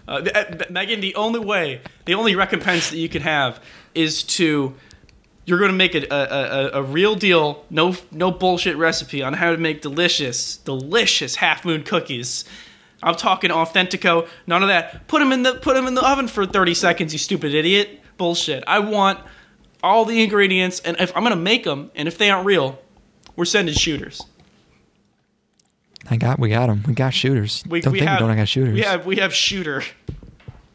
uh, 0.08 0.22
th- 0.22 0.34
uh, 0.34 0.64
Megan. 0.70 1.02
The 1.02 1.14
only 1.14 1.38
way, 1.38 1.82
the 2.06 2.14
only 2.14 2.34
recompense 2.34 2.88
that 2.88 2.96
you 2.96 3.10
can 3.10 3.20
have 3.20 3.62
is 3.94 4.22
to 4.22 4.74
you're 5.44 5.58
going 5.58 5.70
to 5.70 5.76
make 5.76 5.94
a, 5.94 6.06
a, 6.10 6.16
a, 6.16 6.70
a 6.80 6.82
real 6.82 7.14
deal, 7.14 7.66
no 7.68 7.96
no 8.10 8.30
bullshit 8.30 8.78
recipe 8.78 9.22
on 9.22 9.34
how 9.34 9.50
to 9.50 9.58
make 9.58 9.82
delicious, 9.82 10.56
delicious 10.56 11.36
half 11.36 11.66
moon 11.66 11.82
cookies. 11.82 12.46
I'm 13.04 13.14
talking 13.14 13.50
Authentico, 13.50 14.26
none 14.46 14.62
of 14.62 14.68
that. 14.68 15.06
Put 15.06 15.20
them 15.20 15.30
in 15.30 15.42
the 15.42 15.54
put 15.54 15.76
'em 15.76 15.86
in 15.86 15.94
the 15.94 16.04
oven 16.04 16.26
for 16.26 16.46
30 16.46 16.74
seconds, 16.74 17.12
you 17.12 17.18
stupid 17.18 17.54
idiot. 17.54 18.00
Bullshit. 18.16 18.64
I 18.66 18.78
want 18.78 19.20
all 19.82 20.04
the 20.04 20.22
ingredients, 20.22 20.80
and 20.80 20.96
if 20.98 21.14
I'm 21.16 21.22
going 21.22 21.36
to 21.36 21.40
make 21.40 21.64
them, 21.64 21.90
and 21.94 22.08
if 22.08 22.16
they 22.16 22.30
aren't 22.30 22.46
real, 22.46 22.80
we're 23.36 23.44
sending 23.44 23.74
shooters. 23.74 24.22
I 26.10 26.16
got, 26.16 26.38
we 26.38 26.48
got 26.50 26.66
them. 26.68 26.82
We 26.86 26.94
got 26.94 27.12
shooters. 27.14 27.64
We, 27.68 27.80
don't 27.80 27.92
we 27.92 27.98
think 28.00 28.08
have, 28.08 28.20
we 28.20 28.26
don't 28.26 28.30
I 28.30 28.36
got 28.36 28.48
shooters. 28.48 28.74
We 28.74 28.80
have 28.82 29.06
we 29.06 29.16
have 29.16 29.34
shooter. 29.34 29.82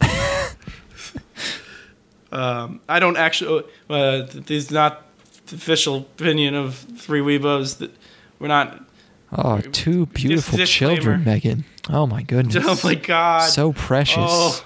um, 2.32 2.80
I 2.88 3.00
don't 3.00 3.16
actually. 3.16 3.64
Uh, 3.88 4.22
this 4.22 4.64
is 4.64 4.70
not 4.70 5.06
the 5.46 5.56
official 5.56 5.98
opinion 5.98 6.54
of 6.54 6.74
Three 6.74 7.20
Weebos 7.20 7.78
that 7.78 7.90
we're 8.38 8.48
not. 8.48 8.84
Oh, 9.32 9.60
two 9.60 10.06
beautiful 10.06 10.58
children, 10.66 11.24
Megan. 11.24 11.64
Oh 11.88 12.06
my 12.06 12.22
goodness. 12.22 12.64
Oh 12.66 12.78
my 12.82 12.94
god! 12.94 13.48
So 13.48 13.72
precious. 13.72 14.16
Oh, 14.18 14.64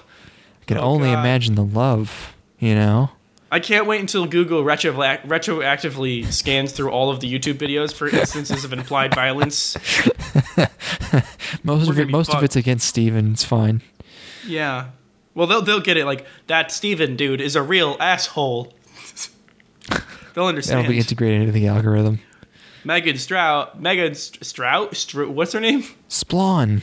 I 0.61 0.65
can 0.65 0.77
oh 0.77 0.81
only 0.81 1.09
God. 1.11 1.19
imagine 1.19 1.55
the 1.55 1.63
love, 1.63 2.35
you 2.59 2.73
know? 2.75 3.11
I 3.51 3.59
can't 3.59 3.85
wait 3.85 4.01
until 4.01 4.25
Google 4.25 4.63
retro- 4.63 4.93
retroactively 4.93 6.25
scans 6.31 6.71
through 6.73 6.89
all 6.89 7.09
of 7.11 7.19
the 7.19 7.31
YouTube 7.31 7.53
videos 7.53 7.93
for 7.93 8.07
instances 8.09 8.65
of 8.65 8.73
implied 8.73 9.13
violence. 9.13 9.77
Most 11.63 11.85
We're 11.85 11.91
of 11.91 11.95
gonna 11.95 12.01
it 12.01 12.05
be 12.07 12.11
most 12.11 12.27
of 12.29 12.33
fucked. 12.33 12.43
it's 12.45 12.55
against 12.55 12.87
Steven. 12.87 13.33
It's 13.33 13.43
fine. 13.45 13.81
Yeah. 14.45 14.87
Well, 15.35 15.47
they'll 15.47 15.61
they'll 15.61 15.79
get 15.79 15.97
it. 15.97 16.05
Like 16.05 16.25
that 16.47 16.71
Steven 16.71 17.15
dude 17.15 17.39
is 17.41 17.55
a 17.55 17.61
real 17.61 17.97
asshole. 17.99 18.73
they'll 20.33 20.45
understand. 20.45 20.79
That'll 20.79 20.91
be 20.91 20.97
integrated 20.97 21.41
into 21.41 21.51
the 21.53 21.67
algorithm. 21.67 22.19
Megan 22.85 23.17
Strout, 23.17 23.81
Megan 23.81 24.13
Strout, 24.15 24.45
Stroud, 24.45 24.91
Stru- 24.91 25.29
what's 25.29 25.53
her 25.53 25.59
name? 25.59 25.83
Splawn. 26.07 26.81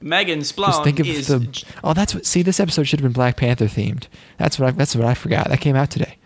Megan 0.00 0.42
Splawn 0.42 0.70
Just 0.70 0.84
think 0.84 0.98
of 1.00 1.06
is 1.06 1.28
the. 1.28 1.64
Oh, 1.82 1.94
that's 1.94 2.14
what. 2.14 2.26
See, 2.26 2.42
this 2.42 2.60
episode 2.60 2.84
should 2.84 3.00
have 3.00 3.04
been 3.04 3.12
Black 3.12 3.36
Panther 3.36 3.66
themed. 3.66 4.06
That's 4.38 4.58
what 4.58 4.68
I. 4.68 4.70
That's 4.72 4.96
what 4.96 5.04
I 5.04 5.14
forgot. 5.14 5.48
That 5.48 5.60
came 5.60 5.76
out 5.76 5.90
today. 5.90 6.16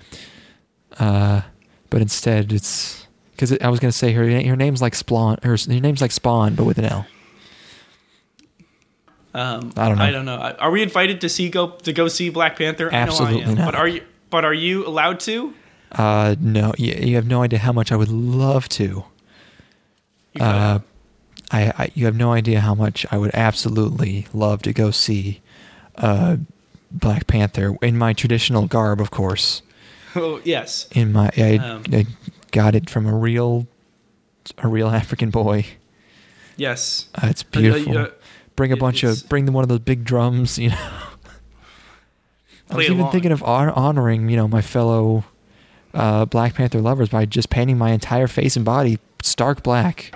Uh, 0.99 1.43
but 1.91 2.01
instead 2.01 2.53
it's 2.53 3.07
because 3.33 3.57
I 3.61 3.69
was 3.69 3.79
gonna 3.79 3.93
say 3.93 4.13
her. 4.13 4.25
Her 4.25 4.57
name's 4.57 4.83
like 4.83 4.95
Splawn. 4.95 5.39
Her, 5.43 5.57
her 5.57 5.81
name's 5.81 6.01
like 6.01 6.11
Spawn, 6.13 6.55
but 6.55 6.65
with 6.65 6.79
an 6.79 6.87
L. 6.87 7.07
Um, 9.35 9.73
I 9.77 9.89
don't 9.89 9.99
know. 9.99 10.05
I 10.05 10.11
don't 10.11 10.25
know. 10.25 10.37
Are 10.59 10.71
we 10.71 10.83
invited 10.83 11.21
to 11.21 11.29
see 11.29 11.49
go 11.49 11.71
to 11.71 11.93
go 11.93 12.09
see 12.09 12.31
Black 12.31 12.57
Panther? 12.59 12.89
I 12.89 12.93
know 12.93 12.99
I 12.99 13.03
Absolutely 13.03 13.43
am. 13.43 13.55
not. 13.55 13.67
But 13.67 13.75
are 13.75 13.89
you? 13.89 14.03
But 14.31 14.45
are 14.45 14.55
you 14.55 14.87
allowed 14.87 15.21
to? 15.21 15.55
Uh, 15.93 16.35
no, 16.41 16.73
you, 16.77 16.93
you 16.95 17.15
have 17.17 17.27
no 17.27 17.43
idea 17.43 17.59
how 17.61 17.73
much 17.73 17.91
I 17.93 17.97
would 17.97 18.11
love 18.11 18.69
to. 18.71 19.05
Uh, 20.39 20.81
I, 21.51 21.73
I 21.79 21.91
you 21.95 22.05
have 22.05 22.15
no 22.17 22.33
idea 22.33 22.61
how 22.61 22.75
much 22.75 23.07
I 23.11 23.17
would 23.19 23.31
absolutely 23.35 24.27
love 24.33 24.63
to 24.63 24.73
go 24.73 24.91
see 24.91 25.41
uh, 25.97 26.37
Black 26.91 27.27
Panther 27.27 27.77
in 27.83 27.97
my 27.97 28.13
traditional 28.13 28.67
garb, 28.67 29.01
of 29.01 29.11
course. 29.11 29.63
oh, 30.17 30.41
yes. 30.45 30.89
In 30.93 31.13
my, 31.13 31.31
I, 31.37 31.57
Um. 31.57 31.83
I 31.93 32.07
got 32.53 32.75
it 32.75 32.89
from 32.91 33.07
a 33.07 33.15
real, 33.17 33.67
a 34.59 34.69
real 34.69 34.89
African 34.89 35.31
boy. 35.31 35.67
Yes. 36.57 37.09
Uh, 37.15 37.29
it's 37.31 37.43
Uh, 37.43 37.47
uh, 37.47 37.61
beautiful. 37.61 37.99
uh, 37.99 38.07
bring 38.57 38.73
a 38.73 38.77
it- 38.77 38.81
bunch 38.81 39.03
of, 39.05 39.29
bring 39.29 39.45
them 39.47 39.55
one 39.55 39.65
of 39.65 39.69
those 39.69 39.79
big 39.81 40.05
drums. 40.05 40.59
You 40.59 40.71
know. 40.71 40.77
I 42.71 42.77
was 42.77 42.85
even 42.87 43.01
along. 43.01 43.13
thinking 43.13 43.33
of 43.33 43.43
honoring, 43.43 44.29
you 44.29 44.37
know, 44.37 44.47
my 44.47 44.61
fellow 44.61 45.25
uh, 45.95 46.25
Black 46.25 46.55
Panther 46.55 46.81
lovers 46.81 47.09
by 47.09 47.25
just 47.25 47.51
painting 47.51 47.79
my 47.79 47.91
entire 47.91 48.27
face 48.27 48.57
and 48.57 48.65
body 48.65 48.99
stark 49.23 49.63
black. 49.63 50.15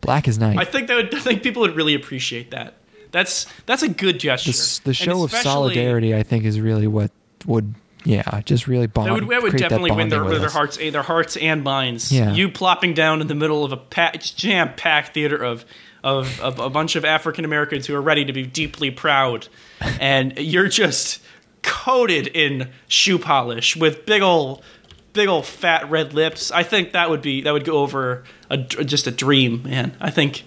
Black 0.00 0.28
is 0.28 0.38
night. 0.38 0.58
I 0.58 0.64
think 0.64 0.88
that 0.88 0.96
would, 0.96 1.14
I 1.14 1.20
think 1.20 1.42
people 1.42 1.62
would 1.62 1.76
really 1.76 1.94
appreciate 1.94 2.50
that. 2.50 2.74
That's 3.12 3.46
that's 3.64 3.82
a 3.82 3.88
good 3.88 4.20
gesture. 4.20 4.52
the, 4.52 4.90
the 4.90 4.94
show 4.94 5.22
of 5.24 5.30
solidarity, 5.32 6.14
I 6.14 6.22
think, 6.22 6.44
is 6.44 6.60
really 6.60 6.86
what 6.86 7.10
would, 7.46 7.74
yeah, 8.04 8.40
just 8.42 8.66
really 8.66 8.88
bond. 8.88 9.08
That 9.08 9.14
would, 9.14 9.28
that 9.28 9.42
would 9.42 9.50
create 9.52 9.62
that 9.62 9.70
definitely 9.70 9.92
win 9.92 10.08
their, 10.08 10.38
their 10.38 10.50
hearts, 10.50 10.76
eh, 10.80 10.90
their 10.90 11.02
hearts 11.02 11.36
and 11.36 11.64
minds. 11.64 12.12
Yeah. 12.12 12.32
You 12.32 12.50
plopping 12.50 12.94
down 12.94 13.20
in 13.20 13.26
the 13.26 13.34
middle 13.34 13.64
of 13.64 13.72
a 13.72 13.76
pack, 13.76 14.20
jam-packed 14.20 15.14
theater 15.14 15.36
of, 15.42 15.64
of 16.04 16.40
of 16.40 16.58
a 16.58 16.68
bunch 16.68 16.94
of 16.96 17.04
African 17.04 17.44
Americans 17.44 17.86
who 17.86 17.94
are 17.94 18.02
ready 18.02 18.24
to 18.24 18.32
be 18.32 18.44
deeply 18.44 18.90
proud, 18.90 19.48
and 20.00 20.36
you're 20.38 20.68
just 20.68 21.22
coated 21.62 22.28
in 22.28 22.70
shoe 22.86 23.18
polish 23.18 23.76
with 23.76 24.06
big 24.06 24.22
ol' 24.22 24.62
big 25.16 25.28
old 25.28 25.46
fat 25.46 25.90
red 25.90 26.14
lips. 26.14 26.50
I 26.50 26.62
think 26.62 26.92
that 26.92 27.10
would 27.10 27.22
be 27.22 27.42
that 27.42 27.52
would 27.52 27.64
go 27.64 27.78
over 27.78 28.24
a, 28.50 28.56
just 28.56 29.06
a 29.06 29.10
dream, 29.10 29.62
man. 29.64 29.96
I 30.00 30.10
think, 30.10 30.44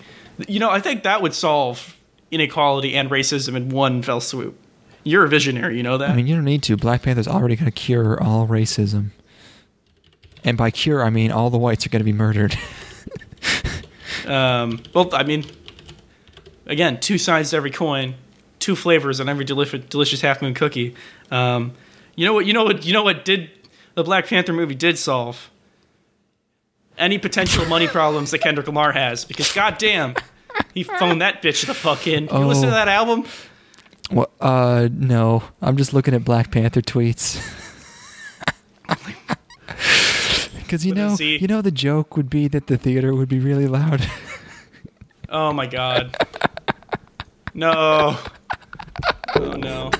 you 0.47 0.59
know, 0.59 0.69
I 0.69 0.79
think 0.79 1.03
that 1.03 1.21
would 1.21 1.33
solve 1.33 1.97
inequality 2.31 2.95
and 2.95 3.09
racism 3.09 3.55
in 3.55 3.69
one 3.69 4.01
fell 4.01 4.21
swoop. 4.21 4.57
You're 5.03 5.25
a 5.25 5.29
visionary, 5.29 5.77
you 5.77 5.83
know 5.83 5.97
that. 5.97 6.09
I 6.09 6.15
mean, 6.15 6.27
you 6.27 6.35
don't 6.35 6.45
need 6.45 6.63
to. 6.63 6.77
Black 6.77 7.01
Panther's 7.01 7.27
already 7.27 7.55
going 7.55 7.65
to 7.65 7.71
cure 7.71 8.21
all 8.21 8.47
racism. 8.47 9.09
And 10.43 10.57
by 10.57 10.71
cure, 10.71 11.03
I 11.03 11.09
mean 11.09 11.31
all 11.31 11.49
the 11.49 11.57
whites 11.57 11.85
are 11.85 11.89
going 11.89 12.01
to 12.01 12.05
be 12.05 12.13
murdered. 12.13 12.57
Um, 14.25 14.83
well, 14.93 15.09
I 15.13 15.23
mean, 15.23 15.45
again, 16.67 16.99
two 16.99 17.17
sides 17.17 17.49
to 17.51 17.57
every 17.57 17.71
coin, 17.71 18.15
two 18.59 18.75
flavors 18.75 19.19
on 19.19 19.27
every 19.27 19.43
delicious, 19.43 19.83
delicious 19.85 20.21
half 20.21 20.41
moon 20.41 20.53
cookie. 20.53 20.95
Um, 21.31 21.73
you 22.15 22.25
know 22.25 22.33
what? 22.33 22.45
You 22.45 22.53
know 22.53 22.63
what? 22.63 22.85
You 22.85 22.93
know 22.93 23.03
what? 23.03 23.25
Did 23.25 23.49
the 23.99 24.03
Black 24.05 24.27
Panther 24.27 24.53
movie 24.53 24.75
did 24.75 24.97
solve 24.97 25.49
any 26.97 27.17
potential 27.17 27.65
money 27.65 27.85
problems 27.99 28.31
that 28.31 28.39
Kendrick 28.39 28.65
Lamar 28.65 28.93
has? 28.93 29.25
Because 29.25 29.51
goddamn, 29.53 30.15
he 30.73 30.83
phoned 30.83 31.21
that 31.21 31.43
bitch 31.43 31.65
the 31.65 31.73
fuck 31.73 32.07
in. 32.07 32.27
You 32.27 32.45
listen 32.45 32.63
to 32.63 32.69
Oh. 32.69 32.71
that 32.71 32.87
album? 32.87 33.25
What? 34.09 34.31
Uh, 34.39 34.87
no. 34.89 35.43
I'm 35.61 35.75
just 35.75 35.93
looking 35.93 36.13
at 36.13 36.23
Black 36.23 36.49
Panther 36.49 36.81
tweets. 36.81 37.39
Because 40.55 40.85
you 40.85 40.93
know, 40.93 41.13
is 41.13 41.19
you 41.19 41.47
know, 41.47 41.63
the 41.63 41.71
joke 41.71 42.15
would 42.15 42.29
be 42.29 42.47
that 42.47 42.67
the 42.67 42.77
theater 42.77 43.15
would 43.15 43.27
be 43.27 43.39
really 43.39 43.67
loud. 43.67 44.07
Oh 45.31 45.51
my 45.53 45.65
god. 45.67 46.15
No. 47.55 48.17
Oh 49.35 49.51
no. 49.51 49.91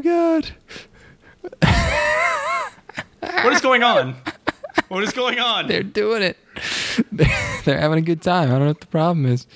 God. 0.00 0.50
What 3.20 3.52
is 3.52 3.60
going 3.60 3.82
on? 3.82 4.16
What 4.88 5.04
is 5.04 5.12
going 5.12 5.38
on? 5.38 5.66
They're 5.66 5.82
doing 5.82 6.22
it. 6.22 6.38
They're, 7.12 7.78
having 7.78 7.98
a 7.98 8.02
good 8.02 8.22
time. 8.22 8.48
I 8.48 8.52
don't 8.52 8.60
know 8.60 8.66
what 8.68 8.80
the 8.80 8.86
problem 8.86 9.26
is. 9.26 9.46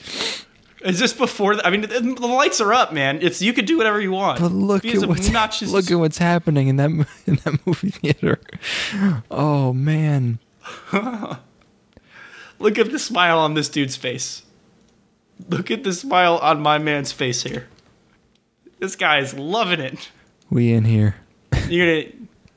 Is 0.84 0.98
this 0.98 1.12
before? 1.12 1.56
The, 1.56 1.66
I 1.66 1.70
mean, 1.70 1.80
the, 1.82 2.26
lights 2.26 2.60
are 2.60 2.72
up, 2.72 2.92
man. 2.92 3.18
It's 3.22 3.40
you 3.40 3.52
could 3.52 3.64
do 3.64 3.78
whatever 3.78 4.00
you 4.00 4.12
want. 4.12 4.40
But 4.40 4.52
look 4.52 4.84
at 4.84 5.06
what's 5.06 5.26
obnoxious 5.26 5.70
look 5.70 5.90
at 5.90 5.94
what's 5.94 6.18
happening 6.18 6.68
in 6.68 6.76
that 6.76 6.90
in 7.26 7.36
that 7.36 7.58
movie 7.66 7.90
theater. 7.90 8.38
Oh 9.30 9.72
man. 9.72 10.38
Look 12.58 12.78
at 12.78 12.92
the 12.92 12.98
smile 12.98 13.38
on 13.38 13.52
this 13.54 13.68
dude's 13.68 13.96
face. 13.96 14.42
Look 15.50 15.70
at 15.70 15.84
the 15.84 15.92
smile 15.92 16.38
on 16.38 16.60
my 16.62 16.78
man's 16.78 17.12
face 17.12 17.42
here. 17.42 17.66
This 18.78 18.96
guy 18.96 19.18
is 19.18 19.34
loving 19.34 19.80
it. 19.80 20.10
We 20.50 20.72
in 20.72 20.84
here. 20.84 21.16
You're 21.68 22.02
gonna, 22.02 22.12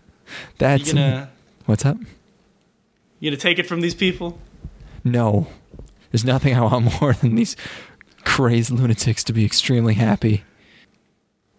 That's 0.58 0.88
you 0.88 0.94
gonna, 0.94 1.30
what's 1.66 1.86
up? 1.86 1.98
you 3.20 3.30
gonna 3.32 3.40
take 3.40 3.60
it 3.60 3.66
from 3.68 3.82
these 3.82 3.96
people? 3.96 4.38
No. 5.04 5.48
There's 6.12 6.26
nothing 6.26 6.56
I 6.56 6.62
want 6.62 7.02
more 7.02 7.14
than 7.14 7.36
these 7.36 7.56
crazed 8.24 8.72
lunatics 8.72 9.24
to 9.26 9.34
be 9.34 9.46
extremely 9.46 9.94
happy. 9.96 10.44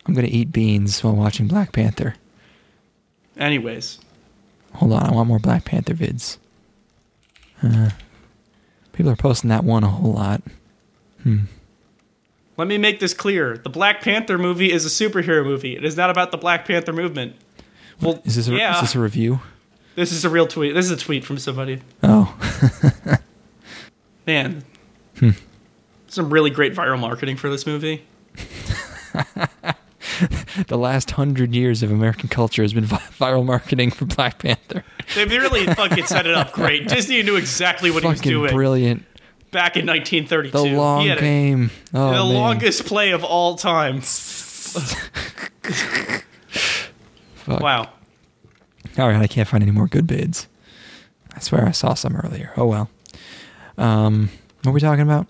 I'm 0.06 0.14
gonna 0.14 0.28
eat 0.30 0.52
beans 0.52 1.02
while 1.02 1.14
watching 1.16 1.48
Black 1.48 1.72
Panther. 1.72 2.14
Anyways, 3.36 3.98
Hold 4.74 4.92
on, 4.92 5.02
I 5.02 5.12
want 5.12 5.28
more 5.28 5.38
Black 5.38 5.64
Panther 5.64 5.94
vids. 5.94 6.36
Uh, 7.62 7.90
people 8.92 9.10
are 9.10 9.16
posting 9.16 9.48
that 9.50 9.64
one 9.64 9.82
a 9.82 9.88
whole 9.88 10.12
lot. 10.12 10.42
Hmm. 11.22 11.44
Let 12.59 12.68
me 12.68 12.76
make 12.76 13.01
this 13.01 13.14
clear: 13.14 13.56
the 13.56 13.70
Black 13.70 14.02
Panther 14.02 14.36
movie 14.36 14.70
is 14.70 14.85
a 14.85 14.89
superhero 14.90 15.43
movie. 15.44 15.74
It 15.76 15.85
is 15.85 15.97
not 15.97 16.10
about 16.10 16.30
the 16.32 16.36
Black 16.36 16.66
Panther 16.66 16.93
movement. 16.93 17.36
Well, 18.02 18.20
Is 18.24 18.36
this 18.36 18.47
a, 18.48 18.52
yeah, 18.55 18.74
is 18.74 18.80
this 18.82 18.94
a 18.94 19.01
review? 19.01 19.40
this 19.97 20.12
is 20.12 20.24
a 20.24 20.28
real 20.30 20.47
tweet. 20.47 20.74
This 20.74 20.85
is 20.85 20.90
a 20.93 20.97
tweet 20.97 21.24
from 21.24 21.39
somebody. 21.39 21.80
Oh, 22.02 22.36
Man, 24.26 24.62
Hmm. 25.18 25.30
some 26.09 26.30
really 26.32 26.51
great 26.51 26.74
viral 26.74 27.01
marketing 27.01 27.36
for 27.36 27.48
this 27.48 27.66
movie. 27.66 28.05
the 30.68 30.76
last 30.78 31.12
hundred 31.12 31.55
years 31.55 31.82
of 31.82 31.90
American 31.90 32.28
culture 32.28 32.62
has 32.62 32.72
been 32.72 32.85
viral 32.85 33.44
marketing 33.44 33.90
for 33.90 34.05
Black 34.05 34.39
Panther. 34.39 34.85
They 35.14 35.24
really 35.24 35.66
fucking 35.66 36.05
set 36.06 36.26
it 36.26 36.35
up 36.35 36.52
great. 36.52 36.89
Disney 36.90 37.22
knew 37.22 37.36
exactly 37.36 37.90
what 37.90 38.02
he 38.02 38.09
was 38.09 38.20
doing 38.20 38.52
brilliant. 38.52 39.05
Back 39.50 39.76
in 39.76 39.86
1932. 39.86 40.50
The 40.50 40.76
long 40.76 41.04
game. 41.04 41.70
Oh, 41.94 42.06
the 42.06 42.12
man. 42.24 42.34
longest 42.34 42.86
play 42.86 43.12
of 43.12 43.24
all 43.24 43.56
time. 43.56 44.00
Fuck. 47.34 47.60
Wow. 47.60 47.90
All 48.98 49.08
right, 49.08 49.22
I 49.22 49.26
can't 49.26 49.48
find 49.48 49.62
any 49.62 49.72
more 49.72 49.86
good 49.86 50.06
bids. 50.06 50.48
I 51.34 51.40
swear 51.40 51.66
I 51.66 51.70
saw 51.72 51.94
some 51.94 52.16
earlier. 52.16 52.52
Oh 52.56 52.66
well. 52.66 52.90
Um, 53.76 54.30
what 54.62 54.72
were 54.72 54.72
we 54.72 54.80
talking 54.80 55.02
about? 55.02 55.26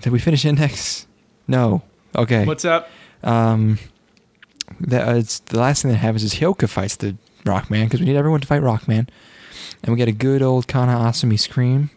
Did 0.00 0.12
we 0.12 0.18
finish 0.18 0.44
index? 0.44 1.06
No. 1.46 1.82
Okay. 2.16 2.44
What's 2.44 2.64
up? 2.64 2.90
um, 3.22 3.78
the, 4.80 5.08
uh, 5.08 5.14
it's, 5.16 5.40
the 5.40 5.58
last 5.58 5.82
thing 5.82 5.90
that 5.90 5.98
happens 5.98 6.22
is 6.22 6.34
Hyoka 6.34 6.68
fights 6.68 6.96
the 6.96 7.16
Rockman 7.44 7.84
because 7.84 8.00
we 8.00 8.06
need 8.06 8.16
everyone 8.16 8.40
to 8.40 8.46
fight 8.46 8.62
Rockman, 8.62 9.08
and 9.82 9.92
we 9.92 9.96
get 9.96 10.08
a 10.08 10.12
good 10.12 10.42
old 10.42 10.66
Kana 10.68 10.92
Asumi 10.92 11.38
scream, 11.38 11.90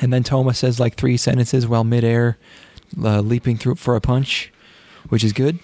and 0.00 0.12
then 0.12 0.22
Toma 0.22 0.54
says 0.54 0.80
like 0.80 0.94
three 0.94 1.16
sentences 1.16 1.66
while 1.66 1.84
midair, 1.84 2.38
uh, 3.02 3.20
leaping 3.20 3.56
through 3.56 3.76
for 3.76 3.94
a 3.96 4.00
punch, 4.00 4.52
which 5.08 5.22
is 5.24 5.32
good. 5.32 5.58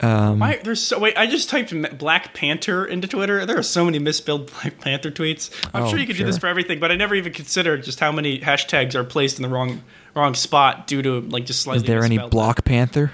Um, 0.00 0.40
Why, 0.40 0.58
there's 0.64 0.82
so 0.82 0.98
wait. 0.98 1.16
I 1.16 1.28
just 1.28 1.48
typed 1.48 1.72
Black 1.96 2.34
Panther 2.34 2.84
into 2.84 3.06
Twitter. 3.06 3.46
There 3.46 3.56
are 3.56 3.62
so 3.62 3.84
many 3.84 4.00
misspelled 4.00 4.50
Black 4.62 4.80
Panther 4.80 5.12
tweets. 5.12 5.50
I'm 5.72 5.84
Oh, 5.84 5.88
sure 5.88 5.98
you 5.98 6.06
could 6.08 6.16
do 6.16 6.24
this 6.24 6.38
for 6.38 6.48
everything, 6.48 6.80
but 6.80 6.90
I 6.90 6.96
never 6.96 7.14
even 7.14 7.32
considered 7.32 7.84
just 7.84 8.00
how 8.00 8.10
many 8.10 8.40
hashtags 8.40 8.96
are 8.96 9.04
placed 9.04 9.38
in 9.38 9.44
the 9.44 9.48
wrong 9.48 9.82
wrong 10.16 10.34
spot 10.34 10.88
due 10.88 11.02
to 11.02 11.20
like 11.20 11.46
just 11.46 11.60
slightly. 11.62 11.82
Is 11.82 11.86
there 11.86 12.02
any. 12.02 12.18
Block 12.18 12.64
Panther? 12.64 13.12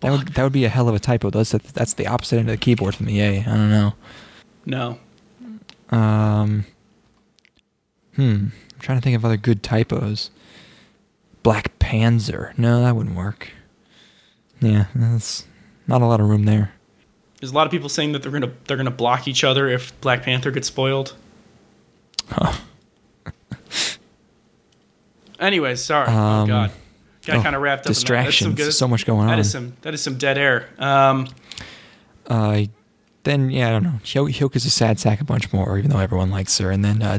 That 0.00 0.12
would 0.12 0.28
that 0.28 0.42
would 0.44 0.52
be 0.52 0.64
a 0.64 0.68
hell 0.68 0.88
of 0.88 0.94
a 0.94 1.00
typo. 1.00 1.30
That's 1.30 1.50
that's 1.50 1.94
the 1.94 2.06
opposite 2.06 2.38
end 2.38 2.48
of 2.48 2.54
the 2.54 2.58
keyboard 2.58 2.94
from 2.94 3.06
the 3.06 3.20
A. 3.20 3.40
I 3.40 3.44
don't 3.44 3.70
know. 3.70 3.94
No. 4.64 4.98
Um, 5.90 6.64
hmm. 8.14 8.46
Trying 8.82 8.98
to 8.98 9.02
think 9.02 9.16
of 9.16 9.24
other 9.24 9.36
good 9.36 9.62
typos. 9.62 10.30
Black 11.42 11.78
Panzer. 11.78 12.56
No, 12.58 12.82
that 12.82 12.94
wouldn't 12.94 13.16
work. 13.16 13.50
Yeah, 14.60 14.86
that's 14.94 15.46
not 15.86 16.02
a 16.02 16.06
lot 16.06 16.20
of 16.20 16.28
room 16.28 16.44
there. 16.44 16.72
There's 17.40 17.50
a 17.50 17.54
lot 17.54 17.66
of 17.66 17.70
people 17.72 17.88
saying 17.88 18.12
that 18.12 18.22
they're 18.22 18.30
gonna 18.30 18.52
they're 18.66 18.76
gonna 18.76 18.90
block 18.92 19.26
each 19.26 19.42
other 19.42 19.68
if 19.68 19.98
Black 20.00 20.22
Panther 20.22 20.50
gets 20.52 20.68
spoiled. 20.68 21.14
Huh. 22.28 22.52
Anyways, 25.40 25.82
sorry. 25.82 26.06
Um, 26.08 26.14
oh 26.16 26.46
God, 26.46 26.70
got 27.26 27.36
oh, 27.38 27.42
kind 27.42 27.56
of 27.56 27.62
wrapped 27.62 27.80
up. 27.80 27.86
in 27.86 27.92
that. 27.94 27.94
That's 27.94 27.98
some 27.98 28.02
Distractions. 28.02 28.54
good- 28.56 28.72
So 28.72 28.86
much 28.88 29.06
going 29.06 29.28
on. 29.28 29.38
is 29.38 29.50
some 29.50 29.76
that 29.82 29.94
is 29.94 30.00
some 30.00 30.16
dead 30.18 30.38
air. 30.38 30.68
Um, 30.78 31.26
Uh, 32.28 32.64
then 33.24 33.50
yeah, 33.50 33.68
I 33.68 33.70
don't 33.72 33.82
know. 33.82 33.98
Hyo- 34.04 34.28
Hyoka's 34.32 34.64
a 34.64 34.70
sad 34.70 35.00
sack 35.00 35.20
a 35.20 35.24
bunch 35.24 35.52
more, 35.52 35.76
even 35.78 35.90
though 35.90 35.98
everyone 35.98 36.30
likes 36.30 36.56
her. 36.58 36.70
And 36.70 36.84
then, 36.84 37.02
uh, 37.02 37.18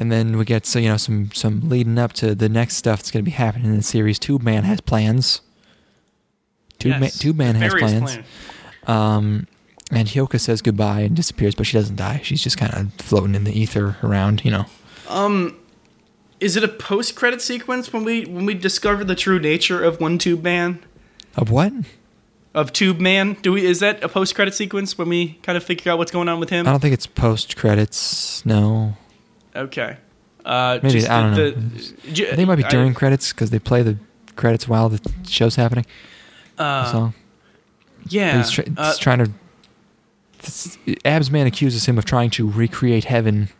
and 0.00 0.10
then 0.10 0.38
we 0.38 0.46
get 0.46 0.64
so 0.64 0.78
you 0.78 0.88
know 0.88 0.96
some 0.96 1.30
some 1.32 1.68
leading 1.68 1.98
up 1.98 2.14
to 2.14 2.34
the 2.34 2.48
next 2.48 2.76
stuff 2.76 3.00
that's 3.00 3.10
going 3.10 3.22
to 3.22 3.30
be 3.30 3.36
happening 3.36 3.66
in 3.66 3.76
the 3.76 3.82
series. 3.82 4.18
Tube 4.18 4.42
Man 4.42 4.64
has 4.64 4.80
plans. 4.80 5.42
Tube 6.78 6.92
Man, 6.92 7.02
yes, 7.02 7.18
Tube 7.18 7.36
Man 7.36 7.54
has 7.56 7.72
various 7.72 7.92
plans. 7.92 8.26
Um, 8.86 9.46
and 9.90 10.08
Hyoka 10.08 10.40
says 10.40 10.62
goodbye 10.62 11.00
and 11.00 11.14
disappears, 11.14 11.54
but 11.54 11.66
she 11.66 11.76
doesn't 11.76 11.96
die. 11.96 12.20
She's 12.24 12.42
just 12.42 12.56
kind 12.56 12.72
of 12.72 12.94
floating 12.94 13.34
in 13.34 13.44
the 13.44 13.52
ether 13.52 13.98
around, 14.02 14.42
you 14.42 14.50
know. 14.50 14.64
Um, 15.06 15.58
is 16.40 16.56
it 16.56 16.64
a 16.64 16.68
post 16.68 17.14
credit 17.14 17.42
sequence 17.42 17.92
when 17.92 18.02
we 18.02 18.24
when 18.24 18.46
we 18.46 18.54
discover 18.54 19.04
the 19.04 19.14
true 19.14 19.38
nature 19.38 19.84
of 19.84 20.00
one 20.00 20.16
Tube 20.16 20.42
Man 20.42 20.82
Of 21.36 21.50
what? 21.50 21.72
of 22.54 22.72
Tube 22.72 23.00
Man? 23.00 23.34
Do 23.42 23.52
we 23.52 23.66
is 23.66 23.80
that 23.80 24.02
a 24.02 24.08
post 24.08 24.34
credit 24.34 24.54
sequence 24.54 24.96
when 24.96 25.10
we 25.10 25.34
kind 25.42 25.58
of 25.58 25.62
figure 25.62 25.92
out 25.92 25.98
what's 25.98 26.10
going 26.10 26.30
on 26.30 26.40
with 26.40 26.48
him? 26.48 26.66
I 26.66 26.70
don't 26.70 26.80
think 26.80 26.94
it's 26.94 27.06
post 27.06 27.54
credits. 27.56 28.44
No, 28.46 28.96
Okay. 29.54 29.96
Uh, 30.44 30.78
Maybe- 30.82 30.92
just 30.94 31.10
I 31.10 31.20
don't 31.22 31.34
the, 31.34 31.50
know. 31.50 31.50
the- 32.04 32.12
j- 32.12 32.34
think 32.34 32.48
might 32.48 32.56
be 32.56 32.64
I- 32.64 32.68
during 32.70 32.94
credits 32.94 33.32
because 33.32 33.50
they 33.50 33.58
play 33.58 33.82
the 33.82 33.98
credits 34.36 34.66
while 34.68 34.88
the 34.88 35.00
show's 35.28 35.56
happening. 35.56 35.84
Uh, 36.58 36.90
so 36.92 37.12
yeah. 38.08 38.38
he's, 38.38 38.50
try- 38.50 38.64
uh, 38.76 38.86
he's 38.88 38.98
trying 38.98 39.18
to. 39.18 39.30
This, 40.42 40.78
Abs 41.04 41.30
Man 41.30 41.46
accuses 41.46 41.84
him 41.86 41.98
of 41.98 42.04
trying 42.06 42.30
to 42.30 42.48
recreate 42.50 43.04
heaven, 43.04 43.50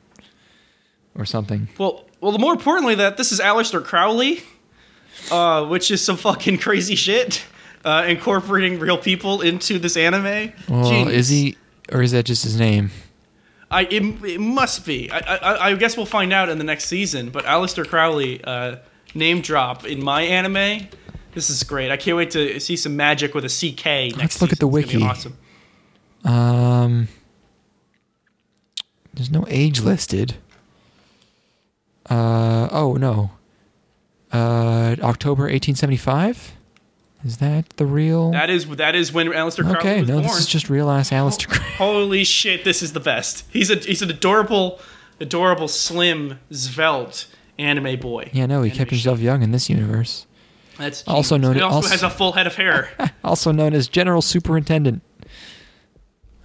or 1.14 1.26
something. 1.26 1.68
Well, 1.76 2.06
well, 2.22 2.32
the 2.32 2.38
more 2.38 2.52
importantly, 2.52 2.94
that 2.94 3.16
this 3.18 3.32
is 3.32 3.40
Aleister 3.40 3.84
Crowley, 3.84 4.42
uh, 5.30 5.66
which 5.66 5.90
is 5.90 6.02
some 6.02 6.16
fucking 6.16 6.58
crazy 6.58 6.94
shit, 6.94 7.44
uh, 7.84 8.04
incorporating 8.08 8.78
real 8.78 8.96
people 8.96 9.42
into 9.42 9.78
this 9.78 9.96
anime. 9.98 10.52
Well, 10.68 10.88
Genius. 10.88 11.14
is 11.14 11.28
he, 11.28 11.56
or 11.92 12.00
is 12.02 12.12
that 12.12 12.24
just 12.24 12.44
his 12.44 12.58
name? 12.58 12.90
I 13.70 13.82
it, 13.82 14.02
it 14.24 14.40
must 14.40 14.84
be. 14.84 15.10
I, 15.10 15.18
I 15.18 15.66
I 15.68 15.74
guess 15.74 15.96
we'll 15.96 16.06
find 16.06 16.32
out 16.32 16.48
in 16.48 16.58
the 16.58 16.64
next 16.64 16.86
season. 16.86 17.30
But 17.30 17.44
Aleister 17.44 17.86
Crowley, 17.86 18.42
uh, 18.42 18.76
name 19.14 19.40
drop 19.40 19.86
in 19.86 20.02
my 20.02 20.22
anime. 20.22 20.88
This 21.32 21.48
is 21.48 21.62
great. 21.62 21.90
I 21.92 21.96
can't 21.96 22.16
wait 22.16 22.32
to 22.32 22.58
see 22.58 22.76
some 22.76 22.96
magic 22.96 23.34
with 23.34 23.44
a 23.44 23.48
CK. 23.48 24.16
Next 24.16 24.18
Let's 24.18 24.42
look 24.42 24.52
at 24.52 24.58
the 24.58 24.66
season. 24.66 24.82
Gonna 24.82 24.86
be 24.86 24.94
wiki. 24.94 25.04
Awesome. 25.04 25.38
Um, 26.24 27.08
there's 29.14 29.30
no 29.30 29.44
age 29.48 29.80
listed. 29.80 30.34
Uh 32.08 32.68
oh 32.72 32.94
no. 32.94 33.30
Uh, 34.32 34.96
October 35.02 35.42
1875. 35.44 36.52
Is 37.24 37.36
that 37.38 37.68
the 37.76 37.84
real? 37.84 38.30
That 38.30 38.48
is 38.50 38.66
that 38.76 38.94
is 38.94 39.12
when 39.12 39.28
Aleister 39.28 39.62
Crowley 39.62 39.76
okay, 39.78 40.00
was 40.00 40.08
no, 40.08 40.14
born. 40.16 40.26
this 40.28 40.38
is 40.38 40.46
just 40.46 40.70
real 40.70 40.88
ass 40.90 41.10
Aleister. 41.10 41.48
Crowley. 41.48 41.70
Holy 41.76 42.24
shit, 42.24 42.64
this 42.64 42.82
is 42.82 42.92
the 42.94 43.00
best. 43.00 43.44
He's 43.50 43.70
a 43.70 43.76
he's 43.76 44.00
an 44.00 44.10
adorable, 44.10 44.80
adorable, 45.20 45.68
slim, 45.68 46.38
svelte 46.50 47.26
anime 47.58 48.00
boy. 48.00 48.30
Yeah, 48.32 48.46
no, 48.46 48.62
he 48.62 48.70
kept 48.70 48.90
Anime 48.90 48.90
himself 48.90 49.20
young 49.20 49.42
in 49.42 49.52
this 49.52 49.68
universe. 49.68 50.20
shit. 50.20 50.78
That's 50.78 51.02
also 51.06 51.36
known- 51.36 51.56
He 51.56 51.60
also, 51.60 51.76
also- 51.76 51.88
has 51.90 52.02
a 52.02 52.08
full 52.08 52.32
head 52.32 52.46
of 52.46 52.54
hair. 52.54 52.88
Also 53.22 53.52
known 53.52 53.74
as 53.74 53.86
General 53.86 54.22
Superintendent. 54.22 55.02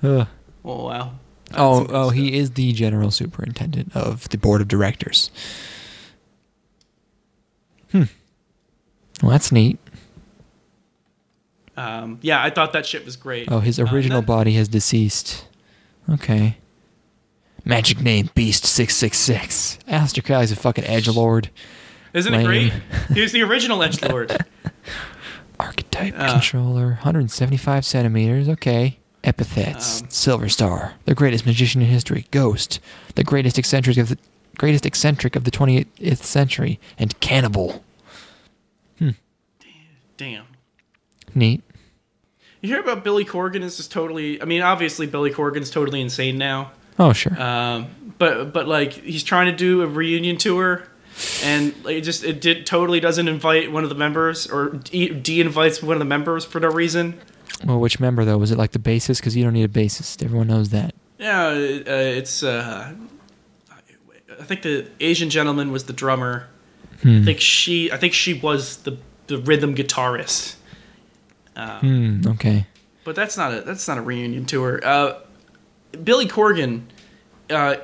Ugh. 0.04 0.28
oh 0.66 0.86
wow. 0.86 1.12
Oh, 1.54 1.80
That's 1.80 1.88
some 1.88 1.96
oh, 1.96 2.10
good 2.10 2.18
he 2.18 2.38
is 2.38 2.52
the 2.52 2.74
General 2.74 3.12
Superintendent 3.12 3.96
of 3.96 4.28
the 4.28 4.38
Board 4.38 4.60
of 4.60 4.68
Directors. 4.68 5.32
Hmm. 7.94 8.04
Well, 9.22 9.32
that's 9.32 9.54
neat. 9.54 9.80
Um, 11.78 12.20
yeah, 12.22 12.42
I 12.44 12.50
thought 12.50 12.74
that 12.74 12.86
shit 12.86 13.04
was 13.06 13.16
great. 13.16 13.52
Oh, 13.52 13.60
his 13.60 13.80
Uh, 13.80 13.84
original 13.84 14.22
that- 14.22 14.28
body 14.28 14.54
has 14.54 14.68
deceased. 14.68 15.46
Okay. 16.10 16.58
Magic 17.66 18.00
name 18.00 18.30
Beast 18.36 18.66
six 18.66 18.96
six 18.96 19.18
six. 19.18 19.80
Aleister 19.88 20.24
Crowley's 20.24 20.52
a 20.52 20.56
fucking 20.56 20.86
edge 20.86 21.08
lord. 21.08 21.50
Isn't 22.14 22.34
it 22.34 22.46
great? 22.46 22.72
He 23.14 23.20
was 23.22 23.32
the 23.34 23.42
original 23.50 23.84
Edge 23.84 24.02
Lord. 24.02 24.38
Archetype 25.60 26.14
Uh. 26.18 26.32
controller, 26.34 26.88
175 27.02 27.84
centimeters. 27.86 28.48
Okay. 28.48 29.00
Epithets: 29.24 30.02
Um, 30.02 30.10
Silver 30.10 30.48
Star, 30.48 30.94
the 31.06 31.16
greatest 31.16 31.46
magician 31.46 31.82
in 31.82 31.88
history. 31.90 32.28
Ghost, 32.32 32.80
the 33.16 33.24
greatest 33.24 33.58
eccentric 33.58 33.98
of 33.98 34.10
the 34.10 34.18
greatest 34.58 34.86
eccentric 34.86 35.36
of 35.36 35.44
the 35.44 35.52
20th 35.52 36.24
century, 36.24 36.80
and 37.00 37.20
cannibal. 37.20 37.84
Damn. 40.18 40.46
Neat. 41.36 41.62
You 42.62 42.70
hear 42.70 42.80
about 42.80 43.04
Billy 43.04 43.26
Corgan 43.26 43.62
is 43.62 43.78
just 43.78 43.92
totally. 43.92 44.42
I 44.42 44.46
mean, 44.46 44.62
obviously 44.62 45.06
Billy 45.06 45.30
Corgan's 45.30 45.70
totally 45.70 46.02
insane 46.02 46.38
now. 46.38 46.72
Oh 46.98 47.14
sure. 47.14 47.40
Um, 47.40 48.14
but 48.18 48.54
but 48.54 48.68
like 48.68 48.94
he's 48.94 49.24
trying 49.24 49.52
to 49.52 49.56
do 49.56 49.82
a 49.82 49.88
reunion 49.88 50.38
tour, 50.38 50.84
and 51.44 51.76
like, 51.84 51.98
it 51.98 52.02
just 52.02 52.24
it 52.24 52.42
did 52.42 52.66
totally 52.66 53.00
doesn't 53.00 53.28
invite 53.28 53.72
one 53.72 53.84
of 53.84 53.90
the 53.90 53.96
members 53.96 54.48
or 54.48 54.70
de- 54.70 55.10
de-invites 55.10 55.84
one 55.84 55.94
of 55.94 56.00
the 56.00 56.06
members 56.06 56.46
for 56.46 56.60
no 56.60 56.70
reason. 56.70 57.20
well, 57.66 57.80
which 57.80 58.00
member 58.00 58.26
though? 58.26 58.38
Was 58.38 58.52
it 58.52 58.58
like 58.58 58.72
the 58.72 58.80
bassist? 58.80 59.20
Because 59.20 59.36
you 59.36 59.44
don't 59.44 59.54
need 59.54 59.66
a 59.66 59.68
bassist. 59.68 60.24
Everyone 60.24 60.48
knows 60.48 60.70
that. 60.70 60.96
Yeah, 61.20 61.48
uh, 61.48 61.54
it's. 61.92 62.42
Uh, 62.42 62.94
I 64.40 64.44
think 64.44 64.64
the 64.64 64.88
Asian 65.00 65.30
gentleman 65.30 65.72
was 65.72 65.86
the 65.86 65.94
drummer. 65.94 66.48
Hmm. 67.02 67.22
I 67.22 67.26
think 67.26 67.40
she. 67.42 67.92
I 67.92 67.98
think 67.98 68.14
she 68.14 68.34
was 68.34 68.78
the 68.78 68.98
the 69.28 69.38
rhythm 69.38 69.76
guitarist. 69.76 70.56
Um, 71.56 72.22
Hmm. 72.22 72.28
Okay. 72.32 72.66
But 73.04 73.16
that's 73.16 73.38
not 73.38 73.54
a 73.54 73.62
that's 73.62 73.88
not 73.88 73.98
a 73.98 74.02
reunion 74.02 74.46
tour. 74.46 74.80
Uh, 74.84 75.20
Billy 76.04 76.28
Corgan. 76.28 76.82
Uh, 77.50 77.76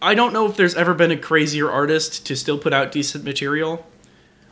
I 0.00 0.14
don't 0.14 0.32
know 0.32 0.46
if 0.48 0.56
there's 0.56 0.74
ever 0.74 0.94
been 0.94 1.10
a 1.10 1.16
crazier 1.16 1.70
artist 1.70 2.26
to 2.26 2.36
still 2.36 2.58
put 2.58 2.72
out 2.72 2.90
decent 2.92 3.24
material. 3.24 3.86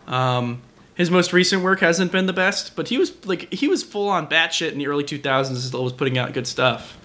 Um, 0.07 0.63
his 0.95 1.11
most 1.11 1.33
recent 1.33 1.63
work 1.63 1.81
hasn't 1.81 2.13
been 2.13 2.27
the 2.27 2.33
best, 2.35 2.77
but 2.77 2.89
he 2.89 2.99
was 2.99 3.25
like 3.27 3.53
he 3.53 3.69
was 3.69 3.83
full 3.83 4.09
on 4.09 4.27
batshit 4.29 4.73
in 4.73 4.79
the 4.79 4.87
early 4.87 5.05
2000s. 5.05 5.49
and 5.49 5.57
Still 5.57 5.85
was 5.85 5.93
putting 5.93 6.19
out 6.19 6.33
good 6.35 6.47
stuff. 6.47 6.99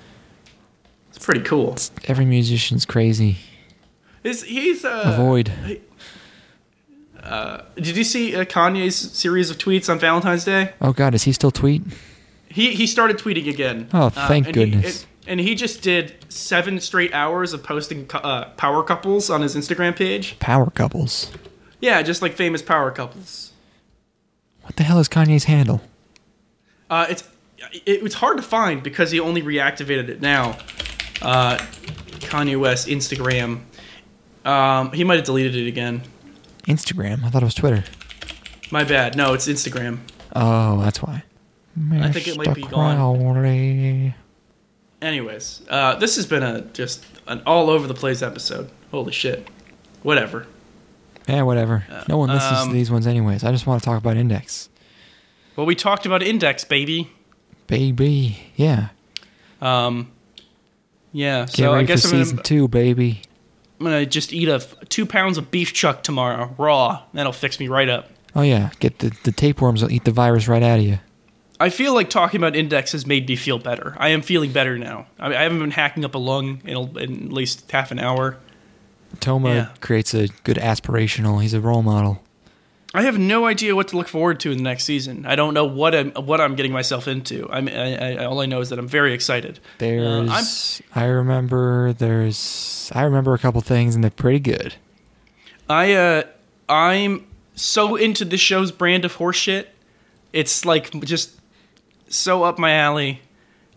It's 1.09 1.23
pretty 1.25 1.41
cool. 1.41 1.77
Every 2.05 2.25
musician's 2.25 2.85
crazy. 2.85 3.37
Is 4.23 4.43
he's 4.43 4.83
uh, 4.83 5.03
Avoid. 5.05 5.51
Did 7.75 7.95
you 7.97 8.03
see 8.03 8.35
uh, 8.35 8.45
Kanye's 8.45 8.95
series 8.95 9.49
of 9.49 9.57
tweets 9.57 9.89
on 9.89 9.99
Valentine's 9.99 10.45
Day? 10.45 10.73
Oh 10.81 10.93
God, 10.93 11.13
is 11.13 11.23
he 11.23 11.31
still 11.31 11.51
tweet? 11.51 11.83
He 12.49 12.73
he 12.73 12.87
started 12.87 13.17
tweeting 13.17 13.47
again. 13.49 13.89
Oh, 13.93 14.07
Uh, 14.07 14.09
thank 14.27 14.47
and 14.47 14.55
he- 14.55 14.65
goodness. 14.65 15.01
and- 15.03 15.07
and 15.29 15.41
he 15.41 15.55
just 15.55 15.81
did 15.81 16.15
seven 16.29 16.79
straight 16.79 17.13
hours 17.13 17.51
of 17.51 17.61
posting 17.61 18.09
uh, 18.13 18.45
power 18.55 18.81
couples 18.81 19.29
on 19.29 19.41
his 19.41 19.57
Instagram 19.57 19.93
page. 19.93 20.39
Power 20.39 20.69
couples. 20.71 21.33
Yeah, 21.81 22.01
just 22.01 22.21
like 22.21 22.31
famous 22.33 22.61
power 22.61 22.91
couples. 22.91 23.51
What 24.61 24.77
the 24.77 24.83
hell 24.83 24.99
is 24.99 25.09
Kanye's 25.09 25.43
handle? 25.43 25.81
Uh, 26.89 27.07
it's 27.09 27.23
it, 27.85 28.03
it's 28.05 28.15
hard 28.15 28.37
to 28.37 28.43
find 28.43 28.81
because 28.81 29.11
he 29.11 29.19
only 29.19 29.41
reactivated 29.41 30.07
it 30.07 30.21
now. 30.21 30.57
Uh, 31.21 31.57
Kanye 32.21 32.57
West 32.57 32.87
Instagram. 32.87 33.63
Um, 34.45 34.93
he 34.93 35.03
might 35.03 35.17
have 35.17 35.25
deleted 35.25 35.55
it 35.57 35.67
again. 35.67 36.03
Instagram. 36.67 37.23
I 37.23 37.29
thought 37.29 37.41
it 37.41 37.45
was 37.45 37.53
Twitter. 37.55 37.83
My 38.71 38.83
bad. 38.83 39.15
No, 39.15 39.33
it's 39.33 39.47
Instagram. 39.47 39.99
Oh, 40.35 40.81
that's 40.81 41.01
why. 41.01 41.23
I 41.91 42.11
think 42.11 42.27
it 42.27 42.37
might 42.37 42.47
Mr. 42.47 42.55
be 42.55 42.61
gone. 42.63 42.97
Crowley. 42.97 44.15
Anyways, 45.01 45.61
uh, 45.69 45.95
this 45.95 46.15
has 46.15 46.25
been 46.25 46.43
a 46.43 46.61
just 46.61 47.05
an 47.27 47.41
all 47.45 47.69
over 47.69 47.87
the 47.87 47.93
place 47.93 48.21
episode. 48.21 48.69
Holy 48.91 49.11
shit. 49.11 49.47
Whatever. 50.01 50.47
Yeah, 51.27 51.43
whatever. 51.43 51.85
No 52.07 52.17
one 52.17 52.29
listens 52.29 52.59
um, 52.59 52.67
to 52.69 52.73
these 52.73 52.89
ones 52.89 53.05
anyways. 53.05 53.43
I 53.43 53.51
just 53.51 53.67
want 53.67 53.81
to 53.81 53.85
talk 53.85 53.97
about 53.97 54.17
Index. 54.17 54.69
Well, 55.55 55.65
we 55.65 55.75
talked 55.75 56.05
about 56.05 56.23
Index, 56.23 56.63
baby. 56.63 57.11
Baby. 57.67 58.39
Yeah. 58.55 58.89
Um, 59.61 60.11
yeah. 61.11 61.41
Get 61.41 61.49
so 61.55 61.71
I 61.71 61.75
ready 61.75 61.85
for 61.85 61.93
guess 61.93 62.05
I'm 62.05 62.11
season 62.11 62.35
gonna, 62.37 62.43
two, 62.43 62.67
baby. 62.67 63.21
I'm 63.79 63.85
gonna 63.85 64.05
just 64.05 64.33
eat 64.33 64.47
a 64.49 64.59
two 64.89 65.05
pounds 65.05 65.37
of 65.37 65.51
beef 65.51 65.73
chuck 65.73 66.03
tomorrow, 66.03 66.53
raw. 66.57 67.03
That'll 67.13 67.31
fix 67.33 67.59
me 67.59 67.67
right 67.67 67.89
up. 67.89 68.09
Oh 68.35 68.41
yeah. 68.41 68.71
Get 68.79 68.99
the, 68.99 69.15
the 69.23 69.31
tapeworms 69.31 69.81
will 69.81 69.91
eat 69.91 70.03
the 70.03 70.11
virus 70.11 70.47
right 70.47 70.63
out 70.63 70.79
of 70.79 70.85
you. 70.85 70.99
I 71.59 71.69
feel 71.69 71.93
like 71.95 72.09
talking 72.11 72.39
about 72.39 72.55
Index 72.55 72.91
has 72.91 73.07
made 73.07 73.27
me 73.27 73.35
feel 73.35 73.57
better. 73.57 73.95
I 73.97 74.09
am 74.09 74.21
feeling 74.21 74.51
better 74.51 74.77
now. 74.77 75.07
I, 75.19 75.35
I 75.35 75.41
haven't 75.43 75.57
been 75.59 75.71
hacking 75.71 76.05
up 76.05 76.13
a 76.13 76.19
lung 76.19 76.61
in, 76.65 76.75
a, 76.77 76.81
in 76.99 77.25
at 77.25 77.33
least 77.33 77.69
half 77.71 77.89
an 77.91 77.97
hour. 77.99 78.37
Toma 79.19 79.49
Yeah. 79.55 79.69
creates 79.81 80.13
a 80.13 80.27
good 80.43 80.57
aspirational. 80.57 81.41
He's 81.41 81.53
a 81.55 81.61
role 81.61 81.81
model. 81.81 82.21
I 82.97 83.03
have 83.03 83.19
no 83.19 83.45
idea 83.45 83.75
what 83.75 83.89
to 83.89 83.97
look 83.97 84.07
forward 84.07 84.39
to 84.39 84.51
in 84.51 84.57
the 84.57 84.63
next 84.63 84.83
season. 84.85 85.27
I 85.27 85.35
don't 85.35 85.53
know 85.53 85.65
what 85.65 85.93
I'm 85.93 86.11
what 86.13 86.41
I'm 86.41 86.55
getting 86.55 86.71
myself 86.71 87.07
into. 87.07 87.47
I'm, 87.51 87.67
I, 87.67 88.15
I, 88.15 88.25
all 88.25 88.41
I 88.41 88.47
know 88.47 88.59
is 88.59 88.69
that 88.69 88.79
I'm 88.79 88.87
very 88.87 89.13
excited. 89.13 89.59
There's. 89.77 90.81
Uh, 90.95 90.99
I 90.99 91.05
remember. 91.05 91.93
There's. 91.93 92.91
I 92.95 93.03
remember 93.03 93.35
a 93.35 93.37
couple 93.37 93.61
things, 93.61 93.93
and 93.93 94.03
they're 94.03 94.09
pretty 94.09 94.39
good. 94.39 94.73
I 95.69 95.93
uh 95.93 96.23
I'm 96.67 97.27
so 97.53 97.95
into 97.95 98.25
this 98.25 98.41
show's 98.41 98.71
brand 98.71 99.05
of 99.05 99.15
horseshit. 99.17 99.67
It's 100.33 100.65
like 100.65 100.91
just 101.01 101.39
so 102.09 102.43
up 102.43 102.57
my 102.57 102.71
alley. 102.73 103.21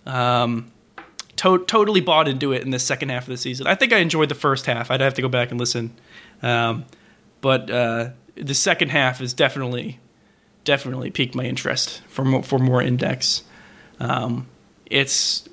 Um 0.06 0.72
to- 1.36 1.64
totally 1.66 2.00
bought 2.00 2.26
into 2.26 2.52
it 2.52 2.62
in 2.62 2.70
the 2.70 2.78
second 2.78 3.10
half 3.10 3.24
of 3.24 3.28
the 3.28 3.36
season. 3.36 3.66
I 3.66 3.74
think 3.74 3.92
I 3.92 3.98
enjoyed 3.98 4.28
the 4.28 4.34
first 4.34 4.66
half. 4.66 4.90
I'd 4.90 5.00
have 5.00 5.14
to 5.14 5.22
go 5.22 5.28
back 5.28 5.50
and 5.50 5.60
listen. 5.60 5.94
Um 6.42 6.86
but 7.40 7.70
uh 7.70 8.10
the 8.36 8.54
second 8.54 8.90
half 8.90 9.20
is 9.20 9.32
definitely 9.34 9.98
definitely 10.64 11.10
piqued 11.10 11.34
my 11.34 11.44
interest 11.44 12.02
for 12.08 12.24
more, 12.24 12.42
for 12.42 12.58
more 12.58 12.82
index. 12.82 13.42
Um 13.98 14.46
it's 14.86 15.48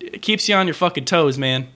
it 0.00 0.22
keeps 0.22 0.48
you 0.48 0.54
on 0.54 0.66
your 0.66 0.74
fucking 0.74 1.04
toes, 1.04 1.36
man. 1.38 1.68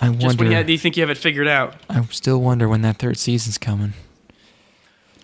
I 0.00 0.08
Just 0.10 0.24
wonder. 0.38 0.44
when 0.44 0.66
you, 0.66 0.72
you 0.72 0.78
think 0.78 0.96
you 0.96 1.02
have 1.02 1.10
it 1.10 1.18
figured 1.18 1.46
out. 1.46 1.74
I 1.88 2.02
still 2.06 2.40
wonder 2.40 2.68
when 2.68 2.82
that 2.82 2.96
third 2.98 3.18
season's 3.18 3.58
coming. 3.58 3.92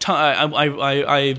I, 0.06 0.34
I, 0.44 0.66
I, 0.66 1.16
I, 1.18 1.34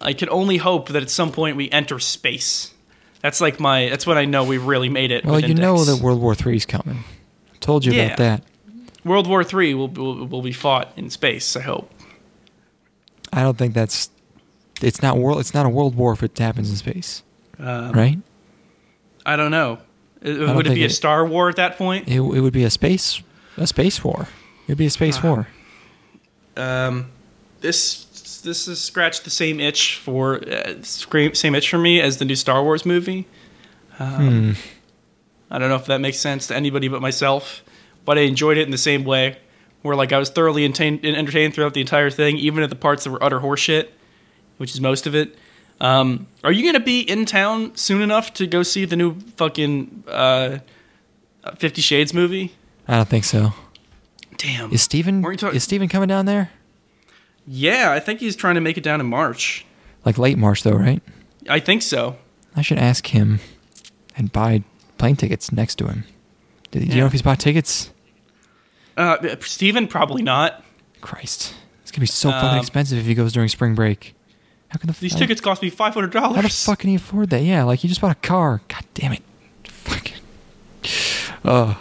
I 0.00 0.12
can 0.12 0.28
only 0.28 0.58
hope 0.58 0.88
that 0.88 1.02
at 1.02 1.10
some 1.10 1.32
point 1.32 1.56
we 1.56 1.70
enter 1.70 1.98
space. 1.98 2.74
That's 3.22 3.40
like 3.40 3.58
my. 3.58 3.88
That's 3.88 4.06
when 4.06 4.18
I 4.18 4.24
know 4.26 4.44
we 4.44 4.58
really 4.58 4.88
made 4.88 5.10
it. 5.10 5.24
Well, 5.24 5.40
you 5.40 5.54
know 5.54 5.84
that 5.84 6.00
World 6.02 6.20
War 6.20 6.34
Three 6.34 6.56
is 6.56 6.66
coming. 6.66 7.02
Told 7.60 7.84
you 7.84 7.92
Yeah. 7.92 8.04
about 8.06 8.18
that. 8.18 8.42
World 9.08 9.26
War 9.26 9.42
Three 9.42 9.74
will, 9.74 9.88
will 9.88 10.26
will 10.26 10.42
be 10.42 10.52
fought 10.52 10.92
in 10.96 11.10
space. 11.10 11.56
I 11.56 11.62
hope. 11.62 11.90
I 13.32 13.42
don't 13.42 13.58
think 13.58 13.74
that's. 13.74 14.10
It's 14.80 15.02
not 15.02 15.18
world. 15.18 15.40
It's 15.40 15.54
not 15.54 15.66
a 15.66 15.68
world 15.68 15.96
war 15.96 16.12
if 16.12 16.22
it 16.22 16.38
happens 16.38 16.70
in 16.70 16.76
space, 16.76 17.22
Um, 17.58 17.90
right? 17.92 18.18
I 19.26 19.34
don't 19.36 19.50
know. 19.50 19.78
Uh, 20.24 20.28
don't 20.32 20.56
Would 20.56 20.66
it 20.68 20.74
be 20.74 20.82
a 20.82 20.86
it- 20.86 20.90
Star 20.90 21.26
War 21.26 21.48
at 21.48 21.56
that 21.56 21.76
point? 21.76 22.06
It, 22.08 22.20
it 22.20 22.20
would 22.40 22.52
be 22.52 22.64
a 22.64 22.70
space 22.70 23.20
a 23.56 23.66
space 23.66 24.04
war. 24.04 24.28
It 24.66 24.68
would 24.72 24.78
be 24.78 24.86
a 24.86 24.90
space 24.90 25.18
Uh-huh. 25.18 25.28
war. 25.28 25.48
Um, 26.56 27.10
this 27.60 28.04
this 28.44 28.66
has 28.66 28.80
scratched 28.80 29.24
the 29.24 29.30
same 29.30 29.58
itch 29.60 29.96
for 29.96 30.40
uh, 30.48 30.74
same 30.82 31.54
itch 31.54 31.68
for 31.70 31.78
me 31.78 32.00
as 32.00 32.18
the 32.18 32.24
new 32.24 32.36
Star 32.36 32.62
Wars 32.62 32.86
movie. 32.86 33.26
Um, 33.98 34.54
Hmm. 34.54 34.60
I 35.50 35.58
don't 35.58 35.70
know 35.70 35.76
if 35.76 35.86
that 35.86 36.00
makes 36.00 36.18
sense 36.18 36.46
to 36.48 36.56
anybody 36.56 36.88
but 36.88 37.00
myself, 37.00 37.64
but 38.08 38.16
I 38.16 38.22
enjoyed 38.22 38.56
it 38.56 38.62
in 38.62 38.70
the 38.70 38.78
same 38.78 39.04
way, 39.04 39.36
where 39.82 39.94
like 39.94 40.14
I 40.14 40.18
was 40.18 40.30
thoroughly 40.30 40.64
entertained, 40.64 41.04
entertained 41.04 41.52
throughout 41.52 41.74
the 41.74 41.82
entire 41.82 42.08
thing, 42.08 42.38
even 42.38 42.62
at 42.64 42.70
the 42.70 42.76
parts 42.76 43.04
that 43.04 43.10
were 43.10 43.22
utter 43.22 43.38
horseshit, 43.40 43.88
which 44.56 44.72
is 44.72 44.80
most 44.80 45.06
of 45.06 45.14
it. 45.14 45.36
Um, 45.78 46.26
are 46.42 46.50
you 46.50 46.64
gonna 46.64 46.82
be 46.82 47.00
in 47.02 47.26
town 47.26 47.76
soon 47.76 48.00
enough 48.00 48.32
to 48.34 48.46
go 48.46 48.62
see 48.62 48.86
the 48.86 48.96
new 48.96 49.20
fucking 49.36 50.04
uh, 50.08 50.58
Fifty 51.56 51.82
Shades 51.82 52.14
movie? 52.14 52.54
I 52.88 52.96
don't 52.96 53.08
think 53.10 53.24
so. 53.24 53.52
Damn. 54.38 54.72
Is 54.72 54.80
Steven 54.82 55.22
talk- 55.36 55.54
is 55.54 55.62
Steven 55.64 55.86
coming 55.88 56.08
down 56.08 56.24
there? 56.24 56.50
yeah, 57.46 57.92
I 57.92 58.00
think 58.00 58.20
he's 58.20 58.36
trying 58.36 58.54
to 58.54 58.60
make 58.62 58.76
it 58.78 58.82
down 58.84 59.00
in 59.00 59.06
March. 59.06 59.66
Like 60.04 60.16
late 60.16 60.38
March 60.38 60.62
though, 60.62 60.72
right? 60.72 61.02
I 61.48 61.60
think 61.60 61.82
so. 61.82 62.16
I 62.56 62.62
should 62.62 62.78
ask 62.78 63.06
him 63.08 63.40
and 64.16 64.32
buy 64.32 64.62
plane 64.96 65.16
tickets 65.16 65.52
next 65.52 65.76
to 65.76 65.86
him. 65.88 66.04
Do 66.70 66.80
you 66.80 66.86
Yeah. 66.86 66.96
know 67.00 67.06
if 67.06 67.12
he's 67.12 67.22
bought 67.22 67.38
tickets? 67.38 67.90
Uh, 68.98 69.36
Steven, 69.40 69.86
probably 69.88 70.22
not. 70.22 70.62
Christ, 71.00 71.54
it's 71.82 71.90
gonna 71.92 72.00
be 72.02 72.06
so 72.06 72.30
fucking 72.30 72.48
Um, 72.50 72.58
expensive 72.58 72.98
if 72.98 73.06
he 73.06 73.14
goes 73.14 73.32
during 73.32 73.48
spring 73.48 73.74
break. 73.74 74.14
How 74.68 74.78
can 74.78 74.88
the 74.88 74.92
These 74.98 75.12
fuck, 75.12 75.20
tickets 75.20 75.40
cost 75.40 75.62
me 75.62 75.70
five 75.70 75.94
hundred 75.94 76.10
dollars? 76.12 76.28
How 76.36 76.42
the 76.42 76.48
dollars. 76.48 76.64
fuck 76.64 76.80
can 76.80 76.90
he 76.90 76.96
afford 76.96 77.30
that? 77.30 77.42
Yeah, 77.42 77.62
like 77.64 77.82
you 77.84 77.88
just 77.88 78.00
bought 78.00 78.10
a 78.12 78.14
car. 78.26 78.60
God 78.68 78.84
damn 78.94 79.12
it. 79.12 79.22
Fucking. 79.64 80.16
Oh. 81.44 81.78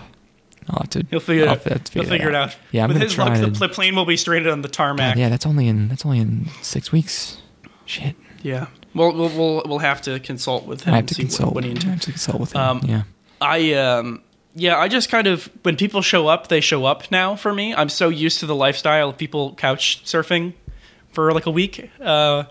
I'll 0.69 0.79
have 0.79 0.89
to. 0.91 1.05
He'll 1.09 1.19
figure 1.21 1.43
it 1.43 1.47
I'll 1.47 1.53
out. 1.55 1.63
have 1.63 1.83
to 1.85 1.93
He'll 1.93 2.03
that 2.03 2.09
figure 2.09 2.27
it 2.29 2.35
out. 2.35 2.55
Yeah, 2.71 2.83
I'm 2.83 2.89
With 2.89 2.97
gonna 2.97 3.05
his 3.05 3.13
try 3.13 3.37
luck, 3.39 3.53
the 3.53 3.57
pl- 3.57 3.69
plane 3.69 3.95
will 3.95 4.05
be 4.05 4.17
stranded 4.17 4.51
on 4.51 4.61
the 4.61 4.67
tarmac. 4.67 5.15
God, 5.15 5.19
yeah, 5.19 5.29
that's 5.29 5.45
only 5.45 5.67
in 5.67 5.87
that's 5.87 6.05
only 6.05 6.19
in 6.19 6.49
six 6.61 6.91
weeks. 6.91 7.37
Shit. 7.85 8.15
Yeah. 8.43 8.67
Well, 8.93 9.13
we'll 9.13 9.29
we'll 9.29 9.63
we'll 9.65 9.79
have 9.79 10.01
to 10.03 10.19
consult 10.19 10.65
with 10.65 10.83
him 10.83 10.93
I 10.93 10.97
have 10.97 11.01
and 11.03 11.07
to 11.09 11.15
see 11.15 11.23
what- 11.23 11.29
consult. 11.29 11.55
what, 11.55 11.63
he 11.63 11.69
I 11.69 11.73
intends. 11.73 11.93
have 11.93 12.01
to 12.01 12.11
consult 12.11 12.39
with 12.41 12.51
him. 12.53 12.61
Um, 12.61 12.81
yeah. 12.85 13.03
I 13.39 13.73
um 13.73 14.21
yeah, 14.57 14.77
I 14.77 14.87
just 14.87 15.09
kind 15.09 15.27
of 15.27 15.49
when 15.63 15.77
people 15.77 16.01
show 16.01 16.27
up, 16.27 16.47
they 16.47 16.59
show 16.61 16.85
up 16.85 17.09
now 17.11 17.35
for 17.35 17.53
me. 17.53 17.73
I'm 17.75 17.89
so 17.89 18.09
used 18.09 18.39
to 18.39 18.45
the 18.45 18.55
lifestyle 18.55 19.09
of 19.09 19.17
people 19.17 19.53
couch 19.55 20.01
surfing 20.03 20.53
for 21.11 21.31
like 21.31 21.45
a 21.45 21.51
week. 21.51 21.89
Uh 22.01 22.43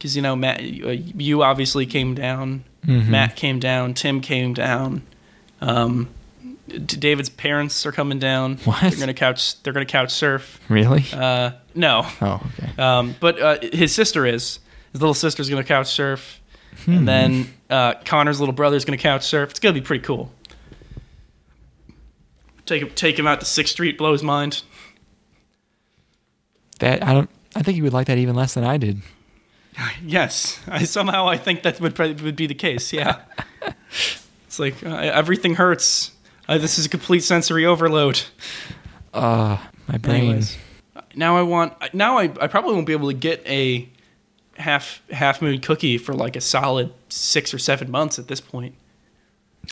cuz 0.00 0.14
you 0.14 0.22
know, 0.22 0.36
Matt 0.36 0.62
you, 0.62 1.42
uh, 1.42 1.46
obviously 1.46 1.86
came 1.86 2.14
down. 2.14 2.64
Mhm. 2.86 3.08
Matt 3.08 3.36
came 3.36 3.58
down, 3.58 3.94
Tim 3.94 4.20
came 4.20 4.52
down. 4.54 5.02
Um 5.60 6.08
David's 6.68 7.28
parents 7.28 7.84
are 7.86 7.92
coming 7.92 8.18
down. 8.18 8.56
What? 8.64 8.80
They're 8.80 8.90
going 8.92 9.06
to 9.08 9.14
couch 9.14 9.62
they're 9.62 9.72
going 9.72 9.86
to 9.86 9.90
couch 9.90 10.10
surf. 10.10 10.60
Really? 10.68 11.04
Uh 11.12 11.52
no. 11.74 12.06
oh, 12.20 12.40
okay. 12.58 12.82
Um, 12.82 13.16
but 13.18 13.40
uh, 13.40 13.58
his 13.72 13.92
sister 13.92 14.24
is. 14.26 14.60
His 14.92 15.00
little 15.00 15.14
sister's 15.14 15.50
going 15.50 15.60
to 15.62 15.66
couch 15.66 15.88
surf. 15.88 16.40
Hmm. 16.84 16.98
And 16.98 17.08
then 17.08 17.54
uh, 17.68 17.94
Connor's 18.04 18.38
little 18.38 18.52
brother's 18.54 18.84
going 18.84 18.96
to 18.96 19.02
couch 19.02 19.24
surf. 19.24 19.50
It's 19.50 19.58
going 19.58 19.74
to 19.74 19.80
be 19.80 19.84
pretty 19.84 20.04
cool. 20.04 20.30
Take 22.66 22.82
him, 22.82 22.90
take 22.94 23.18
him 23.18 23.26
out 23.26 23.40
to 23.40 23.46
Sixth 23.46 23.72
Street, 23.72 23.98
blow 23.98 24.12
his 24.12 24.22
mind. 24.22 24.62
That 26.78 27.02
I 27.02 27.12
don't. 27.12 27.30
I 27.54 27.62
think 27.62 27.76
you 27.76 27.82
would 27.84 27.92
like 27.92 28.06
that 28.06 28.18
even 28.18 28.34
less 28.34 28.54
than 28.54 28.64
I 28.64 28.76
did. 28.76 29.00
Yes, 30.06 30.60
I 30.68 30.84
somehow 30.84 31.26
I 31.26 31.36
think 31.36 31.64
that 31.64 31.80
would 31.80 31.96
probably 31.96 32.22
would 32.22 32.36
be 32.36 32.46
the 32.46 32.54
case. 32.54 32.92
Yeah, 32.92 33.22
it's 34.46 34.60
like 34.60 34.84
uh, 34.86 34.94
everything 34.94 35.56
hurts. 35.56 36.12
Uh, 36.48 36.58
this 36.58 36.78
is 36.78 36.86
a 36.86 36.88
complete 36.88 37.24
sensory 37.24 37.66
overload. 37.66 38.22
Uh, 39.12 39.58
my 39.88 39.98
brain. 39.98 40.26
Anyways, 40.26 40.56
now 41.16 41.36
I 41.36 41.42
want. 41.42 41.72
Now 41.92 42.18
I, 42.18 42.24
I 42.40 42.46
probably 42.46 42.74
won't 42.74 42.86
be 42.86 42.92
able 42.92 43.08
to 43.08 43.16
get 43.16 43.44
a 43.48 43.88
half 44.56 45.02
half 45.10 45.42
moon 45.42 45.60
cookie 45.60 45.98
for 45.98 46.14
like 46.14 46.36
a 46.36 46.40
solid 46.40 46.92
six 47.08 47.52
or 47.52 47.58
seven 47.58 47.90
months 47.90 48.18
at 48.18 48.28
this 48.28 48.40
point. 48.40 48.76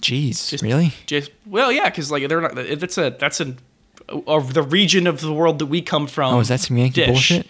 Jeez, 0.00 0.50
Just- 0.50 0.62
really? 0.62 0.92
Just 1.06 1.30
well, 1.46 1.70
yeah, 1.72 1.88
because 1.90 2.10
like 2.10 2.26
they're 2.28 2.40
not. 2.40 2.54
That's 2.54 2.98
a 2.98 3.10
that's 3.10 3.40
of 4.26 4.54
the 4.54 4.62
region 4.62 5.06
of 5.06 5.20
the 5.20 5.32
world 5.32 5.58
that 5.58 5.66
we 5.66 5.82
come 5.82 6.06
from. 6.06 6.34
Oh, 6.34 6.40
is 6.40 6.48
that 6.48 6.60
some 6.60 6.76
Yankee 6.78 7.00
dish. 7.02 7.08
bullshit? 7.08 7.46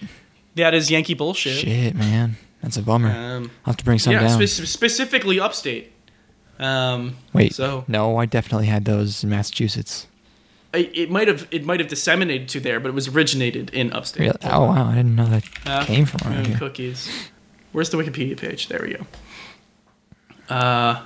That 0.56 0.74
is 0.74 0.90
Yankee 0.90 1.14
bullshit. 1.14 1.58
Shit, 1.58 1.94
man, 1.94 2.36
that's 2.62 2.76
a 2.76 2.82
bummer. 2.82 3.10
Um, 3.10 3.50
I'll 3.64 3.72
have 3.72 3.76
to 3.78 3.84
bring 3.84 3.98
some 3.98 4.12
yeah, 4.12 4.20
down. 4.28 4.46
spe- 4.46 4.66
specifically 4.66 5.40
upstate. 5.40 5.92
Um, 6.58 7.16
Wait, 7.32 7.54
so 7.54 7.84
no, 7.88 8.16
I 8.18 8.26
definitely 8.26 8.66
had 8.66 8.84
those 8.84 9.24
in 9.24 9.30
Massachusetts. 9.30 10.06
I, 10.74 10.90
it 10.94 11.10
might 11.10 11.28
have 11.28 11.48
it 11.50 11.64
might 11.64 11.80
have 11.80 11.88
disseminated 11.88 12.48
to 12.50 12.60
there, 12.60 12.80
but 12.80 12.88
it 12.88 12.94
was 12.94 13.08
originated 13.08 13.70
in 13.70 13.92
upstate. 13.92 14.20
Really? 14.20 14.38
Oh 14.44 14.66
wow, 14.66 14.88
I 14.90 14.94
didn't 14.96 15.16
know 15.16 15.26
that 15.26 15.44
Uh, 15.66 15.84
came 15.84 16.04
from 16.06 16.30
around 16.32 16.46
here. 16.46 16.58
cookies. 16.58 17.10
Where's 17.72 17.88
the 17.90 17.96
Wikipedia 17.96 18.36
page? 18.36 18.68
There 18.68 18.80
we 18.82 18.94
go. 18.94 19.06
Uh, 20.54 21.02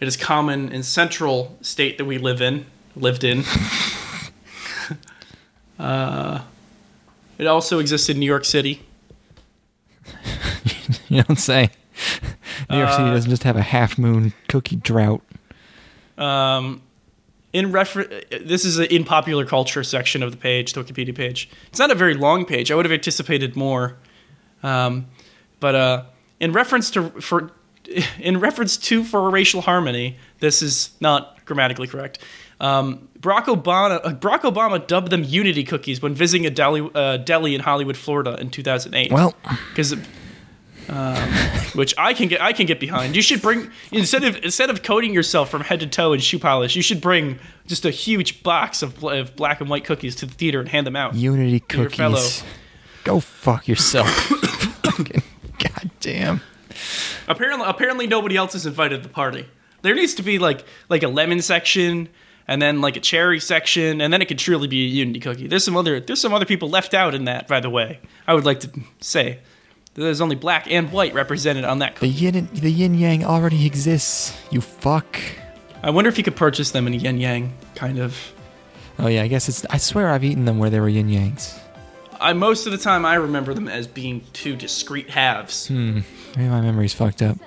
it 0.00 0.08
is 0.08 0.16
common 0.16 0.72
in 0.72 0.82
central 0.82 1.56
state 1.60 1.98
that 1.98 2.04
we 2.06 2.18
live 2.18 2.40
in, 2.40 2.66
lived 2.96 3.22
in. 3.24 3.44
uh, 5.78 6.42
it 7.38 7.46
also 7.46 7.78
exists 7.78 8.08
in 8.08 8.18
New 8.18 8.26
York 8.26 8.44
City. 8.44 8.82
you 11.08 11.22
don't 11.22 11.38
say. 11.38 11.70
New 12.70 12.78
York 12.78 12.90
City 12.90 13.04
Uh, 13.04 13.14
doesn't 13.14 13.30
just 13.30 13.44
have 13.44 13.56
a 13.56 13.62
half 13.62 13.98
moon 13.98 14.32
cookie 14.48 14.76
drought. 14.76 15.22
Um, 16.16 16.82
in 17.52 17.72
refer- 17.72 18.08
this 18.30 18.64
is 18.64 18.78
a 18.78 18.92
in 18.94 19.04
popular 19.04 19.44
culture 19.44 19.82
section 19.82 20.22
of 20.22 20.30
the 20.30 20.36
page, 20.36 20.72
the 20.72 20.82
Wikipedia 20.82 21.14
page. 21.14 21.48
It's 21.68 21.78
not 21.78 21.90
a 21.90 21.94
very 21.94 22.14
long 22.14 22.44
page. 22.44 22.70
I 22.70 22.74
would 22.74 22.84
have 22.84 22.92
anticipated 22.92 23.56
more. 23.56 23.96
Um, 24.62 25.06
but 25.58 25.74
uh, 25.74 26.04
in 26.38 26.52
reference 26.52 26.90
to 26.92 27.10
for 27.20 27.50
in 28.18 28.40
reference 28.40 28.76
to 28.76 29.04
for 29.04 29.30
racial 29.30 29.60
harmony, 29.60 30.16
this 30.38 30.62
is 30.62 30.90
not 31.00 31.44
grammatically 31.44 31.86
correct. 31.86 32.18
Um, 32.60 33.08
Barack 33.18 33.44
Obama 33.44 34.00
uh, 34.04 34.12
Barack 34.12 34.40
Obama 34.40 34.86
dubbed 34.86 35.10
them 35.10 35.24
Unity 35.24 35.64
cookies 35.64 36.02
when 36.02 36.14
visiting 36.14 36.46
a 36.46 36.50
deli, 36.50 36.88
uh, 36.94 37.16
deli 37.18 37.54
in 37.54 37.60
Hollywood, 37.60 37.96
Florida, 37.96 38.36
in 38.38 38.50
2008 38.50 39.10
Well, 39.10 39.34
because 39.70 39.94
um, 40.90 41.16
which 41.74 41.94
I 41.96 42.12
can 42.12 42.28
get 42.28 42.40
I 42.40 42.52
can 42.52 42.66
get 42.66 42.80
behind. 42.80 43.16
You 43.16 43.22
should 43.22 43.40
bring 43.40 43.70
instead 43.92 44.24
of 44.24 44.36
instead 44.44 44.70
of 44.70 44.82
coating 44.82 45.14
yourself 45.14 45.50
from 45.50 45.62
head 45.62 45.80
to 45.80 45.86
toe 45.86 46.12
in 46.12 46.20
shoe 46.20 46.38
polish, 46.38 46.76
you 46.76 46.82
should 46.82 47.00
bring 47.00 47.38
just 47.66 47.84
a 47.84 47.90
huge 47.90 48.42
box 48.42 48.82
of, 48.82 49.02
of 49.04 49.36
black 49.36 49.60
and 49.60 49.70
white 49.70 49.84
cookies 49.84 50.14
to 50.16 50.26
the 50.26 50.34
theater 50.34 50.60
and 50.60 50.68
hand 50.68 50.86
them 50.86 50.96
out. 50.96 51.14
Unity 51.14 51.60
cookies. 51.60 52.42
Go 53.04 53.20
fuck 53.20 53.68
yourself. 53.68 54.08
Fucking 54.84 55.22
goddamn. 55.58 56.40
Apparently, 57.28 57.66
apparently 57.68 58.06
nobody 58.06 58.36
else 58.36 58.54
is 58.54 58.66
invited 58.66 59.02
to 59.02 59.08
the 59.08 59.12
party. 59.12 59.46
There 59.82 59.94
needs 59.94 60.14
to 60.14 60.22
be 60.22 60.38
like 60.38 60.64
like 60.88 61.02
a 61.02 61.08
lemon 61.08 61.42
section 61.42 62.08
and 62.46 62.60
then 62.60 62.80
like 62.80 62.96
a 62.96 63.00
cherry 63.00 63.40
section, 63.40 64.00
and 64.00 64.12
then 64.12 64.20
it 64.20 64.26
could 64.26 64.38
truly 64.38 64.68
be 64.68 64.84
a 64.84 64.88
unity 64.88 65.20
cookie. 65.20 65.46
There's 65.46 65.64
some 65.64 65.76
other 65.76 66.00
there's 66.00 66.20
some 66.20 66.34
other 66.34 66.44
people 66.44 66.68
left 66.68 66.94
out 66.94 67.14
in 67.14 67.24
that, 67.24 67.46
by 67.48 67.60
the 67.60 67.70
way. 67.70 68.00
I 68.26 68.34
would 68.34 68.44
like 68.44 68.60
to 68.60 68.70
say 69.00 69.38
there's 69.94 70.20
only 70.20 70.36
black 70.36 70.70
and 70.70 70.92
white 70.92 71.14
represented 71.14 71.64
on 71.64 71.78
that 71.80 71.96
The 71.96 72.08
yin 72.08 72.48
the 72.52 72.70
yin 72.70 72.94
yang 72.94 73.24
already 73.24 73.66
exists. 73.66 74.36
You 74.50 74.60
fuck. 74.60 75.18
I 75.82 75.90
wonder 75.90 76.08
if 76.08 76.18
you 76.18 76.24
could 76.24 76.36
purchase 76.36 76.72
them 76.72 76.86
in 76.86 76.94
a 76.94 76.96
yin 76.96 77.18
yang 77.18 77.52
kind 77.74 77.98
of. 77.98 78.16
Oh 78.98 79.06
yeah, 79.06 79.22
I 79.22 79.28
guess 79.28 79.48
it's. 79.48 79.64
I 79.70 79.78
swear 79.78 80.10
I've 80.10 80.24
eaten 80.24 80.44
them 80.44 80.58
where 80.58 80.68
they 80.70 80.80
were 80.80 80.88
yin 80.88 81.08
yangs. 81.08 81.58
I 82.20 82.32
most 82.34 82.66
of 82.66 82.72
the 82.72 82.78
time 82.78 83.04
I 83.06 83.14
remember 83.14 83.54
them 83.54 83.66
as 83.68 83.86
being 83.86 84.22
two 84.32 84.54
discrete 84.56 85.10
halves. 85.10 85.68
Hmm. 85.68 86.00
Maybe 86.36 86.48
my 86.48 86.60
memory's 86.60 86.92
fucked 86.94 87.22
up. 87.22 87.38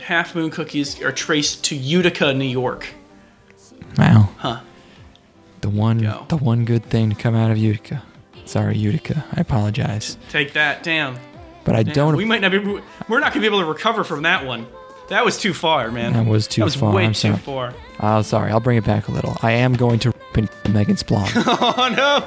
Half 0.00 0.34
moon 0.34 0.50
cookies 0.50 1.00
are 1.02 1.12
traced 1.12 1.64
to 1.64 1.76
Utica, 1.76 2.32
New 2.34 2.44
York. 2.46 2.88
Wow. 3.98 4.28
Huh. 4.38 4.60
The 5.60 5.68
one. 5.70 5.98
Go. 5.98 6.26
The 6.28 6.36
one 6.36 6.64
good 6.64 6.84
thing 6.84 7.10
to 7.10 7.16
come 7.16 7.34
out 7.34 7.50
of 7.50 7.58
Utica. 7.58 8.02
Sorry, 8.44 8.76
Utica. 8.76 9.24
I 9.36 9.40
apologize, 9.40 10.16
Take 10.30 10.52
that, 10.52 10.82
damn. 10.84 11.18
but 11.64 11.74
I 11.74 11.82
Damn, 11.82 11.94
don't. 11.94 12.16
We 12.16 12.24
might 12.24 12.40
not 12.40 12.52
be. 12.52 12.58
We're 13.08 13.18
not 13.20 13.32
gonna 13.32 13.40
be 13.40 13.46
able 13.46 13.60
to 13.60 13.64
recover 13.66 14.04
from 14.04 14.22
that 14.22 14.46
one. 14.46 14.66
That 15.08 15.24
was 15.24 15.36
too 15.38 15.52
far, 15.54 15.90
man. 15.90 16.12
That 16.12 16.26
was 16.26 16.46
too 16.46 16.60
That 16.60 16.64
was 16.66 16.74
far. 16.76 16.92
way 16.92 17.04
I'm 17.04 17.12
too 17.12 17.36
sorry. 17.36 17.36
far. 17.38 17.74
Oh, 18.00 18.22
sorry. 18.22 18.50
I'll 18.50 18.60
bring 18.60 18.76
it 18.78 18.84
back 18.84 19.08
a 19.08 19.12
little. 19.12 19.36
I 19.42 19.52
am 19.52 19.74
going 19.74 19.98
to 20.00 20.12
Megan's 20.68 21.02
blog. 21.02 21.28
Oh 21.34 21.92
no! 21.96 22.26